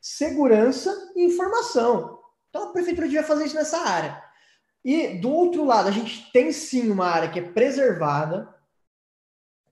segurança 0.00 0.94
e 1.16 1.24
informação. 1.24 2.20
Então 2.50 2.64
a 2.64 2.72
prefeitura 2.72 3.06
devia 3.06 3.24
fazer 3.24 3.46
isso 3.46 3.54
nessa 3.54 3.78
área. 3.78 4.22
E 4.84 5.18
do 5.18 5.30
outro 5.30 5.64
lado, 5.64 5.88
a 5.88 5.92
gente 5.92 6.30
tem 6.30 6.52
sim 6.52 6.90
uma 6.90 7.06
área 7.06 7.30
que 7.30 7.38
é 7.38 7.42
preservada, 7.42 8.54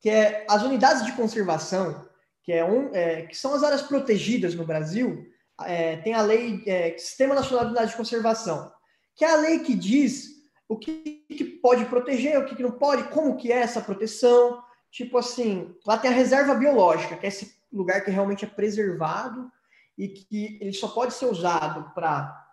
que 0.00 0.08
é 0.08 0.46
as 0.48 0.62
unidades 0.62 1.04
de 1.04 1.12
conservação, 1.12 2.05
que, 2.46 2.52
é 2.52 2.64
um, 2.64 2.94
é, 2.94 3.22
que 3.22 3.36
são 3.36 3.52
as 3.52 3.64
áreas 3.64 3.82
protegidas 3.82 4.54
no 4.54 4.64
Brasil, 4.64 5.26
é, 5.64 5.96
tem 5.96 6.14
a 6.14 6.22
lei 6.22 6.62
é, 6.64 6.96
Sistema 6.96 7.34
Nacional 7.34 7.64
de 7.64 7.70
Unidade 7.72 7.90
de 7.90 7.96
Conservação, 7.96 8.70
que 9.16 9.24
é 9.24 9.32
a 9.32 9.36
lei 9.36 9.58
que 9.58 9.74
diz 9.74 10.28
o 10.68 10.78
que, 10.78 11.24
que 11.28 11.44
pode 11.44 11.84
proteger, 11.86 12.38
o 12.38 12.44
que, 12.44 12.54
que 12.54 12.62
não 12.62 12.70
pode, 12.70 13.08
como 13.08 13.36
que 13.36 13.50
é 13.50 13.56
essa 13.56 13.80
proteção. 13.80 14.62
Tipo 14.92 15.18
assim, 15.18 15.74
lá 15.84 15.98
tem 15.98 16.08
a 16.08 16.14
reserva 16.14 16.54
biológica, 16.54 17.16
que 17.16 17.26
é 17.26 17.28
esse 17.28 17.56
lugar 17.72 18.04
que 18.04 18.12
realmente 18.12 18.44
é 18.44 18.48
preservado 18.48 19.50
e 19.98 20.08
que 20.08 20.58
ele 20.60 20.72
só 20.72 20.86
pode 20.86 21.14
ser 21.14 21.26
usado 21.26 21.92
para 21.94 22.46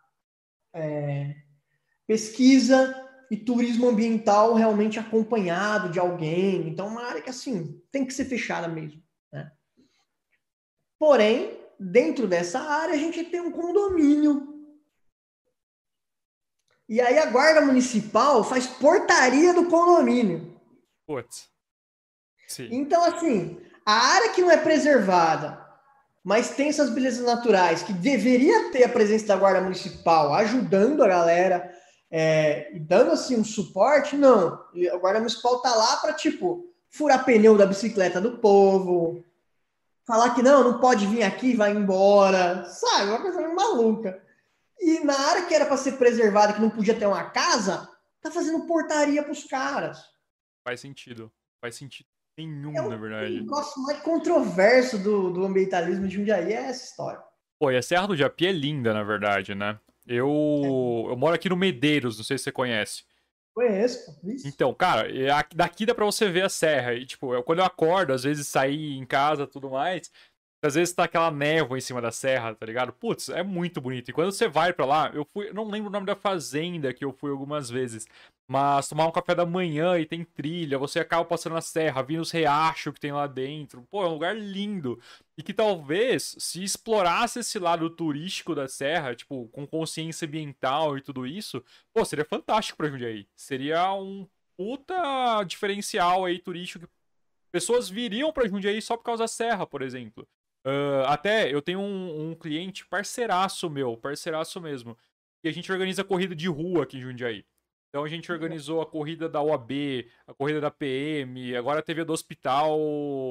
é, 0.74 1.36
pesquisa 2.08 3.00
e 3.30 3.38
turismo 3.38 3.90
ambiental 3.90 4.56
realmente 4.56 4.98
acompanhado 4.98 5.90
de 5.90 6.00
alguém. 6.00 6.68
Então, 6.68 6.88
uma 6.88 7.04
área 7.04 7.22
que, 7.22 7.30
assim, 7.30 7.80
tem 7.92 8.04
que 8.04 8.14
ser 8.14 8.26
fechada 8.26 8.68
mesmo. 8.68 9.03
Porém, 11.04 11.60
dentro 11.78 12.30
dessa 12.30 12.62
área, 12.62 12.94
a 12.94 12.98
gente 12.98 13.26
tem 13.26 13.42
um 13.42 13.52
condomínio. 13.52 14.72
E 16.88 17.02
aí 17.02 17.20
a 17.20 17.26
guarda 17.26 17.60
municipal 17.60 18.42
faz 18.42 18.68
portaria 18.68 19.54
do 19.54 19.66
condomínio. 19.66 20.58
Putz. 21.06 21.50
Sim. 22.48 22.70
Então, 22.72 23.04
assim, 23.04 23.60
a 23.86 24.14
área 24.14 24.30
que 24.30 24.42
não 24.42 24.50
é 24.50 24.56
preservada, 24.56 25.62
mas 26.24 26.52
tem 26.56 26.70
essas 26.70 26.90
belezas 26.90 27.26
naturais, 27.26 27.84
que 27.84 27.92
deveria 27.92 28.72
ter 28.72 28.86
a 28.86 28.90
presença 28.90 29.28
da 29.28 29.36
guarda 29.36 29.60
municipal 29.60 30.34
ajudando 30.34 31.04
a 31.04 31.08
galera, 31.10 31.70
é, 32.10 32.74
e 32.74 32.80
dando 32.80 33.12
assim 33.12 33.36
um 33.36 33.44
suporte, 33.44 34.16
não. 34.16 34.58
A 34.90 34.98
guarda 35.00 35.20
municipal 35.20 35.62
tá 35.62 35.76
lá 35.76 35.98
para 35.98 36.14
tipo 36.14 36.64
furar 36.90 37.26
pneu 37.26 37.58
da 37.58 37.66
bicicleta 37.66 38.22
do 38.22 38.38
povo, 38.38 39.22
falar 40.06 40.36
que 40.36 40.42
não, 40.42 40.64
não 40.64 40.80
pode 40.80 41.06
vir 41.08 41.24
aqui, 41.24 41.56
vai 41.56 41.72
embora, 41.72 42.66
sabe? 42.66 43.10
Uma 43.10 43.22
coisa 43.22 43.48
maluca. 43.54 44.22
E 44.80 45.00
na 45.00 45.18
área 45.18 45.46
que 45.46 45.54
era 45.54 45.66
para 45.66 45.78
ser 45.78 45.94
preservada, 45.94 46.54
que 46.54 46.62
não 46.62 46.70
podia 46.70 46.98
ter 46.98 47.06
uma 47.06 47.30
casa, 47.30 47.90
tá 48.22 48.30
fazendo 48.30 48.66
portaria 48.66 49.24
pros 49.24 49.44
caras. 49.44 50.04
Faz 50.64 50.80
sentido. 50.80 51.32
Faz 51.62 51.76
sentido 51.76 52.08
nenhum, 52.38 52.76
é 52.76 52.82
um, 52.82 52.90
na 52.90 52.98
verdade. 52.98 53.34
O 53.34 53.44
negócio 53.44 53.82
mais 53.84 54.00
controverso 54.02 54.98
do, 54.98 55.32
do 55.32 55.46
ambientalismo 55.46 56.08
de 56.08 56.16
Jundiaí 56.16 56.54
é 56.54 56.70
essa 56.70 56.86
história. 56.86 57.22
Pô, 57.60 57.72
e 57.72 57.78
a 57.78 57.82
Serra 57.82 58.08
do 58.08 58.16
Japi 58.16 58.48
é 58.48 58.52
linda, 58.52 58.94
na 58.94 59.04
verdade, 59.04 59.56
né? 59.56 59.80
Eu, 60.06 61.08
eu 61.10 61.16
moro 61.16 61.36
aqui 61.36 61.48
no 61.48 61.56
Medeiros, 61.56 62.18
não 62.18 62.26
sei 62.26 62.38
se 62.38 62.44
você 62.44 62.52
conhece. 62.52 63.04
Conheço. 63.54 64.20
Então, 64.46 64.74
cara, 64.74 65.08
daqui 65.54 65.86
dá 65.86 65.94
pra 65.94 66.06
você 66.06 66.30
ver 66.30 66.44
a 66.46 66.50
serra. 66.50 66.94
E, 66.96 67.06
tipo, 67.06 67.34
eu, 67.34 67.44
quando 67.44 67.60
eu 67.60 67.66
acordo, 67.66 68.12
às 68.12 68.24
vezes 68.24 68.48
sair 68.48 68.98
em 68.98 69.06
casa 69.06 69.46
tudo 69.46 69.70
mais, 69.70 70.12
às 70.64 70.76
vezes 70.76 70.94
tá 70.94 71.04
aquela 71.04 71.30
névoa 71.30 71.78
em 71.78 71.82
cima 71.82 72.02
da 72.02 72.12
serra, 72.12 72.56
tá 72.56 72.66
ligado? 72.66 72.94
Putz, 72.94 73.30
é 73.30 73.44
muito 73.44 73.82
bonito. 73.82 74.10
E 74.10 74.14
quando 74.14 74.32
você 74.32 74.48
vai 74.48 74.74
para 74.74 74.86
lá, 74.86 75.12
eu 75.14 75.26
fui, 75.26 75.52
não 75.52 75.70
lembro 75.70 75.90
o 75.90 75.92
nome 75.92 76.06
da 76.06 76.16
fazenda 76.16 76.94
que 76.94 77.04
eu 77.04 77.12
fui 77.12 77.30
algumas 77.30 77.70
vezes, 77.70 78.08
mas 78.48 78.88
tomar 78.88 79.08
um 79.08 79.12
café 79.12 79.34
da 79.34 79.46
manhã 79.46 79.98
e 79.98 80.06
tem 80.06 80.24
trilha, 80.24 80.78
você 80.78 81.00
acaba 81.00 81.26
passando 81.26 81.54
na 81.54 81.62
serra, 81.62 82.02
vindo 82.04 82.22
os 82.22 82.32
riachos 82.32 82.94
que 82.94 83.00
tem 83.00 83.12
lá 83.12 83.26
dentro. 83.28 83.88
Pô, 83.90 84.04
é 84.04 84.08
um 84.08 84.14
lugar 84.14 84.36
lindo. 84.36 85.00
E 85.38 85.44
que 85.44 85.54
talvez, 85.54 86.36
se 86.40 86.64
explorasse 86.64 87.40
esse 87.40 87.58
lado 87.58 87.90
turístico 87.90 88.54
da 88.54 88.68
serra, 88.68 89.16
tipo, 89.16 89.48
com 89.50 89.66
consciência 89.66 90.28
ambiental 90.28 90.98
e 90.98 91.02
tudo 91.02 91.26
isso, 91.26 91.64
pô, 91.94 92.04
seria 92.06 92.26
fantástico 92.26 92.78
pra 92.78 92.90
Jundiaí. 92.90 93.28
Seria 93.36 93.94
um 93.94 94.28
puta 94.58 95.44
diferencial 95.44 96.26
aí 96.26 96.38
turístico 96.40 96.88
pessoas 97.54 97.88
viriam 97.88 98.34
pra 98.34 98.48
Jundiaí 98.48 98.82
só 98.82 98.98
por 98.98 99.04
causa 99.04 99.26
da 99.26 99.28
serra, 99.28 99.68
por 99.68 99.84
exemplo. 99.84 100.28
Uh, 100.66 101.06
até 101.06 101.54
eu 101.54 101.62
tenho 101.62 101.80
um, 101.80 102.32
um, 102.32 102.36
cliente 102.36 102.86
parceiraço 102.88 103.70
meu, 103.70 103.96
parceiraço 103.96 104.60
mesmo. 104.60 104.98
E 105.44 105.50
a 105.50 105.52
gente 105.52 105.72
organiza 105.72 106.04
corrida 106.04 106.36
de 106.36 106.48
rua 106.48 106.84
aqui 106.84 106.98
em 106.98 107.02
Jundiaí. 107.02 107.46
Então 107.94 108.04
a 108.04 108.10
gente 108.10 108.32
organizou 108.32 108.82
a 108.82 108.88
corrida 108.88 109.30
da 109.30 109.40
OAB, 109.40 109.72
a 110.26 110.34
corrida 110.34 110.60
da 110.60 110.72
PM, 110.72 111.56
agora 111.56 111.80
teve 111.80 112.02
a 112.02 112.04
do 112.04 112.12
Hospital 112.12 112.76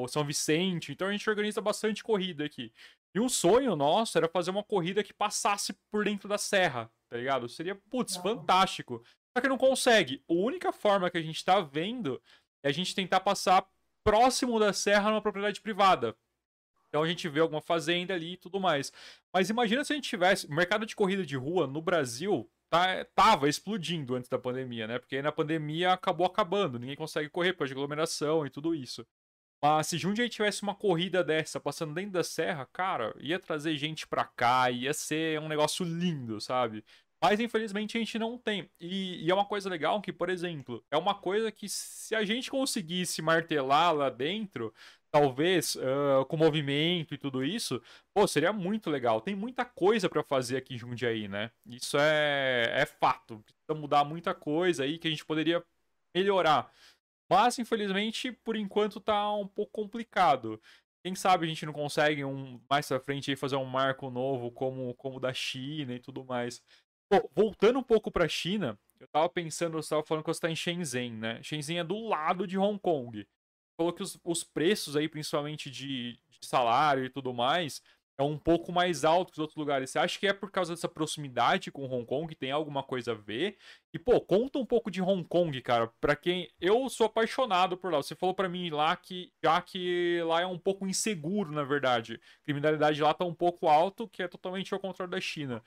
São 0.06 0.24
Vicente. 0.24 0.92
Então 0.92 1.08
a 1.08 1.10
gente 1.10 1.28
organiza 1.28 1.60
bastante 1.60 2.00
corrida 2.00 2.44
aqui. 2.44 2.72
E 3.12 3.18
um 3.18 3.28
sonho 3.28 3.74
nosso 3.74 4.16
era 4.16 4.28
fazer 4.28 4.52
uma 4.52 4.62
corrida 4.62 5.02
que 5.02 5.12
passasse 5.12 5.72
por 5.90 6.04
dentro 6.04 6.28
da 6.28 6.38
serra, 6.38 6.88
tá 7.10 7.16
ligado? 7.16 7.48
Seria, 7.48 7.74
putz, 7.74 8.14
fantástico. 8.14 9.02
Só 9.36 9.42
que 9.42 9.48
não 9.48 9.58
consegue. 9.58 10.22
A 10.30 10.32
única 10.32 10.70
forma 10.70 11.10
que 11.10 11.18
a 11.18 11.22
gente 11.22 11.44
tá 11.44 11.60
vendo 11.60 12.22
é 12.62 12.68
a 12.68 12.72
gente 12.72 12.94
tentar 12.94 13.18
passar 13.18 13.68
próximo 14.04 14.60
da 14.60 14.72
serra 14.72 15.10
numa 15.10 15.20
propriedade 15.20 15.60
privada. 15.60 16.16
Então 16.88 17.02
a 17.02 17.08
gente 17.08 17.28
vê 17.28 17.40
alguma 17.40 17.60
fazenda 17.60 18.14
ali 18.14 18.34
e 18.34 18.36
tudo 18.36 18.60
mais. 18.60 18.92
Mas 19.32 19.50
imagina 19.50 19.82
se 19.82 19.92
a 19.92 19.96
gente 19.96 20.08
tivesse. 20.08 20.46
O 20.46 20.54
mercado 20.54 20.86
de 20.86 20.94
corrida 20.94 21.26
de 21.26 21.36
rua 21.36 21.66
no 21.66 21.82
Brasil 21.82 22.48
tá, 22.72 23.04
tava 23.14 23.50
explodindo 23.50 24.14
antes 24.14 24.30
da 24.30 24.38
pandemia, 24.38 24.86
né? 24.86 24.98
Porque 24.98 25.16
aí 25.16 25.22
na 25.22 25.30
pandemia 25.30 25.92
acabou 25.92 26.26
acabando. 26.26 26.78
Ninguém 26.78 26.96
consegue 26.96 27.28
correr 27.28 27.52
por 27.52 27.70
aglomeração 27.70 28.46
e 28.46 28.50
tudo 28.50 28.74
isso. 28.74 29.06
Mas 29.62 29.88
se 29.88 29.98
Jundiaí 29.98 30.28
tivesse 30.28 30.62
uma 30.62 30.74
corrida 30.74 31.22
dessa 31.22 31.60
passando 31.60 31.94
dentro 31.94 32.12
da 32.12 32.24
serra, 32.24 32.66
cara, 32.72 33.14
ia 33.20 33.38
trazer 33.38 33.76
gente 33.76 34.06
pra 34.06 34.24
cá, 34.24 34.70
ia 34.70 34.94
ser 34.94 35.38
um 35.40 35.48
negócio 35.48 35.84
lindo, 35.84 36.40
sabe? 36.40 36.82
Mas 37.22 37.38
infelizmente 37.38 37.96
a 37.96 38.00
gente 38.00 38.18
não 38.18 38.38
tem. 38.38 38.68
E, 38.80 39.24
e, 39.24 39.30
é 39.30 39.34
uma 39.34 39.44
coisa 39.44 39.68
legal 39.68 40.00
que, 40.00 40.12
por 40.12 40.30
exemplo, 40.30 40.84
é 40.90 40.96
uma 40.96 41.14
coisa 41.14 41.52
que 41.52 41.68
se 41.68 42.14
a 42.14 42.24
gente 42.24 42.50
conseguisse 42.50 43.22
martelar 43.22 43.94
lá 43.94 44.10
dentro, 44.10 44.74
talvez 45.12 45.76
uh, 45.76 46.24
com 46.26 46.38
movimento 46.38 47.14
e 47.14 47.18
tudo 47.18 47.44
isso, 47.44 47.80
pô, 48.14 48.26
seria 48.26 48.52
muito 48.52 48.88
legal. 48.88 49.20
Tem 49.20 49.36
muita 49.36 49.62
coisa 49.62 50.08
para 50.08 50.22
fazer 50.22 50.56
aqui 50.56 50.74
em 50.74 50.78
Jundiaí, 50.78 51.28
né? 51.28 51.50
Isso 51.66 51.98
é, 52.00 52.72
é 52.74 52.86
fato. 52.86 53.38
Precisa 53.40 53.78
mudar 53.78 54.04
muita 54.04 54.34
coisa 54.34 54.84
aí 54.84 54.98
que 54.98 55.06
a 55.06 55.10
gente 55.10 55.24
poderia 55.24 55.62
melhorar. 56.14 56.72
Mas, 57.30 57.58
infelizmente, 57.58 58.32
por 58.32 58.56
enquanto 58.56 59.00
tá 59.00 59.32
um 59.34 59.46
pouco 59.46 59.72
complicado. 59.72 60.60
Quem 61.04 61.14
sabe 61.14 61.44
a 61.44 61.48
gente 61.48 61.66
não 61.66 61.72
consegue 61.72 62.24
um 62.24 62.60
mais 62.70 62.88
pra 62.88 63.00
frente 63.00 63.30
aí 63.30 63.36
fazer 63.36 63.56
um 63.56 63.64
marco 63.64 64.08
novo 64.08 64.50
como 64.52 64.94
como 64.94 65.18
da 65.20 65.34
China 65.34 65.94
e 65.94 65.98
tudo 65.98 66.24
mais. 66.24 66.62
Pô, 67.10 67.28
voltando 67.34 67.78
um 67.78 67.82
pouco 67.82 68.10
pra 68.10 68.28
China, 68.28 68.78
eu 69.00 69.08
tava 69.08 69.28
pensando, 69.28 69.74
você 69.82 69.90
tava 69.90 70.04
falando 70.04 70.24
que 70.24 70.32
você 70.32 70.40
tá 70.40 70.50
em 70.50 70.56
Shenzhen, 70.56 71.12
né? 71.12 71.42
Shenzhen 71.42 71.80
é 71.80 71.84
do 71.84 72.06
lado 72.06 72.46
de 72.46 72.56
Hong 72.56 72.78
Kong 72.78 73.26
falou 73.76 73.92
que 73.92 74.02
os, 74.02 74.18
os 74.24 74.44
preços 74.44 74.96
aí, 74.96 75.08
principalmente 75.08 75.70
de, 75.70 76.18
de, 76.30 76.46
salário 76.46 77.04
e 77.04 77.10
tudo 77.10 77.32
mais, 77.32 77.82
é 78.18 78.22
um 78.22 78.38
pouco 78.38 78.72
mais 78.72 79.04
alto 79.04 79.32
que 79.32 79.36
os 79.36 79.40
outros 79.40 79.56
lugares. 79.56 79.90
Você 79.90 79.98
acha 79.98 80.18
que 80.18 80.26
é 80.26 80.32
por 80.32 80.50
causa 80.50 80.74
dessa 80.74 80.88
proximidade 80.88 81.70
com 81.70 81.86
Hong 81.86 82.04
Kong 82.04 82.28
que 82.28 82.38
tem 82.38 82.50
alguma 82.50 82.82
coisa 82.82 83.12
a 83.12 83.14
ver? 83.14 83.56
E, 83.92 83.98
pô, 83.98 84.20
conta 84.20 84.58
um 84.58 84.66
pouco 84.66 84.90
de 84.90 85.00
Hong 85.00 85.24
Kong, 85.24 85.60
cara, 85.62 85.90
pra 86.00 86.14
quem... 86.14 86.50
Eu 86.60 86.88
sou 86.88 87.06
apaixonado 87.06 87.76
por 87.76 87.92
lá. 87.92 87.98
Você 87.98 88.14
falou 88.14 88.34
para 88.34 88.48
mim 88.48 88.70
lá 88.70 88.94
que, 88.96 89.32
já 89.42 89.60
que 89.60 90.20
lá 90.24 90.42
é 90.42 90.46
um 90.46 90.58
pouco 90.58 90.86
inseguro, 90.86 91.52
na 91.52 91.64
verdade. 91.64 92.20
A 92.42 92.44
criminalidade 92.44 93.02
lá 93.02 93.14
tá 93.14 93.24
um 93.24 93.34
pouco 93.34 93.66
alto, 93.68 94.08
que 94.08 94.22
é 94.22 94.28
totalmente 94.28 94.72
ao 94.72 94.80
contrário 94.80 95.10
da 95.10 95.20
China. 95.20 95.62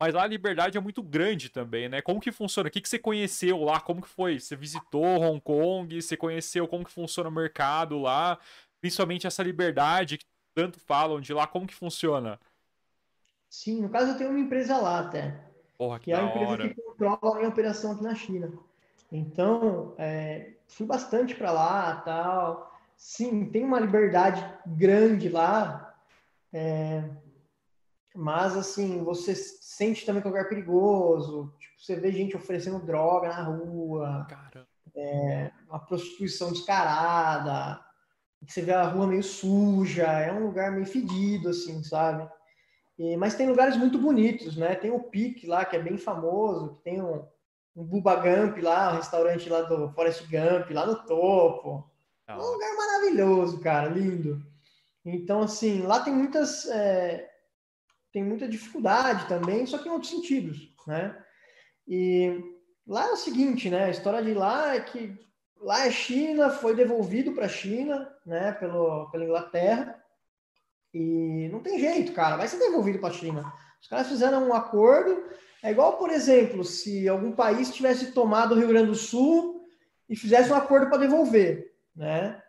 Mas 0.00 0.14
lá 0.14 0.22
a 0.22 0.26
liberdade 0.26 0.78
é 0.78 0.80
muito 0.80 1.02
grande 1.02 1.50
também, 1.50 1.86
né? 1.86 2.00
Como 2.00 2.20
que 2.20 2.32
funciona? 2.32 2.70
O 2.70 2.72
que, 2.72 2.80
que 2.80 2.88
você 2.88 2.98
conheceu 2.98 3.62
lá? 3.62 3.78
Como 3.78 4.00
que 4.00 4.08
foi? 4.08 4.40
Você 4.40 4.56
visitou 4.56 5.20
Hong 5.20 5.38
Kong? 5.42 6.00
Você 6.00 6.16
conheceu 6.16 6.66
como 6.66 6.86
que 6.86 6.90
funciona 6.90 7.28
o 7.28 7.32
mercado 7.32 7.98
lá? 7.98 8.38
Principalmente 8.80 9.26
essa 9.26 9.42
liberdade 9.42 10.16
que 10.16 10.24
tanto 10.54 10.80
falam 10.80 11.20
de 11.20 11.34
lá, 11.34 11.46
como 11.46 11.66
que 11.66 11.74
funciona? 11.74 12.40
Sim, 13.50 13.82
no 13.82 13.90
caso 13.90 14.12
eu 14.12 14.16
tenho 14.16 14.30
uma 14.30 14.38
empresa 14.38 14.78
lá 14.78 15.00
até. 15.00 15.38
Porra, 15.76 15.98
que, 15.98 16.06
que 16.06 16.12
é 16.12 16.16
a 16.16 16.24
empresa 16.24 16.50
hora. 16.50 16.68
que 16.68 16.74
controla 16.80 17.34
a 17.34 17.36
minha 17.36 17.48
operação 17.50 17.92
aqui 17.92 18.02
na 18.02 18.14
China. 18.14 18.50
Então, 19.12 19.94
é, 19.98 20.52
fui 20.66 20.86
bastante 20.86 21.34
para 21.34 21.52
lá 21.52 21.96
tal. 21.96 22.74
Sim, 22.96 23.44
tem 23.50 23.64
uma 23.64 23.78
liberdade 23.78 24.42
grande 24.66 25.28
lá. 25.28 25.94
É, 26.52 27.04
mas, 28.14 28.56
assim, 28.56 29.04
você 29.04 29.34
sente 29.34 30.04
também 30.04 30.20
que 30.20 30.26
é 30.26 30.30
um 30.30 30.34
lugar 30.34 30.48
perigoso. 30.48 31.54
Tipo, 31.58 31.74
você 31.78 31.94
vê 31.96 32.10
gente 32.10 32.36
oferecendo 32.36 32.84
droga 32.84 33.28
na 33.28 33.42
rua. 33.42 34.26
É, 34.96 35.52
uma 35.68 35.78
prostituição 35.78 36.52
descarada. 36.52 37.80
Você 38.46 38.62
vê 38.62 38.72
a 38.72 38.82
rua 38.82 39.06
meio 39.06 39.22
suja. 39.22 40.06
É 40.06 40.32
um 40.32 40.46
lugar 40.46 40.72
meio 40.72 40.86
fedido, 40.86 41.50
assim, 41.50 41.84
sabe? 41.84 42.28
E, 42.98 43.16
mas 43.16 43.36
tem 43.36 43.48
lugares 43.48 43.76
muito 43.76 43.96
bonitos, 43.96 44.56
né? 44.56 44.74
Tem 44.74 44.90
o 44.90 45.04
Pique 45.04 45.46
lá, 45.46 45.64
que 45.64 45.76
é 45.76 45.80
bem 45.80 45.96
famoso. 45.96 46.74
Que 46.74 46.82
tem 46.82 47.00
um, 47.00 47.24
um 47.76 47.84
Bubba 47.84 48.16
Gump 48.16 48.58
lá, 48.58 48.92
um 48.92 48.96
restaurante 48.96 49.48
lá 49.48 49.62
do 49.62 49.88
Forest 49.92 50.24
Gump, 50.24 50.68
lá 50.72 50.84
no 50.84 50.96
topo. 51.06 51.88
É 52.26 52.34
um 52.34 52.38
lugar 52.38 52.76
maravilhoso, 52.76 53.60
cara. 53.60 53.88
Lindo. 53.88 54.44
Então, 55.04 55.42
assim, 55.42 55.82
lá 55.82 56.00
tem 56.00 56.12
muitas... 56.12 56.66
É, 56.66 57.29
tem 58.12 58.24
muita 58.24 58.48
dificuldade 58.48 59.26
também, 59.26 59.66
só 59.66 59.78
que 59.78 59.88
em 59.88 59.92
outros 59.92 60.10
sentidos, 60.10 60.72
né? 60.86 61.16
E 61.86 62.42
lá 62.86 63.08
é 63.08 63.12
o 63.12 63.16
seguinte, 63.16 63.70
né? 63.70 63.84
A 63.84 63.90
história 63.90 64.22
de 64.22 64.34
lá 64.34 64.74
é 64.74 64.80
que 64.80 65.16
lá 65.56 65.86
é 65.86 65.90
China, 65.90 66.50
foi 66.50 66.74
devolvido 66.74 67.32
para 67.32 67.46
a 67.46 67.48
China, 67.48 68.10
né? 68.26 68.52
Pelo, 68.52 69.10
pela 69.10 69.24
Inglaterra 69.24 70.00
e 70.92 71.48
não 71.52 71.60
tem 71.60 71.78
jeito, 71.78 72.12
cara, 72.12 72.36
vai 72.36 72.48
ser 72.48 72.58
devolvido 72.58 72.98
para 72.98 73.10
a 73.10 73.12
China. 73.12 73.52
Os 73.80 73.88
caras 73.88 74.08
fizeram 74.08 74.48
um 74.48 74.54
acordo, 74.54 75.22
é 75.62 75.70
igual, 75.70 75.96
por 75.96 76.10
exemplo, 76.10 76.64
se 76.64 77.08
algum 77.08 77.32
país 77.32 77.72
tivesse 77.72 78.12
tomado 78.12 78.52
o 78.54 78.58
Rio 78.58 78.68
Grande 78.68 78.88
do 78.88 78.94
Sul 78.94 79.64
e 80.08 80.16
fizesse 80.16 80.50
um 80.50 80.56
acordo 80.56 80.88
para 80.88 80.98
devolver, 80.98 81.72
né? 81.94 82.42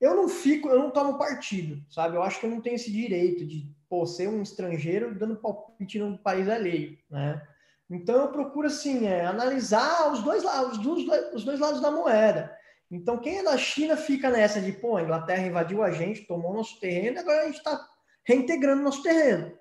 Eu 0.00 0.14
não 0.14 0.28
fico, 0.28 0.68
eu 0.68 0.78
não 0.78 0.90
tomo 0.90 1.16
partido, 1.16 1.80
sabe? 1.88 2.16
Eu 2.16 2.22
acho 2.22 2.40
que 2.40 2.46
eu 2.46 2.50
não 2.50 2.60
tenho 2.60 2.74
esse 2.74 2.90
direito 2.90 3.46
de 3.46 3.70
pô, 3.94 4.04
ser 4.04 4.28
um 4.28 4.42
estrangeiro 4.42 5.16
dando 5.16 5.36
palpite 5.36 6.00
num 6.00 6.16
país 6.16 6.48
alheio, 6.48 6.98
né? 7.08 7.40
Então 7.88 8.22
eu 8.22 8.32
procuro 8.32 8.66
assim 8.66 9.06
é, 9.06 9.24
analisar 9.24 10.12
os 10.12 10.20
dois, 10.20 10.42
lados, 10.42 10.78
os, 10.78 10.82
dois, 10.82 11.32
os 11.32 11.44
dois 11.44 11.60
lados 11.60 11.80
da 11.80 11.92
moeda. 11.92 12.52
Então 12.90 13.18
quem 13.18 13.38
é 13.38 13.44
da 13.44 13.56
China 13.56 13.96
fica 13.96 14.30
nessa 14.30 14.60
de 14.60 14.72
pô, 14.72 14.96
a 14.96 15.02
Inglaterra 15.02 15.46
invadiu 15.46 15.80
a 15.80 15.92
gente, 15.92 16.26
tomou 16.26 16.52
nosso 16.52 16.80
terreno, 16.80 17.20
agora 17.20 17.42
a 17.42 17.46
gente 17.46 17.58
está 17.58 17.88
reintegrando 18.24 18.82
nosso 18.82 19.00
terreno. 19.00 19.56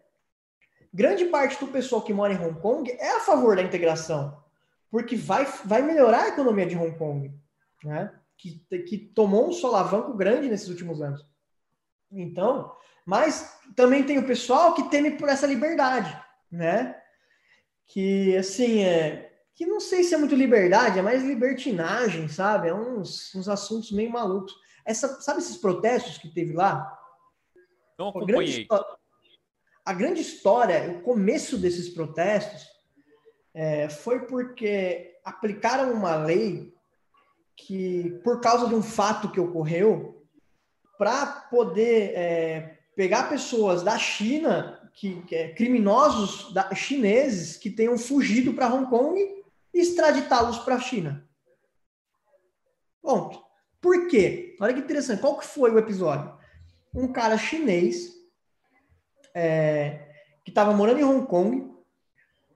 Grande 0.91 1.25
parte 1.25 1.59
do 1.59 1.71
pessoal 1.71 2.01
que 2.01 2.13
mora 2.13 2.33
em 2.33 2.43
Hong 2.43 2.59
Kong 2.59 2.89
é 2.91 3.17
a 3.17 3.19
favor 3.19 3.55
da 3.55 3.61
integração, 3.61 4.41
porque 4.89 5.15
vai, 5.15 5.45
vai 5.63 5.83
melhorar 5.83 6.23
a 6.23 6.29
economia 6.29 6.65
de 6.65 6.75
Hong 6.75 6.97
Kong, 6.97 7.31
né? 7.83 8.11
que, 8.35 8.59
que 8.83 8.97
tomou 8.97 9.47
um 9.47 9.53
solavanco 9.53 10.15
grande 10.15 10.49
nesses 10.49 10.69
últimos 10.69 11.01
anos. 11.03 11.23
Então, 12.11 12.75
mas 13.05 13.57
também 13.75 14.03
tem 14.03 14.17
o 14.17 14.27
pessoal 14.27 14.73
que 14.73 14.89
teme 14.89 15.11
por 15.11 15.29
essa 15.29 15.47
liberdade, 15.47 16.17
né? 16.51 16.99
Que, 17.87 18.35
assim, 18.37 18.83
é, 18.83 19.31
que 19.55 19.65
não 19.65 19.79
sei 19.79 20.03
se 20.03 20.15
é 20.15 20.17
muito 20.17 20.35
liberdade, 20.35 20.99
é 20.99 21.01
mais 21.01 21.23
libertinagem, 21.23 22.27
sabe? 22.27 22.69
É 22.69 22.73
uns, 22.73 23.33
uns 23.35 23.47
assuntos 23.49 23.91
meio 23.91 24.11
malucos. 24.11 24.53
Essa, 24.85 25.21
sabe 25.21 25.39
esses 25.39 25.57
protestos 25.57 26.17
que 26.17 26.29
teve 26.29 26.53
lá? 26.53 26.97
Não 27.97 28.09
acompanhei. 28.09 28.65
A 28.69 28.75
grande, 28.75 28.97
a 29.85 29.93
grande 29.93 30.21
história, 30.21 30.91
o 30.91 31.01
começo 31.01 31.57
desses 31.57 31.89
protestos, 31.89 32.67
é, 33.53 33.89
foi 33.89 34.25
porque 34.25 35.19
aplicaram 35.23 35.93
uma 35.93 36.15
lei 36.15 36.73
que, 37.55 38.19
por 38.23 38.41
causa 38.41 38.67
de 38.67 38.75
um 38.75 38.81
fato 38.81 39.31
que 39.31 39.39
ocorreu, 39.39 40.25
para 40.97 41.25
poder 41.25 42.13
é, 42.15 42.79
pegar 42.95 43.29
pessoas 43.29 43.83
da 43.83 43.97
China, 43.97 44.89
que, 44.93 45.21
que 45.23 45.35
é, 45.35 45.53
criminosos 45.53 46.53
da, 46.53 46.73
chineses 46.75 47.57
que 47.57 47.69
tenham 47.69 47.97
fugido 47.97 48.53
para 48.53 48.67
Hong 48.67 48.89
Kong 48.89 49.19
e 49.73 49.79
extraditá-los 49.79 50.59
para 50.59 50.75
a 50.75 50.79
China. 50.79 51.27
Ponto. 53.01 53.43
Por 53.81 54.07
quê? 54.07 54.55
Olha 54.61 54.73
que 54.73 54.79
interessante. 54.79 55.19
Qual 55.19 55.37
que 55.37 55.45
foi 55.45 55.71
o 55.71 55.79
episódio? 55.79 56.31
Um 56.93 57.11
cara 57.11 57.37
chinês 57.37 58.13
é, 59.33 60.07
que 60.43 60.51
estava 60.51 60.73
morando 60.73 60.99
em 60.99 61.03
Hong 61.03 61.25
Kong, 61.25 61.73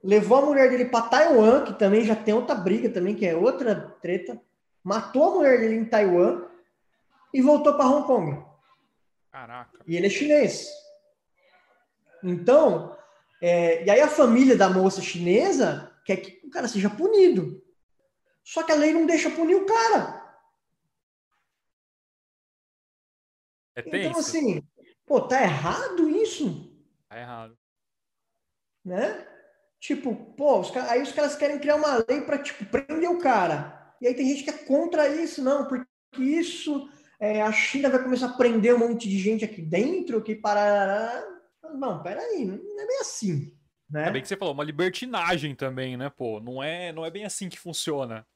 levou 0.02 0.38
a 0.38 0.46
mulher 0.46 0.70
dele 0.70 0.86
para 0.86 1.08
Taiwan, 1.08 1.64
que 1.64 1.78
também 1.78 2.04
já 2.04 2.14
tem 2.14 2.32
outra 2.32 2.54
briga 2.54 2.88
também, 2.88 3.14
que 3.14 3.26
é 3.26 3.36
outra 3.36 3.74
treta, 4.00 4.40
matou 4.82 5.24
a 5.24 5.34
mulher 5.34 5.58
dele 5.58 5.74
em 5.74 5.84
Taiwan 5.84 6.46
e 7.34 7.42
voltou 7.42 7.74
para 7.74 7.88
Hong 7.88 8.06
Kong. 8.06 8.47
Caraca. 9.30 9.84
E 9.86 9.96
ele 9.96 10.06
é 10.06 10.10
chinês. 10.10 10.68
Então, 12.22 12.96
é, 13.40 13.84
e 13.84 13.90
aí 13.90 14.00
a 14.00 14.08
família 14.08 14.56
da 14.56 14.68
moça 14.68 15.00
chinesa 15.00 15.94
quer 16.04 16.16
que 16.16 16.46
o 16.46 16.50
cara 16.50 16.66
seja 16.66 16.90
punido. 16.90 17.62
Só 18.42 18.62
que 18.62 18.72
a 18.72 18.76
lei 18.76 18.92
não 18.92 19.06
deixa 19.06 19.30
punir 19.30 19.54
o 19.54 19.66
cara. 19.66 20.26
É. 23.76 23.82
Então, 23.86 24.18
assim, 24.18 24.66
pô, 25.06 25.20
tá 25.20 25.42
errado 25.42 26.08
isso? 26.08 26.72
Tá 27.08 27.18
errado. 27.18 27.56
Né? 28.84 29.26
Tipo, 29.78 30.16
pô, 30.34 30.60
os, 30.60 30.74
aí 30.76 31.02
os 31.02 31.12
caras 31.12 31.36
querem 31.36 31.58
criar 31.58 31.76
uma 31.76 32.04
lei 32.08 32.22
para 32.22 32.38
tipo, 32.38 32.64
prender 32.66 33.10
o 33.10 33.18
cara. 33.18 33.94
E 34.00 34.06
aí 34.06 34.14
tem 34.14 34.26
gente 34.28 34.44
que 34.44 34.50
é 34.50 34.64
contra 34.64 35.08
isso, 35.08 35.42
não, 35.42 35.66
porque 35.66 35.86
isso 36.16 36.90
é, 37.20 37.42
a 37.42 37.52
China 37.52 37.90
vai 37.90 38.02
começar 38.02 38.26
a 38.26 38.36
prender 38.36 38.74
um 38.74 38.78
monte 38.78 39.08
de 39.08 39.18
gente 39.18 39.44
aqui 39.44 39.60
dentro 39.60 40.22
que 40.22 40.34
para. 40.34 41.24
Não, 41.74 42.02
peraí, 42.02 42.44
não 42.44 42.80
é 42.80 42.86
bem 42.86 43.00
assim. 43.00 43.56
Né? 43.90 44.08
É 44.08 44.10
bem 44.10 44.22
que 44.22 44.28
você 44.28 44.36
falou, 44.36 44.54
uma 44.54 44.64
libertinagem 44.64 45.54
também, 45.54 45.96
né, 45.96 46.10
pô? 46.10 46.40
Não 46.40 46.62
é, 46.62 46.92
não 46.92 47.04
é 47.04 47.10
bem 47.10 47.24
assim 47.24 47.48
que 47.48 47.58
funciona. 47.58 48.26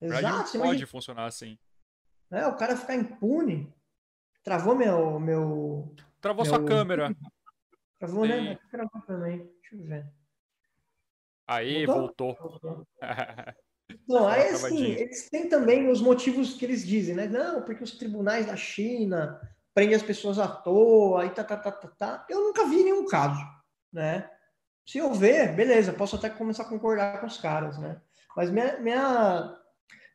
Exato. 0.00 0.26
Não 0.28 0.42
pode 0.42 0.56
imagina... 0.56 0.86
funcionar 0.86 1.26
assim. 1.26 1.58
É, 2.30 2.46
o 2.46 2.56
cara 2.56 2.76
ficar 2.76 2.96
impune. 2.96 3.72
Travou 4.42 4.74
meu. 4.74 5.20
meu 5.20 5.94
Travou 6.20 6.44
meu... 6.44 6.54
sua 6.54 6.64
câmera. 6.64 7.14
Travou, 7.98 8.26
Sim. 8.26 8.30
né? 8.30 8.58
Travou 8.70 9.00
também. 9.02 9.38
Deixa 9.38 9.76
eu 9.76 9.84
ver. 9.84 10.12
Aí, 11.46 11.86
voltou. 11.86 12.34
voltou. 12.34 12.86
Não, 14.08 14.28
aí 14.28 14.48
assim, 14.48 14.84
eles 14.84 15.28
têm 15.28 15.48
também 15.48 15.90
os 15.90 16.00
motivos 16.00 16.54
que 16.54 16.64
eles 16.64 16.86
dizem, 16.86 17.14
né? 17.14 17.26
Não, 17.26 17.62
porque 17.62 17.84
os 17.84 17.92
tribunais 17.92 18.46
da 18.46 18.56
China 18.56 19.40
prendem 19.74 19.94
as 19.94 20.02
pessoas 20.02 20.38
à 20.38 20.46
toa, 20.46 21.24
e 21.26 21.30
tá, 21.30 21.42
tá, 21.42 21.56
tá, 21.56 21.72
tá, 21.72 21.88
tá. 21.88 22.26
Eu 22.28 22.40
nunca 22.40 22.66
vi 22.66 22.82
nenhum 22.82 23.06
caso, 23.06 23.40
né? 23.92 24.28
Se 24.86 24.98
eu 24.98 25.12
ver, 25.14 25.54
beleza, 25.54 25.92
posso 25.92 26.16
até 26.16 26.28
começar 26.28 26.64
a 26.64 26.68
concordar 26.68 27.20
com 27.20 27.26
os 27.26 27.38
caras, 27.38 27.78
né? 27.78 28.00
Mas 28.36 28.50
minha, 28.50 28.78
minha, 28.80 29.56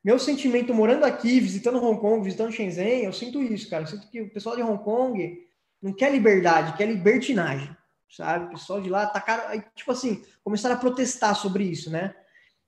meu 0.03 0.19
sentimento 0.19 0.73
morando 0.73 1.05
aqui, 1.05 1.39
visitando 1.39 1.83
Hong 1.83 1.99
Kong, 1.99 2.23
visitando 2.23 2.51
Shenzhen, 2.51 3.05
eu 3.05 3.13
sinto 3.13 3.41
isso, 3.41 3.69
cara. 3.69 3.83
Eu 3.83 3.87
sinto 3.87 4.09
que 4.09 4.21
o 4.21 4.33
pessoal 4.33 4.55
de 4.55 4.61
Hong 4.61 4.83
Kong 4.83 5.37
não 5.81 5.93
quer 5.93 6.11
liberdade, 6.11 6.75
quer 6.75 6.85
libertinagem, 6.87 7.75
sabe? 8.09 8.45
O 8.45 8.49
pessoal 8.49 8.81
de 8.81 8.89
lá 8.89 9.05
tacaram, 9.07 9.47
aí, 9.49 9.63
tipo 9.75 9.91
assim, 9.91 10.23
começaram 10.43 10.75
a 10.75 10.79
protestar 10.79 11.35
sobre 11.35 11.63
isso, 11.63 11.89
né? 11.89 12.13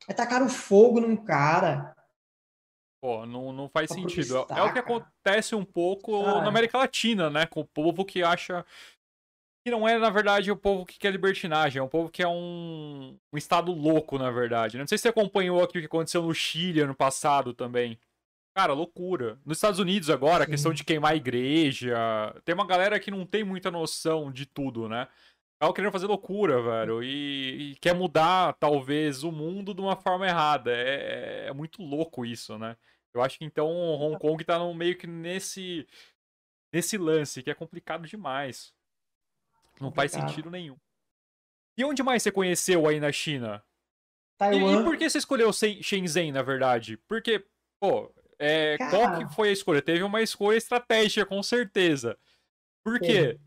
Aí 0.08 0.16
tacaram 0.16 0.50
fogo 0.50 1.00
num 1.00 1.16
cara. 1.16 1.96
Pô, 3.02 3.26
não, 3.26 3.54
não 3.54 3.70
faz 3.70 3.92
sentido. 3.92 4.46
é 4.50 4.62
o 4.64 4.74
que 4.74 4.80
acontece 4.80 5.56
um 5.56 5.64
pouco 5.64 6.22
na 6.24 6.48
América 6.48 6.78
Latina, 6.78 7.30
né? 7.30 7.46
Com 7.46 7.62
o 7.62 7.66
povo 7.66 8.04
que 8.04 8.22
acha 8.22 8.66
que 9.64 9.72
não 9.72 9.88
é, 9.88 9.98
na 9.98 10.10
verdade, 10.10 10.52
o 10.52 10.58
povo 10.58 10.86
que 10.86 10.98
quer 10.98 11.12
libertinagem, 11.12 11.80
é 11.80 11.84
um 11.84 11.88
povo 11.88 12.10
que 12.10 12.24
é 12.24 12.28
um, 12.28 13.18
um 13.32 13.38
estado 13.38 13.72
louco, 13.72 14.18
na 14.18 14.32
verdade. 14.32 14.78
Não 14.78 14.88
sei 14.88 14.98
se 14.98 15.04
você 15.04 15.10
acompanhou 15.10 15.64
aqui 15.64 15.78
o 15.78 15.82
que 15.82 15.88
aconteceu 15.88 16.24
no 16.24 16.34
Chile 16.34 16.82
ano 16.82 16.96
passado 16.96 17.54
também. 17.54 17.98
Cara, 18.56 18.74
loucura. 18.74 19.38
Nos 19.46 19.58
Estados 19.58 19.80
Unidos 19.80 20.10
agora, 20.10 20.44
a 20.44 20.48
questão 20.48 20.74
de 20.74 20.84
queimar 20.84 21.14
a 21.14 21.16
igreja. 21.16 21.96
Tem 22.44 22.56
uma 22.56 22.66
galera 22.66 23.00
que 23.00 23.12
não 23.12 23.26
tem 23.26 23.44
muita 23.44 23.70
noção 23.72 24.32
de 24.32 24.46
tudo, 24.46 24.90
né? 24.90 25.08
Ela 25.60 25.74
querendo 25.74 25.92
fazer 25.92 26.08
loucura, 26.08 26.62
velho. 26.62 27.04
E, 27.04 27.72
e, 27.72 27.76
quer 27.76 27.94
mudar, 27.94 28.54
talvez, 28.54 29.24
o 29.24 29.32
mundo 29.32 29.74
de 29.74 29.82
uma 29.82 29.96
forma 29.96 30.26
errada. 30.26 30.72
É, 30.72 31.46
é, 31.46 31.48
é, 31.48 31.54
muito 31.54 31.84
louco 31.84 32.26
isso, 32.26 32.58
né? 32.58 32.78
Eu 33.14 33.22
acho 33.22 33.38
que 33.38 33.44
então 33.44 33.68
Hong 33.68 34.18
Kong 34.18 34.44
tá 34.46 34.58
no, 34.58 34.74
meio 34.74 34.98
que 34.98 35.06
nesse, 35.06 35.86
nesse 36.72 36.98
lance, 36.98 37.44
que 37.44 37.50
é 37.50 37.56
complicado 37.56 38.08
demais. 38.08 38.74
Não 39.82 39.90
complicado. 39.90 39.96
faz 39.96 40.12
sentido 40.12 40.50
nenhum. 40.50 40.78
E 41.78 41.84
onde 41.84 42.04
mais 42.04 42.24
você 42.24 42.32
conheceu 42.32 42.88
aí 42.88 43.00
na 43.00 43.12
China? 43.12 43.64
Taiwan. 44.38 44.78
E, 44.78 44.80
e 44.80 44.84
por 44.84 44.98
que 44.98 45.10
você 45.10 45.18
escolheu 45.18 45.52
Shenzhen, 45.52 46.32
na 46.32 46.42
verdade? 46.42 46.96
Porque, 47.08 47.46
pô, 47.82 48.14
é, 48.38 48.78
qual 48.90 49.18
que 49.18 49.36
foi 49.36 49.50
a 49.50 49.54
escolha? 49.54 49.82
Teve 49.82 50.04
uma 50.04 50.22
escolha 50.22 50.56
estratégica, 50.58 51.26
com 51.26 51.44
certeza. 51.44 52.18
Por 52.84 53.00
quê? 53.00 53.38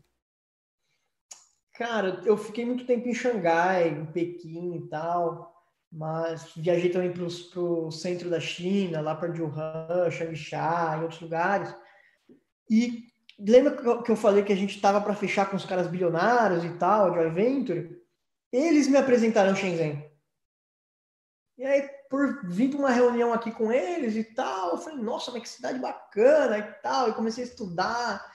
Cara, 1.85 2.21
eu 2.23 2.37
fiquei 2.37 2.65
muito 2.65 2.85
tempo 2.85 3.09
em 3.09 3.13
Xangai, 3.13 3.89
em 3.89 4.05
Pequim 4.05 4.77
e 4.77 4.87
tal, 4.87 5.53
mas 5.91 6.53
viajei 6.55 6.89
também 6.89 7.11
para 7.11 7.23
o 7.61 7.91
centro 7.91 8.29
da 8.29 8.39
China, 8.39 9.01
lá 9.01 9.13
para 9.13 9.29
Wuhan, 9.29 10.09
Changsha, 10.09 10.95
em 10.95 11.01
outros 11.01 11.19
lugares. 11.19 11.75
E 12.69 13.03
lembra 13.37 14.01
que 14.01 14.09
eu 14.09 14.15
falei 14.15 14.43
que 14.43 14.53
a 14.53 14.55
gente 14.55 14.77
estava 14.77 15.01
para 15.01 15.13
fechar 15.13 15.49
com 15.49 15.57
os 15.57 15.65
caras 15.65 15.87
bilionários 15.87 16.63
e 16.63 16.69
tal, 16.77 17.11
de 17.11 17.29
Venture? 17.31 18.01
Eles 18.49 18.87
me 18.87 18.95
apresentaram 18.95 19.53
Shenzhen. 19.53 20.09
E 21.57 21.65
aí, 21.65 21.89
por 22.09 22.47
vir 22.47 22.69
para 22.69 22.79
uma 22.79 22.91
reunião 22.91 23.33
aqui 23.33 23.51
com 23.51 23.73
eles 23.73 24.15
e 24.15 24.23
tal, 24.23 24.69
eu 24.69 24.77
falei, 24.77 25.03
nossa, 25.03 25.31
mas 25.31 25.41
que 25.41 25.49
cidade 25.49 25.79
bacana 25.79 26.59
e 26.59 26.63
tal. 26.81 27.09
E 27.09 27.13
comecei 27.13 27.43
a 27.43 27.47
estudar 27.47 28.32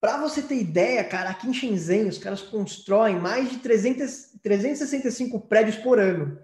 para 0.00 0.18
você 0.18 0.42
ter 0.42 0.56
ideia, 0.56 1.02
cara, 1.04 1.30
aqui 1.30 1.48
em 1.48 1.54
Shenzhen 1.54 2.08
os 2.08 2.18
caras 2.18 2.42
constroem 2.42 3.18
mais 3.18 3.50
de 3.50 3.58
300, 3.58 4.38
365 4.42 5.40
prédios 5.40 5.76
por 5.76 5.98
ano. 5.98 6.38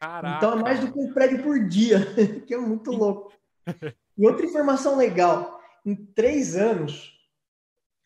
Caraca. 0.00 0.36
Então 0.36 0.58
é 0.58 0.62
mais 0.62 0.80
do 0.80 0.92
que 0.92 0.98
um 0.98 1.12
prédio 1.12 1.42
por 1.42 1.58
dia, 1.68 2.00
que 2.46 2.54
é 2.54 2.58
muito 2.58 2.90
louco. 2.90 3.32
E 4.16 4.26
outra 4.26 4.46
informação 4.46 4.96
legal: 4.96 5.60
em 5.84 5.94
três 5.94 6.56
anos, 6.56 7.12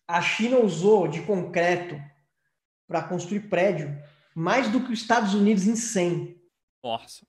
a 0.06 0.20
China 0.20 0.58
usou 0.58 1.08
de 1.08 1.22
concreto 1.22 2.00
para 2.86 3.02
construir 3.02 3.48
prédio 3.48 3.96
mais 4.34 4.70
do 4.70 4.84
que 4.84 4.92
os 4.92 5.00
Estados 5.00 5.34
Unidos 5.34 5.66
em 5.66 5.76
100. 5.76 6.40
Nossa. 6.82 7.26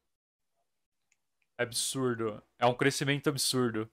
Absurdo. 1.57 2.41
É 2.57 2.65
um 2.65 2.73
crescimento 2.73 3.29
absurdo. 3.29 3.89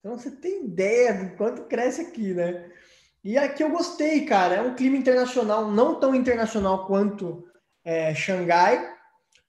Então 0.00 0.18
você 0.18 0.30
tem 0.30 0.66
ideia 0.66 1.14
do 1.14 1.36
quanto 1.36 1.64
cresce 1.66 2.02
aqui, 2.02 2.34
né? 2.34 2.70
E 3.24 3.38
aqui 3.38 3.62
eu 3.62 3.70
gostei, 3.70 4.24
cara. 4.24 4.56
É 4.56 4.62
um 4.62 4.74
clima 4.74 4.96
internacional, 4.96 5.70
não 5.70 5.98
tão 5.98 6.14
internacional 6.14 6.86
quanto 6.86 7.46
é, 7.84 8.14
Xangai, 8.14 8.92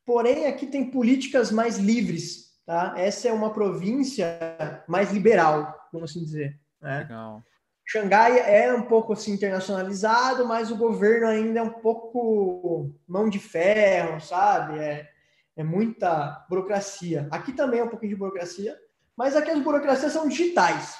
porém 0.05 0.45
aqui 0.45 0.67
tem 0.67 0.91
políticas 0.91 1.51
mais 1.51 1.77
livres, 1.77 2.53
tá? 2.65 2.93
Essa 2.97 3.29
é 3.29 3.33
uma 3.33 3.51
província 3.51 4.37
mais 4.87 5.11
liberal, 5.11 5.87
vamos 5.91 6.11
assim 6.11 6.23
dizer. 6.23 6.59
Né? 6.81 6.99
Legal. 6.99 7.43
Xangai 7.85 8.39
é 8.39 8.73
um 8.73 8.83
pouco 8.83 9.13
assim 9.13 9.33
internacionalizado, 9.33 10.47
mas 10.47 10.71
o 10.71 10.77
governo 10.77 11.27
ainda 11.27 11.59
é 11.59 11.63
um 11.63 11.73
pouco 11.73 12.91
mão 13.07 13.29
de 13.29 13.39
ferro, 13.39 14.21
sabe? 14.21 14.79
É, 14.79 15.09
é 15.55 15.63
muita 15.63 16.45
burocracia. 16.49 17.27
Aqui 17.29 17.51
também 17.51 17.81
é 17.81 17.83
um 17.83 17.89
pouquinho 17.89 18.13
de 18.13 18.19
burocracia, 18.19 18.77
mas 19.17 19.35
aqui 19.35 19.51
as 19.51 19.61
burocracias 19.61 20.13
são 20.13 20.27
digitais. 20.27 20.95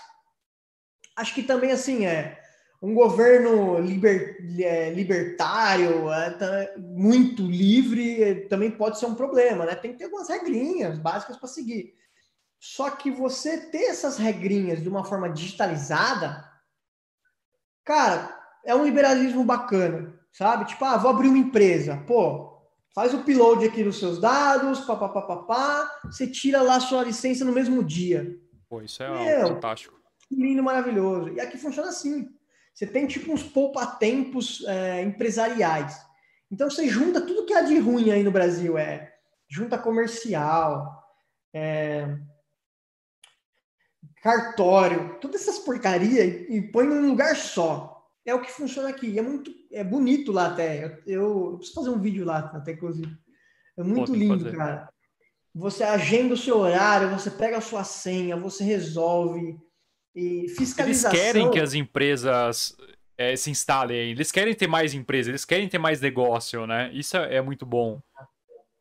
Acho 1.16 1.34
que 1.34 1.44
também 1.44 1.72
assim 1.72 2.06
é 2.06 2.43
um 2.84 2.94
governo 2.94 3.80
liber, 3.80 4.38
é, 4.60 4.90
libertário, 4.90 6.12
é, 6.12 6.32
tá, 6.32 6.70
muito 6.78 7.42
livre, 7.42 8.22
é, 8.22 8.36
também 8.48 8.70
pode 8.70 9.00
ser 9.00 9.06
um 9.06 9.16
problema, 9.16 9.66
né? 9.66 9.74
Tem 9.74 9.94
que 9.94 10.00
ter 10.00 10.04
algumas 10.04 10.28
regrinhas 10.28 11.00
básicas 11.00 11.38
para 11.38 11.48
seguir. 11.48 11.94
Só 12.60 12.90
que 12.92 13.10
você 13.10 13.58
ter 13.58 13.86
essas 13.86 14.18
regrinhas 14.18 14.84
de 14.84 14.90
uma 14.90 15.06
forma 15.06 15.30
digitalizada, 15.30 16.46
cara, 17.86 18.38
é 18.66 18.76
um 18.76 18.84
liberalismo 18.84 19.46
bacana, 19.46 20.20
sabe? 20.34 20.66
Tipo, 20.66 20.84
ah, 20.84 20.98
vou 20.98 21.12
abrir 21.12 21.30
uma 21.30 21.38
empresa. 21.38 22.04
Pô, 22.06 22.68
faz 22.94 23.14
o 23.14 23.18
upload 23.20 23.66
aqui 23.66 23.82
dos 23.82 23.98
seus 23.98 24.20
dados, 24.20 24.82
papapá, 24.82 25.90
você 26.04 26.28
tira 26.28 26.62
lá 26.62 26.82
sua 26.82 27.04
licença 27.04 27.46
no 27.46 27.54
mesmo 27.54 27.82
dia. 27.82 28.38
Pô, 28.68 28.82
isso 28.82 29.02
é 29.02 29.10
Meu, 29.40 29.48
fantástico. 29.48 29.98
Lindo, 30.30 30.62
maravilhoso. 30.62 31.30
E 31.30 31.40
aqui 31.40 31.58
funciona 31.58 31.88
assim. 31.88 32.30
Você 32.74 32.88
tem 32.88 33.06
tipo 33.06 33.32
uns 33.32 33.44
poupa-tempos 33.44 34.64
é, 34.66 35.02
empresariais. 35.04 35.96
Então 36.52 36.70
você 36.70 36.88
junta 36.88 37.22
tudo 37.22 37.46
que 37.46 37.54
há 37.54 37.62
de 37.62 37.78
ruim 37.78 38.12
aí 38.12 38.24
no 38.24 38.32
Brasil. 38.32 38.78
É 38.78 39.14
junta 39.48 39.78
comercial, 39.78 41.04
é, 41.54 42.18
cartório, 44.24 45.20
todas 45.20 45.42
essas 45.42 45.60
porcarias 45.60 46.46
e, 46.50 46.62
põe 46.62 46.88
num 46.88 47.08
lugar 47.08 47.36
só. 47.36 47.92
É 48.26 48.34
o 48.34 48.42
que 48.42 48.52
funciona 48.52 48.90
aqui. 48.90 49.20
É 49.20 49.22
muito, 49.22 49.52
é 49.72 49.84
bonito 49.84 50.32
lá 50.32 50.48
até. 50.48 50.86
Eu, 50.86 50.90
eu, 51.06 51.52
eu 51.52 51.58
preciso 51.58 51.76
fazer 51.76 51.90
um 51.90 52.00
vídeo 52.00 52.26
lá 52.26 52.40
até, 52.40 52.72
inclusive. 52.72 53.16
É 53.78 53.84
muito 53.84 54.12
Pô, 54.12 54.18
lindo, 54.18 54.52
cara. 54.54 54.90
Você 55.54 55.84
agenda 55.84 56.34
o 56.34 56.38
seu 56.38 56.58
horário, 56.58 57.12
você 57.12 57.30
pega 57.30 57.58
a 57.58 57.62
sua 57.62 57.84
senha, 57.84 58.36
você 58.36 58.64
resolve. 58.64 59.60
E 60.16 60.48
fiscalização. 60.50 61.12
Eles 61.12 61.24
querem 61.24 61.52
que 61.52 61.60
as 61.60 61.74
empresas 61.74 62.76
é, 63.18 63.36
se 63.36 63.50
instalem. 63.50 64.12
Eles 64.12 64.32
querem 64.32 64.54
ter 64.54 64.68
mais 64.68 64.94
empresas, 64.94 65.30
eles 65.30 65.46
querem 65.46 65.68
ter 65.68 65.78
mais 65.78 66.02
negócio, 66.02 66.68
né? 66.68 66.92
Isso 66.94 67.18
é, 67.18 67.36
é 67.36 67.42
muito 67.42 67.66
bom. 67.66 68.02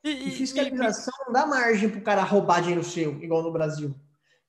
E, 0.05 0.29
e 0.29 0.31
fiscalização 0.31 1.15
e... 1.23 1.27
não 1.27 1.33
dá 1.33 1.47
margem 1.47 1.89
para 1.89 1.99
o 1.99 2.03
cara 2.03 2.23
roubar 2.23 2.61
dinheiro 2.61 2.85
seu, 2.85 3.23
igual 3.23 3.43
no 3.43 3.53
Brasil. 3.53 3.95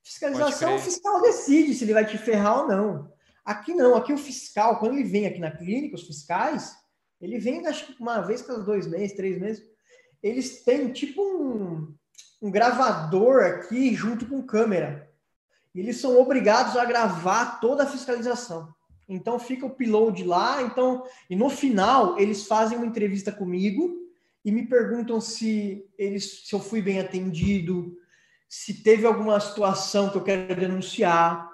Fiscalização, 0.02 0.76
o 0.76 0.78
fiscal 0.78 1.22
decide 1.22 1.72
se 1.72 1.84
ele 1.84 1.94
vai 1.94 2.04
te 2.04 2.18
ferrar 2.18 2.60
ou 2.60 2.68
não. 2.68 3.12
Aqui 3.44 3.74
não, 3.74 3.94
aqui 3.94 4.12
o 4.12 4.18
fiscal, 4.18 4.78
quando 4.78 4.94
ele 4.94 5.04
vem 5.04 5.26
aqui 5.26 5.38
na 5.38 5.50
clínica, 5.50 5.94
os 5.94 6.06
fiscais, 6.06 6.74
ele 7.20 7.38
vem 7.38 7.66
acho 7.66 7.86
que 7.86 8.02
uma 8.02 8.20
vez 8.20 8.42
cada 8.42 8.62
dois 8.62 8.86
meses, 8.86 9.16
três 9.16 9.38
meses, 9.38 9.62
eles 10.22 10.62
têm 10.62 10.92
tipo 10.92 11.22
um, 11.22 11.94
um 12.42 12.50
gravador 12.50 13.44
aqui 13.44 13.94
junto 13.94 14.26
com 14.26 14.42
câmera. 14.42 15.10
Eles 15.74 15.96
são 15.96 16.20
obrigados 16.20 16.76
a 16.76 16.84
gravar 16.84 17.60
toda 17.60 17.82
a 17.82 17.86
fiscalização. 17.86 18.72
Então 19.08 19.38
fica 19.38 19.66
o 19.66 19.68
upload 19.68 20.24
lá, 20.24 20.62
então 20.62 21.04
e 21.28 21.36
no 21.36 21.50
final 21.50 22.18
eles 22.18 22.46
fazem 22.46 22.78
uma 22.78 22.86
entrevista 22.86 23.30
comigo 23.30 23.94
e 24.44 24.50
me 24.50 24.66
perguntam 24.66 25.20
se 25.20 25.84
eles 25.98 26.46
se 26.46 26.54
eu 26.54 26.60
fui 26.60 26.80
bem 26.80 27.00
atendido, 27.00 27.96
se 28.48 28.82
teve 28.82 29.06
alguma 29.06 29.38
situação 29.40 30.08
que 30.08 30.16
eu 30.16 30.22
quero 30.22 30.54
denunciar. 30.54 31.50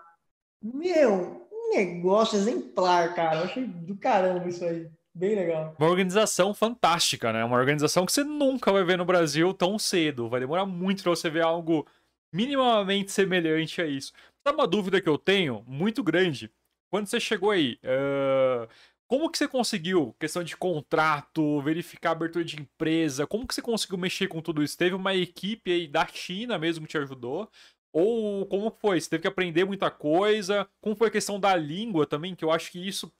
Meu, 0.62 1.48
um 1.50 1.74
negócio 1.74 2.36
exemplar, 2.36 3.14
cara. 3.14 3.38
Eu 3.38 3.44
achei 3.44 3.64
do 3.64 3.96
caramba 3.96 4.48
isso 4.48 4.64
aí. 4.64 4.88
Bem 5.12 5.34
legal. 5.34 5.74
Uma 5.78 5.88
organização 5.88 6.54
fantástica, 6.54 7.32
né? 7.32 7.44
Uma 7.44 7.56
organização 7.56 8.06
que 8.06 8.12
você 8.12 8.22
nunca 8.22 8.70
vai 8.70 8.84
ver 8.84 8.96
no 8.96 9.04
Brasil 9.04 9.52
tão 9.52 9.78
cedo. 9.78 10.28
Vai 10.28 10.40
demorar 10.40 10.64
muito 10.64 11.02
para 11.02 11.10
você 11.10 11.28
ver 11.28 11.42
algo 11.42 11.86
minimamente 12.32 13.12
semelhante 13.12 13.80
a 13.80 13.86
isso. 13.86 14.12
Sabe 14.46 14.58
uma 14.58 14.66
dúvida 14.66 15.00
que 15.00 15.08
eu 15.08 15.18
tenho, 15.18 15.64
muito 15.66 16.02
grande? 16.02 16.50
Quando 16.90 17.06
você 17.06 17.20
chegou 17.20 17.50
aí, 17.50 17.78
uh, 17.84 18.68
como 19.10 19.30
que 19.30 19.38
você 19.38 19.48
conseguiu, 19.48 20.14
questão 20.18 20.42
de 20.42 20.56
contrato, 20.56 21.60
verificar 21.62 22.12
abertura 22.12 22.44
de 22.44 22.60
empresa, 22.60 23.26
como 23.26 23.46
que 23.46 23.54
você 23.54 23.60
conseguiu 23.60 23.98
mexer 23.98 24.28
com 24.28 24.40
tudo 24.40 24.62
isso? 24.62 24.78
Teve 24.78 24.94
uma 24.94 25.14
equipe 25.14 25.72
aí 25.72 25.88
da 25.88 26.06
China 26.06 26.58
mesmo 26.58 26.86
que 26.86 26.92
te 26.92 26.98
ajudou? 26.98 27.50
Ou 27.92 28.46
como 28.46 28.70
foi? 28.70 29.00
Você 29.00 29.10
teve 29.10 29.22
que 29.22 29.28
aprender 29.28 29.64
muita 29.64 29.90
coisa? 29.90 30.68
Como 30.80 30.94
foi 30.94 31.08
a 31.08 31.10
questão 31.10 31.40
da 31.40 31.56
língua 31.56 32.06
também? 32.06 32.36
Que 32.36 32.44
eu 32.44 32.52
acho 32.52 32.70
que 32.70 32.86
isso, 32.86 33.12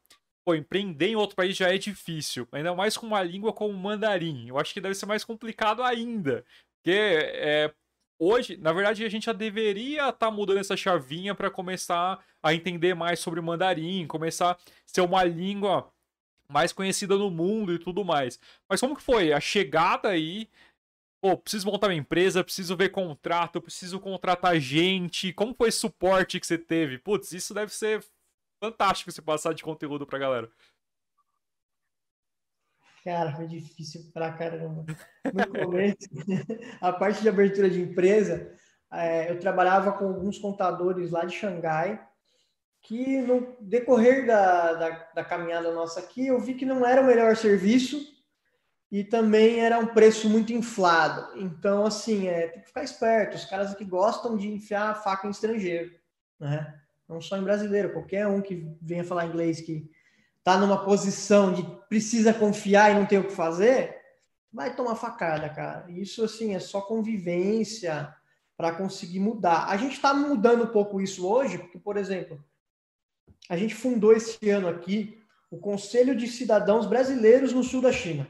pô, 0.45 0.55
empreender 0.55 1.09
em 1.09 1.17
outro 1.17 1.35
país 1.35 1.57
já 1.57 1.75
é 1.75 1.79
difícil. 1.79 2.47
Ainda 2.53 2.75
mais 2.75 2.97
com 2.97 3.07
uma 3.07 3.23
língua 3.23 3.53
como 3.53 3.75
mandarim. 3.75 4.49
Eu 4.49 4.59
acho 4.59 4.73
que 4.73 4.81
deve 4.81 4.95
ser 4.95 5.07
mais 5.07 5.25
complicado 5.25 5.83
ainda. 5.83 6.45
Porque 6.77 6.93
é, 6.97 7.75
hoje, 8.21 8.57
na 8.59 8.73
verdade, 8.73 9.05
a 9.05 9.09
gente 9.09 9.27
já 9.27 9.33
deveria 9.33 10.03
estar 10.03 10.13
tá 10.13 10.31
mudando 10.31 10.59
essa 10.59 10.77
chavinha 10.77 11.35
para 11.35 11.51
começar 11.51 12.23
a 12.43 12.55
entender 12.55 12.95
mais 12.95 13.19
sobre 13.19 13.41
mandarim, 13.41 14.07
começar 14.07 14.53
a 14.53 14.59
ser 14.87 15.01
uma 15.01 15.25
língua 15.25 15.91
mais 16.49 16.73
conhecida 16.73 17.17
no 17.17 17.31
mundo 17.31 17.73
e 17.73 17.79
tudo 17.79 18.05
mais. 18.05 18.39
Mas 18.69 18.81
como 18.81 18.95
que 18.97 19.03
foi 19.03 19.33
a 19.33 19.41
chegada 19.41 20.11
aí? 20.11 20.49
Pô, 21.23 21.37
preciso 21.37 21.67
montar 21.67 21.89
uma 21.89 21.95
empresa, 21.95 22.45
preciso 22.45 22.77
ver 22.77 22.91
contrato, 22.91 23.61
preciso 23.61 24.01
contratar 24.01 24.59
gente. 24.59 25.33
Como 25.33 25.55
foi 25.55 25.69
esse 25.69 25.79
suporte 25.79 26.41
que 26.41 26.47
você 26.47 26.59
teve? 26.59 26.99
Putz, 26.99 27.33
isso 27.33 27.55
deve 27.55 27.75
ser 27.75 28.05
fantástico 28.63 29.11
se 29.11 29.23
passar 29.23 29.55
de 29.55 29.63
conteúdo 29.63 30.07
pra 30.07 30.19
galera. 30.19 30.51
Cara, 33.05 33.35
foi 33.35 33.47
difícil 33.47 34.11
pra 34.13 34.33
caramba. 34.33 34.85
No 35.33 35.65
começo, 35.65 35.97
a 36.81 36.93
parte 36.93 37.23
de 37.23 37.29
abertura 37.29 37.71
de 37.71 37.81
empresa, 37.81 38.53
é, 38.93 39.31
eu 39.31 39.39
trabalhava 39.39 39.93
com 39.93 40.07
alguns 40.07 40.39
contadores 40.39 41.11
lá 41.11 41.25
de 41.25 41.35
Xangai, 41.35 42.05
que 42.83 43.21
no 43.23 43.57
decorrer 43.61 44.27
da, 44.27 44.73
da, 44.75 45.09
da, 45.15 45.25
caminhada 45.25 45.73
nossa 45.73 46.01
aqui, 46.01 46.27
eu 46.27 46.41
vi 46.41 46.55
que 46.55 46.65
não 46.65 46.87
era 46.87 47.01
o 47.01 47.07
melhor 47.07 47.37
serviço 47.37 48.01
e 48.91 49.05
também 49.05 49.61
era 49.61 49.79
um 49.79 49.87
preço 49.87 50.29
muito 50.29 50.53
inflado. 50.53 51.39
Então, 51.39 51.87
assim, 51.87 52.29
é, 52.29 52.49
tem 52.49 52.61
que 52.61 52.69
ficar 52.69 52.83
esperto. 52.83 53.37
Os 53.37 53.45
caras 53.45 53.73
aqui 53.73 53.85
gostam 53.85 54.37
de 54.37 54.49
enfiar 54.49 54.91
a 54.91 54.95
faca 54.95 55.27
em 55.27 55.31
estrangeiro, 55.31 55.93
né? 56.39 56.75
Não 57.09 57.21
só 57.21 57.37
em 57.37 57.45
brasileiro, 57.45 57.93
qualquer 57.93 58.27
um 58.27 58.41
que 58.41 58.67
venha 58.81 59.05
falar 59.05 59.27
inglês 59.27 59.61
que 59.61 59.91
tá 60.43 60.57
numa 60.57 60.85
posição 60.85 61.53
de 61.53 61.63
precisa 61.89 62.33
confiar 62.33 62.91
e 62.91 62.95
não 62.95 63.07
tem 63.07 63.19
o 63.19 63.27
que 63.27 63.33
fazer, 63.33 63.97
vai 64.53 64.75
tomar 64.75 64.97
facada, 64.97 65.49
cara. 65.49 65.87
Isso, 65.91 66.25
assim, 66.25 66.55
é 66.55 66.59
só 66.59 66.81
convivência 66.81 68.15
para 68.57 68.73
conseguir 68.73 69.21
mudar. 69.21 69.67
A 69.69 69.77
gente 69.77 69.95
está 69.95 70.13
mudando 70.13 70.65
um 70.65 70.73
pouco 70.73 71.01
isso 71.01 71.27
hoje, 71.27 71.59
porque, 71.59 71.79
por 71.79 71.97
exemplo, 71.97 72.43
a 73.49 73.57
gente 73.57 73.75
fundou 73.75 74.13
esse 74.13 74.51
ano 74.51 74.69
aqui 74.69 75.19
o 75.51 75.59
Conselho 75.59 76.15
de 76.15 76.29
Cidadãos 76.29 76.87
Brasileiros 76.87 77.53
no 77.53 77.65
sul 77.65 77.83
da 77.83 77.93
China. 77.93 78.29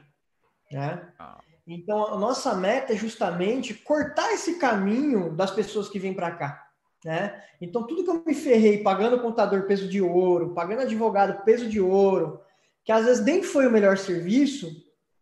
Né? 0.72 1.12
Ah. 1.18 1.40
Então, 1.66 2.14
a 2.14 2.18
nossa 2.18 2.54
meta 2.54 2.92
é 2.92 2.96
justamente 2.96 3.74
cortar 3.74 4.32
esse 4.32 4.58
caminho 4.58 5.34
das 5.36 5.50
pessoas 5.50 5.88
que 5.88 5.98
vêm 5.98 6.14
para 6.14 6.30
cá. 6.32 6.69
Né? 7.04 7.42
Então, 7.60 7.86
tudo 7.86 8.04
que 8.04 8.10
eu 8.10 8.22
me 8.26 8.34
ferrei 8.34 8.82
pagando 8.82 9.20
contador 9.20 9.62
peso 9.66 9.88
de 9.88 10.02
ouro, 10.02 10.54
pagando 10.54 10.82
advogado 10.82 11.42
peso 11.44 11.68
de 11.68 11.80
ouro, 11.80 12.40
que 12.84 12.92
às 12.92 13.04
vezes 13.04 13.24
nem 13.24 13.42
foi 13.42 13.66
o 13.66 13.70
melhor 13.70 13.96
serviço, 13.96 14.66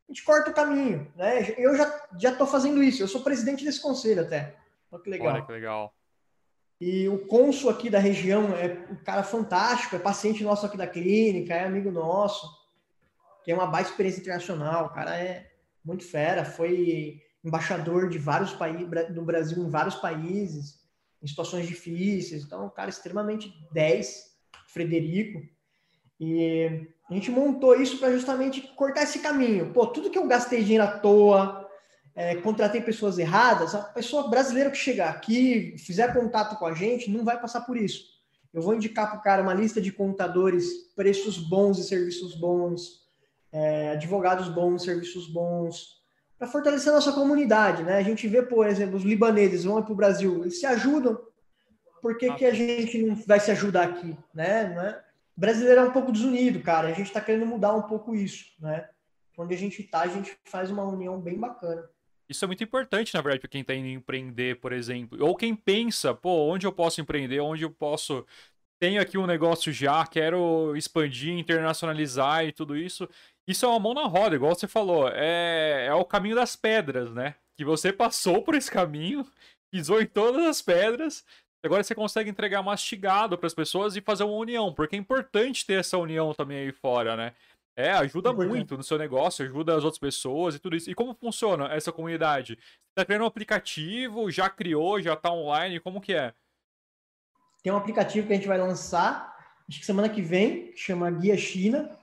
a 0.09 0.13
gente 0.13 0.25
corta 0.25 0.51
o 0.51 0.55
caminho. 0.55 1.11
Né? 1.15 1.55
Eu 1.57 1.77
já 1.77 2.31
estou 2.31 2.47
fazendo 2.47 2.83
isso, 2.83 3.03
eu 3.03 3.09
sou 3.09 3.23
presidente 3.23 3.65
desse 3.65 3.81
conselho 3.81 4.23
até. 4.23 4.57
Olha 4.91 5.03
que 5.03 5.11
legal. 5.11 5.35
Olha 5.35 5.45
que 5.45 5.53
legal. 5.53 5.95
E 6.81 7.09
o 7.09 7.27
cônsul 7.27 7.71
aqui 7.71 7.91
da 7.91 7.99
região 7.99 8.55
é 8.57 8.87
um 8.91 8.97
cara 8.97 9.23
fantástico, 9.25 9.97
é 9.97 9.99
paciente 9.99 10.45
nosso 10.45 10.65
aqui 10.65 10.77
da 10.77 10.87
clínica, 10.87 11.55
é 11.55 11.65
amigo 11.65 11.91
nosso, 11.91 12.49
tem 13.45 13.53
uma 13.53 13.67
baita 13.67 13.91
experiência 13.91 14.21
internacional, 14.21 14.87
o 14.87 14.91
cara 14.91 15.17
é 15.17 15.51
muito 15.85 16.05
fera, 16.05 16.45
foi 16.45 17.21
embaixador 17.45 18.09
de 18.09 18.19
vários 18.19 18.53
países, 18.53 18.89
do 19.11 19.23
Brasil 19.23 19.59
em 19.59 19.71
vários 19.71 19.97
países, 19.97 20.78
em 21.23 21.27
situações 21.27 21.67
difíceis. 21.67 22.45
Então, 22.45 22.67
um 22.67 22.71
cara 22.71 22.91
extremamente 22.91 23.53
10, 23.73 24.33
Frederico. 24.69 25.43
E 26.21 26.89
a 27.09 27.15
gente 27.15 27.31
montou 27.31 27.81
isso 27.81 27.99
para 27.99 28.13
justamente 28.13 28.61
cortar 28.77 29.03
esse 29.03 29.21
caminho. 29.21 29.73
Pô, 29.73 29.87
tudo 29.87 30.11
que 30.11 30.19
eu 30.19 30.27
gastei 30.27 30.63
dinheiro 30.63 30.85
à 30.85 30.99
toa, 30.99 31.69
é, 32.15 32.35
contratei 32.37 32.81
pessoas 32.81 33.19
erradas, 33.19 33.75
a 33.75 33.83
pessoa 33.83 34.29
brasileira 34.29 34.71
que 34.71 34.77
chegar 34.77 35.11
aqui, 35.11 35.77
fizer 35.79 36.13
contato 36.13 36.59
com 36.59 36.67
a 36.67 36.75
gente, 36.75 37.11
não 37.11 37.25
vai 37.25 37.41
passar 37.41 37.61
por 37.61 37.77
isso. 37.77 38.19
Eu 38.53 38.63
vou 38.63 38.75
indicar 38.75 39.09
para 39.11 39.19
o 39.19 39.23
cara 39.23 39.43
uma 39.43 39.55
lista 39.55 39.81
de 39.81 39.93
contadores, 39.93 40.93
preços 40.97 41.39
bons 41.39 41.79
e 41.79 41.85
serviços 41.85 42.35
bons, 42.35 43.07
é, 43.53 43.91
advogados 43.91 44.49
bons, 44.49 44.83
serviços 44.83 45.29
bons, 45.29 45.98
para 46.39 46.47
fortalecer 46.47 46.91
a 46.91 46.97
nossa 46.97 47.13
comunidade, 47.13 47.83
né? 47.83 47.99
A 47.99 48.03
gente 48.03 48.29
vê, 48.29 48.43
por 48.43 48.67
exemplo, 48.67 48.97
os 48.97 49.03
libaneses 49.03 49.65
vão 49.65 49.83
para 49.83 49.93
o 49.93 49.97
Brasil, 49.97 50.43
eles 50.43 50.61
se 50.61 50.67
ajudam. 50.67 51.19
Por 52.01 52.17
que, 52.17 52.33
que 52.35 52.45
a 52.45 52.55
gente 52.55 53.03
não 53.03 53.17
vai 53.27 53.41
se 53.41 53.51
ajudar 53.51 53.85
aqui, 53.85 54.17
né? 54.33 54.73
Não 54.75 54.83
é? 54.83 55.03
brasileiro 55.39 55.81
é 55.81 55.85
um 55.85 55.93
pouco 55.93 56.11
desunido, 56.11 56.61
cara. 56.61 56.89
A 56.89 56.93
gente 56.93 57.07
está 57.07 57.21
querendo 57.21 57.47
mudar 57.47 57.73
um 57.73 57.83
pouco 57.83 58.15
isso, 58.15 58.47
né? 58.59 58.89
Onde 59.37 59.55
a 59.55 59.59
gente 59.59 59.81
está, 59.81 60.01
a 60.01 60.09
gente 60.09 60.37
faz 60.45 60.69
uma 60.69 60.83
união 60.83 61.21
bem 61.21 61.39
bacana. 61.39 61.89
Isso 62.29 62.45
é 62.45 62.49
muito 62.49 62.65
importante, 62.65 63.15
na 63.15 63.21
verdade, 63.21 63.41
para 63.41 63.49
quem 63.49 63.61
está 63.61 63.73
indo 63.73 63.87
empreender, 63.87 64.61
por 64.61 64.73
exemplo. 64.73 65.17
Ou 65.25 65.37
quem 65.37 65.55
pensa, 65.55 66.13
pô, 66.13 66.53
onde 66.53 66.67
eu 66.67 66.73
posso 66.73 67.01
empreender, 67.01 67.39
onde 67.39 67.63
eu 67.63 67.71
posso. 67.71 68.27
Tenho 68.81 69.01
aqui 69.01 69.17
um 69.17 69.27
negócio 69.27 69.73
já, 69.73 70.05
quero 70.07 70.77
expandir, 70.77 71.39
internacionalizar 71.39 72.45
e 72.45 72.53
tudo 72.53 72.77
isso. 72.77 73.09
Isso 73.49 73.65
é 73.65 73.69
uma 73.69 73.81
mão 73.81 73.95
na 73.95 74.05
roda, 74.05 74.37
igual 74.37 74.55
você 74.55 74.69
falou. 74.69 75.09
É, 75.09 75.87
é 75.87 75.95
o 75.95 76.05
caminho 76.05 76.37
das 76.37 76.55
pedras, 76.55 77.13
né? 77.13 77.35
Que 77.57 77.65
você 77.65 77.93
passou 77.93 78.43
por 78.43 78.55
esse 78.55 78.71
caminho, 78.71 79.27
pisou 79.73 80.01
em 80.01 80.07
todas 80.07 80.45
as 80.47 80.61
pedras, 80.61 81.25
Agora 81.65 81.83
você 81.83 81.95
consegue 81.95 82.31
entregar 82.31 82.63
mastigado 82.63 83.37
para 83.37 83.47
as 83.47 83.55
pessoas 83.55 83.97
e 83.97 84.01
fazer 84.01 84.23
uma 84.23 84.37
união, 84.37 84.73
porque 84.73 84.95
é 84.95 84.99
importante 84.99 85.67
ter 85.67 85.81
essa 85.81 85.99
união 85.99 86.33
também 86.33 86.59
aí 86.59 86.73
fora, 86.73 87.17
né? 87.17 87.35
É, 87.77 87.93
ajuda 87.93 88.33
muito 88.33 88.77
no 88.77 88.83
seu 88.83 88.99
negócio, 88.99 89.45
ajuda 89.45 89.77
as 89.77 89.85
outras 89.85 89.99
pessoas 89.99 90.55
e 90.55 90.59
tudo 90.59 90.77
isso. 90.77 90.91
E 90.91 90.95
como 90.95 91.15
funciona 91.15 91.73
essa 91.73 91.93
comunidade? 91.93 92.57
Você 92.57 92.95
tá 92.95 93.05
criando 93.05 93.23
um 93.23 93.27
aplicativo, 93.27 94.31
já 94.31 94.49
criou, 94.49 95.01
já 95.01 95.15
tá 95.15 95.33
online, 95.33 95.79
como 95.81 96.01
que 96.01 96.13
é? 96.13 96.33
Tem 97.63 97.73
um 97.73 97.77
aplicativo 97.77 98.27
que 98.27 98.33
a 98.33 98.37
gente 98.37 98.49
vai 98.49 98.59
lançar, 98.59 99.37
acho 99.69 99.81
que 99.81 99.87
semana 99.87 100.09
que 100.09 100.23
vem, 100.23 100.73
que 100.73 100.77
chama 100.77 101.11
Guia 101.11 101.37
China, 101.37 101.98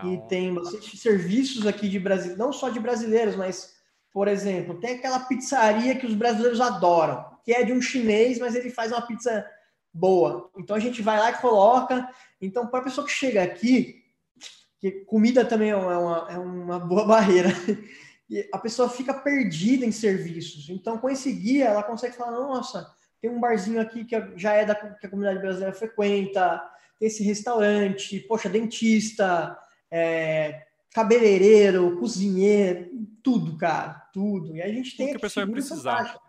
tá 0.00 0.06
e 0.06 0.28
tem 0.28 0.54
bastante 0.54 0.96
serviços 0.96 1.66
aqui 1.66 1.88
de 1.88 1.98
Brasil, 1.98 2.36
não 2.36 2.52
só 2.52 2.68
de 2.68 2.80
brasileiros, 2.80 3.36
mas, 3.36 3.74
por 4.12 4.28
exemplo, 4.28 4.80
tem 4.80 4.96
aquela 4.96 5.20
pizzaria 5.20 5.96
que 5.96 6.06
os 6.06 6.14
brasileiros 6.14 6.60
adoram 6.60 7.30
que 7.44 7.52
é 7.52 7.64
de 7.64 7.72
um 7.72 7.80
chinês, 7.80 8.38
mas 8.38 8.54
ele 8.54 8.70
faz 8.70 8.92
uma 8.92 9.02
pizza 9.02 9.44
boa. 9.92 10.50
Então 10.56 10.76
a 10.76 10.78
gente 10.78 11.02
vai 11.02 11.18
lá 11.18 11.30
e 11.30 11.38
coloca. 11.38 12.08
Então, 12.40 12.66
para 12.66 12.80
a 12.80 12.84
pessoa 12.84 13.06
que 13.06 13.12
chega 13.12 13.42
aqui, 13.42 14.02
que 14.78 15.04
comida 15.04 15.44
também 15.44 15.70
é 15.70 15.76
uma, 15.76 16.26
é 16.30 16.38
uma 16.38 16.78
boa 16.78 17.04
barreira, 17.06 17.50
e 18.28 18.48
a 18.52 18.58
pessoa 18.58 18.88
fica 18.88 19.12
perdida 19.12 19.84
em 19.84 19.92
serviços. 19.92 20.68
Então, 20.70 20.98
com 20.98 21.10
esse 21.10 21.32
guia, 21.32 21.66
ela 21.66 21.82
consegue 21.82 22.16
falar: 22.16 22.32
nossa, 22.32 22.88
tem 23.20 23.30
um 23.30 23.40
barzinho 23.40 23.80
aqui 23.80 24.04
que 24.04 24.16
já 24.36 24.52
é 24.52 24.64
da 24.64 24.74
que 24.74 25.06
a 25.06 25.10
comunidade 25.10 25.40
brasileira 25.40 25.74
frequenta, 25.74 26.62
tem 26.98 27.08
esse 27.08 27.22
restaurante, 27.22 28.20
poxa, 28.20 28.48
dentista, 28.48 29.58
é, 29.90 30.66
cabeleireiro, 30.94 31.98
cozinheiro, 31.98 32.90
tudo, 33.22 33.56
cara, 33.56 34.08
tudo. 34.12 34.56
E 34.56 34.62
a 34.62 34.68
gente 34.68 34.96
tem 34.96 35.10
que 35.10 35.16
a 35.16 35.20
pessoa 35.20 35.46
vai 35.46 35.54
precisar. 35.54 36.20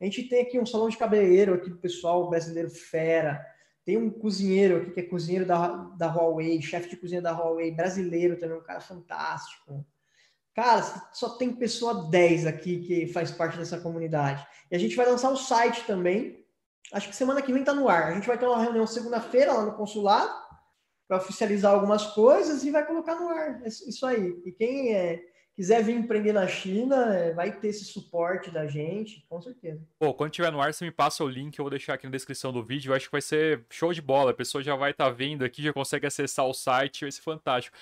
A 0.00 0.04
gente 0.04 0.24
tem 0.24 0.42
aqui 0.42 0.58
um 0.58 0.66
salão 0.66 0.88
de 0.88 0.96
cabeleireiro 0.96 1.54
aqui 1.54 1.70
do 1.70 1.78
pessoal 1.78 2.28
brasileiro 2.28 2.70
fera. 2.70 3.44
Tem 3.84 3.96
um 3.96 4.10
cozinheiro 4.10 4.78
aqui 4.78 4.90
que 4.92 5.00
é 5.00 5.04
cozinheiro 5.04 5.46
da, 5.46 5.68
da 5.96 6.06
Huawei, 6.06 6.60
chefe 6.60 6.90
de 6.90 6.96
cozinha 6.96 7.22
da 7.22 7.32
Huawei, 7.32 7.70
brasileiro 7.72 8.38
também, 8.38 8.56
um 8.56 8.62
cara 8.62 8.80
fantástico. 8.80 9.84
Cara, 10.54 10.82
só 11.12 11.30
tem 11.30 11.52
pessoa 11.52 12.10
10 12.10 12.46
aqui 12.46 12.80
que 12.80 13.06
faz 13.08 13.30
parte 13.30 13.56
dessa 13.56 13.80
comunidade. 13.80 14.46
E 14.70 14.76
a 14.76 14.78
gente 14.78 14.94
vai 14.94 15.06
lançar 15.06 15.30
o 15.30 15.36
site 15.36 15.84
também. 15.86 16.44
Acho 16.92 17.08
que 17.08 17.16
semana 17.16 17.40
que 17.40 17.52
vem 17.52 17.64
tá 17.64 17.72
no 17.72 17.88
ar. 17.88 18.08
A 18.08 18.14
gente 18.14 18.26
vai 18.26 18.36
ter 18.36 18.46
uma 18.46 18.62
reunião 18.62 18.86
segunda-feira 18.86 19.52
lá 19.52 19.64
no 19.64 19.72
consulado 19.72 20.32
para 21.12 21.18
oficializar 21.18 21.74
algumas 21.74 22.06
coisas 22.06 22.64
e 22.64 22.70
vai 22.70 22.86
colocar 22.86 23.16
no 23.16 23.28
ar. 23.28 23.60
Isso 23.66 24.06
aí. 24.06 24.34
E 24.46 24.52
quem 24.52 24.94
é 24.94 25.22
quiser 25.54 25.84
vir 25.84 25.94
empreender 25.94 26.32
na 26.32 26.48
China, 26.48 27.14
é, 27.14 27.34
vai 27.34 27.52
ter 27.52 27.68
esse 27.68 27.84
suporte 27.84 28.50
da 28.50 28.66
gente, 28.66 29.22
com 29.28 29.38
certeza. 29.38 29.86
Pô, 29.98 30.14
quando 30.14 30.30
tiver 30.30 30.50
no 30.50 30.58
ar, 30.58 30.72
você 30.72 30.86
me 30.86 30.90
passa 30.90 31.22
o 31.22 31.28
link, 31.28 31.58
eu 31.58 31.64
vou 31.64 31.70
deixar 31.70 31.92
aqui 31.92 32.06
na 32.06 32.10
descrição 32.10 32.50
do 32.50 32.64
vídeo. 32.64 32.90
Eu 32.90 32.96
acho 32.96 33.04
que 33.04 33.12
vai 33.12 33.20
ser 33.20 33.62
show 33.68 33.92
de 33.92 34.00
bola. 34.00 34.30
A 34.30 34.34
pessoa 34.34 34.64
já 34.64 34.74
vai 34.74 34.92
estar 34.92 35.04
tá 35.04 35.10
vendo 35.10 35.44
aqui, 35.44 35.62
já 35.62 35.72
consegue 35.74 36.06
acessar 36.06 36.46
o 36.46 36.54
site, 36.54 37.04
vai 37.04 37.12
ser 37.12 37.20
fantástico. 37.20 37.76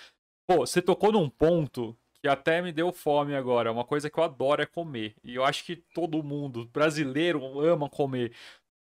Pô, 0.49 0.67
você 0.67 0.83
tocou 0.83 1.13
num 1.13 1.31
ponto 1.31 1.97
que 2.21 2.27
até 2.27 2.61
me 2.61 2.73
deu 2.73 2.93
fome 2.93 3.37
agora. 3.37 3.71
Uma 3.71 3.85
coisa 3.85 4.11
que 4.11 4.19
eu 4.19 4.25
adoro 4.25 4.61
é 4.61 4.67
comer. 4.67 5.15
E 5.23 5.37
eu 5.37 5.45
acho 5.45 5.65
que 5.65 5.77
todo 5.77 6.21
mundo, 6.25 6.69
brasileiro, 6.73 7.61
ama 7.61 7.89
comer. 7.89 8.33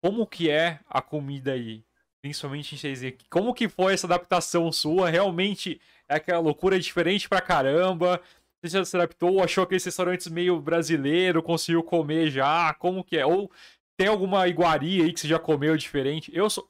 Como 0.02 0.26
que 0.26 0.48
é 0.48 0.80
a 0.88 1.02
comida 1.02 1.52
aí? 1.52 1.84
Principalmente 2.22 2.74
em 2.74 2.78
Shenzhen. 2.78 3.16
Como 3.30 3.54
que 3.54 3.68
foi 3.68 3.94
essa 3.94 4.06
adaptação 4.06 4.70
sua? 4.70 5.08
Realmente 5.08 5.80
é 6.08 6.16
aquela 6.16 6.40
loucura 6.40 6.78
diferente 6.78 7.28
pra 7.28 7.40
caramba? 7.40 8.20
Você 8.62 8.76
já 8.76 8.84
se 8.84 8.94
adaptou, 8.94 9.42
achou 9.42 9.64
aqueles 9.64 9.84
restaurantes 9.84 10.28
meio 10.28 10.60
brasileiro, 10.60 11.42
conseguiu 11.42 11.82
comer 11.82 12.30
já? 12.30 12.74
Como 12.74 13.02
que 13.02 13.16
é? 13.16 13.24
Ou 13.24 13.50
tem 13.96 14.06
alguma 14.06 14.46
iguaria 14.48 15.04
aí 15.04 15.12
que 15.12 15.20
você 15.20 15.28
já 15.28 15.38
comeu 15.38 15.76
diferente? 15.78 16.30
Eu 16.34 16.50
sou... 16.50 16.68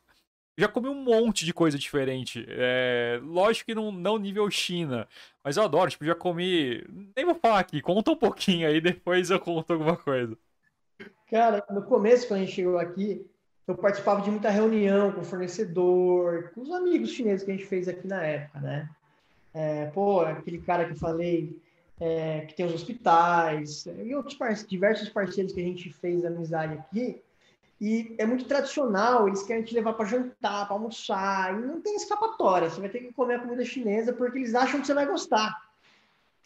já 0.57 0.69
comi 0.69 0.89
um 0.89 1.03
monte 1.03 1.45
de 1.45 1.53
coisa 1.53 1.77
diferente. 1.77 2.47
É... 2.49 3.19
Lógico 3.25 3.67
que 3.67 3.75
não, 3.75 3.91
não 3.91 4.19
nível 4.19 4.49
China, 4.53 5.09
mas 5.43 5.57
eu 5.57 5.65
adoro. 5.65 5.91
Tipo, 5.91 6.05
já 6.05 6.15
comi. 6.15 6.85
Nem 7.17 7.25
vou 7.25 7.35
falar 7.35 7.59
aqui, 7.59 7.81
conta 7.81 8.13
um 8.13 8.17
pouquinho 8.17 8.69
aí, 8.69 8.81
depois 8.81 9.31
eu 9.31 9.41
conto 9.41 9.73
alguma 9.73 9.97
coisa. 9.97 10.39
Cara, 11.29 11.65
no 11.71 11.83
começo, 11.83 12.29
quando 12.29 12.43
a 12.43 12.45
gente 12.45 12.55
chegou 12.55 12.79
aqui, 12.79 13.27
eu 13.67 13.75
participava 13.77 14.21
de 14.23 14.31
muita 14.31 14.51
reunião 14.51 15.13
com 15.13 15.21
o 15.21 15.25
fornecedor, 15.25 16.51
com 16.55 16.63
os 16.63 16.71
amigos 16.73 17.11
chineses 17.11 17.45
que 17.45 17.51
a 17.51 17.55
gente 17.55 17.67
fez 17.67 17.89
aqui 17.89 18.07
na 18.07 18.23
época, 18.23 18.61
né? 18.61 18.89
É, 19.53 19.87
pô, 19.87 20.21
aquele 20.21 20.59
cara 20.59 20.85
que 20.85 20.93
eu 20.93 20.97
falei 20.97 21.61
é, 22.01 22.41
que 22.47 22.55
tem 22.55 22.65
os 22.65 22.75
hospitais 22.75 23.85
e 23.87 24.15
outros 24.15 24.37
diversos 24.67 25.09
parceiros 25.11 25.53
que 25.53 25.61
a 25.61 25.65
gente 25.65 25.93
fez 25.93 26.25
amizade 26.25 26.75
aqui. 26.75 27.23
E 27.81 28.15
é 28.19 28.27
muito 28.27 28.45
tradicional, 28.45 29.27
eles 29.27 29.43
querem 29.43 29.63
te 29.63 29.75
levar 29.75 29.95
para 29.95 30.05
jantar, 30.05 30.67
para 30.67 30.75
almoçar, 30.75 31.55
e 31.55 31.67
não 31.67 31.81
tem 31.81 31.97
escapatória. 31.97 32.69
Você 32.69 32.81
vai 32.81 32.91
ter 32.91 33.01
que 33.01 33.13
comer 33.13 33.37
a 33.37 33.39
comida 33.39 33.65
chinesa 33.65 34.13
porque 34.13 34.39
eles 34.39 34.55
acham 34.55 34.81
que 34.81 34.87
você 34.87 34.95
vai 34.95 35.07
gostar. 35.07 35.55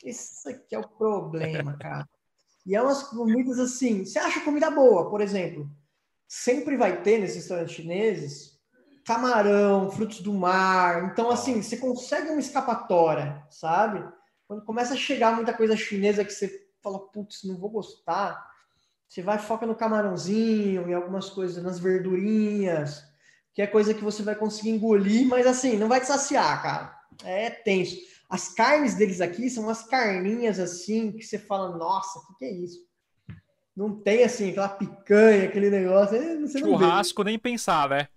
Esse 0.02 0.48
aqui 0.50 0.74
é 0.74 0.78
o 0.78 0.86
problema, 0.86 1.76
cara. 1.76 2.08
E 2.66 2.74
é 2.74 2.82
umas 2.82 3.02
comidas 3.02 3.58
assim. 3.58 4.04
Você 4.04 4.18
acha 4.18 4.40
comida 4.42 4.70
boa, 4.70 5.10
por 5.10 5.20
exemplo? 5.20 5.68
Sempre 6.26 6.76
vai 6.76 7.02
ter 7.02 7.18
nesses 7.18 7.36
restaurantes 7.36 7.74
chineses 7.74 8.54
camarão, 9.04 9.90
frutos 9.90 10.20
do 10.20 10.32
mar. 10.32 11.10
Então, 11.12 11.30
assim, 11.30 11.62
você 11.62 11.76
consegue 11.76 12.30
uma 12.30 12.40
escapatória, 12.40 13.44
sabe? 13.50 14.02
Quando 14.48 14.64
começa 14.64 14.94
a 14.94 14.96
chegar 14.96 15.36
muita 15.36 15.52
coisa 15.52 15.76
chinesa 15.76 16.24
que 16.24 16.32
você 16.32 16.68
fala, 16.82 16.98
putz, 16.98 17.44
não 17.44 17.56
vou 17.56 17.70
gostar, 17.70 18.42
você 19.08 19.22
vai 19.22 19.38
foca 19.38 19.66
no 19.66 19.74
camarãozinho, 19.74 20.88
em 20.88 20.94
algumas 20.94 21.30
coisas, 21.30 21.62
nas 21.62 21.78
verdurinhas, 21.78 23.04
que 23.52 23.62
é 23.62 23.66
coisa 23.66 23.94
que 23.94 24.02
você 24.02 24.22
vai 24.22 24.34
conseguir 24.34 24.70
engolir, 24.70 25.26
mas 25.26 25.46
assim, 25.46 25.76
não 25.76 25.88
vai 25.88 26.00
te 26.00 26.06
saciar, 26.06 26.62
cara. 26.62 26.98
É 27.22 27.50
tenso. 27.50 27.96
As 28.28 28.48
carnes 28.48 28.94
deles 28.94 29.20
aqui 29.20 29.48
são 29.48 29.64
umas 29.64 29.84
carninhas 29.84 30.58
assim, 30.58 31.12
que 31.12 31.22
você 31.22 31.38
fala, 31.38 31.76
nossa, 31.76 32.18
o 32.18 32.26
que, 32.26 32.38
que 32.38 32.44
é 32.46 32.52
isso? 32.52 32.80
Não 33.76 33.94
tem 34.00 34.22
assim, 34.22 34.50
aquela 34.50 34.68
picanha, 34.68 35.48
aquele 35.48 35.68
negócio. 35.68 36.40
Você 36.40 36.60
Churrasco 36.60 37.24
nem 37.24 37.38
pensar, 37.38 37.88
né? 37.88 38.08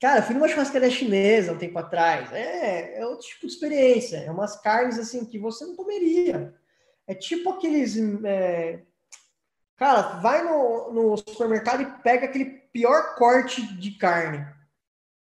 Cara, 0.00 0.18
eu 0.18 0.22
fui 0.24 0.34
numa 0.34 0.48
churrascaria 0.48 0.90
chinesa 0.90 1.52
um 1.52 1.58
tempo 1.58 1.78
atrás. 1.78 2.32
É, 2.32 2.98
é 3.00 3.06
outro 3.06 3.26
tipo 3.26 3.46
de 3.46 3.52
experiência. 3.52 4.16
É 4.16 4.30
umas 4.30 4.60
carnes 4.60 4.98
assim 4.98 5.24
que 5.24 5.38
você 5.38 5.64
não 5.64 5.76
comeria. 5.76 6.54
É 7.06 7.14
tipo 7.14 7.50
aqueles. 7.50 7.96
É... 8.24 8.82
Cara, 9.76 10.20
vai 10.20 10.42
no, 10.42 10.92
no 10.92 11.16
supermercado 11.16 11.82
e 11.82 12.02
pega 12.02 12.26
aquele 12.26 12.46
pior 12.72 13.14
corte 13.14 13.62
de 13.76 13.92
carne. 13.92 14.44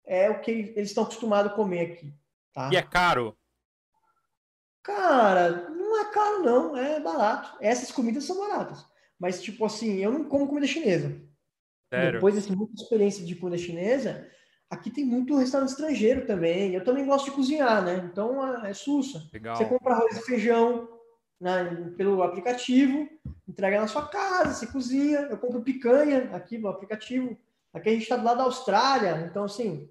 É 0.05 0.29
o 0.29 0.41
que 0.41 0.51
eles 0.51 0.89
estão 0.89 1.03
acostumados 1.03 1.51
a 1.51 1.55
comer 1.55 1.93
aqui. 1.93 2.13
Tá? 2.53 2.69
E 2.71 2.75
é 2.75 2.81
caro? 2.81 3.37
Cara, 4.83 5.69
não 5.69 5.99
é 6.01 6.05
caro, 6.11 6.43
não. 6.43 6.77
É 6.77 6.99
barato. 6.99 7.57
Essas 7.61 7.91
comidas 7.91 8.23
são 8.23 8.37
baratas. 8.37 8.85
Mas, 9.19 9.41
tipo 9.41 9.65
assim, 9.65 9.97
eu 9.97 10.11
não 10.11 10.23
como 10.25 10.47
comida 10.47 10.65
chinesa. 10.65 11.21
Sério? 11.93 12.13
Depois 12.13 12.35
dessa 12.35 12.55
muita 12.55 12.81
experiência 12.81 13.25
de 13.25 13.35
comida 13.35 13.57
chinesa, 13.57 14.29
Aqui 14.69 14.91
tem 14.91 15.03
muito 15.03 15.35
restaurante 15.35 15.69
estrangeiro 15.69 16.27
também. 16.27 16.75
Eu 16.75 16.83
também 16.83 17.05
gosto 17.05 17.25
de 17.25 17.31
cozinhar, 17.31 17.83
né? 17.83 18.07
Então 18.11 18.63
é, 18.63 18.69
é 18.69 18.73
sussa. 18.73 19.27
Legal. 19.33 19.55
Você 19.55 19.65
compra 19.65 19.95
arroz 19.95 20.15
e 20.15 20.25
feijão 20.25 20.87
né, 21.41 21.91
pelo 21.97 22.21
aplicativo, 22.21 23.09
entrega 23.47 23.81
na 23.81 23.87
sua 23.87 24.07
casa, 24.07 24.53
você 24.53 24.67
cozinha. 24.67 25.21
Eu 25.21 25.37
compro 25.37 25.63
picanha 25.63 26.29
aqui 26.35 26.59
no 26.59 26.67
aplicativo. 26.67 27.35
Aqui 27.73 27.89
a 27.89 27.93
gente 27.93 28.03
está 28.03 28.15
do 28.15 28.23
lado 28.23 28.37
da 28.37 28.43
Austrália, 28.43 29.27
então 29.29 29.43
assim, 29.43 29.89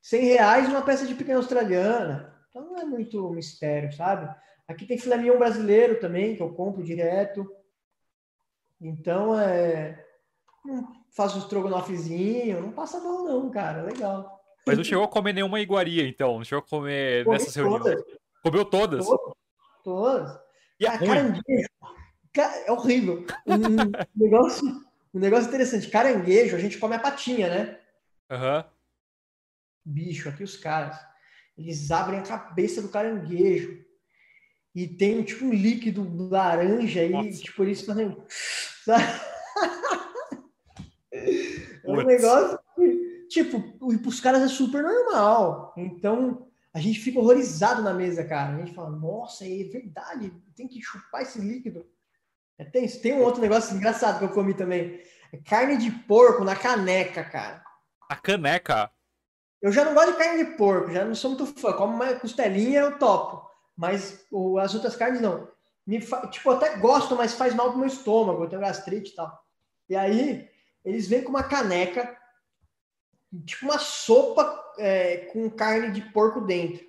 100 0.00 0.24
reais 0.24 0.68
uma 0.68 0.82
peça 0.82 1.06
de 1.06 1.14
picanha 1.14 1.38
australiana. 1.38 2.34
Então 2.50 2.64
não 2.64 2.78
é 2.78 2.84
muito 2.84 3.30
mistério, 3.30 3.92
sabe? 3.92 4.32
Aqui 4.66 4.86
tem 4.86 4.98
filé 4.98 5.16
mignon 5.16 5.38
brasileiro 5.38 6.00
também, 6.00 6.34
que 6.34 6.42
eu 6.42 6.52
compro 6.52 6.82
direto. 6.82 7.48
Então 8.80 9.38
é 9.38 10.04
faz 11.10 11.34
um 11.34 11.38
estrogonofezinho, 11.38 12.60
não 12.60 12.72
passa 12.72 13.00
mal 13.00 13.22
não, 13.22 13.50
cara, 13.50 13.82
legal. 13.82 14.42
Mas 14.66 14.76
não 14.76 14.84
chegou 14.84 15.04
a 15.04 15.08
comer 15.08 15.34
nenhuma 15.34 15.60
iguaria, 15.60 16.06
então? 16.06 16.38
Não 16.38 16.44
chegou 16.44 16.64
a 16.64 16.68
comer 16.68 17.26
nessas 17.26 17.54
reuniões? 17.54 17.82
Todas. 17.82 18.04
Comeu 18.42 18.64
todas? 18.64 19.06
Todas. 19.06 19.34
todas. 19.84 20.40
E 20.80 20.86
ah, 20.86 20.98
caranguejo. 20.98 21.68
É 22.36 22.72
horrível. 22.72 23.26
Um 23.46 23.56
negócio, 24.16 24.66
um 25.12 25.20
negócio 25.20 25.48
interessante. 25.48 25.88
Caranguejo, 25.88 26.56
a 26.56 26.58
gente 26.58 26.78
come 26.78 26.96
a 26.96 26.98
patinha, 26.98 27.48
né? 27.48 27.78
Aham. 28.30 28.58
Uhum. 28.58 28.74
Bicho, 29.86 30.30
aqui 30.30 30.42
os 30.42 30.56
caras, 30.56 30.98
eles 31.58 31.90
abrem 31.90 32.18
a 32.18 32.22
cabeça 32.22 32.80
do 32.80 32.88
caranguejo 32.88 33.83
e 34.74 34.88
tem 34.88 35.22
tipo 35.22 35.44
um 35.44 35.52
líquido 35.52 36.28
laranja 36.30 37.00
aí, 37.00 37.10
Nossa. 37.10 37.42
tipo, 37.42 37.62
eles 37.62 37.82
fazem. 37.82 38.16
é 41.12 41.86
um 41.86 42.02
negócio 42.02 42.58
que, 42.74 43.26
tipo, 43.28 43.62
os 43.80 44.20
caras 44.20 44.42
é 44.42 44.48
super 44.48 44.82
normal. 44.82 45.72
Então, 45.76 46.48
a 46.72 46.80
gente 46.80 46.98
fica 46.98 47.20
horrorizado 47.20 47.82
na 47.82 47.94
mesa, 47.94 48.24
cara. 48.24 48.56
A 48.56 48.58
gente 48.58 48.74
fala, 48.74 48.90
nossa, 48.90 49.44
é 49.44 49.62
verdade, 49.64 50.32
tem 50.56 50.66
que 50.66 50.82
chupar 50.82 51.22
esse 51.22 51.38
líquido. 51.38 51.86
É, 52.58 52.64
tem, 52.64 52.88
tem 52.88 53.14
um 53.14 53.22
outro 53.22 53.40
negócio 53.40 53.76
engraçado 53.76 54.18
que 54.18 54.24
eu 54.24 54.30
comi 54.30 54.54
também. 54.54 55.00
É 55.32 55.36
carne 55.36 55.76
de 55.76 55.90
porco 55.90 56.42
na 56.42 56.56
caneca, 56.56 57.22
cara. 57.22 57.62
A 58.08 58.16
caneca? 58.16 58.90
Eu 59.62 59.70
já 59.70 59.84
não 59.84 59.94
gosto 59.94 60.12
de 60.12 60.18
carne 60.18 60.44
de 60.44 60.56
porco, 60.56 60.92
já 60.92 61.04
não 61.04 61.14
sou 61.14 61.30
muito 61.30 61.46
fã. 61.46 61.72
Como 61.72 61.94
uma 61.94 62.14
costelinha, 62.14 62.80
eu 62.80 62.98
topo. 62.98 63.53
Mas 63.76 64.24
o, 64.30 64.58
as 64.58 64.74
outras 64.74 64.96
carnes 64.96 65.20
não. 65.20 65.48
Me 65.86 66.00
fa... 66.00 66.26
Tipo, 66.28 66.50
eu 66.50 66.56
até 66.56 66.76
gosto, 66.76 67.16
mas 67.16 67.34
faz 67.34 67.54
mal 67.54 67.70
pro 67.70 67.78
meu 67.78 67.88
estômago, 67.88 68.44
eu 68.44 68.48
tenho 68.48 68.62
gastrite 68.62 69.12
e 69.12 69.14
tal. 69.14 69.44
E 69.88 69.96
aí, 69.96 70.48
eles 70.84 71.08
vêm 71.08 71.22
com 71.22 71.30
uma 71.30 71.42
caneca, 71.42 72.16
tipo 73.44 73.66
uma 73.66 73.78
sopa 73.78 74.62
é, 74.78 75.28
com 75.32 75.50
carne 75.50 75.90
de 75.90 76.00
porco 76.00 76.40
dentro. 76.40 76.84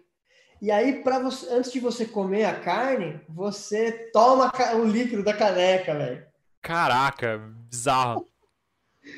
E 0.61 0.71
aí, 0.71 1.03
para 1.03 1.19
você, 1.19 1.47
antes 1.53 1.71
de 1.71 1.79
você 1.79 2.05
comer 2.05 2.45
a 2.45 2.59
carne, 2.59 3.19
você 3.27 4.09
toma 4.11 4.51
o 4.75 4.85
líquido 4.85 5.23
da 5.23 5.33
caneca, 5.33 5.93
velho. 5.93 6.25
Caraca, 6.61 7.37
bizarro. 7.69 8.27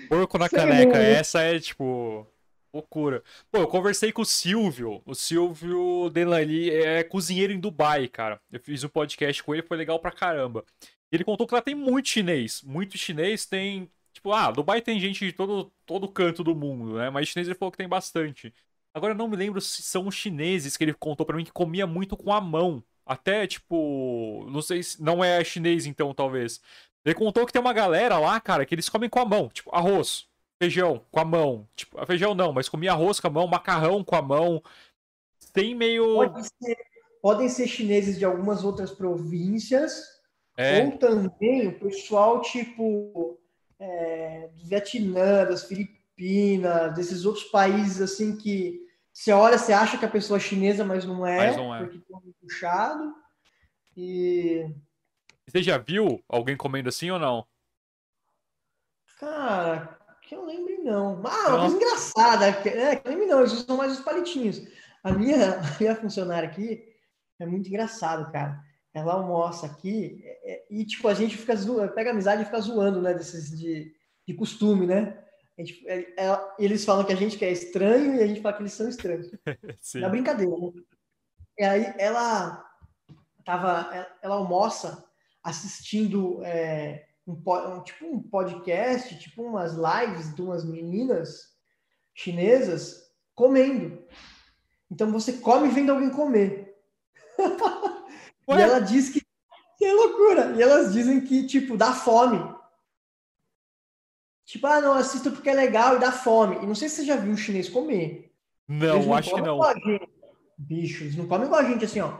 Porco 0.10 0.38
na 0.38 0.50
caneca, 0.50 0.98
essa 0.98 1.42
é 1.42 1.60
tipo 1.60 2.28
Loucura. 2.74 3.24
Pô, 3.52 3.60
eu 3.60 3.68
conversei 3.68 4.12
com 4.12 4.22
o 4.22 4.26
Silvio. 4.26 5.02
O 5.06 5.16
Silvio 5.16 6.10
Delali 6.10 6.70
é 6.70 7.04
cozinheiro 7.04 7.54
em 7.54 7.60
Dubai, 7.60 8.08
cara. 8.08 8.42
Eu 8.52 8.60
fiz 8.60 8.84
um 8.84 8.90
podcast 8.90 9.42
com 9.44 9.54
ele, 9.54 9.64
foi 9.64 9.78
legal 9.78 10.00
pra 10.00 10.12
caramba. 10.12 10.66
Ele 11.12 11.24
contou 11.24 11.48
que 11.48 11.54
lá 11.54 11.62
tem 11.62 11.76
muito 11.76 12.10
chinês. 12.10 12.62
Muito 12.64 12.98
chinês 12.98 13.46
tem. 13.46 13.90
Tipo, 14.14 14.32
ah, 14.34 14.52
Dubai 14.52 14.82
tem 14.82 15.00
gente 15.00 15.26
de 15.26 15.32
todo, 15.34 15.72
todo 15.86 16.08
canto 16.08 16.44
do 16.44 16.56
mundo, 16.56 16.98
né? 16.98 17.10
Mas 17.10 17.30
chinês 17.30 17.48
ele 17.48 17.58
falou 17.58 17.72
que 17.72 17.78
tem 17.78 17.88
bastante. 17.88 18.54
Agora 18.94 19.14
eu 19.14 19.18
não 19.18 19.28
me 19.28 19.38
lembro 19.38 19.62
se 19.62 19.82
são 19.84 20.08
os 20.08 20.16
chineses 20.16 20.76
que 20.76 20.84
ele 20.84 20.94
contou 20.94 21.26
para 21.26 21.38
mim 21.38 21.44
que 21.46 21.52
comia 21.52 21.88
muito 21.88 22.18
com 22.18 22.34
a 22.34 22.42
mão. 22.42 22.84
Até, 23.06 23.48
tipo. 23.48 24.46
Não 24.52 24.62
sei 24.62 24.84
se. 24.84 25.02
Não 25.02 25.24
é 25.24 25.44
chinês, 25.44 25.86
então, 25.86 26.14
talvez. 26.14 26.62
Ele 27.06 27.16
contou 27.16 27.46
que 27.46 27.54
tem 27.54 27.62
uma 27.62 27.74
galera 27.74 28.20
lá, 28.20 28.40
cara, 28.42 28.66
que 28.66 28.76
eles 28.76 28.90
comem 28.90 29.10
com 29.10 29.20
a 29.20 29.26
mão. 29.26 29.50
Tipo, 29.50 29.74
arroz 29.74 30.28
feijão 30.60 31.02
com 31.12 31.20
a 31.20 31.26
mão. 31.26 31.68
Tipo, 31.76 32.06
feijão 32.06 32.34
não, 32.34 32.52
mas 32.52 32.70
comia 32.70 32.92
arroz 32.92 33.20
com 33.20 33.28
a 33.28 33.32
mão, 33.32 33.48
macarrão 33.48 34.04
com 34.04 34.16
a 34.16 34.22
mão. 34.22 34.62
Tem 35.54 35.76
meio. 35.76 36.16
Pode 36.16 36.48
ser, 36.48 36.78
podem 37.22 37.50
ser 37.50 37.68
chineses 37.68 38.18
de 38.18 38.26
algumas 38.26 38.64
outras 38.64 38.92
províncias, 38.92 40.04
é. 40.58 40.84
ou 40.84 40.98
também 40.98 41.68
o 41.68 41.80
pessoal 41.80 42.42
tipo 42.42 43.40
é, 43.80 44.50
do 44.56 44.66
Vietnã, 44.66 45.46
das 45.46 45.64
Filipinas, 45.64 46.94
desses 46.96 47.26
outros 47.26 47.46
países 47.46 48.02
assim 48.02 48.36
que 48.36 48.86
você 49.18 49.32
olha, 49.32 49.58
você 49.58 49.74
acha 49.74 49.98
que 49.98 50.06
a 50.06 50.10
pessoa 50.10 50.38
é 50.38 50.40
chinesa, 50.40 50.86
mas 50.86 51.04
não 51.04 51.26
é, 51.26 51.48
mas 51.48 51.58
não 51.58 51.74
é. 51.74 51.80
porque 51.80 51.98
tem 51.98 52.16
um 52.16 52.34
puxado. 52.40 53.16
E. 53.96 54.70
Você 55.48 55.64
já 55.64 55.80
viu 55.80 56.24
alguém 56.30 56.56
comendo 56.56 56.90
assim 56.90 57.10
ou 57.10 57.18
não? 57.18 57.44
Cara, 59.20 59.97
que 60.28 60.36
eu 60.36 60.46
lembre, 60.46 60.78
não. 60.80 61.22
Ah, 61.26 61.50
uma 61.50 61.60
coisa 61.60 61.76
engraçada, 61.78 62.48
é, 62.48 62.96
que 62.96 63.08
eu 63.08 63.12
lembre, 63.12 63.26
não, 63.28 63.40
eles 63.40 63.54
usam 63.54 63.78
mais 63.78 63.94
os 63.94 64.04
palitinhos. 64.04 64.62
A 65.02 65.14
minha, 65.14 65.60
a 65.60 65.80
minha 65.80 65.96
funcionária 65.96 66.50
aqui 66.50 66.84
é 67.40 67.46
muito 67.46 67.70
engraçado, 67.70 68.30
cara. 68.32 68.62
Ela 68.94 69.14
almoça 69.14 69.66
aqui 69.66 70.22
é, 70.24 70.54
é, 70.54 70.66
e, 70.70 70.86
tipo, 70.86 71.08
a 71.08 71.14
gente 71.14 71.38
fica 71.38 71.56
zoando, 71.56 71.94
pega 71.94 72.12
amizade 72.12 72.42
e 72.42 72.46
fica 72.46 72.60
zoando, 72.60 73.02
né, 73.02 73.14
desses 73.14 73.58
de, 73.58 73.94
de 74.28 74.34
costume, 74.34 74.86
né? 74.86 75.24
Gente, 75.58 75.88
é, 75.88 76.14
eles 76.60 76.84
falam 76.84 77.06
que 77.06 77.14
a 77.14 77.16
gente 77.16 77.38
que 77.38 77.46
é 77.46 77.52
estranho 77.52 78.16
e 78.16 78.22
a 78.22 78.28
gente 78.28 78.42
fala 78.42 78.56
que 78.56 78.64
eles 78.64 78.74
são 78.74 78.90
estranhos. 78.90 79.32
Sim. 79.80 80.02
Na 80.02 80.10
brincadeira, 80.10 80.52
né? 80.52 80.72
E 81.58 81.64
aí 81.64 81.94
ela 81.98 82.64
tava, 83.46 83.90
ela, 83.94 84.18
ela 84.22 84.36
almoça 84.36 85.04
assistindo 85.42 86.44
é, 86.44 87.07
um, 87.28 87.34
um, 87.36 87.84
tipo 87.84 88.06
um 88.06 88.22
podcast, 88.22 89.20
tipo 89.20 89.44
umas 89.44 89.74
lives 89.74 90.34
de 90.34 90.42
umas 90.42 90.64
meninas 90.64 91.56
chinesas 92.14 93.04
comendo. 93.36 94.02
Então 94.90 95.12
você 95.12 95.34
come 95.34 95.68
vendo 95.68 95.92
alguém 95.92 96.10
comer. 96.10 96.74
e 98.48 98.52
ela 98.54 98.80
diz 98.80 99.10
que, 99.10 99.22
que 99.78 99.86
é 99.86 99.94
loucura. 99.94 100.56
E 100.56 100.62
elas 100.62 100.94
dizem 100.94 101.20
que, 101.20 101.46
tipo, 101.46 101.76
dá 101.76 101.94
fome. 101.94 102.56
Tipo, 104.46 104.66
ah, 104.68 104.80
não, 104.80 104.94
assisto 104.94 105.30
porque 105.30 105.50
é 105.50 105.54
legal 105.54 105.98
e 105.98 106.00
dá 106.00 106.12
fome. 106.12 106.56
E 106.64 106.66
não 106.66 106.74
sei 106.74 106.88
se 106.88 106.96
você 106.96 107.06
já 107.06 107.18
viu 107.18 107.34
um 107.34 107.38
chinês 107.38 107.68
comer. 107.68 108.34
Não, 108.66 109.04
não 109.04 109.14
acho 109.14 109.36
que 109.36 109.42
não. 109.42 109.60
Bicho, 110.58 111.04
eles 111.04 111.16
não 111.18 111.28
comem 111.28 111.46
igual 111.46 111.62
a 111.62 111.66
gente, 111.66 111.84
assim, 111.84 112.00
ó. 112.00 112.18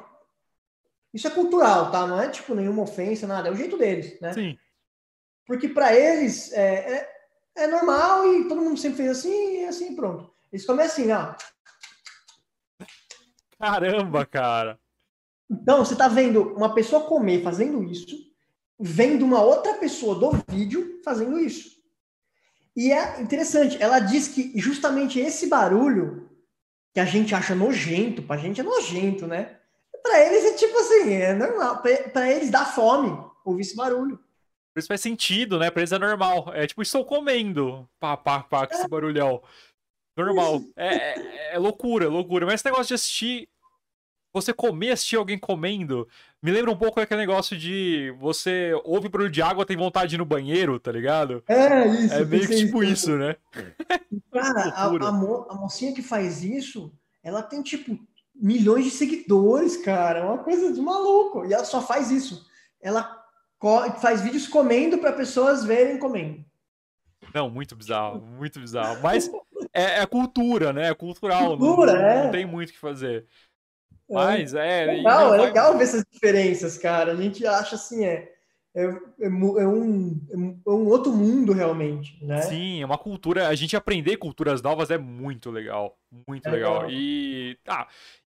Isso 1.14 1.26
é 1.28 1.32
cultural, 1.32 1.90
tá? 1.90 2.06
Não 2.06 2.22
é, 2.22 2.30
tipo, 2.30 2.54
nenhuma 2.54 2.84
ofensa, 2.84 3.26
nada. 3.26 3.48
É 3.48 3.52
o 3.52 3.56
jeito 3.56 3.78
deles, 3.78 4.20
né? 4.20 4.34
Sim. 4.34 4.58
Porque 5.48 5.70
para 5.70 5.96
eles 5.96 6.52
é, 6.52 6.76
é, 7.56 7.64
é, 7.64 7.68
normal 7.68 8.34
e 8.34 8.48
todo 8.50 8.62
mundo 8.62 8.78
sempre 8.78 8.98
fez 8.98 9.18
assim 9.18 9.62
e 9.62 9.66
assim 9.66 9.96
pronto. 9.96 10.30
Eles 10.52 10.66
comem 10.66 10.86
assim, 10.86 11.10
ó. 11.12 11.34
Caramba, 13.58 14.26
cara. 14.26 14.78
Então, 15.50 15.84
você 15.84 15.96
tá 15.96 16.10
vendo 16.10 16.54
uma 16.54 16.76
pessoa 16.76 17.08
comer 17.08 17.42
fazendo 17.42 17.82
isso, 17.82 18.18
vendo 18.78 19.24
uma 19.24 19.42
outra 19.42 19.74
pessoa 19.76 20.16
do 20.16 20.44
vídeo 20.50 21.02
fazendo 21.04 21.40
isso. 21.40 21.78
E 22.76 22.92
é 22.92 23.22
interessante, 23.22 23.82
ela 23.82 24.00
diz 24.00 24.28
que 24.28 24.52
justamente 24.60 25.20
esse 25.20 25.48
barulho 25.48 26.30
que 26.94 27.00
a 27.00 27.06
gente 27.06 27.34
acha 27.34 27.56
nojento, 27.56 28.22
pra 28.22 28.38
gente 28.38 28.60
é 28.60 28.64
nojento, 28.64 29.26
né? 29.26 29.58
Para 30.04 30.20
eles 30.26 30.46
é 30.46 30.54
tipo 30.54 30.78
assim, 30.78 31.14
é 31.14 31.34
normal. 31.34 31.82
Para 31.82 32.32
eles 32.32 32.52
dá 32.52 32.66
fome 32.66 33.18
ouvir 33.46 33.62
esse 33.62 33.76
barulho. 33.76 34.20
Por 34.78 34.82
isso 34.82 34.88
faz 34.90 35.02
sentido, 35.02 35.58
né? 35.58 35.72
Pra 35.72 35.82
eles 35.82 35.92
é 35.92 35.98
normal. 35.98 36.52
É 36.54 36.68
tipo, 36.68 36.84
estou 36.84 37.04
comendo. 37.04 37.90
Pá, 38.00 38.16
pá, 38.16 38.44
pá, 38.44 38.68
com 38.68 38.76
esse 38.76 38.88
barulhão. 38.88 39.42
Normal. 40.16 40.62
É, 40.78 41.20
é, 41.20 41.56
é 41.56 41.58
loucura, 41.58 42.06
é 42.06 42.08
loucura. 42.08 42.46
Mas 42.46 42.56
esse 42.56 42.66
negócio 42.66 42.90
de 42.90 42.94
assistir. 42.94 43.50
Você 44.34 44.54
comer, 44.54 44.92
assistir 44.92 45.16
alguém 45.16 45.40
comendo, 45.40 46.08
me 46.44 46.52
lembra 46.52 46.70
um 46.70 46.78
pouco 46.78 47.00
aquele 47.00 47.22
negócio 47.22 47.58
de 47.58 48.14
você 48.20 48.80
ouve 48.84 49.10
barulho 49.10 49.32
de 49.32 49.42
água, 49.42 49.66
tem 49.66 49.76
vontade 49.76 50.10
de 50.10 50.16
ir 50.16 50.20
no 50.20 50.26
banheiro, 50.26 50.80
tá 50.80 50.92
ligado? 50.92 51.44
É, 51.48 51.88
isso. 51.88 52.14
É 52.14 52.24
meio 52.24 52.48
que 52.48 52.56
tipo 52.56 52.84
isso, 52.84 53.10
isso 53.10 53.18
né? 53.18 53.36
Cara, 54.32 54.62
a, 54.78 54.86
a, 54.86 55.12
mo 55.12 55.48
a 55.50 55.56
mocinha 55.56 55.92
que 55.92 56.04
faz 56.04 56.44
isso, 56.44 56.94
ela 57.24 57.42
tem, 57.42 57.64
tipo, 57.64 57.98
milhões 58.36 58.86
de 58.86 58.92
seguidores, 58.92 59.76
cara. 59.78 60.20
É 60.20 60.24
uma 60.24 60.44
coisa 60.44 60.72
de 60.72 60.82
maluco. 60.82 61.48
E 61.48 61.54
ela 61.54 61.66
só 61.66 61.82
faz 61.82 62.12
isso. 62.12 62.46
Ela 62.80 63.17
faz 64.00 64.22
vídeos 64.22 64.48
comendo 64.48 64.98
para 64.98 65.12
pessoas 65.14 65.64
verem 65.64 65.98
comendo. 65.98 66.44
Não, 67.34 67.50
muito 67.50 67.76
bizarro, 67.76 68.22
muito 68.22 68.60
bizarro. 68.60 69.02
Mas 69.02 69.30
é, 69.74 70.02
é 70.02 70.06
cultura, 70.06 70.72
né? 70.72 70.90
É 70.90 70.94
cultural. 70.94 71.58
Cultura, 71.58 71.94
não, 71.94 72.02
é. 72.02 72.24
não 72.24 72.32
tem 72.32 72.46
muito 72.46 72.70
o 72.70 72.74
que 72.74 72.80
fazer. 72.80 73.26
Mas 74.10 74.54
é. 74.54 74.84
é 74.84 74.86
legal, 74.86 75.36
é 75.36 75.42
legal 75.42 75.78
ver 75.78 75.84
essas 75.84 76.06
diferenças, 76.10 76.78
cara. 76.78 77.12
A 77.12 77.16
gente 77.16 77.46
acha 77.46 77.76
assim, 77.76 78.06
é. 78.06 78.34
É, 78.76 78.84
é, 78.84 79.26
é, 79.26 79.28
um, 79.68 80.22
é 80.32 80.70
um 80.70 80.88
outro 80.88 81.12
mundo 81.12 81.52
realmente, 81.52 82.24
né? 82.24 82.42
Sim, 82.44 82.80
é 82.80 82.86
uma 82.86 82.98
cultura. 82.98 83.48
A 83.48 83.56
gente 83.56 83.76
aprender 83.76 84.18
culturas 84.18 84.62
novas 84.62 84.92
é 84.92 85.00
muito 85.00 85.50
legal. 85.50 85.98
Muito 86.28 86.48
é 86.48 86.52
legal. 86.52 86.74
legal. 86.74 86.92
E. 86.92 87.58
Ah, 87.68 87.88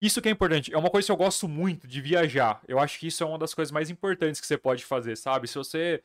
isso 0.06 0.20
que 0.20 0.28
é 0.28 0.32
importante. 0.32 0.72
É 0.72 0.78
uma 0.78 0.90
coisa 0.90 1.06
que 1.06 1.12
eu 1.12 1.16
gosto 1.16 1.48
muito 1.48 1.86
de 1.86 2.00
viajar. 2.00 2.60
Eu 2.66 2.78
acho 2.78 2.98
que 2.98 3.06
isso 3.06 3.22
é 3.22 3.26
uma 3.26 3.38
das 3.38 3.54
coisas 3.54 3.72
mais 3.72 3.90
importantes 3.90 4.40
que 4.40 4.46
você 4.46 4.58
pode 4.58 4.84
fazer, 4.84 5.16
sabe? 5.16 5.48
Se 5.48 5.56
você 5.56 6.02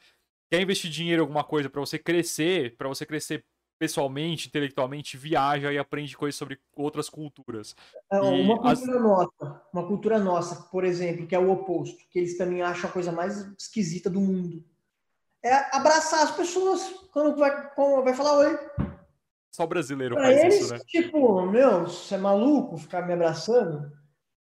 quer 0.50 0.62
investir 0.62 0.90
dinheiro 0.90 1.22
em 1.22 1.26
alguma 1.26 1.44
coisa 1.44 1.70
para 1.70 1.80
você 1.80 1.98
crescer, 1.98 2.76
para 2.78 2.88
você 2.88 3.06
crescer 3.06 3.46
pessoalmente, 3.80 4.50
intelectualmente, 4.50 5.16
viaja 5.16 5.72
e 5.72 5.78
aprende 5.78 6.18
coisas 6.18 6.36
sobre 6.36 6.60
outras 6.76 7.10
culturas. 7.10 7.76
É, 8.12 8.20
uma 8.20 8.58
cultura 8.58 8.98
as... 8.98 9.02
nossa, 9.02 9.62
uma 9.74 9.88
cultura 9.88 10.20
nossa, 10.20 10.64
por 10.64 10.84
exemplo, 10.84 11.26
que 11.26 11.34
é 11.34 11.40
o 11.40 11.50
oposto, 11.50 11.98
que 12.10 12.20
eles 12.20 12.38
também 12.38 12.62
acham 12.62 12.90
a 12.90 12.94
coisa 12.94 13.12
mais 13.12 13.38
esquisita 13.58 14.10
do 14.10 14.20
mundo. 14.20 14.64
É 15.42 15.76
abraçar 15.76 16.24
as 16.24 16.32
pessoas 16.32 16.82
quando 17.14 17.38
vai, 17.38 17.74
quando 17.74 18.04
vai 18.04 18.14
falar 18.14 18.40
oi. 18.40 18.60
Só 19.52 19.64
o 19.64 19.68
brasileiro 19.68 20.16
pra 20.16 20.26
faz 20.26 20.44
eles, 20.44 20.62
isso, 20.62 20.74
né? 20.74 20.80
Tipo, 20.86 21.42
meu, 21.46 21.86
você 21.86 22.16
é 22.16 22.18
maluco 22.18 22.78
ficar 22.78 23.06
me 23.06 23.14
abraçando? 23.14 23.92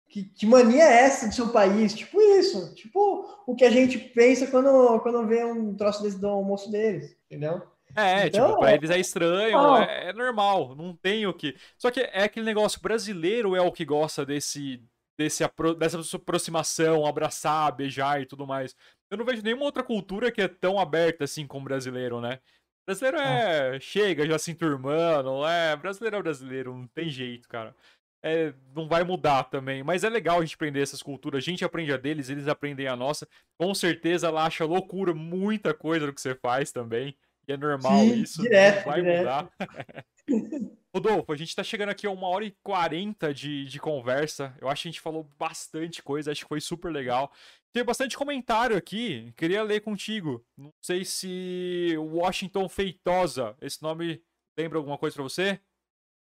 Que, 0.07 0.23
que, 0.23 0.45
mania 0.45 0.83
é 0.83 1.03
essa 1.03 1.27
do 1.27 1.33
seu 1.33 1.49
país? 1.49 1.93
Tipo 1.93 2.19
isso. 2.21 2.75
Tipo 2.75 3.25
o 3.47 3.55
que 3.55 3.63
a 3.63 3.71
gente 3.71 3.97
pensa 3.97 4.47
quando, 4.47 4.99
quando 4.99 5.27
vê 5.27 5.43
um 5.43 5.75
troço 5.75 6.03
desse 6.03 6.19
do 6.19 6.27
almoço 6.27 6.69
deles, 6.69 7.15
entendeu? 7.25 7.61
É, 7.95 8.27
então, 8.27 8.47
tipo, 8.47 8.59
pra 8.59 8.73
eles 8.73 8.89
é 8.89 8.99
estranho, 8.99 9.77
é, 9.77 10.09
é, 10.09 10.13
normal, 10.13 10.75
não 10.75 10.95
tem 10.95 11.27
o 11.27 11.33
que. 11.33 11.55
Só 11.77 11.91
que 11.91 11.99
é 11.99 12.23
aquele 12.23 12.45
negócio, 12.45 12.81
brasileiro 12.81 13.55
é 13.55 13.61
o 13.61 13.71
que 13.71 13.83
gosta 13.83 14.25
desse, 14.25 14.81
desse 15.17 15.43
dessa 15.77 16.15
aproximação, 16.15 17.05
abraçar, 17.05 17.75
beijar 17.75 18.21
e 18.21 18.25
tudo 18.25 18.47
mais. 18.47 18.75
Eu 19.09 19.17
não 19.17 19.25
vejo 19.25 19.43
nenhuma 19.43 19.65
outra 19.65 19.83
cultura 19.83 20.31
que 20.31 20.41
é 20.41 20.47
tão 20.47 20.79
aberta 20.79 21.25
assim 21.25 21.45
como 21.45 21.65
o 21.65 21.69
brasileiro, 21.69 22.21
né? 22.21 22.39
Brasileiro 22.85 23.17
é. 23.17 23.79
Chega, 23.79 24.25
já 24.25 24.37
se 24.39 24.51
enturmando, 24.51 25.45
é. 25.45 25.75
Brasileiro 25.75 26.17
é 26.17 26.21
brasileiro, 26.21 26.75
não 26.75 26.87
tem 26.87 27.09
jeito, 27.09 27.47
cara. 27.47 27.75
É, 28.23 28.53
não 28.75 28.87
vai 28.87 29.03
mudar 29.03 29.45
também. 29.45 29.83
Mas 29.83 30.03
é 30.03 30.09
legal 30.09 30.39
a 30.39 30.41
gente 30.41 30.55
aprender 30.55 30.81
essas 30.81 31.01
culturas. 31.01 31.43
A 31.43 31.45
gente 31.45 31.65
aprende 31.65 31.91
a 31.91 31.97
deles, 31.97 32.29
eles 32.29 32.47
aprendem 32.47 32.87
a 32.87 32.95
nossa. 32.95 33.27
Com 33.57 33.73
certeza 33.73 34.27
ela 34.27 34.45
acha 34.45 34.65
loucura 34.65 35.13
muita 35.13 35.73
coisa 35.73 36.05
do 36.05 36.13
que 36.13 36.21
você 36.21 36.35
faz 36.35 36.71
também. 36.71 37.15
E 37.47 37.53
é 37.53 37.57
normal 37.57 37.99
Sim, 37.99 38.21
isso. 38.21 38.41
Direto, 38.41 38.85
vai 38.85 39.01
direto. 39.01 39.19
mudar. 39.19 39.51
Rodolfo, 40.93 41.31
a 41.31 41.37
gente 41.37 41.55
tá 41.55 41.63
chegando 41.63 41.89
aqui 41.89 42.05
a 42.05 42.11
uma 42.11 42.27
hora 42.27 42.43
e 42.45 42.55
quarenta 42.61 43.33
de, 43.33 43.65
de 43.65 43.79
conversa. 43.79 44.53
Eu 44.59 44.67
acho 44.67 44.83
que 44.83 44.89
a 44.89 44.91
gente 44.91 45.01
falou 45.01 45.27
bastante 45.39 46.03
coisa, 46.03 46.31
acho 46.31 46.41
que 46.41 46.49
foi 46.49 46.59
super 46.59 46.91
legal. 46.91 47.31
Tem 47.73 47.85
bastante 47.85 48.17
comentário 48.17 48.75
aqui, 48.75 49.31
queria 49.37 49.63
ler 49.63 49.79
contigo. 49.79 50.45
Não 50.57 50.73
sei 50.81 51.05
se 51.05 51.95
Washington 51.97 52.67
Feitosa, 52.67 53.55
esse 53.61 53.81
nome 53.81 54.21
lembra 54.57 54.77
alguma 54.77 54.97
coisa 54.97 55.15
para 55.15 55.23
você? 55.23 55.59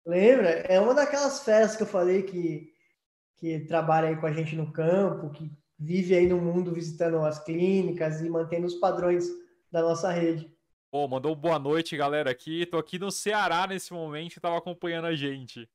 Lembra? 0.06 0.48
É 0.48 0.78
uma 0.78 0.94
daquelas 0.94 1.44
feras 1.44 1.74
que 1.74 1.82
eu 1.82 1.86
falei 1.86 2.22
que, 2.22 2.72
que 3.38 3.60
trabalha 3.66 4.08
aí 4.08 4.16
com 4.16 4.26
a 4.26 4.32
gente 4.32 4.54
no 4.54 4.72
campo, 4.72 5.30
que 5.30 5.50
vive 5.76 6.14
aí 6.14 6.28
no 6.28 6.38
mundo 6.38 6.72
visitando 6.72 7.18
as 7.24 7.42
clínicas 7.42 8.20
e 8.20 8.28
mantendo 8.28 8.66
os 8.66 8.76
padrões 8.76 9.26
da 9.70 9.82
nossa 9.82 10.12
rede. 10.12 10.51
Pô, 10.92 11.08
mandou 11.08 11.34
boa 11.34 11.58
noite, 11.58 11.96
galera, 11.96 12.30
aqui. 12.30 12.66
Tô 12.66 12.76
aqui 12.76 12.98
no 12.98 13.10
Ceará 13.10 13.66
nesse 13.66 13.94
momento 13.94 14.36
e 14.36 14.40
tava 14.40 14.58
acompanhando 14.58 15.06
a 15.06 15.14
gente. 15.14 15.66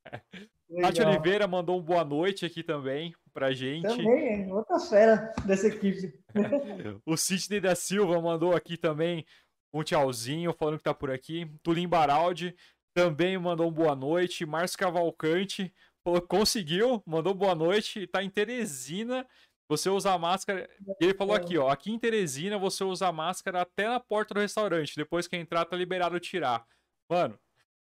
Tati 0.80 1.02
Oliveira 1.02 1.48
mandou 1.48 1.80
um 1.80 1.81
boa 1.81 2.06
noite 2.06 2.45
aqui 2.45 2.61
também 2.61 3.15
pra 3.34 3.52
gente. 3.52 3.88
Também, 3.88 4.53
outra 4.53 4.80
fera 4.80 5.34
dessa 5.44 5.69
equipe. 5.69 6.14
o 7.03 7.18
Sidney 7.18 7.60
da 7.60 7.73
Silva 7.73 8.22
mandou 8.22 8.56
aqui 8.56 8.77
também 8.77 9.26
um 9.73 9.81
tchauzinho, 9.81 10.53
falando 10.53 10.77
que 10.77 10.84
tá 10.84 10.94
por 10.94 11.10
aqui. 11.10 11.52
Tulim 11.64 11.88
Baraldi 11.88 12.56
também 12.94 13.39
mandou 13.39 13.69
um 13.69 13.73
boa 13.73 13.95
noite. 13.95 14.45
Márcio 14.45 14.77
Cavalcante 14.77 15.73
falou 16.03 16.22
conseguiu, 16.22 17.02
mandou 17.07 17.34
boa 17.34 17.56
noite. 17.56 18.06
Tá 18.06 18.22
em 18.23 18.30
Teresina 18.30 19.26
você 19.69 19.89
usa 19.89 20.18
máscara. 20.18 20.69
E 20.99 21.06
ele 21.06 21.14
falou 21.14 21.35
aqui, 21.35 21.57
ó. 21.57 21.69
Aqui 21.69 21.91
em 21.91 21.99
Teresina 21.99 22.57
você 22.57 22.84
usa 22.84 23.11
máscara 23.11 23.61
até 23.61 23.88
na 23.88 23.99
porta 23.99 24.34
do 24.34 24.39
restaurante. 24.39 24.95
Depois 24.95 25.27
que 25.27 25.35
entrar, 25.35 25.65
tá 25.65 25.76
liberado 25.76 26.19
tirar. 26.19 26.65
Mano, 27.10 27.38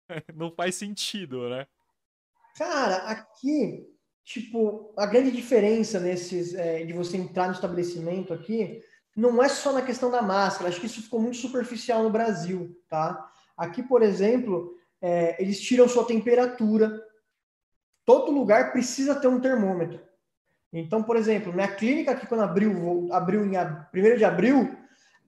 não 0.34 0.50
faz 0.50 0.74
sentido, 0.74 1.48
né? 1.48 1.66
Cara, 2.56 2.96
aqui, 3.08 3.86
tipo, 4.24 4.92
a 4.96 5.06
grande 5.06 5.30
diferença 5.30 5.98
nesses 5.98 6.54
é, 6.54 6.84
de 6.84 6.92
você 6.92 7.16
entrar 7.16 7.46
no 7.46 7.54
estabelecimento 7.54 8.34
aqui 8.34 8.82
não 9.16 9.42
é 9.42 9.48
só 9.48 9.72
na 9.72 9.82
questão 9.82 10.10
da 10.10 10.22
máscara. 10.22 10.68
Acho 10.68 10.80
que 10.80 10.86
isso 10.86 11.02
ficou 11.02 11.20
muito 11.20 11.36
superficial 11.36 12.02
no 12.02 12.10
Brasil, 12.10 12.76
tá? 12.88 13.30
Aqui, 13.56 13.82
por 13.82 14.02
exemplo, 14.02 14.74
é, 15.00 15.40
eles 15.42 15.60
tiram 15.60 15.88
sua 15.88 16.04
temperatura. 16.04 17.02
Todo 18.04 18.32
lugar 18.32 18.72
precisa 18.72 19.14
ter 19.14 19.28
um 19.28 19.40
termômetro. 19.40 20.09
Então, 20.72 21.02
por 21.02 21.16
exemplo, 21.16 21.52
minha 21.52 21.68
clínica 21.68 22.12
aqui, 22.12 22.26
quando 22.26 22.42
abriu, 22.42 23.08
abriu 23.12 23.44
em 23.44 23.56
1 23.56 24.16
de 24.16 24.24
abril, 24.24 24.76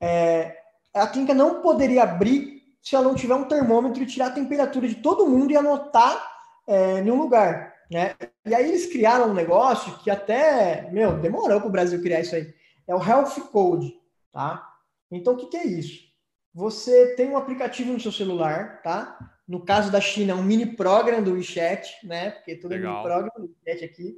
é, 0.01 0.57
a 0.95 1.07
clínica 1.07 1.35
não 1.35 1.61
poderia 1.61 2.05
abrir 2.05 2.63
se 2.81 2.95
ela 2.95 3.05
não 3.05 3.15
tiver 3.15 3.35
um 3.35 3.45
termômetro 3.45 4.03
e 4.03 4.07
tirar 4.07 4.27
a 4.27 4.33
temperatura 4.33 4.89
de 4.89 4.97
todo 4.97 5.27
mundo 5.27 5.53
e 5.53 5.57
anotar 5.57 6.31
é, 6.67 6.99
em 7.01 7.11
um 7.11 7.21
lugar. 7.21 7.73
Né? 7.91 8.15
E 8.47 8.55
aí 8.55 8.69
eles 8.69 8.87
criaram 8.87 9.31
um 9.31 9.35
negócio 9.35 9.99
que 9.99 10.11
até, 10.11 10.89
meu, 10.91 11.19
demorou 11.19 11.61
para 11.61 11.69
o 11.69 11.73
Brasil 11.73 12.01
criar 12.01 12.21
isso 12.21 12.35
aí. 12.35 12.53
É 12.87 12.95
o 12.95 13.03
Health 13.03 13.41
Code, 13.53 13.95
tá? 14.33 14.69
Então, 15.11 15.35
o 15.35 15.37
que, 15.37 15.47
que 15.47 15.57
é 15.57 15.67
isso? 15.67 16.11
Você 16.55 17.15
tem 17.15 17.29
um 17.29 17.37
aplicativo 17.37 17.93
no 17.93 18.01
seu 18.01 18.11
celular, 18.11 18.83
tá? 18.83 19.19
No 19.47 19.65
caso 19.65 19.93
da 19.93 20.01
China, 20.01 20.33
é 20.33 20.35
um 20.35 20.43
mini 20.43 20.67
program 20.67 21.23
do 21.23 21.35
WeChat, 21.35 22.07
né? 22.07 22.31
Porque 22.31 22.57
tudo 22.57 22.73
Legal. 22.73 22.93
mini 22.93 23.05
program 23.05 23.31
do 23.37 23.55
WeChat 23.65 23.85
aqui. 23.85 24.17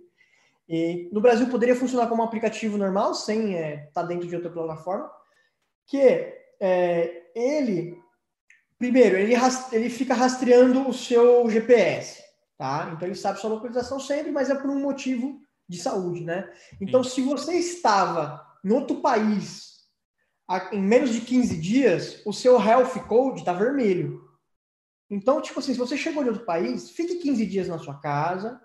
E 0.68 1.10
no 1.12 1.20
Brasil 1.20 1.48
poderia 1.48 1.76
funcionar 1.76 2.06
como 2.08 2.22
um 2.22 2.24
aplicativo 2.24 2.78
normal, 2.78 3.14
sem 3.14 3.52
estar 3.52 3.60
é, 3.60 3.90
tá 3.92 4.02
dentro 4.02 4.26
de 4.26 4.34
outra 4.34 4.50
plataforma, 4.50 5.10
que 5.86 5.98
é, 6.60 7.30
ele, 7.34 7.98
primeiro, 8.78 9.16
ele, 9.16 9.34
ele 9.72 9.90
fica 9.90 10.14
rastreando 10.14 10.88
o 10.88 10.94
seu 10.94 11.48
GPS, 11.50 12.22
tá? 12.56 12.92
Então 12.94 13.06
ele 13.06 13.14
sabe 13.14 13.40
sua 13.40 13.50
localização 13.50 14.00
sempre, 14.00 14.32
mas 14.32 14.48
é 14.48 14.54
por 14.54 14.70
um 14.70 14.80
motivo 14.80 15.38
de 15.68 15.78
saúde, 15.78 16.22
né? 16.22 16.50
Então, 16.80 17.04
Sim. 17.04 17.10
se 17.10 17.22
você 17.22 17.54
estava 17.54 18.44
em 18.64 18.72
outro 18.72 19.00
país 19.00 19.74
em 20.72 20.80
menos 20.80 21.10
de 21.10 21.22
15 21.22 21.56
dias, 21.56 22.22
o 22.26 22.32
seu 22.32 22.60
health 22.60 22.98
code 23.08 23.40
está 23.40 23.52
vermelho. 23.52 24.22
Então, 25.08 25.40
tipo 25.40 25.58
assim, 25.58 25.72
se 25.72 25.78
você 25.78 25.96
chegou 25.96 26.22
de 26.22 26.30
outro 26.30 26.44
país, 26.44 26.90
fique 26.90 27.16
15 27.16 27.46
dias 27.46 27.68
na 27.68 27.78
sua 27.78 27.94
casa, 27.98 28.60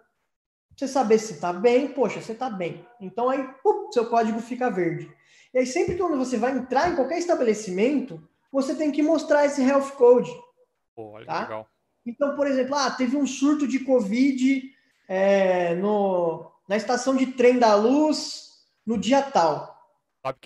você 0.79 0.87
saber 0.87 1.19
se 1.19 1.33
está 1.33 1.51
bem, 1.51 1.89
poxa, 1.89 2.21
você 2.21 2.31
está 2.31 2.49
bem. 2.49 2.85
Então 3.01 3.29
aí, 3.29 3.43
pum, 3.61 3.91
seu 3.91 4.05
código 4.05 4.39
fica 4.39 4.69
verde. 4.69 5.11
E 5.53 5.59
aí 5.59 5.65
sempre 5.65 5.95
que 5.95 6.01
você 6.01 6.37
vai 6.37 6.53
entrar 6.53 6.89
em 6.89 6.95
qualquer 6.95 7.17
estabelecimento, 7.17 8.25
você 8.49 8.73
tem 8.73 8.89
que 8.89 9.03
mostrar 9.03 9.45
esse 9.45 9.61
health 9.61 9.91
code. 9.97 10.31
Pô, 10.95 11.11
olha 11.11 11.25
tá? 11.25 11.41
legal. 11.41 11.67
Então, 12.05 12.33
por 12.33 12.47
exemplo, 12.47 12.75
ah, 12.75 12.89
teve 12.91 13.17
um 13.17 13.27
surto 13.27 13.67
de 13.67 13.79
Covid 13.79 14.73
é, 15.07 15.75
no, 15.75 16.49
na 16.67 16.77
estação 16.77 17.13
de 17.13 17.25
trem 17.25 17.59
da 17.59 17.75
luz 17.75 18.63
no 18.85 18.97
dia 18.97 19.21
tal. 19.21 19.77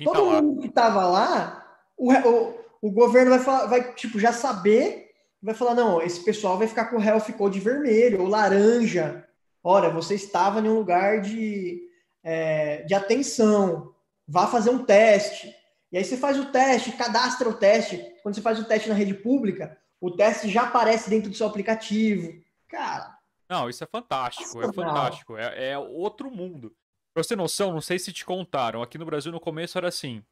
Todo 0.04 0.14
tá 0.14 0.42
mundo 0.42 0.56
lá. 0.56 0.62
que 0.62 0.68
estava 0.68 1.06
lá, 1.06 1.78
o, 1.96 2.12
o, 2.12 2.60
o 2.82 2.92
governo 2.92 3.30
vai, 3.30 3.40
falar, 3.40 3.68
vai 3.68 3.94
tipo, 3.94 4.20
já 4.20 4.34
saber, 4.34 5.12
vai 5.42 5.54
falar, 5.54 5.76
não, 5.76 6.02
esse 6.02 6.24
pessoal 6.24 6.58
vai 6.58 6.68
ficar 6.68 6.86
com 6.86 6.98
o 6.98 7.04
health 7.04 7.32
code 7.38 7.60
vermelho 7.60 8.22
ou 8.22 8.28
laranja. 8.28 9.28
Ora, 9.64 9.90
você 9.90 10.16
estava 10.16 10.60
em 10.60 10.68
um 10.68 10.76
lugar 10.76 11.22
de, 11.22 11.82
é, 12.22 12.84
de 12.84 12.94
atenção, 12.94 13.94
vá 14.28 14.46
fazer 14.46 14.70
um 14.70 14.84
teste. 14.84 15.56
E 15.92 15.98
aí 15.98 16.04
você 16.04 16.18
faz 16.18 16.38
o 16.38 16.52
teste, 16.52 16.92
cadastra 16.92 17.48
o 17.48 17.54
teste. 17.54 18.04
Quando 18.22 18.36
você 18.36 18.42
faz 18.42 18.60
o 18.60 18.66
teste 18.66 18.90
na 18.90 18.96
rede 18.96 19.14
pública, 19.14 19.78
o 20.02 20.12
teste 20.12 20.50
já 20.50 20.64
aparece 20.64 21.10
dentro 21.10 21.30
do 21.30 21.38
seu 21.38 21.48
aplicativo. 21.48 22.34
Cara. 22.68 23.18
Não, 23.50 23.70
isso 23.70 23.84
é 23.84 23.88
fantástico, 23.88 24.62
é 24.62 24.74
fantástico. 24.74 25.38
É, 25.38 25.72
é 25.72 25.78
outro 25.78 26.30
mundo. 26.30 26.76
Pra 27.14 27.24
você 27.24 27.30
ter 27.30 27.36
noção, 27.36 27.72
não 27.72 27.82
sei 27.82 28.00
se 28.00 28.12
te 28.12 28.26
contaram, 28.26 28.82
aqui 28.82 28.98
no 28.98 29.06
Brasil 29.06 29.32
no 29.32 29.40
começo 29.40 29.78
era 29.78 29.88
assim. 29.88 30.24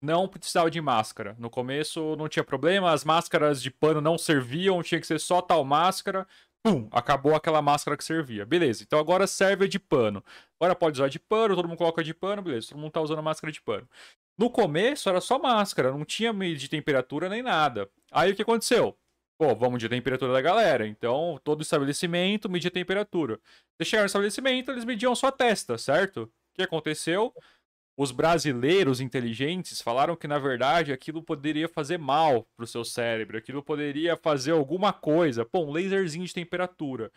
Não 0.00 0.28
precisava 0.28 0.70
de 0.70 0.80
máscara. 0.80 1.34
No 1.38 1.50
começo 1.50 2.14
não 2.14 2.28
tinha 2.28 2.44
problema, 2.44 2.92
as 2.92 3.04
máscaras 3.04 3.60
de 3.60 3.70
pano 3.70 4.00
não 4.00 4.16
serviam, 4.16 4.80
tinha 4.82 5.00
que 5.00 5.06
ser 5.06 5.18
só 5.18 5.42
tal 5.42 5.64
máscara 5.64 6.26
pum, 6.62 6.88
acabou 6.92 7.34
aquela 7.34 7.62
máscara 7.62 7.96
que 7.96 8.04
servia. 8.04 8.44
Beleza, 8.44 8.82
então 8.82 8.98
agora 8.98 9.26
serve 9.26 9.64
a 9.64 9.68
de 9.68 9.78
pano. 9.78 10.22
Agora 10.60 10.74
pode 10.74 10.98
usar 10.98 11.08
de 11.08 11.18
pano, 11.18 11.54
todo 11.56 11.68
mundo 11.68 11.78
coloca 11.78 12.02
de 12.02 12.14
pano, 12.14 12.42
beleza, 12.42 12.68
todo 12.68 12.78
mundo 12.78 12.92
tá 12.92 13.00
usando 13.00 13.18
a 13.18 13.22
máscara 13.22 13.52
de 13.52 13.60
pano. 13.60 13.88
No 14.38 14.50
começo 14.50 15.08
era 15.08 15.20
só 15.20 15.38
máscara, 15.38 15.90
não 15.90 16.04
tinha 16.04 16.32
medir 16.32 16.56
de 16.58 16.68
temperatura 16.68 17.28
nem 17.28 17.42
nada. 17.42 17.90
Aí 18.12 18.32
o 18.32 18.36
que 18.36 18.42
aconteceu? 18.42 18.96
Pô, 19.38 19.54
vamos 19.54 19.74
medir 19.74 19.86
a 19.86 19.90
temperatura 19.90 20.32
da 20.32 20.40
galera. 20.40 20.86
Então, 20.86 21.40
todo 21.44 21.62
estabelecimento 21.62 22.48
media 22.48 22.68
a 22.68 22.72
temperatura. 22.72 23.40
Você 23.76 23.84
chegar 23.84 24.02
no 24.02 24.06
estabelecimento, 24.06 24.70
eles 24.70 24.84
mediam 24.84 25.14
sua 25.14 25.32
testa, 25.32 25.78
certo? 25.78 26.24
O 26.24 26.30
que 26.54 26.62
aconteceu? 26.62 27.32
Os 27.98 28.12
brasileiros 28.12 29.00
inteligentes 29.00 29.82
falaram 29.82 30.14
que, 30.14 30.28
na 30.28 30.38
verdade, 30.38 30.92
aquilo 30.92 31.20
poderia 31.20 31.68
fazer 31.68 31.98
mal 31.98 32.46
para 32.56 32.62
o 32.62 32.66
seu 32.66 32.84
cérebro, 32.84 33.36
aquilo 33.36 33.60
poderia 33.60 34.16
fazer 34.16 34.52
alguma 34.52 34.92
coisa. 34.92 35.44
Pô, 35.44 35.64
um 35.64 35.72
laserzinho 35.72 36.24
de 36.24 36.32
temperatura. 36.32 37.10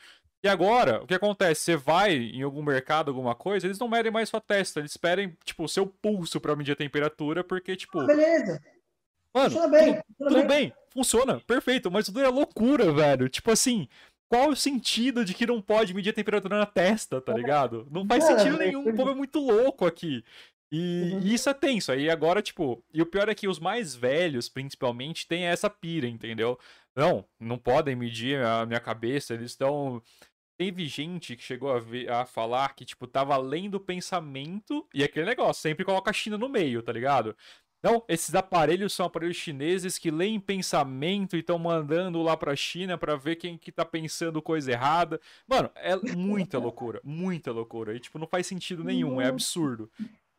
E 0.43 0.47
agora, 0.47 1.03
o 1.03 1.05
que 1.05 1.13
acontece? 1.13 1.61
Você 1.61 1.75
vai 1.75 2.15
em 2.15 2.41
algum 2.41 2.63
mercado, 2.63 3.09
alguma 3.11 3.35
coisa, 3.35 3.67
eles 3.67 3.77
não 3.77 3.87
medem 3.87 4.11
mais 4.11 4.29
sua 4.29 4.41
testa, 4.41 4.79
eles 4.79 4.89
esperem, 4.89 5.37
tipo, 5.45 5.65
o 5.65 5.69
seu 5.69 5.85
pulso 5.85 6.41
para 6.41 6.55
medir 6.55 6.71
a 6.71 6.75
temperatura, 6.75 7.43
porque, 7.43 7.75
tipo. 7.75 7.99
Ah, 7.99 8.07
beleza. 8.07 8.59
Mano, 9.35 9.51
funciona 9.51 9.67
bem. 9.67 9.93
Tudo, 9.93 10.03
tudo 10.17 10.33
bem. 10.33 10.47
bem. 10.47 10.73
funciona, 10.89 11.39
perfeito, 11.41 11.91
mas 11.91 12.07
tudo 12.07 12.21
é 12.21 12.27
loucura, 12.27 12.91
velho. 12.91 13.29
Tipo 13.29 13.51
assim, 13.51 13.87
qual 14.31 14.47
o 14.47 14.55
sentido 14.55 15.25
de 15.25 15.33
que 15.33 15.45
não 15.45 15.61
pode 15.61 15.93
medir 15.93 16.11
a 16.11 16.13
temperatura 16.13 16.57
na 16.57 16.65
testa, 16.65 17.19
tá 17.19 17.33
ligado? 17.33 17.85
Não 17.91 18.07
faz 18.07 18.23
sentido 18.23 18.57
nenhum, 18.57 18.87
o 18.87 18.95
povo 18.95 19.11
é 19.11 19.13
muito 19.13 19.39
louco 19.39 19.85
aqui. 19.85 20.23
E, 20.71 21.11
uhum. 21.11 21.19
e, 21.21 21.33
isso 21.33 21.49
é 21.49 21.53
tenso. 21.53 21.91
Aí 21.91 22.09
agora, 22.09 22.41
tipo, 22.41 22.83
e 22.93 23.01
o 23.01 23.05
pior 23.05 23.27
é 23.27 23.35
que 23.35 23.47
os 23.47 23.59
mais 23.59 23.93
velhos, 23.93 24.47
principalmente, 24.47 25.27
têm 25.27 25.43
essa 25.43 25.69
pira, 25.69 26.07
entendeu? 26.07 26.57
Não, 26.95 27.25
não 27.39 27.57
podem 27.57 27.95
medir 27.95 28.43
a 28.43 28.65
minha 28.65 28.79
cabeça, 28.79 29.33
eles 29.33 29.51
estão. 29.51 30.01
Teve 30.57 30.85
gente 30.85 31.35
que 31.35 31.43
chegou 31.43 31.71
a, 31.71 31.79
ver, 31.79 32.09
a 32.09 32.25
falar 32.25 32.75
que, 32.75 32.85
tipo, 32.85 33.07
tava 33.07 33.35
lendo 33.37 33.75
o 33.75 33.79
pensamento 33.79 34.87
e 34.93 35.03
aquele 35.03 35.25
negócio, 35.25 35.61
sempre 35.61 35.83
coloca 35.83 36.11
a 36.11 36.13
China 36.13 36.37
no 36.37 36.47
meio, 36.47 36.83
tá 36.83 36.91
ligado? 36.91 37.35
Não, 37.83 38.03
esses 38.07 38.35
aparelhos 38.35 38.93
são 38.93 39.07
aparelhos 39.07 39.37
chineses 39.37 39.97
que 39.97 40.11
leem 40.11 40.39
pensamento 40.39 41.35
e 41.35 41.39
estão 41.39 41.57
mandando 41.57 42.21
lá 42.21 42.37
pra 42.37 42.55
China 42.55 42.95
para 42.95 43.15
ver 43.15 43.37
quem 43.37 43.57
que 43.57 43.71
tá 43.71 43.83
pensando 43.83 44.39
coisa 44.39 44.71
errada. 44.71 45.19
Mano, 45.47 45.71
é 45.75 45.95
muita 46.15 46.59
loucura, 46.59 47.01
muita 47.03 47.51
loucura. 47.51 47.95
E, 47.95 47.99
tipo, 47.99 48.19
não 48.19 48.27
faz 48.27 48.45
sentido 48.45 48.83
nenhum, 48.83 49.19
é 49.19 49.25
absurdo. 49.25 49.89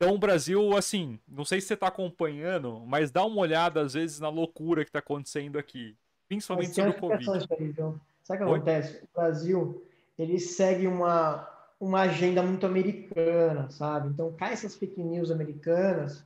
Então, 0.02 0.16
o 0.16 0.18
Brasil, 0.18 0.76
assim, 0.76 1.16
não 1.28 1.44
sei 1.44 1.60
se 1.60 1.68
você 1.68 1.76
tá 1.76 1.86
acompanhando, 1.86 2.82
mas 2.84 3.12
dá 3.12 3.24
uma 3.24 3.40
olhada, 3.40 3.82
às 3.82 3.94
vezes, 3.94 4.18
na 4.18 4.28
loucura 4.28 4.84
que 4.84 4.90
tá 4.90 4.98
acontecendo 4.98 5.60
aqui. 5.60 5.96
Principalmente 6.26 6.74
sobre 6.74 6.90
o 6.90 6.94
Covid. 6.94 7.24
Sabe 7.24 7.62
o 7.62 7.66
que 8.26 8.42
Oi? 8.42 8.56
acontece? 8.56 9.04
O 9.04 9.08
Brasil, 9.14 9.84
ele 10.18 10.40
segue 10.40 10.88
uma, 10.88 11.48
uma 11.80 12.00
agenda 12.00 12.42
muito 12.42 12.66
americana, 12.66 13.70
sabe? 13.70 14.08
Então, 14.08 14.32
cai 14.32 14.52
essas 14.54 14.74
fake 14.74 15.00
news 15.00 15.30
americanas 15.30 16.24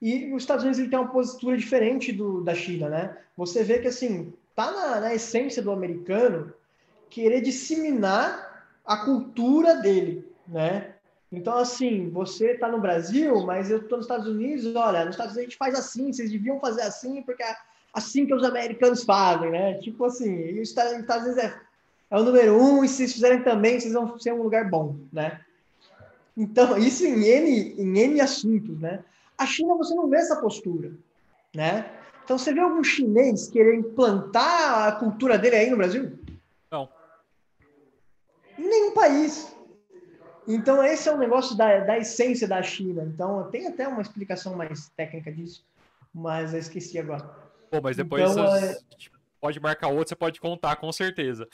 e 0.00 0.34
os 0.34 0.42
Estados 0.42 0.64
Unidos 0.64 0.80
ele 0.80 0.90
tem 0.90 0.98
uma 0.98 1.12
postura 1.12 1.56
diferente 1.56 2.10
do, 2.10 2.42
da 2.42 2.56
China, 2.56 2.88
né? 2.88 3.16
Você 3.36 3.62
vê 3.62 3.78
que, 3.78 3.86
assim, 3.86 4.32
tá 4.56 4.72
na, 4.72 5.00
na 5.00 5.14
essência 5.14 5.62
do 5.62 5.70
americano 5.70 6.52
querer 7.08 7.40
disseminar 7.40 8.66
a 8.84 8.96
cultura 8.96 9.76
dele, 9.76 10.28
né? 10.44 10.91
Então, 11.32 11.56
assim, 11.56 12.10
você 12.10 12.54
tá 12.54 12.68
no 12.68 12.78
Brasil, 12.78 13.46
mas 13.46 13.70
eu 13.70 13.88
tô 13.88 13.96
nos 13.96 14.04
Estados 14.04 14.28
Unidos, 14.28 14.76
olha, 14.76 15.06
nos 15.06 15.14
Estados 15.14 15.32
Unidos 15.32 15.38
a 15.38 15.50
gente 15.50 15.56
faz 15.56 15.74
assim, 15.74 16.12
vocês 16.12 16.30
deviam 16.30 16.60
fazer 16.60 16.82
assim, 16.82 17.22
porque 17.22 17.42
é 17.42 17.56
assim 17.94 18.26
que 18.26 18.34
os 18.34 18.44
americanos 18.44 19.02
fazem, 19.02 19.50
né? 19.50 19.74
Tipo 19.78 20.04
assim, 20.04 20.30
e 20.30 20.60
os 20.60 20.68
Estados 20.68 20.92
Unidos 20.92 21.38
é, 21.38 21.58
é 22.10 22.18
o 22.18 22.22
número 22.22 22.62
um, 22.62 22.84
e 22.84 22.88
se 22.88 22.96
vocês 22.96 23.14
fizerem 23.14 23.42
também, 23.42 23.80
vocês 23.80 23.94
vão 23.94 24.18
ser 24.18 24.34
um 24.34 24.42
lugar 24.42 24.68
bom, 24.68 24.96
né? 25.10 25.40
Então, 26.36 26.76
isso 26.78 27.06
em 27.06 27.24
N, 27.24 27.74
em 27.78 27.98
N 27.98 28.20
assuntos, 28.20 28.78
né? 28.78 29.02
A 29.38 29.46
China 29.46 29.74
você 29.74 29.94
não 29.94 30.08
vê 30.08 30.18
essa 30.18 30.36
postura, 30.36 30.92
né? 31.54 31.90
Então 32.24 32.36
você 32.36 32.52
vê 32.52 32.60
algum 32.60 32.84
chinês 32.84 33.48
querer 33.48 33.74
implantar 33.74 34.86
a 34.86 34.92
cultura 34.92 35.38
dele 35.38 35.56
aí 35.56 35.70
no 35.70 35.76
Brasil? 35.76 36.18
Não. 36.70 36.88
Em 38.58 38.68
nenhum 38.68 38.92
país. 38.92 39.51
Então 40.46 40.82
esse 40.82 41.08
é 41.08 41.14
um 41.14 41.18
negócio 41.18 41.56
da, 41.56 41.80
da 41.80 41.98
essência 41.98 42.48
da 42.48 42.62
China. 42.62 43.04
Então 43.04 43.50
tem 43.50 43.66
até 43.66 43.86
uma 43.86 44.02
explicação 44.02 44.54
mais 44.54 44.88
técnica 44.96 45.30
disso, 45.30 45.64
mas 46.12 46.52
eu 46.52 46.60
esqueci 46.60 46.98
agora. 46.98 47.22
Pô, 47.70 47.80
mas 47.82 47.96
depois 47.96 48.30
então, 48.30 48.46
você 48.46 48.66
é... 48.66 48.76
pode 49.40 49.60
marcar 49.60 49.88
outro, 49.88 50.08
você 50.08 50.16
pode 50.16 50.40
contar 50.40 50.76
com 50.76 50.92
certeza. 50.92 51.48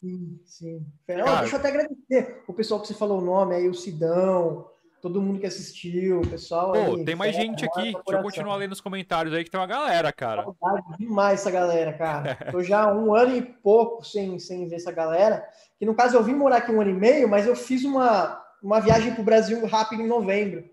sim, 0.00 0.38
sim. 0.44 0.86
Cara... 1.06 1.40
Deixa 1.40 1.56
eu 1.56 1.60
até 1.60 1.68
agradecer 1.68 2.42
o 2.46 2.52
pessoal 2.52 2.80
que 2.80 2.86
você 2.86 2.94
falou 2.94 3.18
o 3.20 3.24
nome 3.24 3.54
aí, 3.54 3.68
o 3.68 3.74
Sidão, 3.74 4.70
todo 5.00 5.22
mundo 5.22 5.40
que 5.40 5.46
assistiu, 5.46 6.20
o 6.20 6.28
pessoal. 6.28 6.72
Pô, 6.72 6.96
aí, 6.96 7.04
tem 7.04 7.14
mais 7.14 7.34
gente 7.34 7.64
aqui. 7.64 7.92
Deixa 7.92 8.02
eu 8.08 8.22
continuar 8.22 8.56
lendo 8.56 8.72
os 8.72 8.80
comentários 8.80 9.34
aí 9.34 9.44
que 9.44 9.50
tem 9.50 9.60
uma 9.60 9.66
galera, 9.66 10.12
cara. 10.12 10.44
Saudade 10.44 10.98
demais 10.98 11.40
essa 11.40 11.50
galera, 11.50 11.92
cara. 11.92 12.36
Tô 12.50 12.62
já 12.62 12.92
um 12.92 13.14
ano 13.14 13.36
e 13.36 13.42
pouco 13.42 14.04
sem, 14.04 14.38
sem 14.38 14.68
ver 14.68 14.76
essa 14.76 14.92
galera. 14.92 15.46
Que 15.78 15.86
no 15.86 15.94
caso 15.94 16.16
eu 16.16 16.22
vim 16.22 16.34
morar 16.34 16.58
aqui 16.58 16.72
um 16.72 16.80
ano 16.80 16.90
e 16.90 16.94
meio, 16.94 17.28
mas 17.28 17.46
eu 17.46 17.54
fiz 17.54 17.84
uma, 17.84 18.44
uma 18.62 18.80
viagem 18.80 19.14
pro 19.14 19.22
Brasil 19.22 19.64
rápido 19.66 20.02
em 20.02 20.06
novembro. 20.06 20.68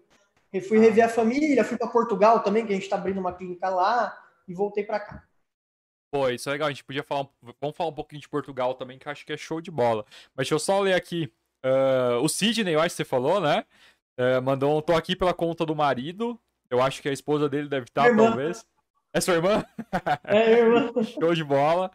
Eu 0.52 0.62
fui 0.62 0.80
rever 0.80 1.06
a 1.06 1.10
família, 1.10 1.64
fui 1.64 1.78
para 1.78 1.88
Portugal 1.88 2.40
também, 2.40 2.66
que 2.66 2.72
a 2.72 2.76
gente 2.76 2.90
tá 2.90 2.96
abrindo 2.96 3.20
uma 3.20 3.34
clínica 3.34 3.70
lá, 3.70 4.18
e 4.48 4.54
voltei 4.54 4.84
para 4.84 5.00
cá. 5.00 5.24
Pô, 6.12 6.30
isso 6.30 6.48
é 6.50 6.54
legal. 6.54 6.68
A 6.68 6.72
gente 6.72 6.84
podia 6.84 7.04
falar. 7.04 7.28
Vamos 7.60 7.76
falar 7.76 7.90
um 7.90 7.96
pouquinho 7.96 8.22
de 8.22 8.30
Portugal 8.30 8.74
também, 8.74 8.98
que 8.98 9.08
eu 9.08 9.12
acho 9.12 9.26
que 9.26 9.34
é 9.34 9.38
show 9.38 9.60
de 9.60 9.70
bola. 9.70 10.06
Mas 10.36 10.46
deixa 10.46 10.56
eu 10.56 10.60
só 10.60 10.80
ler 10.80 10.94
aqui. 10.94 11.32
Uh, 11.66 12.24
o 12.24 12.30
Sidney, 12.30 12.76
eu 12.76 12.80
acho 12.80 12.92
que 12.92 12.98
você 12.98 13.04
falou, 13.04 13.42
né? 13.42 13.66
É, 14.18 14.40
mandou 14.40 14.78
um 14.78 14.82
tô 14.82 14.94
aqui 14.94 15.16
pela 15.16 15.34
conta 15.34 15.66
do 15.66 15.76
marido. 15.76 16.40
Eu 16.70 16.82
acho 16.82 17.02
que 17.02 17.10
a 17.10 17.14
esposa 17.14 17.48
dele 17.48 17.68
deve 17.68 17.86
estar, 17.86 18.16
talvez. 18.16 18.66
É 19.14 19.22
sua 19.22 19.36
irmã? 19.36 19.64
É, 20.26 20.60
irmã. 20.60 20.92
Show 21.04 21.34
de 21.34 21.44
bola. 21.44 21.92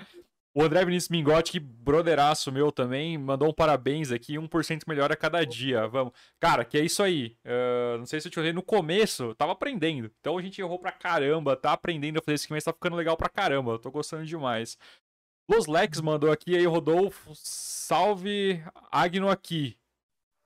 O 0.52 0.64
André 0.64 0.84
Vinícius 0.84 1.10
Mingotti, 1.10 1.52
que 1.52 1.60
brotheraço 1.60 2.50
meu 2.50 2.72
também, 2.72 3.16
mandou 3.16 3.48
um 3.48 3.52
parabéns 3.52 4.10
aqui, 4.10 4.34
1% 4.34 4.82
melhor 4.88 5.12
a 5.12 5.16
cada 5.16 5.44
dia. 5.44 5.86
Vamos. 5.86 6.12
Cara, 6.40 6.64
que 6.64 6.76
é 6.76 6.84
isso 6.84 7.02
aí. 7.04 7.36
Uh, 7.44 7.98
não 7.98 8.06
sei 8.06 8.20
se 8.20 8.26
eu 8.26 8.32
te 8.32 8.34
falei, 8.34 8.52
no 8.52 8.62
começo, 8.62 9.32
tava 9.36 9.52
aprendendo. 9.52 10.10
Então 10.18 10.36
a 10.36 10.42
gente 10.42 10.60
errou 10.60 10.78
pra 10.78 10.90
caramba, 10.90 11.56
tá 11.56 11.72
aprendendo 11.72 12.18
a 12.18 12.22
fazer 12.22 12.34
esse 12.34 12.50
mas 12.50 12.64
tá 12.64 12.72
ficando 12.72 12.96
legal 12.96 13.16
pra 13.16 13.28
caramba. 13.28 13.72
Eu 13.72 13.78
tô 13.78 13.92
gostando 13.92 14.24
demais. 14.26 14.76
Los 15.48 15.66
Lex 15.66 16.00
mandou 16.00 16.32
aqui 16.32 16.56
aí, 16.56 16.66
Rodolfo, 16.66 17.32
salve 17.34 18.62
Agno 18.90 19.28
aqui. 19.28 19.76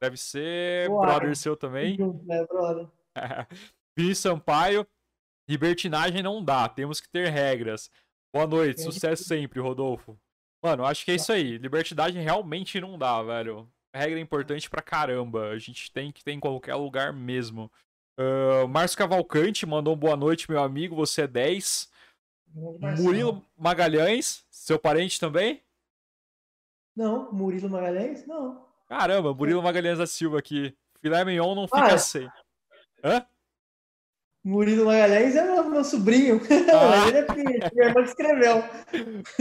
Deve 0.03 0.17
ser 0.17 0.89
Boa, 0.89 1.07
brother 1.07 1.37
seu 1.37 1.57
também. 1.57 1.97
É, 2.31 2.47
brother. 2.47 2.89
Pi 3.97 4.15
Sampaio. 4.15 4.87
Libertinagem 5.49 6.23
não 6.23 6.43
dá, 6.43 6.69
temos 6.69 7.01
que 7.01 7.09
ter 7.09 7.29
regras. 7.29 7.91
Boa 8.35 8.47
noite, 8.47 8.81
sucesso 8.81 9.25
sempre, 9.25 9.61
Rodolfo. 9.61 10.19
Mano, 10.65 10.87
acho 10.87 11.05
que 11.05 11.11
é 11.11 11.17
isso 11.17 11.31
aí. 11.31 11.59
Libertinagem 11.59 12.23
realmente 12.23 12.81
não 12.81 12.99
dá, 12.99 13.23
velho. 13.23 13.71
Regra 13.95 14.19
importante 14.19 14.71
pra 14.71 14.81
caramba. 14.81 15.51
A 15.51 15.59
gente 15.59 15.93
tem 15.93 16.11
que 16.11 16.25
ter 16.25 16.33
em 16.33 16.41
qualquer 16.41 16.75
lugar 16.75 17.13
mesmo. 17.13 17.71
Uh, 18.19 18.67
Márcio 18.67 18.97
Cavalcante 18.97 19.67
mandou 19.67 19.95
um 19.95 19.99
boa 19.99 20.17
noite, 20.17 20.51
meu 20.51 20.63
amigo. 20.63 20.97
Você 20.97 21.23
é 21.23 21.27
10. 21.27 21.93
Murilo 22.99 23.45
Magalhães, 23.59 24.47
seu 24.51 24.79
parente 24.79 25.21
também? 25.21 25.63
Não, 26.97 27.33
Murilo 27.33 27.69
Magalhães? 27.69 28.27
Não. 28.27 28.64
Caramba, 28.87 29.35
Murilo 29.35 29.63
Magalhães 29.63 29.99
da 29.99 30.07
Silva 30.07 30.39
aqui. 30.39 30.77
Filé 31.01 31.25
mignon 31.25 31.55
não 31.55 31.67
fica 31.67 31.95
ah, 31.95 31.99
sem. 31.99 32.29
Hã? 33.03 33.25
Murilo 34.45 34.87
Magalhães 34.87 35.35
é 35.37 35.43
meu, 35.43 35.65
meu 35.71 35.85
sobrinho. 35.85 36.41
Ah. 36.73 37.09
Ele 37.09 37.19
é 37.19 37.35
minha 37.35 37.89
irmã 37.89 38.03
que 38.03 38.09
escreveu. 38.09 38.65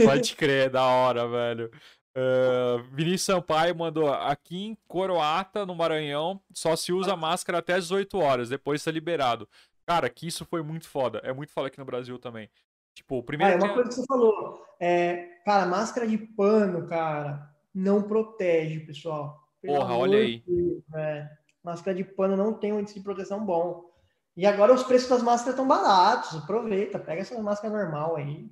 Pode 0.04 0.36
crer, 0.36 0.70
da 0.70 0.84
hora, 0.84 1.28
velho. 1.28 1.70
Uh, 2.16 2.82
Vinícius 2.92 3.22
Sampaio 3.22 3.74
mandou 3.74 4.12
aqui 4.12 4.66
em 4.66 4.78
Coroata, 4.86 5.66
no 5.66 5.74
Maranhão, 5.74 6.40
só 6.52 6.76
se 6.76 6.92
usa 6.92 7.16
máscara 7.16 7.58
até 7.58 7.74
as 7.74 7.84
18 7.84 8.16
horas, 8.18 8.48
depois 8.48 8.80
está 8.80 8.90
liberado. 8.92 9.48
Cara, 9.84 10.08
que 10.08 10.26
isso 10.26 10.44
foi 10.44 10.62
muito 10.62 10.88
foda. 10.88 11.20
É 11.24 11.32
muito 11.32 11.52
foda 11.52 11.66
aqui 11.66 11.78
no 11.78 11.84
Brasil 11.84 12.18
também. 12.18 12.48
Tipo, 12.94 13.22
primeiro. 13.22 13.54
Ah, 13.54 13.56
é 13.56 13.58
uma 13.58 13.74
coisa 13.74 13.88
que 13.88 13.94
você 13.96 14.06
falou. 14.06 14.64
É, 14.80 15.40
cara, 15.44 15.66
máscara 15.66 16.06
de 16.06 16.16
pano, 16.16 16.86
cara, 16.86 17.53
não 17.74 18.02
protege, 18.02 18.80
pessoal. 18.80 19.42
Porra, 19.60 19.96
olha 19.96 20.18
aí. 20.18 20.42
Deus, 20.46 20.82
é. 20.94 21.28
Máscara 21.62 21.96
de 21.96 22.04
pano 22.04 22.36
não 22.36 22.54
tem 22.54 22.72
um 22.72 22.80
índice 22.80 22.98
de 22.98 23.04
proteção 23.04 23.44
bom. 23.44 23.90
E 24.36 24.46
agora 24.46 24.74
os 24.74 24.82
preços 24.82 25.08
das 25.08 25.22
máscaras 25.22 25.54
estão 25.54 25.66
baratos. 25.66 26.36
Aproveita, 26.36 26.98
pega 26.98 27.22
essa 27.22 27.40
máscara 27.42 27.74
normal 27.74 28.16
aí. 28.16 28.50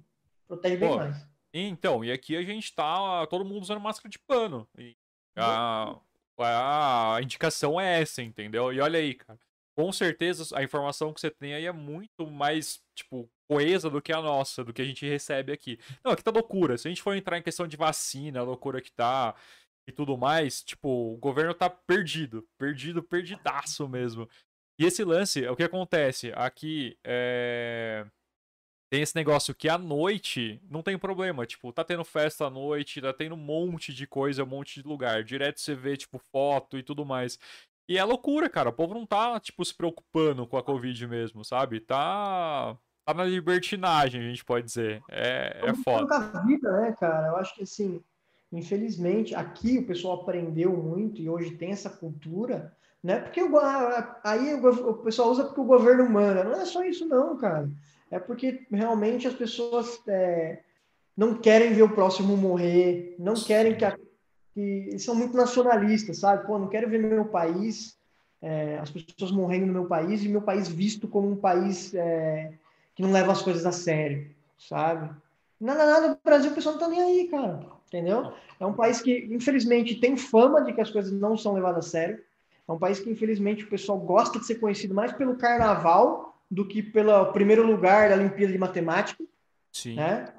Protege 0.48 0.76
bem 0.76 0.88
Pô, 0.88 0.96
mais. 0.96 1.26
Então, 1.52 2.04
e 2.04 2.10
aqui 2.10 2.36
a 2.36 2.42
gente 2.42 2.74
tá 2.74 3.26
todo 3.26 3.44
mundo 3.44 3.62
usando 3.62 3.80
máscara 3.80 4.08
de 4.08 4.18
pano. 4.18 4.66
E 4.78 4.96
a, 5.36 5.98
a 6.38 7.18
indicação 7.22 7.80
é 7.80 8.00
essa, 8.00 8.22
entendeu? 8.22 8.72
E 8.72 8.80
olha 8.80 8.98
aí, 8.98 9.14
cara. 9.14 9.38
Com 9.74 9.90
certeza 9.92 10.56
a 10.56 10.62
informação 10.62 11.12
que 11.12 11.20
você 11.20 11.30
tem 11.30 11.54
aí 11.54 11.66
é 11.66 11.72
muito 11.72 12.30
mais, 12.30 12.82
tipo, 12.94 13.30
coesa 13.52 13.90
do 13.90 14.00
que 14.00 14.12
a 14.12 14.20
nossa, 14.20 14.64
do 14.64 14.72
que 14.72 14.82
a 14.82 14.84
gente 14.84 15.06
recebe 15.06 15.52
aqui. 15.52 15.78
Não, 16.04 16.12
aqui 16.12 16.24
tá 16.24 16.30
loucura. 16.30 16.78
Se 16.78 16.88
a 16.88 16.90
gente 16.90 17.02
for 17.02 17.14
entrar 17.14 17.38
em 17.38 17.42
questão 17.42 17.66
de 17.66 17.76
vacina, 17.76 18.40
a 18.40 18.44
loucura 18.44 18.80
que 18.80 18.90
tá 18.90 19.34
e 19.86 19.92
tudo 19.92 20.16
mais, 20.16 20.62
tipo, 20.62 20.88
o 21.14 21.16
governo 21.16 21.52
tá 21.54 21.68
perdido, 21.68 22.46
perdido, 22.56 23.02
perdidaço 23.02 23.88
mesmo. 23.88 24.28
E 24.78 24.84
esse 24.84 25.04
lance, 25.04 25.46
o 25.46 25.56
que 25.56 25.62
acontece? 25.62 26.32
Aqui 26.34 26.96
é... 27.04 28.06
tem 28.90 29.02
esse 29.02 29.14
negócio 29.14 29.54
que 29.54 29.68
à 29.68 29.76
noite 29.76 30.60
não 30.70 30.82
tem 30.82 30.96
problema, 30.96 31.46
tipo, 31.46 31.72
tá 31.72 31.84
tendo 31.84 32.04
festa 32.04 32.46
à 32.46 32.50
noite, 32.50 33.00
tá 33.00 33.12
tendo 33.12 33.34
um 33.34 33.38
monte 33.38 33.92
de 33.92 34.06
coisa, 34.06 34.44
um 34.44 34.46
monte 34.46 34.80
de 34.80 34.88
lugar. 34.88 35.24
Direto 35.24 35.60
você 35.60 35.74
vê, 35.74 35.96
tipo, 35.96 36.18
foto 36.18 36.78
e 36.78 36.82
tudo 36.82 37.04
mais. 37.04 37.38
E 37.88 37.98
é 37.98 38.04
loucura, 38.04 38.48
cara. 38.48 38.70
O 38.70 38.72
povo 38.72 38.94
não 38.94 39.04
tá, 39.04 39.38
tipo, 39.40 39.64
se 39.64 39.74
preocupando 39.74 40.46
com 40.46 40.56
a 40.56 40.62
Covid 40.62 41.06
mesmo, 41.06 41.44
sabe? 41.44 41.80
Tá. 41.80 42.78
Tá 43.04 43.14
na 43.14 43.24
libertinagem, 43.24 44.20
a 44.20 44.28
gente 44.28 44.44
pode 44.44 44.66
dizer. 44.66 45.02
É, 45.10 45.60
é 45.66 45.74
foda. 45.74 46.18
vida, 46.46 46.70
né, 46.80 46.94
cara? 46.98 47.28
Eu 47.28 47.36
acho 47.36 47.54
que 47.54 47.62
assim 47.62 48.02
Infelizmente, 48.52 49.34
aqui 49.34 49.78
o 49.78 49.86
pessoal 49.86 50.20
aprendeu 50.20 50.76
muito 50.76 51.22
e 51.22 51.28
hoje 51.28 51.52
tem 51.52 51.70
essa 51.70 51.88
cultura, 51.88 52.70
né? 53.02 53.18
Porque 53.18 53.42
o, 53.42 53.58
aí 54.22 54.54
o, 54.54 54.94
pessoal 54.96 55.30
usa 55.30 55.44
porque 55.44 55.60
o 55.60 55.64
governo 55.64 56.08
manda. 56.08 56.44
Não 56.44 56.52
é 56.52 56.66
só 56.66 56.84
isso, 56.84 57.06
não, 57.06 57.38
cara. 57.38 57.70
É 58.10 58.18
porque 58.18 58.66
realmente 58.70 59.26
as 59.26 59.32
pessoas 59.32 59.98
é, 60.06 60.60
não 61.16 61.34
querem 61.34 61.72
ver 61.72 61.82
o 61.82 61.94
próximo 61.94 62.36
morrer, 62.36 63.16
não 63.18 63.32
querem 63.32 63.74
que, 63.74 63.86
a, 63.86 63.96
que 64.52 64.98
são 64.98 65.14
muito 65.14 65.34
nacionalistas, 65.34 66.18
sabe? 66.18 66.46
Pô, 66.46 66.58
não 66.58 66.68
quero 66.68 66.90
ver 66.90 66.98
meu 66.98 67.24
país, 67.24 67.96
é, 68.42 68.78
as 68.78 68.90
pessoas 68.90 69.30
morrendo 69.30 69.64
no 69.64 69.72
meu 69.72 69.86
país 69.86 70.22
e 70.22 70.28
meu 70.28 70.42
país 70.42 70.68
visto 70.68 71.08
como 71.08 71.30
um 71.30 71.36
país 71.36 71.94
é, 71.94 72.52
que 72.94 73.02
não 73.02 73.12
leva 73.12 73.32
as 73.32 73.42
coisas 73.42 73.64
a 73.66 73.72
sério, 73.72 74.30
sabe? 74.58 75.10
Nada, 75.60 75.86
nada, 75.86 76.08
no 76.08 76.18
Brasil 76.24 76.50
o 76.50 76.54
pessoal 76.54 76.74
não 76.74 76.80
tá 76.80 76.88
nem 76.88 77.00
aí, 77.00 77.28
cara 77.28 77.60
entendeu? 77.92 78.32
É 78.58 78.64
um 78.64 78.72
país 78.72 79.02
que, 79.02 79.28
infelizmente, 79.30 79.96
tem 79.96 80.16
fama 80.16 80.62
de 80.62 80.72
que 80.72 80.80
as 80.80 80.90
coisas 80.90 81.12
não 81.12 81.36
são 81.36 81.52
levadas 81.52 81.86
a 81.86 81.90
sério. 81.90 82.24
É 82.66 82.72
um 82.72 82.78
país 82.78 82.98
que, 82.98 83.10
infelizmente, 83.10 83.64
o 83.64 83.68
pessoal 83.68 83.98
gosta 83.98 84.38
de 84.38 84.46
ser 84.46 84.54
conhecido 84.56 84.94
mais 84.94 85.12
pelo 85.12 85.36
carnaval 85.36 86.40
do 86.50 86.66
que 86.66 86.82
pelo 86.82 87.32
primeiro 87.32 87.66
lugar 87.66 88.08
da 88.08 88.16
Olimpíada 88.16 88.52
de 88.52 88.58
Matemática. 88.58 89.22
Sim. 89.70 89.96
Né? 89.96 90.32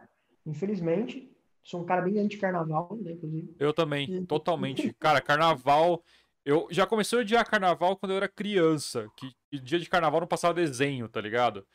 Infelizmente. 0.46 1.30
Sou 1.64 1.82
um 1.82 1.86
cara 1.86 2.02
bem 2.02 2.20
anti-carnaval, 2.20 2.98
né, 3.02 3.14
inclusive. 3.14 3.56
Eu 3.58 3.72
também, 3.72 4.26
totalmente. 4.26 4.94
Cara, 5.00 5.22
carnaval. 5.22 6.04
Eu 6.44 6.68
já 6.70 6.86
comecei 6.86 7.18
a 7.18 7.22
odiar 7.22 7.50
carnaval 7.50 7.96
quando 7.96 8.12
eu 8.12 8.18
era 8.18 8.28
criança. 8.28 9.08
Que, 9.16 9.32
que 9.50 9.60
dia 9.60 9.80
de 9.80 9.90
carnaval 9.90 10.20
não 10.20 10.28
passava 10.28 10.54
desenho, 10.54 11.08
tá 11.08 11.22
ligado? 11.22 11.66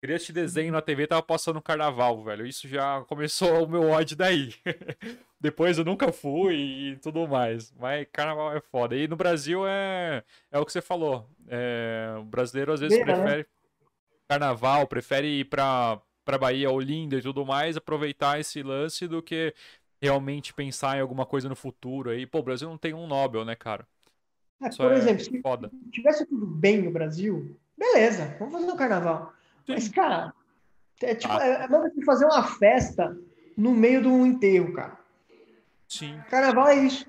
Queria 0.00 0.14
assistir 0.14 0.32
desenho 0.32 0.72
na 0.72 0.80
TV, 0.80 1.08
tava 1.08 1.22
passando 1.22 1.60
carnaval, 1.60 2.22
velho. 2.22 2.46
Isso 2.46 2.68
já 2.68 3.02
começou 3.08 3.64
o 3.64 3.68
meu 3.68 3.90
ódio 3.90 4.16
daí. 4.16 4.54
Depois 5.40 5.76
eu 5.76 5.84
nunca 5.84 6.12
fui 6.12 6.54
e 6.92 6.96
tudo 6.96 7.26
mais. 7.26 7.72
Mas 7.78 8.06
carnaval 8.12 8.56
é 8.56 8.60
foda. 8.60 8.94
E 8.94 9.08
no 9.08 9.16
Brasil 9.16 9.66
é, 9.66 10.22
é 10.52 10.58
o 10.58 10.64
que 10.64 10.72
você 10.72 10.80
falou. 10.80 11.28
É, 11.48 12.14
o 12.18 12.24
brasileiro 12.24 12.72
às 12.72 12.80
vezes 12.80 12.96
né? 12.98 13.04
prefere 13.04 13.38
né? 13.38 13.46
carnaval, 14.28 14.86
prefere 14.86 15.40
ir 15.40 15.44
pra, 15.46 16.00
pra 16.24 16.38
Bahia, 16.38 16.70
Olinda 16.70 17.16
e 17.16 17.22
tudo 17.22 17.44
mais, 17.44 17.76
aproveitar 17.76 18.38
esse 18.38 18.62
lance 18.62 19.08
do 19.08 19.20
que 19.20 19.52
realmente 20.00 20.54
pensar 20.54 20.96
em 20.96 21.00
alguma 21.00 21.26
coisa 21.26 21.48
no 21.48 21.56
futuro 21.56 22.10
aí. 22.10 22.24
Pô, 22.24 22.38
o 22.38 22.42
Brasil 22.44 22.68
não 22.68 22.78
tem 22.78 22.94
um 22.94 23.08
Nobel, 23.08 23.44
né, 23.44 23.56
cara? 23.56 23.84
É, 24.62 24.68
por 24.70 24.92
é 24.92 24.96
exemplo, 24.96 25.24
se 25.24 25.40
foda. 25.40 25.70
tivesse 25.90 26.24
tudo 26.26 26.46
bem 26.46 26.82
no 26.82 26.90
Brasil, 26.90 27.56
beleza, 27.76 28.36
vamos 28.38 28.54
fazer 28.54 28.70
um 28.70 28.76
carnaval. 28.76 29.32
Mas, 29.68 29.88
cara, 29.88 30.32
é 31.02 31.14
tipo, 31.14 31.32
ah. 31.32 31.44
é, 31.44 31.64
é 31.64 32.04
fazer 32.04 32.24
uma 32.24 32.44
festa 32.44 33.16
no 33.56 33.72
meio 33.72 34.02
de 34.02 34.08
um 34.08 34.26
enterro, 34.26 34.72
cara. 34.72 34.98
Sim. 35.88 36.20
Carnaval 36.28 36.68
é 36.68 36.76
isso. 36.76 37.06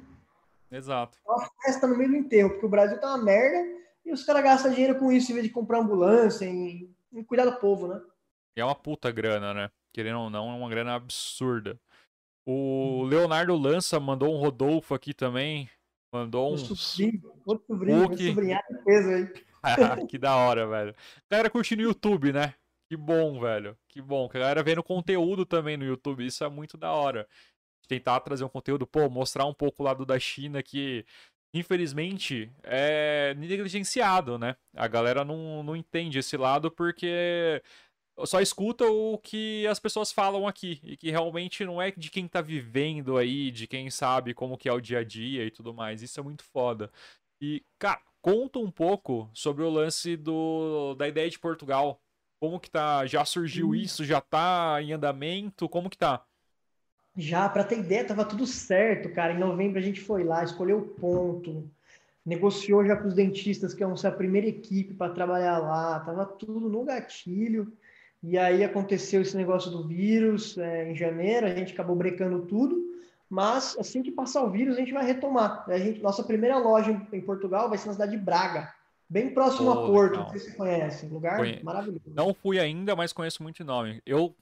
Exato. 0.71 1.17
É 1.25 1.31
uma 1.31 1.49
festa 1.63 1.87
no 1.87 1.97
meio 1.97 2.11
do 2.11 2.15
enterro, 2.15 2.49
porque 2.51 2.65
o 2.65 2.69
Brasil 2.69 2.99
tá 2.99 3.07
uma 3.07 3.23
merda 3.23 3.79
e 4.05 4.11
os 4.11 4.23
caras 4.23 4.43
gastam 4.43 4.71
dinheiro 4.71 4.97
com 4.97 5.11
isso 5.11 5.31
em 5.31 5.35
vez 5.35 5.47
de 5.47 5.53
comprar 5.53 5.79
ambulância, 5.79 6.45
em, 6.45 6.93
em 7.11 7.23
cuidar 7.23 7.45
do 7.45 7.59
povo, 7.59 7.87
né? 7.87 8.01
é 8.59 8.65
uma 8.65 8.75
puta 8.75 9.11
grana, 9.11 9.53
né? 9.53 9.71
Querendo 9.93 10.19
ou 10.19 10.29
não, 10.29 10.49
é 10.51 10.53
uma 10.53 10.69
grana 10.69 10.95
absurda. 10.95 11.79
O 12.45 13.03
Leonardo 13.03 13.55
Lança 13.55 13.99
mandou 13.99 14.33
um 14.33 14.39
Rodolfo 14.39 14.93
aqui 14.93 15.13
também. 15.13 15.69
Mandou 16.11 16.53
um. 16.53 16.57
Sobrinho, 16.57 17.21
outro 17.45 17.65
sobrinho, 17.67 18.07
Hulk. 18.07 18.27
sobrinhado 18.27 18.83
peso 18.83 19.09
aí. 19.09 19.33
que 20.09 20.17
da 20.17 20.35
hora, 20.35 20.67
velho. 20.67 20.95
Galera 21.29 21.49
curtindo 21.49 21.81
o 21.81 21.85
YouTube, 21.85 22.31
né? 22.33 22.53
Que 22.89 22.97
bom, 22.97 23.39
velho. 23.39 23.77
Que 23.87 24.01
bom. 24.01 24.27
Que 24.27 24.37
a 24.37 24.41
galera 24.41 24.63
vendo 24.63 24.83
conteúdo 24.83 25.45
também 25.45 25.77
no 25.77 25.85
YouTube. 25.85 26.25
Isso 26.25 26.43
é 26.43 26.49
muito 26.49 26.77
da 26.77 26.91
hora. 26.91 27.27
Tentar 27.87 28.19
trazer 28.21 28.43
um 28.43 28.49
conteúdo, 28.49 28.87
pô, 28.87 29.09
mostrar 29.09 29.45
um 29.45 29.53
pouco 29.53 29.83
o 29.83 29.85
lado 29.85 30.05
da 30.05 30.19
China 30.19 30.61
que, 30.63 31.05
infelizmente, 31.53 32.51
é 32.63 33.33
negligenciado, 33.35 34.37
né? 34.37 34.55
A 34.75 34.87
galera 34.87 35.23
não, 35.23 35.63
não 35.63 35.75
entende 35.75 36.19
esse 36.19 36.37
lado 36.37 36.71
porque 36.71 37.61
só 38.25 38.41
escuta 38.41 38.85
o 38.85 39.17
que 39.17 39.65
as 39.67 39.79
pessoas 39.79 40.11
falam 40.11 40.47
aqui 40.47 40.79
e 40.83 40.97
que 40.97 41.11
realmente 41.11 41.63
não 41.65 41.81
é 41.81 41.91
de 41.91 42.09
quem 42.09 42.27
tá 42.27 42.41
vivendo 42.41 43.17
aí, 43.17 43.51
de 43.51 43.67
quem 43.67 43.89
sabe 43.89 44.33
como 44.33 44.57
que 44.57 44.67
é 44.67 44.73
o 44.73 44.81
dia 44.81 44.99
a 44.99 45.03
dia 45.03 45.45
e 45.45 45.51
tudo 45.51 45.73
mais. 45.73 46.01
Isso 46.01 46.19
é 46.19 46.23
muito 46.23 46.43
foda. 46.43 46.91
E, 47.41 47.63
cara, 47.79 48.01
conta 48.21 48.59
um 48.59 48.71
pouco 48.71 49.29
sobre 49.33 49.63
o 49.63 49.69
lance 49.69 50.15
do 50.15 50.95
da 50.95 51.07
ideia 51.07 51.29
de 51.29 51.39
Portugal. 51.39 52.01
Como 52.39 52.59
que 52.59 52.69
tá? 52.69 53.05
Já 53.05 53.25
surgiu 53.25 53.75
isso? 53.75 54.05
Já 54.05 54.21
tá 54.21 54.77
em 54.81 54.93
andamento? 54.93 55.67
Como 55.67 55.89
que 55.89 55.97
tá? 55.97 56.25
Já, 57.15 57.49
para 57.49 57.65
ter 57.65 57.79
ideia, 57.79 58.05
tava 58.05 58.23
tudo 58.23 58.47
certo, 58.47 59.09
cara. 59.09 59.33
Em 59.33 59.39
novembro 59.39 59.77
a 59.77 59.81
gente 59.81 59.99
foi 59.99 60.23
lá, 60.23 60.43
escolheu 60.43 60.77
o 60.77 60.87
ponto, 60.87 61.69
negociou 62.25 62.85
já 62.85 62.95
com 62.95 63.07
os 63.07 63.13
dentistas, 63.13 63.73
que 63.73 63.83
é 63.83 63.87
a 63.87 64.11
primeira 64.11 64.47
equipe 64.47 64.93
para 64.93 65.13
trabalhar 65.13 65.57
lá, 65.57 65.99
tava 65.99 66.25
tudo 66.25 66.69
no 66.69 66.85
gatilho. 66.85 67.73
E 68.23 68.37
aí 68.37 68.63
aconteceu 68.63 69.21
esse 69.21 69.35
negócio 69.35 69.71
do 69.71 69.87
vírus 69.87 70.57
é, 70.57 70.91
em 70.91 70.95
janeiro, 70.95 71.45
a 71.45 71.55
gente 71.55 71.73
acabou 71.73 71.95
brecando 71.95 72.45
tudo, 72.45 72.88
mas 73.29 73.77
assim 73.79 74.01
que 74.01 74.11
passar 74.11 74.43
o 74.43 74.49
vírus, 74.49 74.75
a 74.75 74.79
gente 74.79 74.93
vai 74.93 75.05
retomar. 75.05 75.63
A 75.67 75.77
gente, 75.77 76.01
nossa 76.01 76.23
primeira 76.23 76.57
loja 76.57 76.91
em, 76.91 77.07
em 77.17 77.21
Portugal 77.21 77.69
vai 77.69 77.77
ser 77.77 77.87
na 77.87 77.93
cidade 77.93 78.11
de 78.11 78.17
Braga, 78.17 78.73
bem 79.07 79.33
próximo 79.33 79.69
oh, 79.69 79.73
a 79.73 79.87
Porto, 79.87 80.17
não 80.17 80.29
sei 80.29 80.39
se 80.39 80.51
você 80.51 80.57
conhece. 80.57 81.05
Lugar 81.07 81.37
Conhe... 81.37 81.61
maravilhoso. 81.63 82.01
Não 82.07 82.33
fui 82.33 82.59
ainda, 82.59 82.95
mas 82.95 83.13
conheço 83.13 83.43
muito 83.43 83.63
nome. 83.63 84.01
Eu 84.05 84.35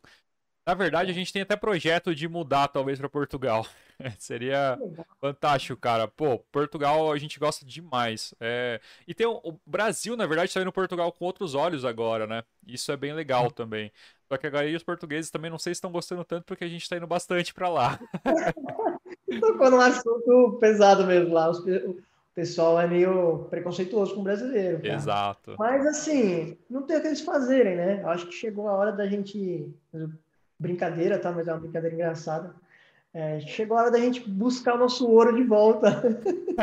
na 0.67 0.73
verdade, 0.73 1.09
a 1.09 1.13
gente 1.13 1.31
tem 1.31 1.43
até 1.43 1.55
projeto 1.55 2.13
de 2.13 2.27
mudar, 2.27 2.67
talvez, 2.67 2.99
para 2.99 3.07
Portugal. 3.07 3.65
Seria 4.19 4.77
fantástico, 5.21 5.79
cara. 5.79 6.09
Pô, 6.09 6.39
Portugal 6.51 7.09
a 7.09 7.17
gente 7.17 7.39
gosta 7.39 7.65
demais. 7.65 8.33
É... 8.37 8.81
E 9.07 9.13
tem 9.13 9.25
o... 9.25 9.39
o 9.45 9.57
Brasil, 9.65 10.17
na 10.17 10.25
verdade, 10.25 10.49
está 10.49 10.59
indo 10.59 10.73
Portugal 10.73 11.09
com 11.13 11.23
outros 11.23 11.55
olhos 11.55 11.85
agora, 11.85 12.27
né? 12.27 12.43
Isso 12.67 12.91
é 12.91 12.97
bem 12.97 13.13
legal 13.13 13.49
também. 13.49 13.93
Só 14.27 14.37
que 14.37 14.47
agora 14.47 14.67
os 14.75 14.83
portugueses 14.83 15.31
também 15.31 15.49
não 15.49 15.57
sei 15.57 15.73
se 15.73 15.77
estão 15.77 15.91
gostando 15.91 16.23
tanto 16.25 16.45
porque 16.45 16.65
a 16.65 16.67
gente 16.67 16.81
está 16.81 16.97
indo 16.97 17.07
bastante 17.07 17.53
para 17.53 17.69
lá. 17.69 17.99
Tocou 19.39 19.71
num 19.71 19.79
assunto 19.79 20.57
pesado 20.59 21.05
mesmo 21.05 21.33
lá. 21.33 21.49
O 21.51 21.97
pessoal 22.35 22.79
é 22.79 22.87
meio 22.87 23.45
preconceituoso 23.49 24.13
com 24.13 24.21
o 24.21 24.23
brasileiro. 24.23 24.81
Cara. 24.81 24.93
Exato. 24.93 25.55
Mas 25.57 25.85
assim, 25.85 26.57
não 26.69 26.83
tem 26.83 26.97
o 26.97 27.01
que 27.01 27.07
eles 27.07 27.21
fazerem, 27.21 27.77
né? 27.77 28.01
Eu 28.03 28.09
acho 28.09 28.27
que 28.27 28.33
chegou 28.33 28.67
a 28.67 28.73
hora 28.73 28.91
da 28.91 29.07
gente 29.07 29.73
brincadeira, 30.59 31.17
tá? 31.19 31.31
Mas 31.31 31.47
é 31.47 31.53
uma 31.53 31.61
brincadeira 31.61 31.95
engraçada. 31.95 32.53
É, 33.13 33.39
chegou 33.39 33.77
a 33.77 33.83
hora 33.83 33.91
da 33.91 33.99
gente 33.99 34.29
buscar 34.29 34.75
o 34.75 34.77
nosso 34.77 35.09
ouro 35.09 35.35
de 35.35 35.43
volta. 35.43 36.03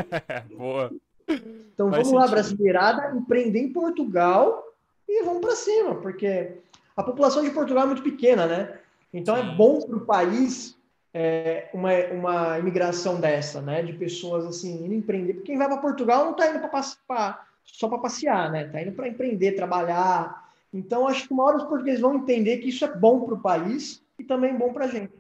Boa. 0.57 0.93
Então 1.27 1.91
Faz 1.91 2.07
vamos 2.07 2.09
sentido. 2.09 2.15
lá, 2.17 2.29
brasileirada, 2.29 3.17
empreender 3.17 3.61
em 3.61 3.73
Portugal 3.73 4.63
e 5.09 5.25
vamos 5.25 5.41
para 5.41 5.57
cima, 5.57 5.95
porque 5.97 6.59
a 6.97 7.03
população 7.03 7.43
de 7.43 7.51
Portugal 7.51 7.85
é 7.85 7.87
muito 7.87 8.03
pequena, 8.03 8.47
né? 8.47 8.79
Então 9.13 9.37
é 9.37 9.43
bom 9.43 9.81
para 9.81 9.97
o 9.97 10.05
país 10.05 10.77
é, 11.13 11.69
uma, 11.73 11.93
uma 12.13 12.59
imigração 12.59 13.21
dessa, 13.21 13.61
né? 13.61 13.83
De 13.83 13.93
pessoas 13.93 14.45
assim, 14.47 14.85
indo 14.85 14.95
empreender. 14.95 15.35
Porque 15.35 15.53
quem 15.53 15.59
vai 15.59 15.69
para 15.69 15.79
Portugal 15.79 16.25
não 16.25 16.33
está 16.33 16.51
indo 16.51 16.61
pra, 16.69 17.47
só 17.65 17.89
para 17.89 17.99
passear, 17.99 18.51
né? 18.51 18.67
Está 18.67 18.83
indo 18.83 18.93
para 18.93 19.09
empreender, 19.09 19.53
trabalhar, 19.53 20.45
então, 20.75 21.07
acho 21.07 21.29
que 21.29 21.33
uma 21.33 21.45
hora 21.45 21.59
os 21.59 21.63
portugueses 21.63 22.01
vão 22.01 22.17
entender 22.17 22.59
que 22.59 22.69
isso 22.69 22.85
é 22.85 22.93
bom 22.93 23.25
para 23.25 23.35
o 23.35 23.41
país 23.41 24.05
e 24.19 24.25
também 24.25 24.59
bom 24.59 24.73
para 24.73 24.87
a 24.87 24.89
gente. 24.89 25.13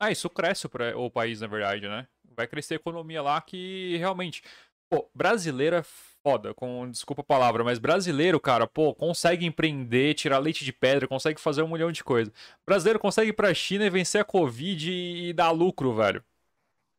Ah, 0.00 0.10
isso 0.10 0.30
cresce 0.30 0.66
para 0.66 0.98
o 0.98 1.10
país, 1.10 1.42
na 1.42 1.46
verdade, 1.46 1.86
né? 1.86 2.08
Vai 2.34 2.46
crescer 2.46 2.74
a 2.74 2.76
economia 2.76 3.20
lá 3.20 3.38
que 3.42 3.98
realmente. 3.98 4.42
Pô, 4.88 5.06
brasileiro 5.14 5.76
é 5.76 5.82
foda, 6.22 6.54
com 6.54 6.88
desculpa 6.90 7.22
a 7.22 7.24
palavra, 7.24 7.64
mas 7.64 7.78
brasileiro, 7.78 8.38
cara, 8.38 8.66
pô, 8.66 8.94
consegue 8.94 9.44
empreender, 9.44 10.14
tirar 10.14 10.38
leite 10.38 10.64
de 10.64 10.72
pedra, 10.72 11.08
consegue 11.08 11.40
fazer 11.40 11.62
um 11.62 11.72
milhão 11.72 11.90
de 11.90 12.04
coisas. 12.04 12.32
Brasileiro 12.66 12.98
consegue 12.98 13.30
ir 13.30 13.34
pra 13.34 13.52
China 13.52 13.84
e 13.84 13.90
vencer 13.90 14.20
a 14.20 14.24
Covid 14.24 14.90
e 14.90 15.32
dar 15.32 15.50
lucro, 15.50 15.94
velho. 15.94 16.22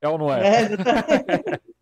É 0.02 0.10
ou 0.10 0.18
não 0.18 0.34
é? 0.34 0.64
É, 0.64 1.60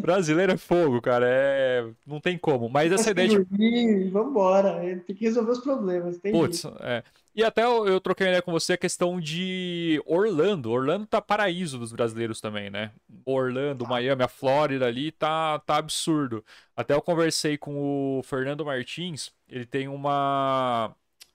Brasileiro 0.00 0.52
é 0.52 0.56
fogo, 0.56 1.00
cara. 1.00 1.26
É... 1.28 1.86
Não 2.06 2.20
tem 2.20 2.38
como. 2.38 2.68
Mas 2.68 2.92
essa 2.92 3.10
ideia 3.10 3.28
de. 3.28 4.08
Vambora. 4.10 4.80
Tem 5.06 5.16
que 5.16 5.24
resolver 5.24 5.50
os 5.52 5.60
problemas. 5.60 6.18
Tem 6.18 6.32
Putz, 6.32 6.64
é. 6.80 7.02
E 7.34 7.42
até 7.42 7.64
eu, 7.64 7.86
eu 7.86 7.98
troquei 8.00 8.26
uma 8.26 8.30
ideia 8.30 8.42
com 8.42 8.52
você 8.52 8.74
a 8.74 8.78
questão 8.78 9.18
de 9.18 10.02
Orlando. 10.04 10.70
Orlando 10.70 11.06
tá 11.06 11.20
paraíso 11.20 11.78
dos 11.78 11.90
brasileiros 11.92 12.40
também, 12.40 12.68
né? 12.68 12.92
Orlando, 13.24 13.86
Miami, 13.86 14.22
a 14.22 14.28
Flórida 14.28 14.86
ali 14.86 15.10
tá, 15.10 15.58
tá 15.60 15.76
absurdo. 15.78 16.44
Até 16.76 16.92
eu 16.94 17.00
conversei 17.00 17.56
com 17.56 18.18
o 18.18 18.22
Fernando 18.22 18.64
Martins. 18.66 19.32
Ele 19.48 19.64
tem 19.64 19.88
uma. 19.88 20.94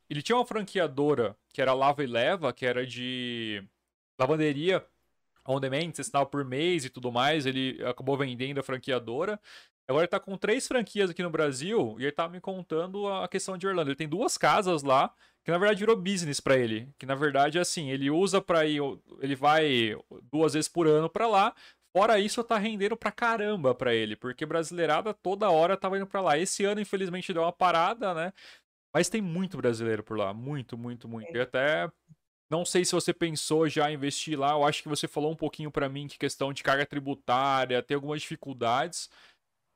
Ele 0.10 0.22
tinha 0.22 0.36
uma 0.36 0.46
franqueadora 0.46 1.36
que 1.52 1.62
era 1.62 1.74
Lava 1.74 2.04
e 2.04 2.08
Leva, 2.08 2.54
que 2.54 2.66
era 2.66 2.86
de 2.86 3.64
lavanderia 4.20 4.86
on 5.48 5.60
demand, 5.60 5.94
você 5.94 6.02
assinava 6.02 6.26
por 6.26 6.44
mês 6.46 6.86
e 6.86 6.90
tudo 6.90 7.12
mais, 7.12 7.46
ele 7.46 7.82
acabou 7.86 8.18
vendendo 8.18 8.60
a 8.60 8.64
franqueadora. 8.64 9.40
Agora 9.88 10.04
ele 10.04 10.10
tá 10.10 10.20
com 10.20 10.38
três 10.38 10.68
franquias 10.68 11.10
aqui 11.10 11.24
no 11.24 11.30
Brasil 11.30 11.96
e 11.98 12.04
ele 12.04 12.12
tá 12.12 12.28
me 12.28 12.42
contando 12.42 13.08
a 13.08 13.28
questão 13.28 13.58
de 13.58 13.66
Orlando. 13.66 13.90
Ele 13.90 13.96
tem 13.96 14.08
duas 14.08 14.38
casas 14.38 14.84
lá, 14.84 15.14
que 15.46 15.52
na 15.52 15.58
verdade 15.58 15.80
virou 15.80 15.96
business 15.96 16.42
para 16.42 16.58
ele. 16.58 16.90
Que 16.98 17.06
na 17.06 17.16
verdade, 17.16 17.58
assim, 17.58 17.90
ele 17.90 18.10
usa 18.10 18.42
para 18.42 18.66
ir, 18.66 18.82
ele 19.22 19.36
vai 19.36 19.96
duas 20.32 20.54
vezes 20.54 20.68
por 20.68 20.88
ano 20.88 21.10
para 21.10 21.26
lá. 21.28 21.56
Fora 21.96 22.20
isso, 22.20 22.44
tá 22.44 22.58
rendendo 22.58 22.98
pra 22.98 23.12
caramba 23.12 23.74
pra 23.74 23.94
ele, 23.94 24.16
porque 24.16 24.46
brasileirada 24.46 25.14
toda 25.14 25.50
hora 25.50 25.78
tava 25.78 25.98
indo 25.98 26.06
pra 26.06 26.22
lá. 26.22 26.38
Esse 26.38 26.66
ano, 26.66 26.82
infelizmente, 26.82 27.34
deu 27.34 27.42
uma 27.44 27.52
parada, 27.54 28.14
né? 28.14 28.34
Mas 28.94 29.10
tem 29.10 29.22
muito 29.22 29.58
brasileiro 29.58 30.04
por 30.04 30.18
lá, 30.18 30.34
muito, 30.34 30.78
muito, 30.78 31.08
muito. 31.08 31.36
E 31.36 31.40
até 31.40 31.90
não 32.50 32.66
sei 32.66 32.86
se 32.86 32.94
você 32.94 33.14
pensou 33.14 33.68
já 33.68 33.90
em 33.92 33.96
investir 33.96 34.38
lá. 34.40 34.52
Eu 34.52 34.66
acho 34.66 34.82
que 34.84 34.90
você 34.90 35.08
falou 35.08 35.32
um 35.32 35.36
pouquinho 35.36 35.72
para 35.72 35.90
mim 35.90 36.08
que 36.08 36.18
questão 36.18 36.54
de 36.54 36.64
carga 36.64 36.86
tributária, 36.86 37.82
tem 37.82 37.96
algumas 37.96 38.22
dificuldades. 38.22 39.10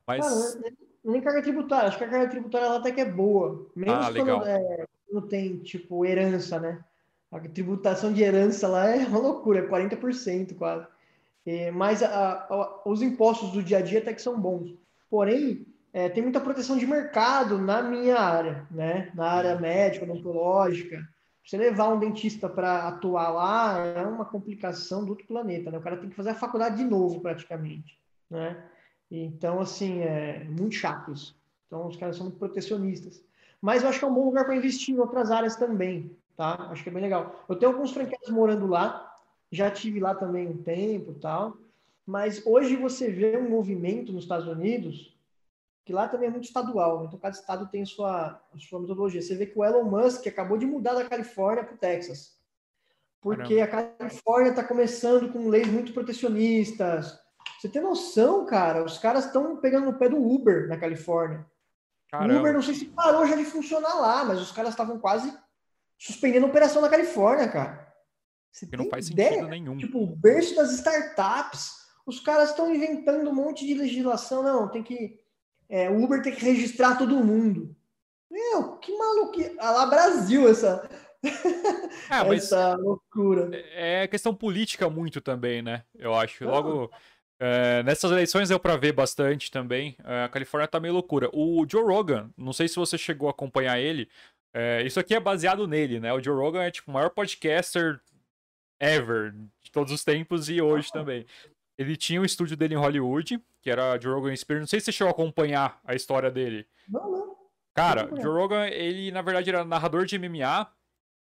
Mas. 0.08 0.56
Cara, 0.56 0.74
nem 1.04 1.22
carga 1.22 1.42
tributária. 1.42 1.90
Acho 1.90 1.98
que 1.98 2.04
a 2.04 2.10
carga 2.10 2.30
tributária 2.30 2.68
lá 2.68 2.78
até 2.78 2.92
que 2.92 3.02
é 3.02 3.06
boa. 3.06 3.68
Menos 3.76 4.06
ah. 4.06 4.14
Quando, 4.14 4.46
é, 4.46 4.86
não 5.12 5.22
tem, 5.28 5.58
tipo, 5.58 6.06
herança, 6.06 6.60
né? 6.60 6.84
A 7.32 7.40
tributação 7.40 8.12
de 8.12 8.22
herança 8.22 8.68
lá 8.68 8.90
é 8.90 9.06
uma 9.06 9.20
loucura, 9.20 9.60
é 9.60 9.68
40% 9.68 10.56
quase. 10.56 10.86
É, 11.46 11.72
mas 11.72 12.04
a, 12.04 12.34
a, 12.34 12.82
os 12.86 13.02
impostos 13.02 13.52
do 13.52 13.64
dia 13.64 13.80
a 13.80 13.82
dia 13.82 14.00
até 14.00 14.14
que 14.14 14.22
são 14.22 14.40
bons. 14.40 14.76
Porém, 15.10 15.66
é, 15.94 16.08
tem 16.08 16.22
muita 16.22 16.40
proteção 16.40 16.78
de 16.78 16.86
mercado 16.86 17.58
na 17.58 17.82
minha 17.82 18.18
área, 18.18 18.68
né? 18.70 19.12
Na 19.16 19.32
área 19.32 19.60
médica, 19.60 20.06
odontológica. 20.06 21.02
Você 21.44 21.58
levar 21.58 21.90
um 21.90 22.00
dentista 22.00 22.48
para 22.48 22.88
atuar 22.88 23.30
lá 23.30 23.78
é 23.80 24.06
uma 24.06 24.26
complicação 24.26 25.04
do 25.04 25.10
outro 25.10 25.26
planeta, 25.26 25.72
né? 25.72 25.78
O 25.78 25.82
cara 25.82 25.98
tem 25.98 26.10
que 26.10 26.16
fazer 26.16 26.30
a 26.30 26.36
faculdade 26.36 26.78
de 26.78 26.84
novo, 26.84 27.20
praticamente, 27.20 27.98
né? 28.30 28.64
Então, 29.12 29.60
assim, 29.60 30.00
é 30.00 30.46
muito 30.46 30.76
chato 30.76 31.12
isso. 31.12 31.36
Então, 31.68 31.88
os 31.88 31.98
caras 31.98 32.16
são 32.16 32.26
muito 32.26 32.40
protecionistas. 32.40 33.22
Mas 33.62 33.84
eu 33.84 33.90
acho 33.90 34.00
que 34.00 34.06
é 34.06 34.08
um 34.08 34.14
bom 34.14 34.26
lugar 34.26 34.46
para 34.46 34.56
investir 34.56 34.96
em 34.96 35.00
outras 35.00 35.30
áreas 35.30 35.56
também, 35.56 36.16
tá? 36.36 36.70
Acho 36.72 36.82
que 36.82 36.90
é 36.90 36.92
bem 36.92 37.04
legal. 37.04 37.44
Eu 37.48 37.56
tenho 37.56 37.72
alguns 37.72 37.92
franqueados 37.92 38.30
morando 38.30 38.66
lá, 38.66 39.14
já 39.52 39.70
tive 39.70 40.00
lá 40.00 40.16
também 40.16 40.48
um 40.48 40.58
tempo 40.58 41.14
tal. 41.14 41.58
Mas 42.06 42.46
hoje 42.46 42.76
você 42.76 43.12
vê 43.12 43.38
um 43.38 43.50
movimento 43.50 44.12
nos 44.12 44.24
Estados 44.24 44.48
Unidos 44.48 45.16
que 45.84 45.94
lá 45.94 46.08
também 46.08 46.28
é 46.28 46.32
muito 46.32 46.46
estadual, 46.46 47.02
né? 47.02 47.06
Então 47.08 47.20
cada 47.20 47.36
estado 47.36 47.68
tem 47.68 47.86
sua, 47.86 48.40
sua 48.58 48.80
metodologia. 48.80 49.22
Você 49.22 49.36
vê 49.36 49.46
que 49.46 49.58
o 49.58 49.64
Elon 49.64 49.84
Musk 49.84 50.26
acabou 50.28 50.58
de 50.58 50.66
mudar 50.66 50.94
da 50.94 51.08
Califórnia 51.08 51.64
para 51.64 51.76
o 51.76 51.78
Texas. 51.78 52.38
Porque 53.20 53.66
Caramba. 53.66 53.94
a 53.94 53.98
Califórnia 53.98 54.50
está 54.50 54.64
começando 54.64 55.32
com 55.32 55.50
leis 55.50 55.68
muito 55.68 55.94
protecionistas. 55.94 57.20
Você 57.62 57.70
tem 57.70 57.80
noção, 57.80 58.44
cara? 58.44 58.84
Os 58.84 58.98
caras 58.98 59.26
estão 59.26 59.58
pegando 59.58 59.86
no 59.86 60.00
pé 60.00 60.10
do 60.10 60.18
Uber 60.18 60.68
na 60.68 60.80
Califórnia. 60.80 61.46
Caramba. 62.10 62.34
O 62.34 62.40
Uber 62.40 62.54
não 62.54 62.62
sei 62.64 62.74
se 62.74 62.86
parou 62.86 63.28
já 63.28 63.36
de 63.36 63.46
funcionar 63.46 63.94
lá, 64.00 64.26
mas 64.26 64.42
os 64.42 64.52
caras 64.52 64.72
estavam 64.72 64.98
quase 64.98 65.32
suspendendo 65.96 66.48
a 66.48 66.50
operação 66.50 66.82
na 66.82 66.90
Califórnia, 66.90 67.48
cara. 67.48 67.88
Você 68.52 68.66
que 68.66 68.76
não 68.76 68.90
faz 68.90 69.10
ideia? 69.10 69.30
sentido 69.30 69.48
nenhum. 69.48 69.78
Tipo, 69.78 70.00
o 70.00 70.08
berço 70.08 70.56
das 70.56 70.74
startups, 70.74 71.70
os 72.04 72.20
caras 72.20 72.50
estão 72.50 72.74
inventando 72.74 73.30
um 73.30 73.36
monte 73.36 73.64
de 73.64 73.76
legislação. 73.76 74.42
Não, 74.42 74.68
tem 74.68 74.82
que 74.82 75.20
é, 75.70 75.88
o 75.88 76.04
Uber 76.04 76.24
tem 76.24 76.34
que 76.34 76.44
registrar 76.44 76.98
todo 76.98 77.24
mundo. 77.24 77.76
Meu, 78.28 78.78
que 78.78 78.92
maluco. 78.98 79.38
Ah, 79.60 79.70
lá 79.70 79.86
Brasil 79.86 80.50
essa. 80.50 80.90
Ah, 82.10 82.26
essa 82.34 82.74
loucura. 82.74 83.52
É, 83.54 84.06
é 84.06 84.08
questão 84.08 84.34
política 84.34 84.90
muito 84.90 85.22
também, 85.22 85.62
né? 85.62 85.84
Eu 85.94 86.16
acho. 86.16 86.44
Logo. 86.44 86.90
É, 87.44 87.82
nessas 87.82 88.12
eleições 88.12 88.50
deu 88.50 88.60
para 88.60 88.78
ver 88.78 88.92
bastante 88.92 89.50
também. 89.50 89.98
É, 90.04 90.26
a 90.26 90.30
Califórnia 90.30 90.68
tá 90.68 90.80
meio 90.80 90.94
loucura. 90.94 91.28
O 91.34 91.66
Joe 91.68 91.84
Rogan, 91.84 92.30
não 92.38 92.54
sei 92.54 92.68
se 92.68 92.76
você 92.76 93.00
chegou 93.00 93.28
a 93.28 93.32
acompanhar 93.32 93.80
ele. 93.80 94.08
É, 94.54 94.84
isso 94.84 95.00
aqui 95.00 95.16
é 95.16 95.20
baseado 95.20 95.68
nele, 95.68 96.00
né? 96.00 96.14
O 96.14 96.22
Joe 96.22 96.36
Rogan 96.36 96.62
é 96.62 96.70
tipo 96.70 96.92
o 96.92 96.94
maior 96.94 97.10
podcaster 97.10 98.00
ever 98.80 99.34
de 99.64 99.72
todos 99.72 99.92
os 99.92 100.04
tempos 100.04 100.50
e 100.50 100.62
hoje 100.62 100.90
ah. 100.92 101.00
também. 101.00 101.26
Ele 101.80 101.98
tinha 101.98 102.22
o 102.22 102.26
estúdio 102.26 102.56
dele 102.56 102.76
em 102.76 102.78
Hollywood, 102.78 103.42
que 103.60 103.72
era 103.72 104.00
Joe 104.00 104.14
Rogan 104.14 104.34
Experience. 104.34 104.62
Não 104.62 104.68
sei 104.68 104.80
se 104.80 104.86
você 104.86 104.92
chegou 104.92 105.10
a 105.10 105.12
acompanhar 105.12 105.80
a 105.84 105.96
história 105.96 106.30
dele. 106.30 106.68
Não, 106.88 107.10
não. 107.10 107.36
Cara, 107.74 108.06
não 108.06 108.22
Joe 108.22 108.36
Rogan, 108.36 108.68
ele 108.68 109.10
na 109.12 109.24
verdade 109.24 109.50
era 109.50 109.66
narrador 109.66 110.06
de 110.06 110.20
MMA. 110.20 110.72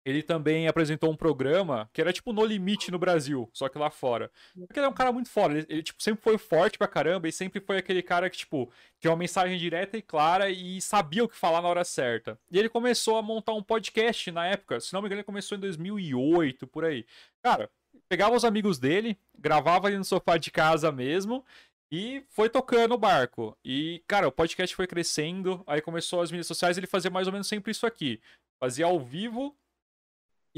Ele 0.07 0.23
também 0.23 0.69
apresentou 0.69 1.11
um 1.11 1.17
programa 1.17 1.89
que 1.91 1.99
era 1.99 2.13
tipo 2.13 2.31
No 2.31 2.45
Limite 2.45 2.89
no 2.89 2.97
Brasil, 2.97 3.49
só 3.51 3.67
que 3.67 3.77
lá 3.77 3.89
fora. 3.89 4.31
Porque 4.57 4.79
ele 4.79 4.85
é 4.85 4.89
um 4.89 4.93
cara 4.93 5.11
muito 5.11 5.29
foda. 5.29 5.55
Ele, 5.55 5.65
ele 5.67 5.83
tipo, 5.83 6.01
sempre 6.01 6.23
foi 6.23 6.37
forte 6.37 6.77
pra 6.77 6.87
caramba 6.87 7.27
e 7.27 7.31
sempre 7.33 7.59
foi 7.59 7.77
aquele 7.77 8.01
cara 8.01 8.29
que, 8.29 8.37
tipo, 8.37 8.71
tinha 9.01 9.11
uma 9.11 9.17
mensagem 9.17 9.57
direta 9.57 9.97
e 9.97 10.01
clara 10.01 10.49
e 10.49 10.79
sabia 10.79 11.25
o 11.25 11.27
que 11.27 11.35
falar 11.35 11.61
na 11.61 11.67
hora 11.67 11.83
certa. 11.83 12.39
E 12.49 12.57
ele 12.57 12.69
começou 12.69 13.17
a 13.17 13.21
montar 13.21 13.51
um 13.51 13.61
podcast 13.61 14.31
na 14.31 14.47
época. 14.47 14.79
Se 14.79 14.93
não 14.93 15.01
me 15.01 15.07
engano, 15.07 15.19
ele 15.19 15.25
começou 15.25 15.57
em 15.57 15.59
2008, 15.59 16.65
por 16.67 16.85
aí. 16.85 17.05
Cara, 17.43 17.69
pegava 18.07 18.33
os 18.33 18.45
amigos 18.45 18.79
dele, 18.79 19.17
gravava 19.37 19.87
ali 19.87 19.97
no 19.97 20.05
sofá 20.05 20.37
de 20.37 20.49
casa 20.51 20.89
mesmo 20.89 21.43
e 21.91 22.23
foi 22.29 22.47
tocando 22.47 22.93
o 22.93 22.97
barco. 22.97 23.57
E, 23.61 24.01
cara, 24.07 24.29
o 24.29 24.31
podcast 24.31 24.73
foi 24.73 24.87
crescendo, 24.87 25.61
aí 25.67 25.81
começou 25.81 26.21
as 26.21 26.31
mídias 26.31 26.47
sociais, 26.47 26.77
ele 26.77 26.87
fazia 26.87 27.11
mais 27.11 27.27
ou 27.27 27.33
menos 27.33 27.47
sempre 27.47 27.71
isso 27.71 27.85
aqui. 27.85 28.21
Fazia 28.57 28.85
ao 28.85 29.01
vivo 29.01 29.53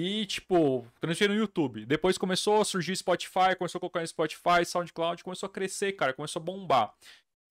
e, 0.01 0.25
tipo, 0.25 0.87
transmitia 1.01 1.27
no 1.27 1.35
YouTube. 1.35 1.85
Depois 1.85 2.17
começou 2.17 2.61
a 2.61 2.63
surgir 2.63 2.95
Spotify, 2.95 3.53
começou 3.57 3.79
a 3.79 3.81
colocar 3.81 3.99
no 3.99 4.07
Spotify, 4.07 4.63
SoundCloud, 4.65 5.21
começou 5.25 5.47
a 5.47 5.51
crescer, 5.51 5.91
cara, 5.91 6.13
começou 6.13 6.39
a 6.41 6.45
bombar. 6.45 6.93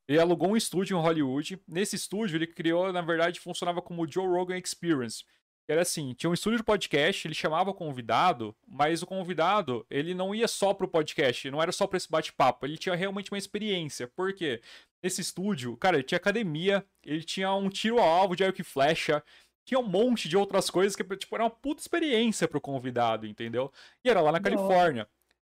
Ele 0.09 0.19
alugou 0.19 0.49
um 0.53 0.57
estúdio 0.57 0.97
em 0.97 1.03
Hollywood. 1.03 1.61
Nesse 1.69 1.97
estúdio, 1.97 2.39
ele 2.39 2.47
criou, 2.47 2.91
na 2.91 3.03
verdade, 3.03 3.39
funcionava 3.39 3.83
como 3.83 4.11
Joe 4.11 4.27
Rogan 4.27 4.57
Experience. 4.57 5.27
Era 5.69 5.83
assim, 5.83 6.15
tinha 6.15 6.31
um 6.31 6.33
estúdio 6.33 6.57
de 6.57 6.65
podcast, 6.65 7.29
ele 7.29 7.35
chamava 7.35 7.69
o 7.69 7.75
convidado, 7.75 8.57
mas 8.67 9.03
o 9.03 9.07
convidado, 9.07 9.85
ele 9.91 10.15
não 10.15 10.35
ia 10.35 10.49
só 10.49 10.73
pro 10.73 10.89
podcast, 10.89 11.51
não 11.51 11.61
era 11.61 11.71
só 11.71 11.87
para 11.87 11.99
esse 11.99 12.11
bate-papo, 12.11 12.65
ele 12.65 12.79
tinha 12.79 12.95
realmente 12.95 13.31
uma 13.31 13.37
experiência. 13.37 14.09
Por 14.09 14.33
quê? 14.33 14.63
Nesse 15.03 15.21
estúdio, 15.21 15.77
cara, 15.77 15.99
ele 15.99 16.05
tinha 16.05 16.17
academia, 16.17 16.83
ele 17.05 17.23
tinha 17.23 17.53
um 17.53 17.69
tiro 17.69 17.99
ao 17.99 18.09
alvo 18.09 18.35
de 18.35 18.43
arco 18.43 18.63
e 18.63 18.65
flecha, 18.65 19.23
tinha 19.69 19.79
um 19.79 19.87
monte 19.87 20.31
de 20.31 20.37
outras 20.37 20.71
coisas 20.71 20.97
que, 20.97 21.05
tipo, 21.05 21.35
era 21.35 21.45
uma 21.45 21.51
puta 21.51 21.83
experiência 21.83 22.49
pro 22.49 22.59
convidado, 22.59 23.27
entendeu? 23.27 23.71
E 24.03 24.09
era 24.09 24.23
lá 24.23 24.33
na 24.33 24.41
Califórnia. 24.41 25.07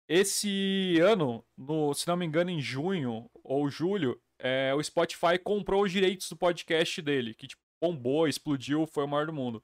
Esse 0.08 0.98
ano, 1.00 1.44
no, 1.54 1.92
se 1.92 2.08
não 2.08 2.16
me 2.16 2.24
engano, 2.24 2.48
em 2.48 2.58
junho 2.58 3.30
ou 3.44 3.68
julho, 3.68 4.18
é, 4.38 4.72
o 4.74 4.82
Spotify 4.82 5.38
comprou 5.38 5.82
os 5.82 5.92
direitos 5.92 6.30
do 6.30 6.36
podcast 6.36 7.02
dele, 7.02 7.34
que 7.34 7.46
tipo, 7.46 7.60
bombou, 7.78 8.26
explodiu, 8.26 8.86
foi 8.86 9.04
o 9.04 9.08
maior 9.08 9.26
do 9.26 9.34
mundo. 9.34 9.62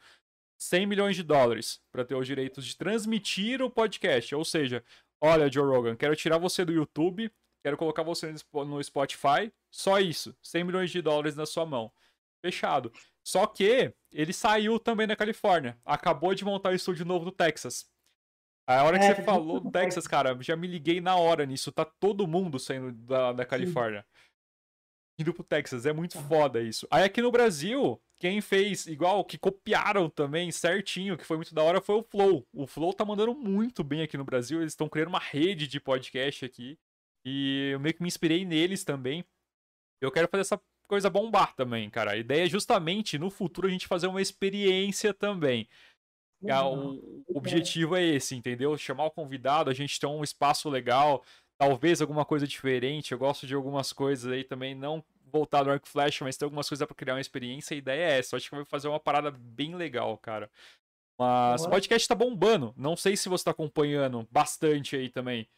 100 0.59 0.85
milhões 0.87 1.17
de 1.17 1.23
dólares 1.23 1.81
para 1.91 2.05
ter 2.05 2.15
os 2.15 2.27
direitos 2.27 2.67
de 2.67 2.77
transmitir 2.77 3.63
o 3.63 3.71
podcast. 3.71 4.35
Ou 4.35 4.45
seja, 4.45 4.85
olha, 5.19 5.51
Joe 5.51 5.65
Rogan, 5.65 5.97
quero 5.97 6.15
tirar 6.15 6.37
você 6.37 6.63
do 6.63 6.75
YouTube, 6.75 7.33
quero 7.65 7.79
colocar 7.79 8.03
você 8.03 8.35
no 8.53 8.85
Spotify, 8.85 9.51
só 9.71 9.99
isso. 9.99 10.37
100 10.43 10.65
milhões 10.65 10.91
de 10.91 11.01
dólares 11.01 11.37
na 11.37 11.47
sua 11.47 11.65
mão. 11.65 11.91
Fechado. 12.45 12.93
Só 13.25 13.47
que 13.47 13.95
ele 14.13 14.33
saiu 14.33 14.79
também 14.79 15.07
da 15.07 15.17
Califórnia. 15.17 15.79
Acabou 15.85 16.35
de 16.35 16.45
montar 16.45 16.71
o 16.71 16.73
um 16.73 16.75
estúdio 16.75 17.05
novo 17.05 17.25
no 17.25 17.33
Texas. 17.33 17.87
A 18.67 18.85
hora 18.85 18.99
que 18.99 19.05
é, 19.05 19.15
você 19.15 19.23
falou 19.23 19.61
do 19.61 19.71
Texas, 19.71 20.07
cara, 20.07 20.37
já 20.41 20.57
me 20.57 20.67
liguei 20.67 21.01
na 21.01 21.17
hora 21.17 21.45
nisso. 21.45 21.73
Tá 21.73 21.85
todo 21.85 22.27
mundo 22.27 22.59
saindo 22.59 22.93
da, 22.93 23.33
da 23.33 23.45
Califórnia. 23.45 24.03
Sim. 24.03 24.23
Indo 25.21 25.35
pro 25.35 25.45
Texas. 25.45 25.85
É 25.85 25.93
muito 25.93 26.19
foda 26.23 26.61
isso. 26.61 26.87
Aí 26.91 27.05
aqui 27.05 27.21
no 27.21 27.31
Brasil, 27.31 28.01
quem 28.19 28.41
fez 28.41 28.87
igual, 28.87 29.25
que 29.25 29.37
copiaram 29.37 30.09
também 30.09 30.51
certinho, 30.51 31.19
que 31.19 31.25
foi 31.25 31.37
muito 31.37 31.55
da 31.55 31.63
hora, 31.63 31.81
foi 31.81 31.97
o 31.97 32.03
Flow. 32.03 32.47
O 32.53 32.67
Flow 32.67 32.93
tá 32.93 33.05
mandando 33.05 33.35
muito 33.35 33.83
bem 33.85 34.03
aqui 34.03 34.17
no 34.17 34.25
Brasil. 34.25 34.61
Eles 34.61 34.73
estão 34.73 34.89
criando 34.89 35.09
uma 35.09 35.19
rede 35.19 35.67
de 35.67 35.81
podcast 35.81 36.45
aqui. 36.45 36.79
E 37.25 37.71
eu 37.73 37.81
meio 37.81 37.95
que 37.95 38.03
me 38.03 38.09
inspirei 38.09 38.45
neles 38.45 38.85
também. 38.85 39.25
Eu 40.01 40.11
quero 40.11 40.29
fazer 40.29 40.43
essa 40.43 40.61
coisa 40.93 41.09
bombar 41.09 41.55
também, 41.55 41.89
cara. 41.89 42.11
A 42.11 42.17
ideia 42.19 42.45
é 42.45 42.49
justamente 42.51 43.19
no 43.19 43.31
futuro 43.31 43.67
a 43.67 43.71
gente 43.71 43.87
fazer 43.87 44.09
uma 44.09 44.21
experiência 44.21 45.15
também. 45.15 45.67
Uhum. 46.43 47.25
O 47.29 47.39
objetivo 47.39 47.97
é 47.97 48.05
esse, 48.05 48.37
entendeu? 48.37 48.77
Chamar 48.77 49.07
o 49.07 49.11
convidado, 49.11 49.71
a 49.71 49.73
gente 49.73 49.99
ter 49.99 50.05
um 50.05 50.23
espaço 50.23 50.69
legal, 50.69 51.25
talvez 51.57 52.03
alguma 52.03 52.27
coisa 52.27 52.47
diferente. 52.47 53.13
Eu 53.13 53.19
gosto 53.19 53.47
de 53.47 53.55
algumas 53.55 53.91
coisas 53.91 54.31
aí 54.31 54.45
também, 54.45 54.75
não 54.75 55.03
voltar 55.33 55.65
no 55.65 55.71
Arc 55.71 55.89
Flash, 55.89 56.21
mas 56.21 56.37
tem 56.37 56.45
algumas 56.45 56.69
coisas 56.69 56.87
para 56.87 56.95
criar 56.95 57.15
uma 57.15 57.23
experiência. 57.23 57.75
A 57.75 57.79
ideia 57.79 58.13
é 58.13 58.19
essa. 58.19 58.35
Eu 58.35 58.37
acho 58.37 58.51
que 58.51 58.57
vai 58.57 58.67
fazer 58.67 58.89
uma 58.89 59.01
parada 59.01 59.31
bem 59.31 59.75
legal, 59.75 60.19
cara. 60.19 60.51
Mas 61.19 61.65
o 61.65 61.71
podcast 61.71 62.07
tá 62.07 62.15
bombando. 62.15 62.75
Não 62.77 62.99
sei 62.99 63.17
se 63.17 63.31
você 63.31 63.45
tá 63.45 63.53
acompanhando 63.53 64.29
bastante 64.31 64.95
aí 64.95 65.09
também. 65.09 65.49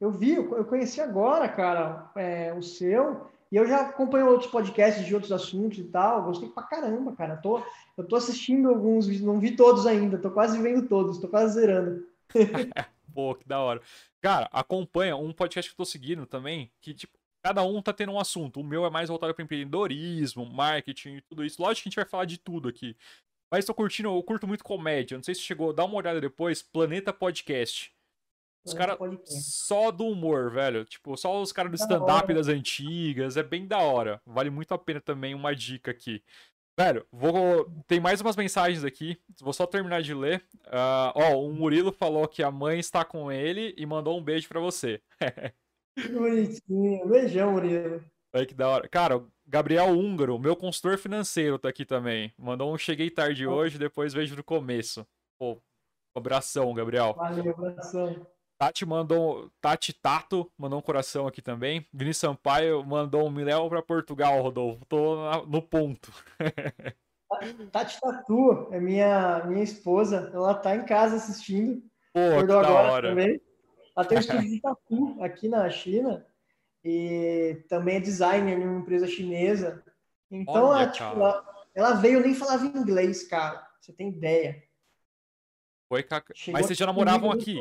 Eu 0.00 0.10
vi, 0.10 0.32
eu 0.34 0.64
conheci 0.64 1.00
agora, 1.00 1.48
cara, 1.48 2.10
é, 2.16 2.52
o 2.52 2.60
seu. 2.60 3.30
E 3.52 3.56
eu 3.56 3.66
já 3.68 3.82
acompanho 3.82 4.28
outros 4.28 4.50
podcasts 4.50 5.04
de 5.04 5.12
outros 5.12 5.30
assuntos 5.30 5.78
e 5.78 5.84
tal. 5.84 6.22
Gostei 6.22 6.48
pra 6.48 6.62
caramba, 6.62 7.14
cara. 7.14 7.36
Tô, 7.36 7.62
eu 7.98 8.02
tô 8.02 8.16
assistindo 8.16 8.70
alguns, 8.70 9.06
não 9.20 9.38
vi 9.38 9.54
todos 9.54 9.86
ainda. 9.86 10.16
Tô 10.16 10.30
quase 10.30 10.58
vendo 10.60 10.88
todos, 10.88 11.18
tô 11.18 11.28
quase 11.28 11.60
zerando. 11.60 12.06
Pô, 13.14 13.34
que 13.34 13.46
da 13.46 13.60
hora. 13.60 13.82
Cara, 14.22 14.48
acompanha 14.50 15.16
um 15.16 15.34
podcast 15.34 15.70
que 15.70 15.74
eu 15.74 15.84
tô 15.84 15.90
seguindo 15.90 16.24
também, 16.24 16.72
que, 16.80 16.94
tipo, 16.94 17.12
cada 17.44 17.62
um 17.62 17.82
tá 17.82 17.92
tendo 17.92 18.12
um 18.12 18.18
assunto. 18.18 18.58
O 18.58 18.64
meu 18.64 18.86
é 18.86 18.90
mais 18.90 19.10
voltado 19.10 19.34
para 19.34 19.44
empreendedorismo, 19.44 20.46
marketing 20.46 21.16
e 21.16 21.20
tudo 21.20 21.44
isso. 21.44 21.60
Lógico 21.60 21.82
que 21.82 21.88
a 21.88 21.90
gente 21.90 21.96
vai 21.96 22.06
falar 22.06 22.24
de 22.24 22.38
tudo 22.38 22.70
aqui. 22.70 22.96
Mas 23.50 23.66
tô 23.66 23.74
curtindo, 23.74 24.08
eu 24.08 24.22
curto 24.22 24.48
muito 24.48 24.64
comédia. 24.64 25.18
Não 25.18 25.22
sei 25.22 25.34
se 25.34 25.42
chegou, 25.42 25.74
dá 25.74 25.84
uma 25.84 25.96
olhada 25.96 26.22
depois. 26.22 26.62
Planeta 26.62 27.12
Podcast. 27.12 27.91
Os 28.64 28.74
caras 28.74 28.96
só 29.24 29.90
do 29.90 30.06
humor, 30.06 30.50
velho. 30.52 30.84
Tipo, 30.84 31.16
só 31.16 31.40
os 31.40 31.52
caras 31.52 31.70
do 31.70 31.76
stand-up 31.76 32.32
das 32.32 32.48
antigas. 32.48 33.36
É 33.36 33.42
bem 33.42 33.66
da 33.66 33.78
hora. 33.78 34.20
Vale 34.24 34.50
muito 34.50 34.72
a 34.72 34.78
pena 34.78 35.00
também 35.00 35.34
uma 35.34 35.54
dica 35.54 35.90
aqui. 35.90 36.22
Velho, 36.78 37.06
vou. 37.12 37.70
Tem 37.86 38.00
mais 38.00 38.20
umas 38.20 38.36
mensagens 38.36 38.84
aqui. 38.84 39.20
Vou 39.40 39.52
só 39.52 39.66
terminar 39.66 40.00
de 40.00 40.14
ler. 40.14 40.44
Uh, 40.66 41.12
ó, 41.14 41.40
o 41.40 41.52
Murilo 41.52 41.92
falou 41.92 42.26
que 42.26 42.42
a 42.42 42.50
mãe 42.50 42.78
está 42.78 43.04
com 43.04 43.30
ele 43.30 43.74
e 43.76 43.84
mandou 43.84 44.18
um 44.18 44.22
beijo 44.22 44.48
para 44.48 44.60
você. 44.60 45.02
Que 45.94 46.08
bonitinho. 46.08 47.06
Beijão, 47.06 47.52
Murilo. 47.52 48.02
Olha 48.34 48.46
que 48.46 48.54
da 48.54 48.66
hora. 48.66 48.88
Cara, 48.88 49.22
Gabriel 49.46 49.90
Húngaro, 49.90 50.38
meu 50.38 50.56
consultor 50.56 50.96
financeiro, 50.96 51.58
tá 51.58 51.68
aqui 51.68 51.84
também. 51.84 52.32
Mandou 52.38 52.72
um 52.72 52.78
cheguei 52.78 53.10
tarde 53.10 53.46
hoje, 53.46 53.78
depois 53.78 54.14
vejo 54.14 54.34
no 54.34 54.42
começo. 54.42 55.06
Pô, 55.38 55.60
abração, 56.14 56.72
Gabriel. 56.72 57.12
Valeu, 57.12 57.52
abração. 57.52 58.26
Tati 58.62 58.86
mandou. 58.86 59.50
Tati 59.60 59.92
Tato 59.92 60.48
mandou 60.56 60.78
um 60.78 60.82
coração 60.82 61.26
aqui 61.26 61.42
também. 61.42 61.84
Vinícius 61.92 62.18
Sampaio 62.18 62.84
mandou 62.84 63.26
um 63.26 63.30
Miléo 63.30 63.68
para 63.68 63.82
Portugal, 63.82 64.40
Rodolfo. 64.40 64.84
Tô 64.86 65.16
no 65.48 65.60
ponto. 65.60 66.12
Tati 67.72 68.00
Tatu 68.00 68.68
é 68.70 68.78
minha, 68.78 69.44
minha 69.46 69.64
esposa. 69.64 70.30
Ela 70.32 70.54
tá 70.54 70.76
em 70.76 70.84
casa 70.84 71.16
assistindo. 71.16 71.82
Pô, 72.12 72.20
que 72.40 72.46
da 72.46 72.70
hora. 72.70 73.08
Também. 73.08 73.40
Ela 73.96 74.06
tem 74.06 74.18
um 74.18 74.20
estúdio 74.22 74.48
de 74.48 74.60
tatu 74.60 75.16
aqui 75.20 75.48
na 75.48 75.68
China. 75.68 76.24
E 76.84 77.64
também 77.68 77.96
é 77.96 78.00
designer 78.00 78.56
em 78.56 78.62
uma 78.62 78.78
empresa 78.78 79.08
chinesa. 79.08 79.82
Então, 80.30 80.66
Olha, 80.66 80.84
ela, 80.84 80.92
tipo, 80.92 81.04
ela, 81.04 81.64
ela, 81.74 81.92
veio 81.94 82.20
nem 82.20 82.32
falava 82.32 82.64
inglês, 82.64 83.26
cara. 83.26 83.66
Você 83.80 83.92
tem 83.92 84.08
ideia. 84.08 84.62
Foi. 85.88 86.06
Mas 86.52 86.66
vocês 86.66 86.78
já 86.78 86.86
namoravam 86.86 87.32
aqui? 87.32 87.60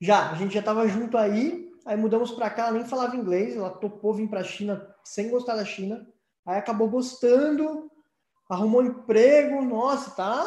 Já, 0.00 0.30
a 0.30 0.34
gente 0.34 0.54
já 0.54 0.62
tava 0.62 0.86
junto 0.88 1.16
aí, 1.16 1.72
aí 1.84 1.96
mudamos 1.96 2.30
para 2.32 2.50
cá, 2.50 2.68
ela 2.68 2.78
nem 2.78 2.84
falava 2.84 3.16
inglês, 3.16 3.56
ela 3.56 3.70
topou 3.70 4.14
vir 4.14 4.28
para 4.28 4.44
China 4.44 4.94
sem 5.02 5.30
gostar 5.30 5.56
da 5.56 5.64
China, 5.64 6.06
aí 6.44 6.58
acabou 6.58 6.88
gostando, 6.88 7.90
arrumou 8.48 8.84
emprego, 8.84 9.62
nossa, 9.62 10.10
tá 10.10 10.44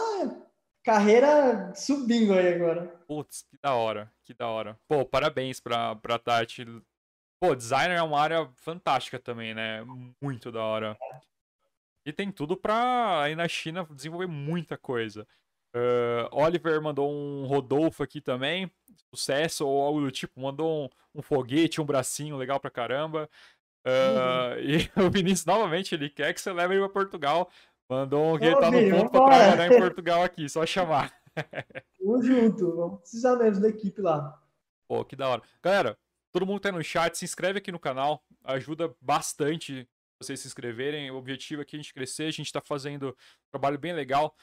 carreira 0.84 1.74
subindo 1.76 2.34
aí 2.34 2.54
agora. 2.54 2.88
Putz, 3.08 3.44
que 3.44 3.58
da 3.62 3.74
hora, 3.74 4.12
que 4.24 4.34
da 4.34 4.48
hora. 4.48 4.80
Pô, 4.88 5.06
parabéns 5.06 5.60
pra, 5.60 5.96
pra 5.96 6.18
Tati. 6.18 6.66
Pô, 7.40 7.56
designer 7.56 7.98
é 7.98 8.04
uma 8.04 8.20
área 8.20 8.50
fantástica 8.58 9.20
também, 9.20 9.54
né? 9.54 9.84
Muito 10.22 10.52
da 10.52 10.64
hora. 10.64 10.98
E 12.06 12.12
tem 12.12 12.32
tudo 12.32 12.58
pra 12.58 13.22
aí 13.22 13.36
na 13.36 13.48
China 13.48 13.88
desenvolver 13.92 14.28
muita 14.28 14.78
coisa. 14.78 15.28
Uh, 15.76 16.28
Oliver 16.32 16.82
mandou 16.82 17.12
um 17.12 17.46
Rodolfo 17.46 18.02
aqui 18.02 18.20
também 18.20 18.72
sucesso 19.14 19.68
ou 19.68 19.82
algo 19.82 20.02
do 20.02 20.12
tipo, 20.12 20.40
mandou 20.40 20.86
um, 20.86 21.20
um 21.20 21.22
foguete, 21.22 21.82
um 21.82 21.86
bracinho 21.86 22.38
legal 22.38 22.60
pra 22.60 22.70
caramba. 22.70 23.30
Uh, 23.86 24.56
uhum. 24.56 24.90
E 25.00 25.02
o 25.02 25.10
Vinícius, 25.10 25.46
novamente, 25.46 25.96
ele 25.96 26.10
quer 26.10 26.34
que 26.34 26.42
você 26.42 26.52
leve 26.52 26.76
ele 26.76 26.84
pra 26.84 26.90
Portugal. 26.90 27.50
Mandou 27.90 28.36
um 28.36 28.38
que 28.38 28.46
ele 28.46 28.56
tá 28.56 28.70
no 28.70 28.90
ponto 28.90 29.12
pra 29.12 29.26
trabalhar 29.26 29.68
em 29.68 29.80
Portugal 29.80 30.24
aqui, 30.24 30.48
só 30.48 30.66
chamar. 30.66 31.12
Tamo 31.98 32.22
junto, 32.22 32.76
vamos 32.76 33.00
precisar 33.00 33.36
mesmo 33.36 33.62
da 33.62 33.70
equipe 33.70 34.02
lá. 34.02 34.40
Pô, 34.88 35.04
que 35.04 35.16
da 35.16 35.28
hora. 35.28 35.42
Galera, 35.64 35.98
todo 36.32 36.46
mundo 36.46 36.60
que 36.60 36.68
tá 36.68 36.72
no 36.72 36.84
chat, 36.84 37.18
se 37.18 37.26
inscreve 37.26 37.58
aqui 37.58 37.72
no 37.72 37.80
canal, 37.80 38.24
ajuda 38.44 38.94
bastante 39.02 39.88
vocês 40.22 40.40
se 40.40 40.48
inscreverem. 40.48 41.10
O 41.10 41.16
objetivo 41.16 41.62
aqui 41.62 41.78
é 41.78 41.80
a 41.80 41.82
gente 41.82 41.94
crescer, 41.94 42.24
a 42.24 42.32
gente 42.32 42.52
tá 42.52 42.62
fazendo 42.62 43.10
um 43.10 43.50
trabalho 43.52 43.80
bem 43.80 43.94
legal. 43.94 44.36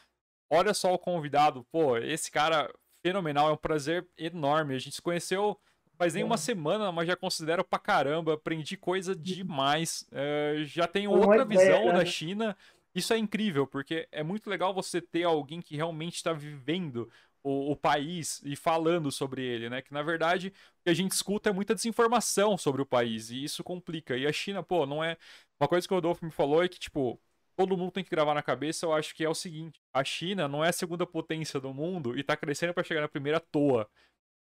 Olha 0.51 0.73
só 0.73 0.95
o 0.95 0.99
convidado, 0.99 1.67
pô, 1.73 1.97
esse 1.97 2.31
cara 2.31 2.73
fenomenal, 3.03 3.49
é 3.49 3.53
um 3.53 3.57
prazer 3.57 4.07
enorme. 4.17 4.75
A 4.75 4.79
gente 4.79 4.97
se 4.97 5.03
conheceu 5.03 5.59
faz 5.97 6.15
nem 6.15 6.23
uma 6.23 6.37
semana, 6.37 6.93
mas 6.93 7.07
já 7.07 7.17
considero 7.17 7.65
pra 7.65 7.79
caramba. 7.79 8.35
Aprendi 8.35 8.77
coisa 8.77 9.15
demais. 9.15 10.07
Uh, 10.13 10.65
já 10.65 10.87
tenho 10.87 11.11
outra 11.11 11.45
visão 11.45 11.87
da 11.87 11.99
né? 11.99 12.07
China. 12.07 12.57
Isso 12.95 13.13
é 13.13 13.19
incrível, 13.19 13.67
porque 13.67 14.09
é 14.11 14.23
muito 14.23 14.49
legal 14.49 14.73
você 14.73 15.01
ter 15.01 15.25
alguém 15.25 15.61
que 15.61 15.77
realmente 15.77 16.17
está 16.17 16.33
vivendo 16.33 17.11
o, 17.43 17.73
o, 17.73 17.77
país 17.77 18.41
e 18.43 18.57
falando 18.57 19.13
sobre 19.13 19.43
ele, 19.43 19.69
né? 19.69 19.83
Que 19.83 19.93
na 19.93 20.03
verdade 20.03 20.49
o 20.49 20.85
que 20.85 20.91
a 20.91 20.95
gente 20.95 21.13
escuta 21.13 21.51
é 21.51 21.53
muita 21.53 21.75
desinformação 21.75 22.57
sobre 22.57 22.81
o 22.81 22.87
país 22.87 23.31
e 23.31 23.45
isso 23.45 23.63
complica. 23.63 24.17
E 24.17 24.27
a 24.27 24.33
China, 24.33 24.63
pô, 24.63 24.87
não 24.87 25.05
é. 25.05 25.17
Uma 25.61 25.69
coisa 25.69 25.87
que 25.87 25.93
o 25.93 25.97
Rodolfo 25.97 26.25
me 26.25 26.31
falou 26.31 26.63
é 26.63 26.69
que, 26.69 26.79
tipo, 26.79 27.21
todo 27.57 27.77
mundo 27.77 27.91
tem 27.91 28.05
que 28.05 28.11
gravar 28.11 28.35
na 28.35 28.43
cabeça, 28.43 28.87
eu 28.87 28.93
acho 28.93 29.15
que 29.15 29.25
é 29.25 29.29
o 29.29 29.35
seguinte: 29.35 29.81
a 29.93 30.05
China 30.05 30.47
não 30.47 30.65
é 30.65 30.69
a 30.69 30.73
segunda 30.73 31.07
potência 31.07 31.59
do 31.59 31.73
mundo 31.73 32.19
e 32.19 32.23
tá 32.23 32.37
crescendo 32.37 32.75
para 32.75 32.85
chegar 32.85 33.01
na 33.01 33.09
primeira 33.09 33.41
toa. 33.41 33.89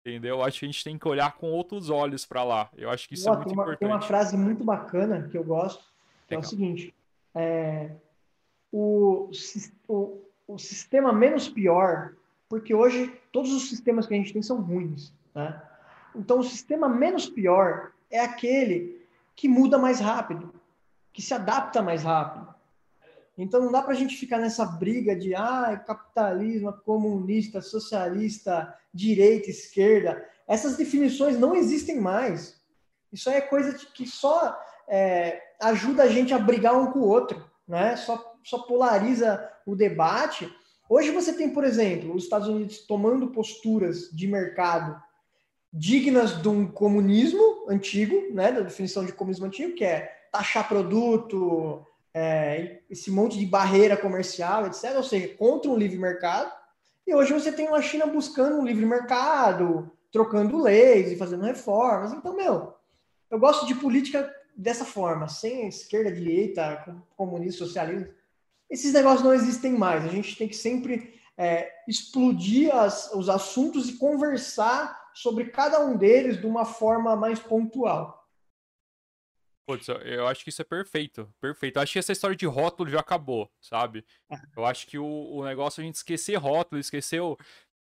Entendeu? 0.06 0.38
Eu 0.38 0.44
acho 0.44 0.60
que 0.60 0.66
a 0.66 0.70
gente 0.70 0.84
tem 0.84 0.98
que 0.98 1.08
olhar 1.08 1.36
com 1.36 1.52
outros 1.52 1.90
olhos 1.90 2.26
para 2.26 2.44
lá. 2.44 2.70
Eu 2.78 2.90
acho 2.90 3.08
que 3.08 3.16
isso 3.16 3.28
é 3.28 3.36
muito 3.36 3.52
uma, 3.52 3.64
importante. 3.64 3.80
Tem 3.80 3.88
uma 3.90 4.02
frase 4.02 4.38
muito 4.38 4.64
bacana 4.64 5.28
que 5.30 5.38
eu 5.38 5.44
gosto, 5.44 5.84
que 6.28 6.36
é 6.36 6.38
o 6.38 6.44
seguinte: 6.44 6.94
é, 7.36 7.92
o, 8.72 9.30
o, 9.88 10.22
o 10.48 10.58
sistema 10.58 11.12
menos 11.12 11.50
pior, 11.50 12.14
porque 12.48 12.74
hoje 12.74 13.14
todos 13.32 13.52
os 13.52 13.68
sistemas 13.68 14.08
que 14.08 14.14
a 14.14 14.18
gente 14.18 14.32
tem 14.32 14.42
são 14.42 14.62
ruins. 14.62 15.12
Né? 15.36 15.62
Então, 16.16 16.40
o 16.40 16.44
sistema 16.44 16.88
menos 16.88 17.30
pior 17.30 17.92
é 18.10 18.20
aquele 18.20 19.06
que 19.36 19.48
muda 19.48 19.78
mais 19.78 20.00
rápido, 20.00 20.54
que 21.14 21.22
se 21.22 21.34
adapta 21.34 21.82
mais 21.82 22.04
rápido. 22.04 22.49
Então 23.42 23.62
não 23.62 23.72
dá 23.72 23.82
para 23.82 23.94
a 23.94 23.96
gente 23.96 24.18
ficar 24.18 24.38
nessa 24.38 24.66
briga 24.66 25.16
de 25.16 25.34
ah, 25.34 25.82
capitalismo, 25.88 26.74
comunista, 26.84 27.62
socialista, 27.62 28.76
direita, 28.94 29.50
esquerda. 29.50 30.28
Essas 30.46 30.76
definições 30.76 31.40
não 31.40 31.56
existem 31.56 32.02
mais. 32.02 32.60
Isso 33.14 33.30
aí 33.30 33.38
é 33.38 33.42
coisa 33.42 33.74
que 33.94 34.06
só 34.06 34.60
é, 34.90 35.42
ajuda 35.62 36.04
a 36.04 36.10
gente 36.10 36.34
a 36.34 36.38
brigar 36.38 36.78
um 36.78 36.92
com 36.92 37.00
o 37.00 37.08
outro, 37.08 37.50
né? 37.66 37.96
Só, 37.96 38.36
só 38.44 38.60
polariza 38.60 39.50
o 39.66 39.74
debate. 39.74 40.54
Hoje 40.90 41.12
você 41.12 41.32
tem, 41.32 41.50
por 41.50 41.64
exemplo, 41.64 42.14
os 42.14 42.24
Estados 42.26 42.50
Unidos 42.50 42.80
tomando 42.80 43.32
posturas 43.32 44.10
de 44.12 44.28
mercado 44.28 45.02
dignas 45.72 46.42
de 46.42 46.50
um 46.50 46.68
comunismo 46.70 47.66
antigo, 47.70 48.34
né? 48.34 48.52
Da 48.52 48.62
definição 48.62 49.06
de 49.06 49.14
comunismo 49.14 49.46
antigo, 49.46 49.76
que 49.76 49.86
é 49.86 50.12
taxar 50.30 50.68
produto, 50.68 51.86
é, 52.14 52.80
esse 52.90 53.12
monte 53.12 53.38
de 53.38 53.46
barreira 53.46 53.96
comercial, 53.96 54.68
etc. 54.68 54.96
Ou 54.96 55.04
seja, 55.04 55.36
contra 55.36 55.70
um 55.70 55.78
livre 55.78 55.98
mercado. 55.98 56.52
E 57.06 57.14
hoje 57.14 57.34
você 57.34 57.52
tem 57.52 57.68
uma 57.68 57.82
China 57.82 58.06
buscando 58.06 58.58
um 58.58 58.66
livre 58.66 58.86
mercado, 58.86 59.92
trocando 60.12 60.62
leis 60.62 61.12
e 61.12 61.18
fazendo 61.18 61.44
reformas. 61.44 62.14
Então, 62.14 62.36
meu, 62.36 62.74
eu 63.30 63.40
gosto 63.40 63.66
de 63.66 63.76
política 63.76 64.32
dessa 64.56 64.84
forma, 64.84 65.28
sem 65.28 65.68
esquerda, 65.68 66.12
direita, 66.12 67.04
comunismo, 67.16 67.60
socialismo. 67.60 68.14
Esses 68.70 68.94
negócios 68.94 69.24
não 69.24 69.34
existem 69.34 69.74
mais. 69.74 70.04
A 70.04 70.10
gente 70.10 70.38
tem 70.38 70.48
que 70.48 70.56
sempre 70.56 71.20
é, 71.38 71.72
explodir 71.88 72.76
as, 72.76 73.12
os 73.14 73.30
assuntos 73.30 73.88
e 73.90 73.98
conversar 73.98 75.10
sobre 75.14 75.46
cada 75.46 75.84
um 75.84 75.96
deles 75.96 76.40
de 76.40 76.46
uma 76.46 76.66
forma 76.66 77.16
mais 77.16 77.40
pontual. 77.40 78.19
Putz, 79.70 79.88
eu 79.88 80.28
acho 80.28 80.44
que 80.44 80.50
isso 80.50 80.64
é 80.64 80.66
perfeito, 80.66 81.32
perfeito. 81.40 81.78
Eu 81.78 81.84
acho 81.84 81.94
que 81.94 82.00
essa 82.00 82.12
história 82.12 82.36
de 82.36 82.48
rótulo 82.48 82.90
já 82.90 83.02
acabou, 83.02 83.48
sabe? 83.62 84.04
É. 84.28 84.36
Eu 84.58 84.66
acho 84.66 84.88
que 84.88 84.98
o, 84.98 85.06
o 85.06 85.46
negócio 85.46 85.80
é 85.80 85.84
a 85.84 85.86
gente 85.86 85.94
esquecer 85.94 86.38
rótulo, 86.38 86.82
esquecer 86.82 87.20
o, 87.22 87.38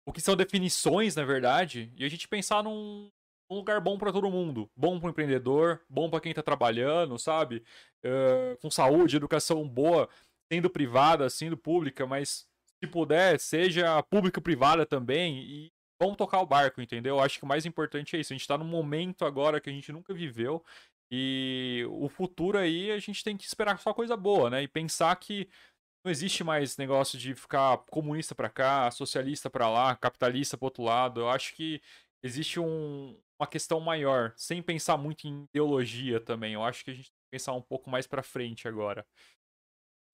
o 0.03 0.11
que 0.11 0.19
são 0.19 0.35
definições, 0.35 1.15
na 1.15 1.23
verdade, 1.23 1.93
e 1.95 2.03
a 2.03 2.09
gente 2.09 2.27
pensar 2.27 2.63
num, 2.63 3.11
num 3.47 3.57
lugar 3.57 3.79
bom 3.79 3.95
para 3.95 4.11
todo 4.11 4.31
mundo. 4.31 4.67
Bom 4.75 4.99
para 4.99 5.05
o 5.05 5.09
empreendedor, 5.11 5.79
bom 5.87 6.09
para 6.09 6.19
quem 6.19 6.31
está 6.31 6.41
trabalhando, 6.41 7.15
sabe? 7.19 7.63
Uh, 8.03 8.57
com 8.59 8.71
saúde, 8.71 9.17
educação 9.17 9.67
boa, 9.67 10.09
sendo 10.51 10.71
privada, 10.71 11.29
sendo 11.29 11.55
pública, 11.55 12.07
mas 12.07 12.47
se 12.83 12.89
puder, 12.89 13.39
seja 13.39 14.01
público-privada 14.01 14.83
também, 14.83 15.43
e 15.43 15.71
vamos 16.01 16.17
tocar 16.17 16.41
o 16.41 16.45
barco, 16.47 16.81
entendeu? 16.81 17.17
Eu 17.17 17.21
acho 17.21 17.37
que 17.37 17.45
o 17.45 17.47
mais 17.47 17.67
importante 17.67 18.15
é 18.15 18.19
isso. 18.19 18.33
A 18.33 18.35
gente 18.35 18.41
está 18.41 18.57
num 18.57 18.65
momento 18.65 19.25
agora 19.25 19.61
que 19.61 19.69
a 19.69 19.73
gente 19.73 19.91
nunca 19.91 20.11
viveu 20.11 20.63
e 21.11 21.85
o 21.89 22.09
futuro 22.09 22.57
aí 22.57 22.91
a 22.91 22.99
gente 22.99 23.23
tem 23.23 23.37
que 23.37 23.45
esperar 23.45 23.79
só 23.79 23.93
coisa 23.93 24.17
boa, 24.17 24.49
né? 24.49 24.63
E 24.63 24.67
pensar 24.67 25.15
que 25.15 25.47
não 26.03 26.11
existe 26.11 26.43
mais 26.43 26.77
negócio 26.77 27.17
de 27.17 27.33
ficar 27.33 27.77
comunista 27.89 28.35
para 28.35 28.49
cá, 28.49 28.89
socialista 28.91 29.49
para 29.49 29.69
lá, 29.69 29.95
capitalista 29.95 30.57
para 30.57 30.65
outro 30.65 30.83
lado. 30.83 31.21
Eu 31.21 31.29
acho 31.29 31.53
que 31.53 31.81
existe 32.21 32.59
um, 32.59 33.17
uma 33.39 33.47
questão 33.47 33.79
maior, 33.79 34.33
sem 34.35 34.61
pensar 34.61 34.97
muito 34.97 35.27
em 35.27 35.43
ideologia 35.43 36.19
também. 36.19 36.53
Eu 36.53 36.63
acho 36.63 36.83
que 36.83 36.91
a 36.91 36.93
gente 36.93 37.11
tem 37.11 37.19
que 37.25 37.31
pensar 37.31 37.53
um 37.53 37.61
pouco 37.61 37.89
mais 37.89 38.05
para 38.05 38.23
frente 38.23 38.67
agora. 38.67 39.05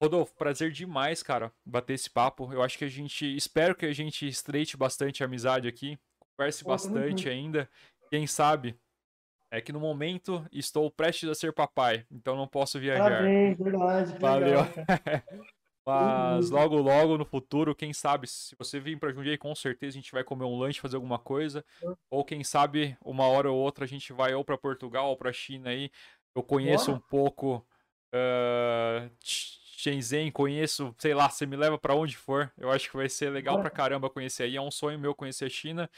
Rodolfo, 0.02 0.34
prazer 0.34 0.70
demais, 0.70 1.22
cara, 1.22 1.52
bater 1.64 1.94
esse 1.94 2.10
papo. 2.10 2.52
Eu 2.52 2.62
acho 2.62 2.76
que 2.76 2.84
a 2.84 2.88
gente. 2.88 3.24
Espero 3.36 3.74
que 3.74 3.86
a 3.86 3.92
gente 3.92 4.26
estreite 4.26 4.76
bastante 4.76 5.22
a 5.22 5.26
amizade 5.26 5.66
aqui. 5.66 5.98
Converse 6.36 6.64
bastante 6.64 7.28
ainda. 7.28 7.68
Quem 8.10 8.26
sabe 8.26 8.76
é 9.56 9.60
que 9.60 9.72
no 9.72 9.78
momento 9.78 10.44
estou 10.50 10.90
prestes 10.90 11.28
a 11.28 11.34
ser 11.34 11.52
papai, 11.52 12.04
então 12.10 12.36
não 12.36 12.48
posso 12.48 12.78
viajar. 12.78 13.04
Parabéns, 13.04 13.56
verdade. 13.56 14.18
Valeu. 14.18 14.58
Mas 15.86 16.50
logo, 16.50 16.76
logo 16.78 17.16
no 17.18 17.24
futuro, 17.24 17.74
quem 17.74 17.92
sabe, 17.92 18.26
se 18.26 18.56
você 18.56 18.80
vir 18.80 18.98
para 18.98 19.12
Jundiaí, 19.12 19.38
com 19.38 19.54
certeza 19.54 19.96
a 19.96 20.00
gente 20.00 20.10
vai 20.10 20.24
comer 20.24 20.44
um 20.44 20.58
lanche, 20.58 20.80
fazer 20.80 20.96
alguma 20.96 21.18
coisa. 21.18 21.64
Ou 22.10 22.24
quem 22.24 22.42
sabe, 22.42 22.96
uma 23.00 23.26
hora 23.26 23.50
ou 23.50 23.58
outra 23.58 23.84
a 23.84 23.88
gente 23.88 24.12
vai 24.12 24.34
ou 24.34 24.42
para 24.42 24.58
Portugal 24.58 25.08
ou 25.08 25.16
para 25.16 25.32
China 25.32 25.70
aí. 25.70 25.90
Eu 26.34 26.42
conheço 26.42 26.86
Boa. 26.86 26.96
um 26.96 27.00
pouco 27.00 27.64
uh, 28.14 29.10
Shenzhen, 29.22 30.32
conheço, 30.32 30.94
sei 30.98 31.14
lá, 31.14 31.28
você 31.28 31.44
me 31.44 31.54
leva 31.54 31.78
para 31.78 31.94
onde 31.94 32.16
for. 32.16 32.50
Eu 32.56 32.72
acho 32.72 32.90
que 32.90 32.96
vai 32.96 33.08
ser 33.08 33.30
legal 33.30 33.56
Boa. 33.56 33.64
pra 33.64 33.70
caramba 33.70 34.10
conhecer 34.10 34.44
aí. 34.44 34.56
É 34.56 34.60
um 34.60 34.70
sonho 34.70 34.98
meu 34.98 35.14
conhecer 35.14 35.44
a 35.44 35.50
China. 35.50 35.88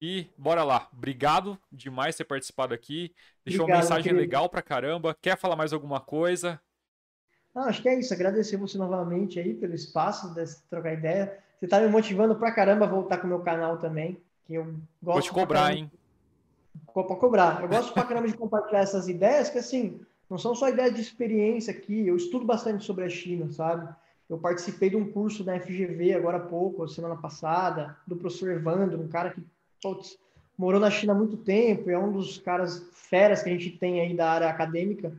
E 0.00 0.26
bora 0.36 0.64
lá. 0.64 0.88
Obrigado 0.92 1.58
demais 1.70 2.14
por 2.14 2.18
ter 2.18 2.24
participado 2.24 2.72
aqui. 2.72 3.14
Deixou 3.44 3.64
Obrigado, 3.64 3.76
uma 3.78 3.82
mensagem 3.82 4.04
querido. 4.04 4.20
legal 4.20 4.48
pra 4.48 4.62
caramba. 4.62 5.16
Quer 5.20 5.36
falar 5.36 5.56
mais 5.56 5.72
alguma 5.72 6.00
coisa? 6.00 6.60
Não, 7.54 7.64
acho 7.64 7.82
que 7.82 7.88
é 7.88 7.98
isso. 7.98 8.14
Agradecer 8.14 8.56
você 8.56 8.78
novamente 8.78 9.38
aí 9.38 9.52
pelo 9.54 9.74
espaço 9.74 10.32
de 10.34 10.44
trocar 10.70 10.94
ideia. 10.94 11.38
Você 11.58 11.68
tá 11.68 11.80
me 11.80 11.88
motivando 11.88 12.34
pra 12.36 12.52
caramba 12.52 12.86
a 12.86 12.88
voltar 12.88 13.18
com 13.18 13.26
o 13.26 13.30
meu 13.30 13.40
canal 13.40 13.76
também, 13.76 14.18
que 14.46 14.54
eu 14.54 14.64
gosto 14.64 14.82
Vou 15.02 15.22
te 15.22 15.32
cobrar, 15.32 15.74
hein? 15.74 15.90
Para 16.94 17.04
cobrar. 17.16 17.62
Eu 17.62 17.68
gosto 17.68 17.92
pra 17.92 18.04
caramba 18.04 18.28
de 18.28 18.36
compartilhar 18.36 18.80
essas 18.80 19.08
ideias, 19.08 19.50
que 19.50 19.58
assim, 19.58 20.00
não 20.30 20.38
são 20.38 20.54
só 20.54 20.70
ideias 20.70 20.94
de 20.94 21.02
experiência 21.02 21.72
aqui. 21.72 22.06
Eu 22.06 22.16
estudo 22.16 22.46
bastante 22.46 22.84
sobre 22.86 23.04
a 23.04 23.08
China, 23.10 23.50
sabe? 23.50 23.94
Eu 24.30 24.38
participei 24.38 24.88
de 24.88 24.96
um 24.96 25.10
curso 25.10 25.44
da 25.44 25.58
FGV 25.60 26.14
agora 26.14 26.38
há 26.38 26.40
pouco, 26.40 26.88
semana 26.88 27.16
passada, 27.16 27.98
do 28.06 28.16
professor 28.16 28.50
Evandro, 28.52 28.98
um 28.98 29.08
cara 29.08 29.30
que 29.30 29.42
putz, 29.82 30.18
morou 30.56 30.80
na 30.80 30.90
China 30.90 31.12
há 31.12 31.16
muito 31.16 31.36
tempo, 31.36 31.90
é 31.90 31.98
um 31.98 32.12
dos 32.12 32.38
caras 32.38 32.86
feras 32.92 33.42
que 33.42 33.48
a 33.48 33.52
gente 33.52 33.70
tem 33.70 34.00
aí 34.00 34.14
da 34.14 34.30
área 34.30 34.48
acadêmica 34.48 35.12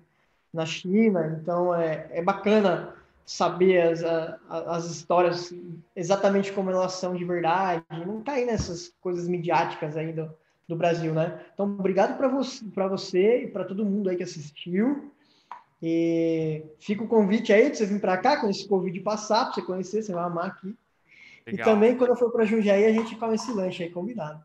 na 0.54 0.66
China. 0.66 1.40
Então 1.42 1.74
é, 1.74 2.08
é 2.12 2.22
bacana 2.22 2.96
saber 3.26 3.82
as, 3.82 4.04
as 4.50 4.86
histórias 4.86 5.54
exatamente 5.96 6.52
como 6.52 6.70
elas 6.70 6.94
são 6.94 7.16
de 7.16 7.24
verdade, 7.24 7.84
não 8.06 8.22
cair 8.22 8.46
nessas 8.46 8.94
coisas 9.02 9.28
midiáticas 9.28 9.96
aí 9.96 10.12
do, 10.12 10.30
do 10.68 10.76
Brasil, 10.76 11.14
né? 11.14 11.40
Então, 11.54 11.66
obrigado 11.66 12.18
para 12.18 12.28
você, 12.28 12.64
você 12.90 13.44
e 13.44 13.48
para 13.48 13.64
todo 13.64 13.86
mundo 13.86 14.10
aí 14.10 14.18
que 14.18 14.24
assistiu. 14.24 15.12
E 15.82 16.64
fica 16.80 17.04
o 17.04 17.08
convite 17.08 17.52
aí 17.52 17.72
de 17.72 17.78
você 17.78 17.86
vir 17.86 18.00
para 18.00 18.18
cá, 18.18 18.38
quando 18.38 18.52
esse 18.52 18.68
Covid 18.68 19.00
passar, 19.00 19.46
para 19.46 19.54
você 19.54 19.62
conhecer, 19.64 20.04
você 20.04 20.14
vai 20.14 20.24
amar 20.24 20.48
aqui. 20.48 20.76
Legal. 21.48 21.54
E 21.54 21.58
também, 21.58 21.98
quando 21.98 22.12
eu 22.12 22.16
for 22.16 22.32
para 22.32 22.46
Jundiaí, 22.46 22.86
a 22.86 22.92
gente 22.92 23.16
come 23.16 23.36
esse 23.36 23.52
lanche 23.52 23.84
aí 23.84 23.90
combinado. 23.90 24.44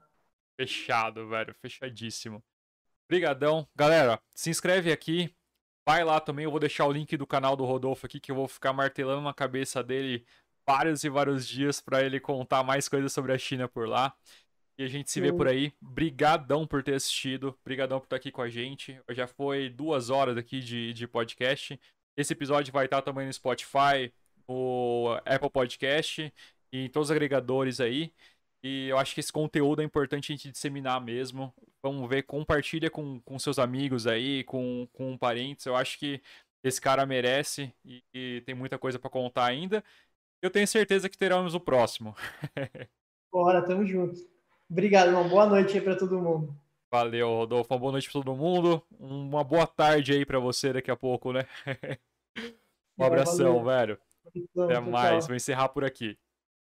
Fechado, 0.58 1.28
velho. 1.28 1.54
Fechadíssimo. 1.60 2.42
Obrigadão. 3.08 3.68
Galera, 3.74 4.20
se 4.34 4.50
inscreve 4.50 4.90
aqui. 4.90 5.34
Vai 5.86 6.02
lá 6.02 6.18
também. 6.18 6.44
Eu 6.44 6.50
vou 6.50 6.60
deixar 6.60 6.86
o 6.86 6.92
link 6.92 7.16
do 7.16 7.26
canal 7.26 7.56
do 7.56 7.64
Rodolfo 7.64 8.06
aqui, 8.06 8.18
que 8.18 8.32
eu 8.32 8.36
vou 8.36 8.48
ficar 8.48 8.72
martelando 8.72 9.22
na 9.22 9.32
cabeça 9.32 9.82
dele 9.82 10.26
vários 10.66 11.04
e 11.04 11.08
vários 11.08 11.46
dias 11.46 11.80
para 11.80 12.02
ele 12.02 12.18
contar 12.18 12.64
mais 12.64 12.88
coisas 12.88 13.12
sobre 13.12 13.32
a 13.32 13.38
China 13.38 13.68
por 13.68 13.88
lá. 13.88 14.14
E 14.78 14.84
a 14.84 14.88
gente 14.88 15.10
se 15.10 15.20
vê 15.20 15.32
por 15.32 15.48
aí. 15.48 15.72
Brigadão 15.80 16.66
por 16.66 16.82
ter 16.82 16.94
assistido. 16.94 17.58
Brigadão 17.64 17.98
por 17.98 18.06
estar 18.06 18.16
aqui 18.16 18.30
com 18.30 18.42
a 18.42 18.48
gente. 18.48 19.00
Já 19.10 19.26
foi 19.26 19.70
duas 19.70 20.10
horas 20.10 20.36
aqui 20.36 20.60
de, 20.60 20.92
de 20.92 21.06
podcast. 21.06 21.80
Esse 22.16 22.32
episódio 22.32 22.72
vai 22.72 22.84
estar 22.84 23.00
também 23.00 23.26
no 23.26 23.32
Spotify, 23.32 24.12
no 24.46 25.18
Apple 25.24 25.50
Podcast 25.50 26.32
e 26.72 26.84
em 26.84 26.88
todos 26.90 27.08
os 27.08 27.10
agregadores 27.10 27.80
aí. 27.80 28.12
E 28.66 28.88
eu 28.88 28.98
acho 28.98 29.14
que 29.14 29.20
esse 29.20 29.32
conteúdo 29.32 29.80
é 29.80 29.84
importante 29.84 30.32
a 30.32 30.34
gente 30.34 30.50
disseminar 30.50 31.00
mesmo. 31.00 31.54
Vamos 31.80 32.08
ver, 32.08 32.24
compartilha 32.24 32.90
com, 32.90 33.20
com 33.20 33.38
seus 33.38 33.60
amigos 33.60 34.08
aí, 34.08 34.42
com, 34.42 34.88
com 34.92 35.16
parentes. 35.16 35.66
Eu 35.66 35.76
acho 35.76 35.96
que 35.96 36.20
esse 36.64 36.80
cara 36.80 37.06
merece 37.06 37.72
e, 37.84 38.02
e 38.12 38.42
tem 38.44 38.56
muita 38.56 38.76
coisa 38.76 38.98
para 38.98 39.08
contar 39.08 39.44
ainda. 39.44 39.84
Eu 40.42 40.50
tenho 40.50 40.66
certeza 40.66 41.08
que 41.08 41.16
teremos 41.16 41.54
o 41.54 41.60
próximo. 41.60 42.16
Bora, 43.30 43.62
tamo 43.62 43.86
junto. 43.86 44.18
Obrigado, 44.68 45.10
irmão. 45.10 45.28
Boa 45.28 45.46
noite 45.46 45.74
aí 45.74 45.80
para 45.80 45.94
todo 45.94 46.20
mundo. 46.20 46.52
Valeu, 46.90 47.28
Rodolfo. 47.28 47.72
Uma 47.72 47.78
boa 47.78 47.92
noite 47.92 48.10
para 48.10 48.20
todo 48.20 48.34
mundo. 48.34 48.82
Uma 48.98 49.44
boa 49.44 49.66
tarde 49.68 50.12
aí 50.12 50.26
para 50.26 50.40
você 50.40 50.72
daqui 50.72 50.90
a 50.90 50.96
pouco, 50.96 51.32
né? 51.32 51.46
um 52.98 53.04
abração, 53.04 53.62
Valeu. 53.62 53.64
velho. 53.64 53.98
Até 54.58 54.80
mais. 54.80 55.28
Vou 55.28 55.36
encerrar 55.36 55.68
por 55.68 55.84
aqui. 55.84 56.18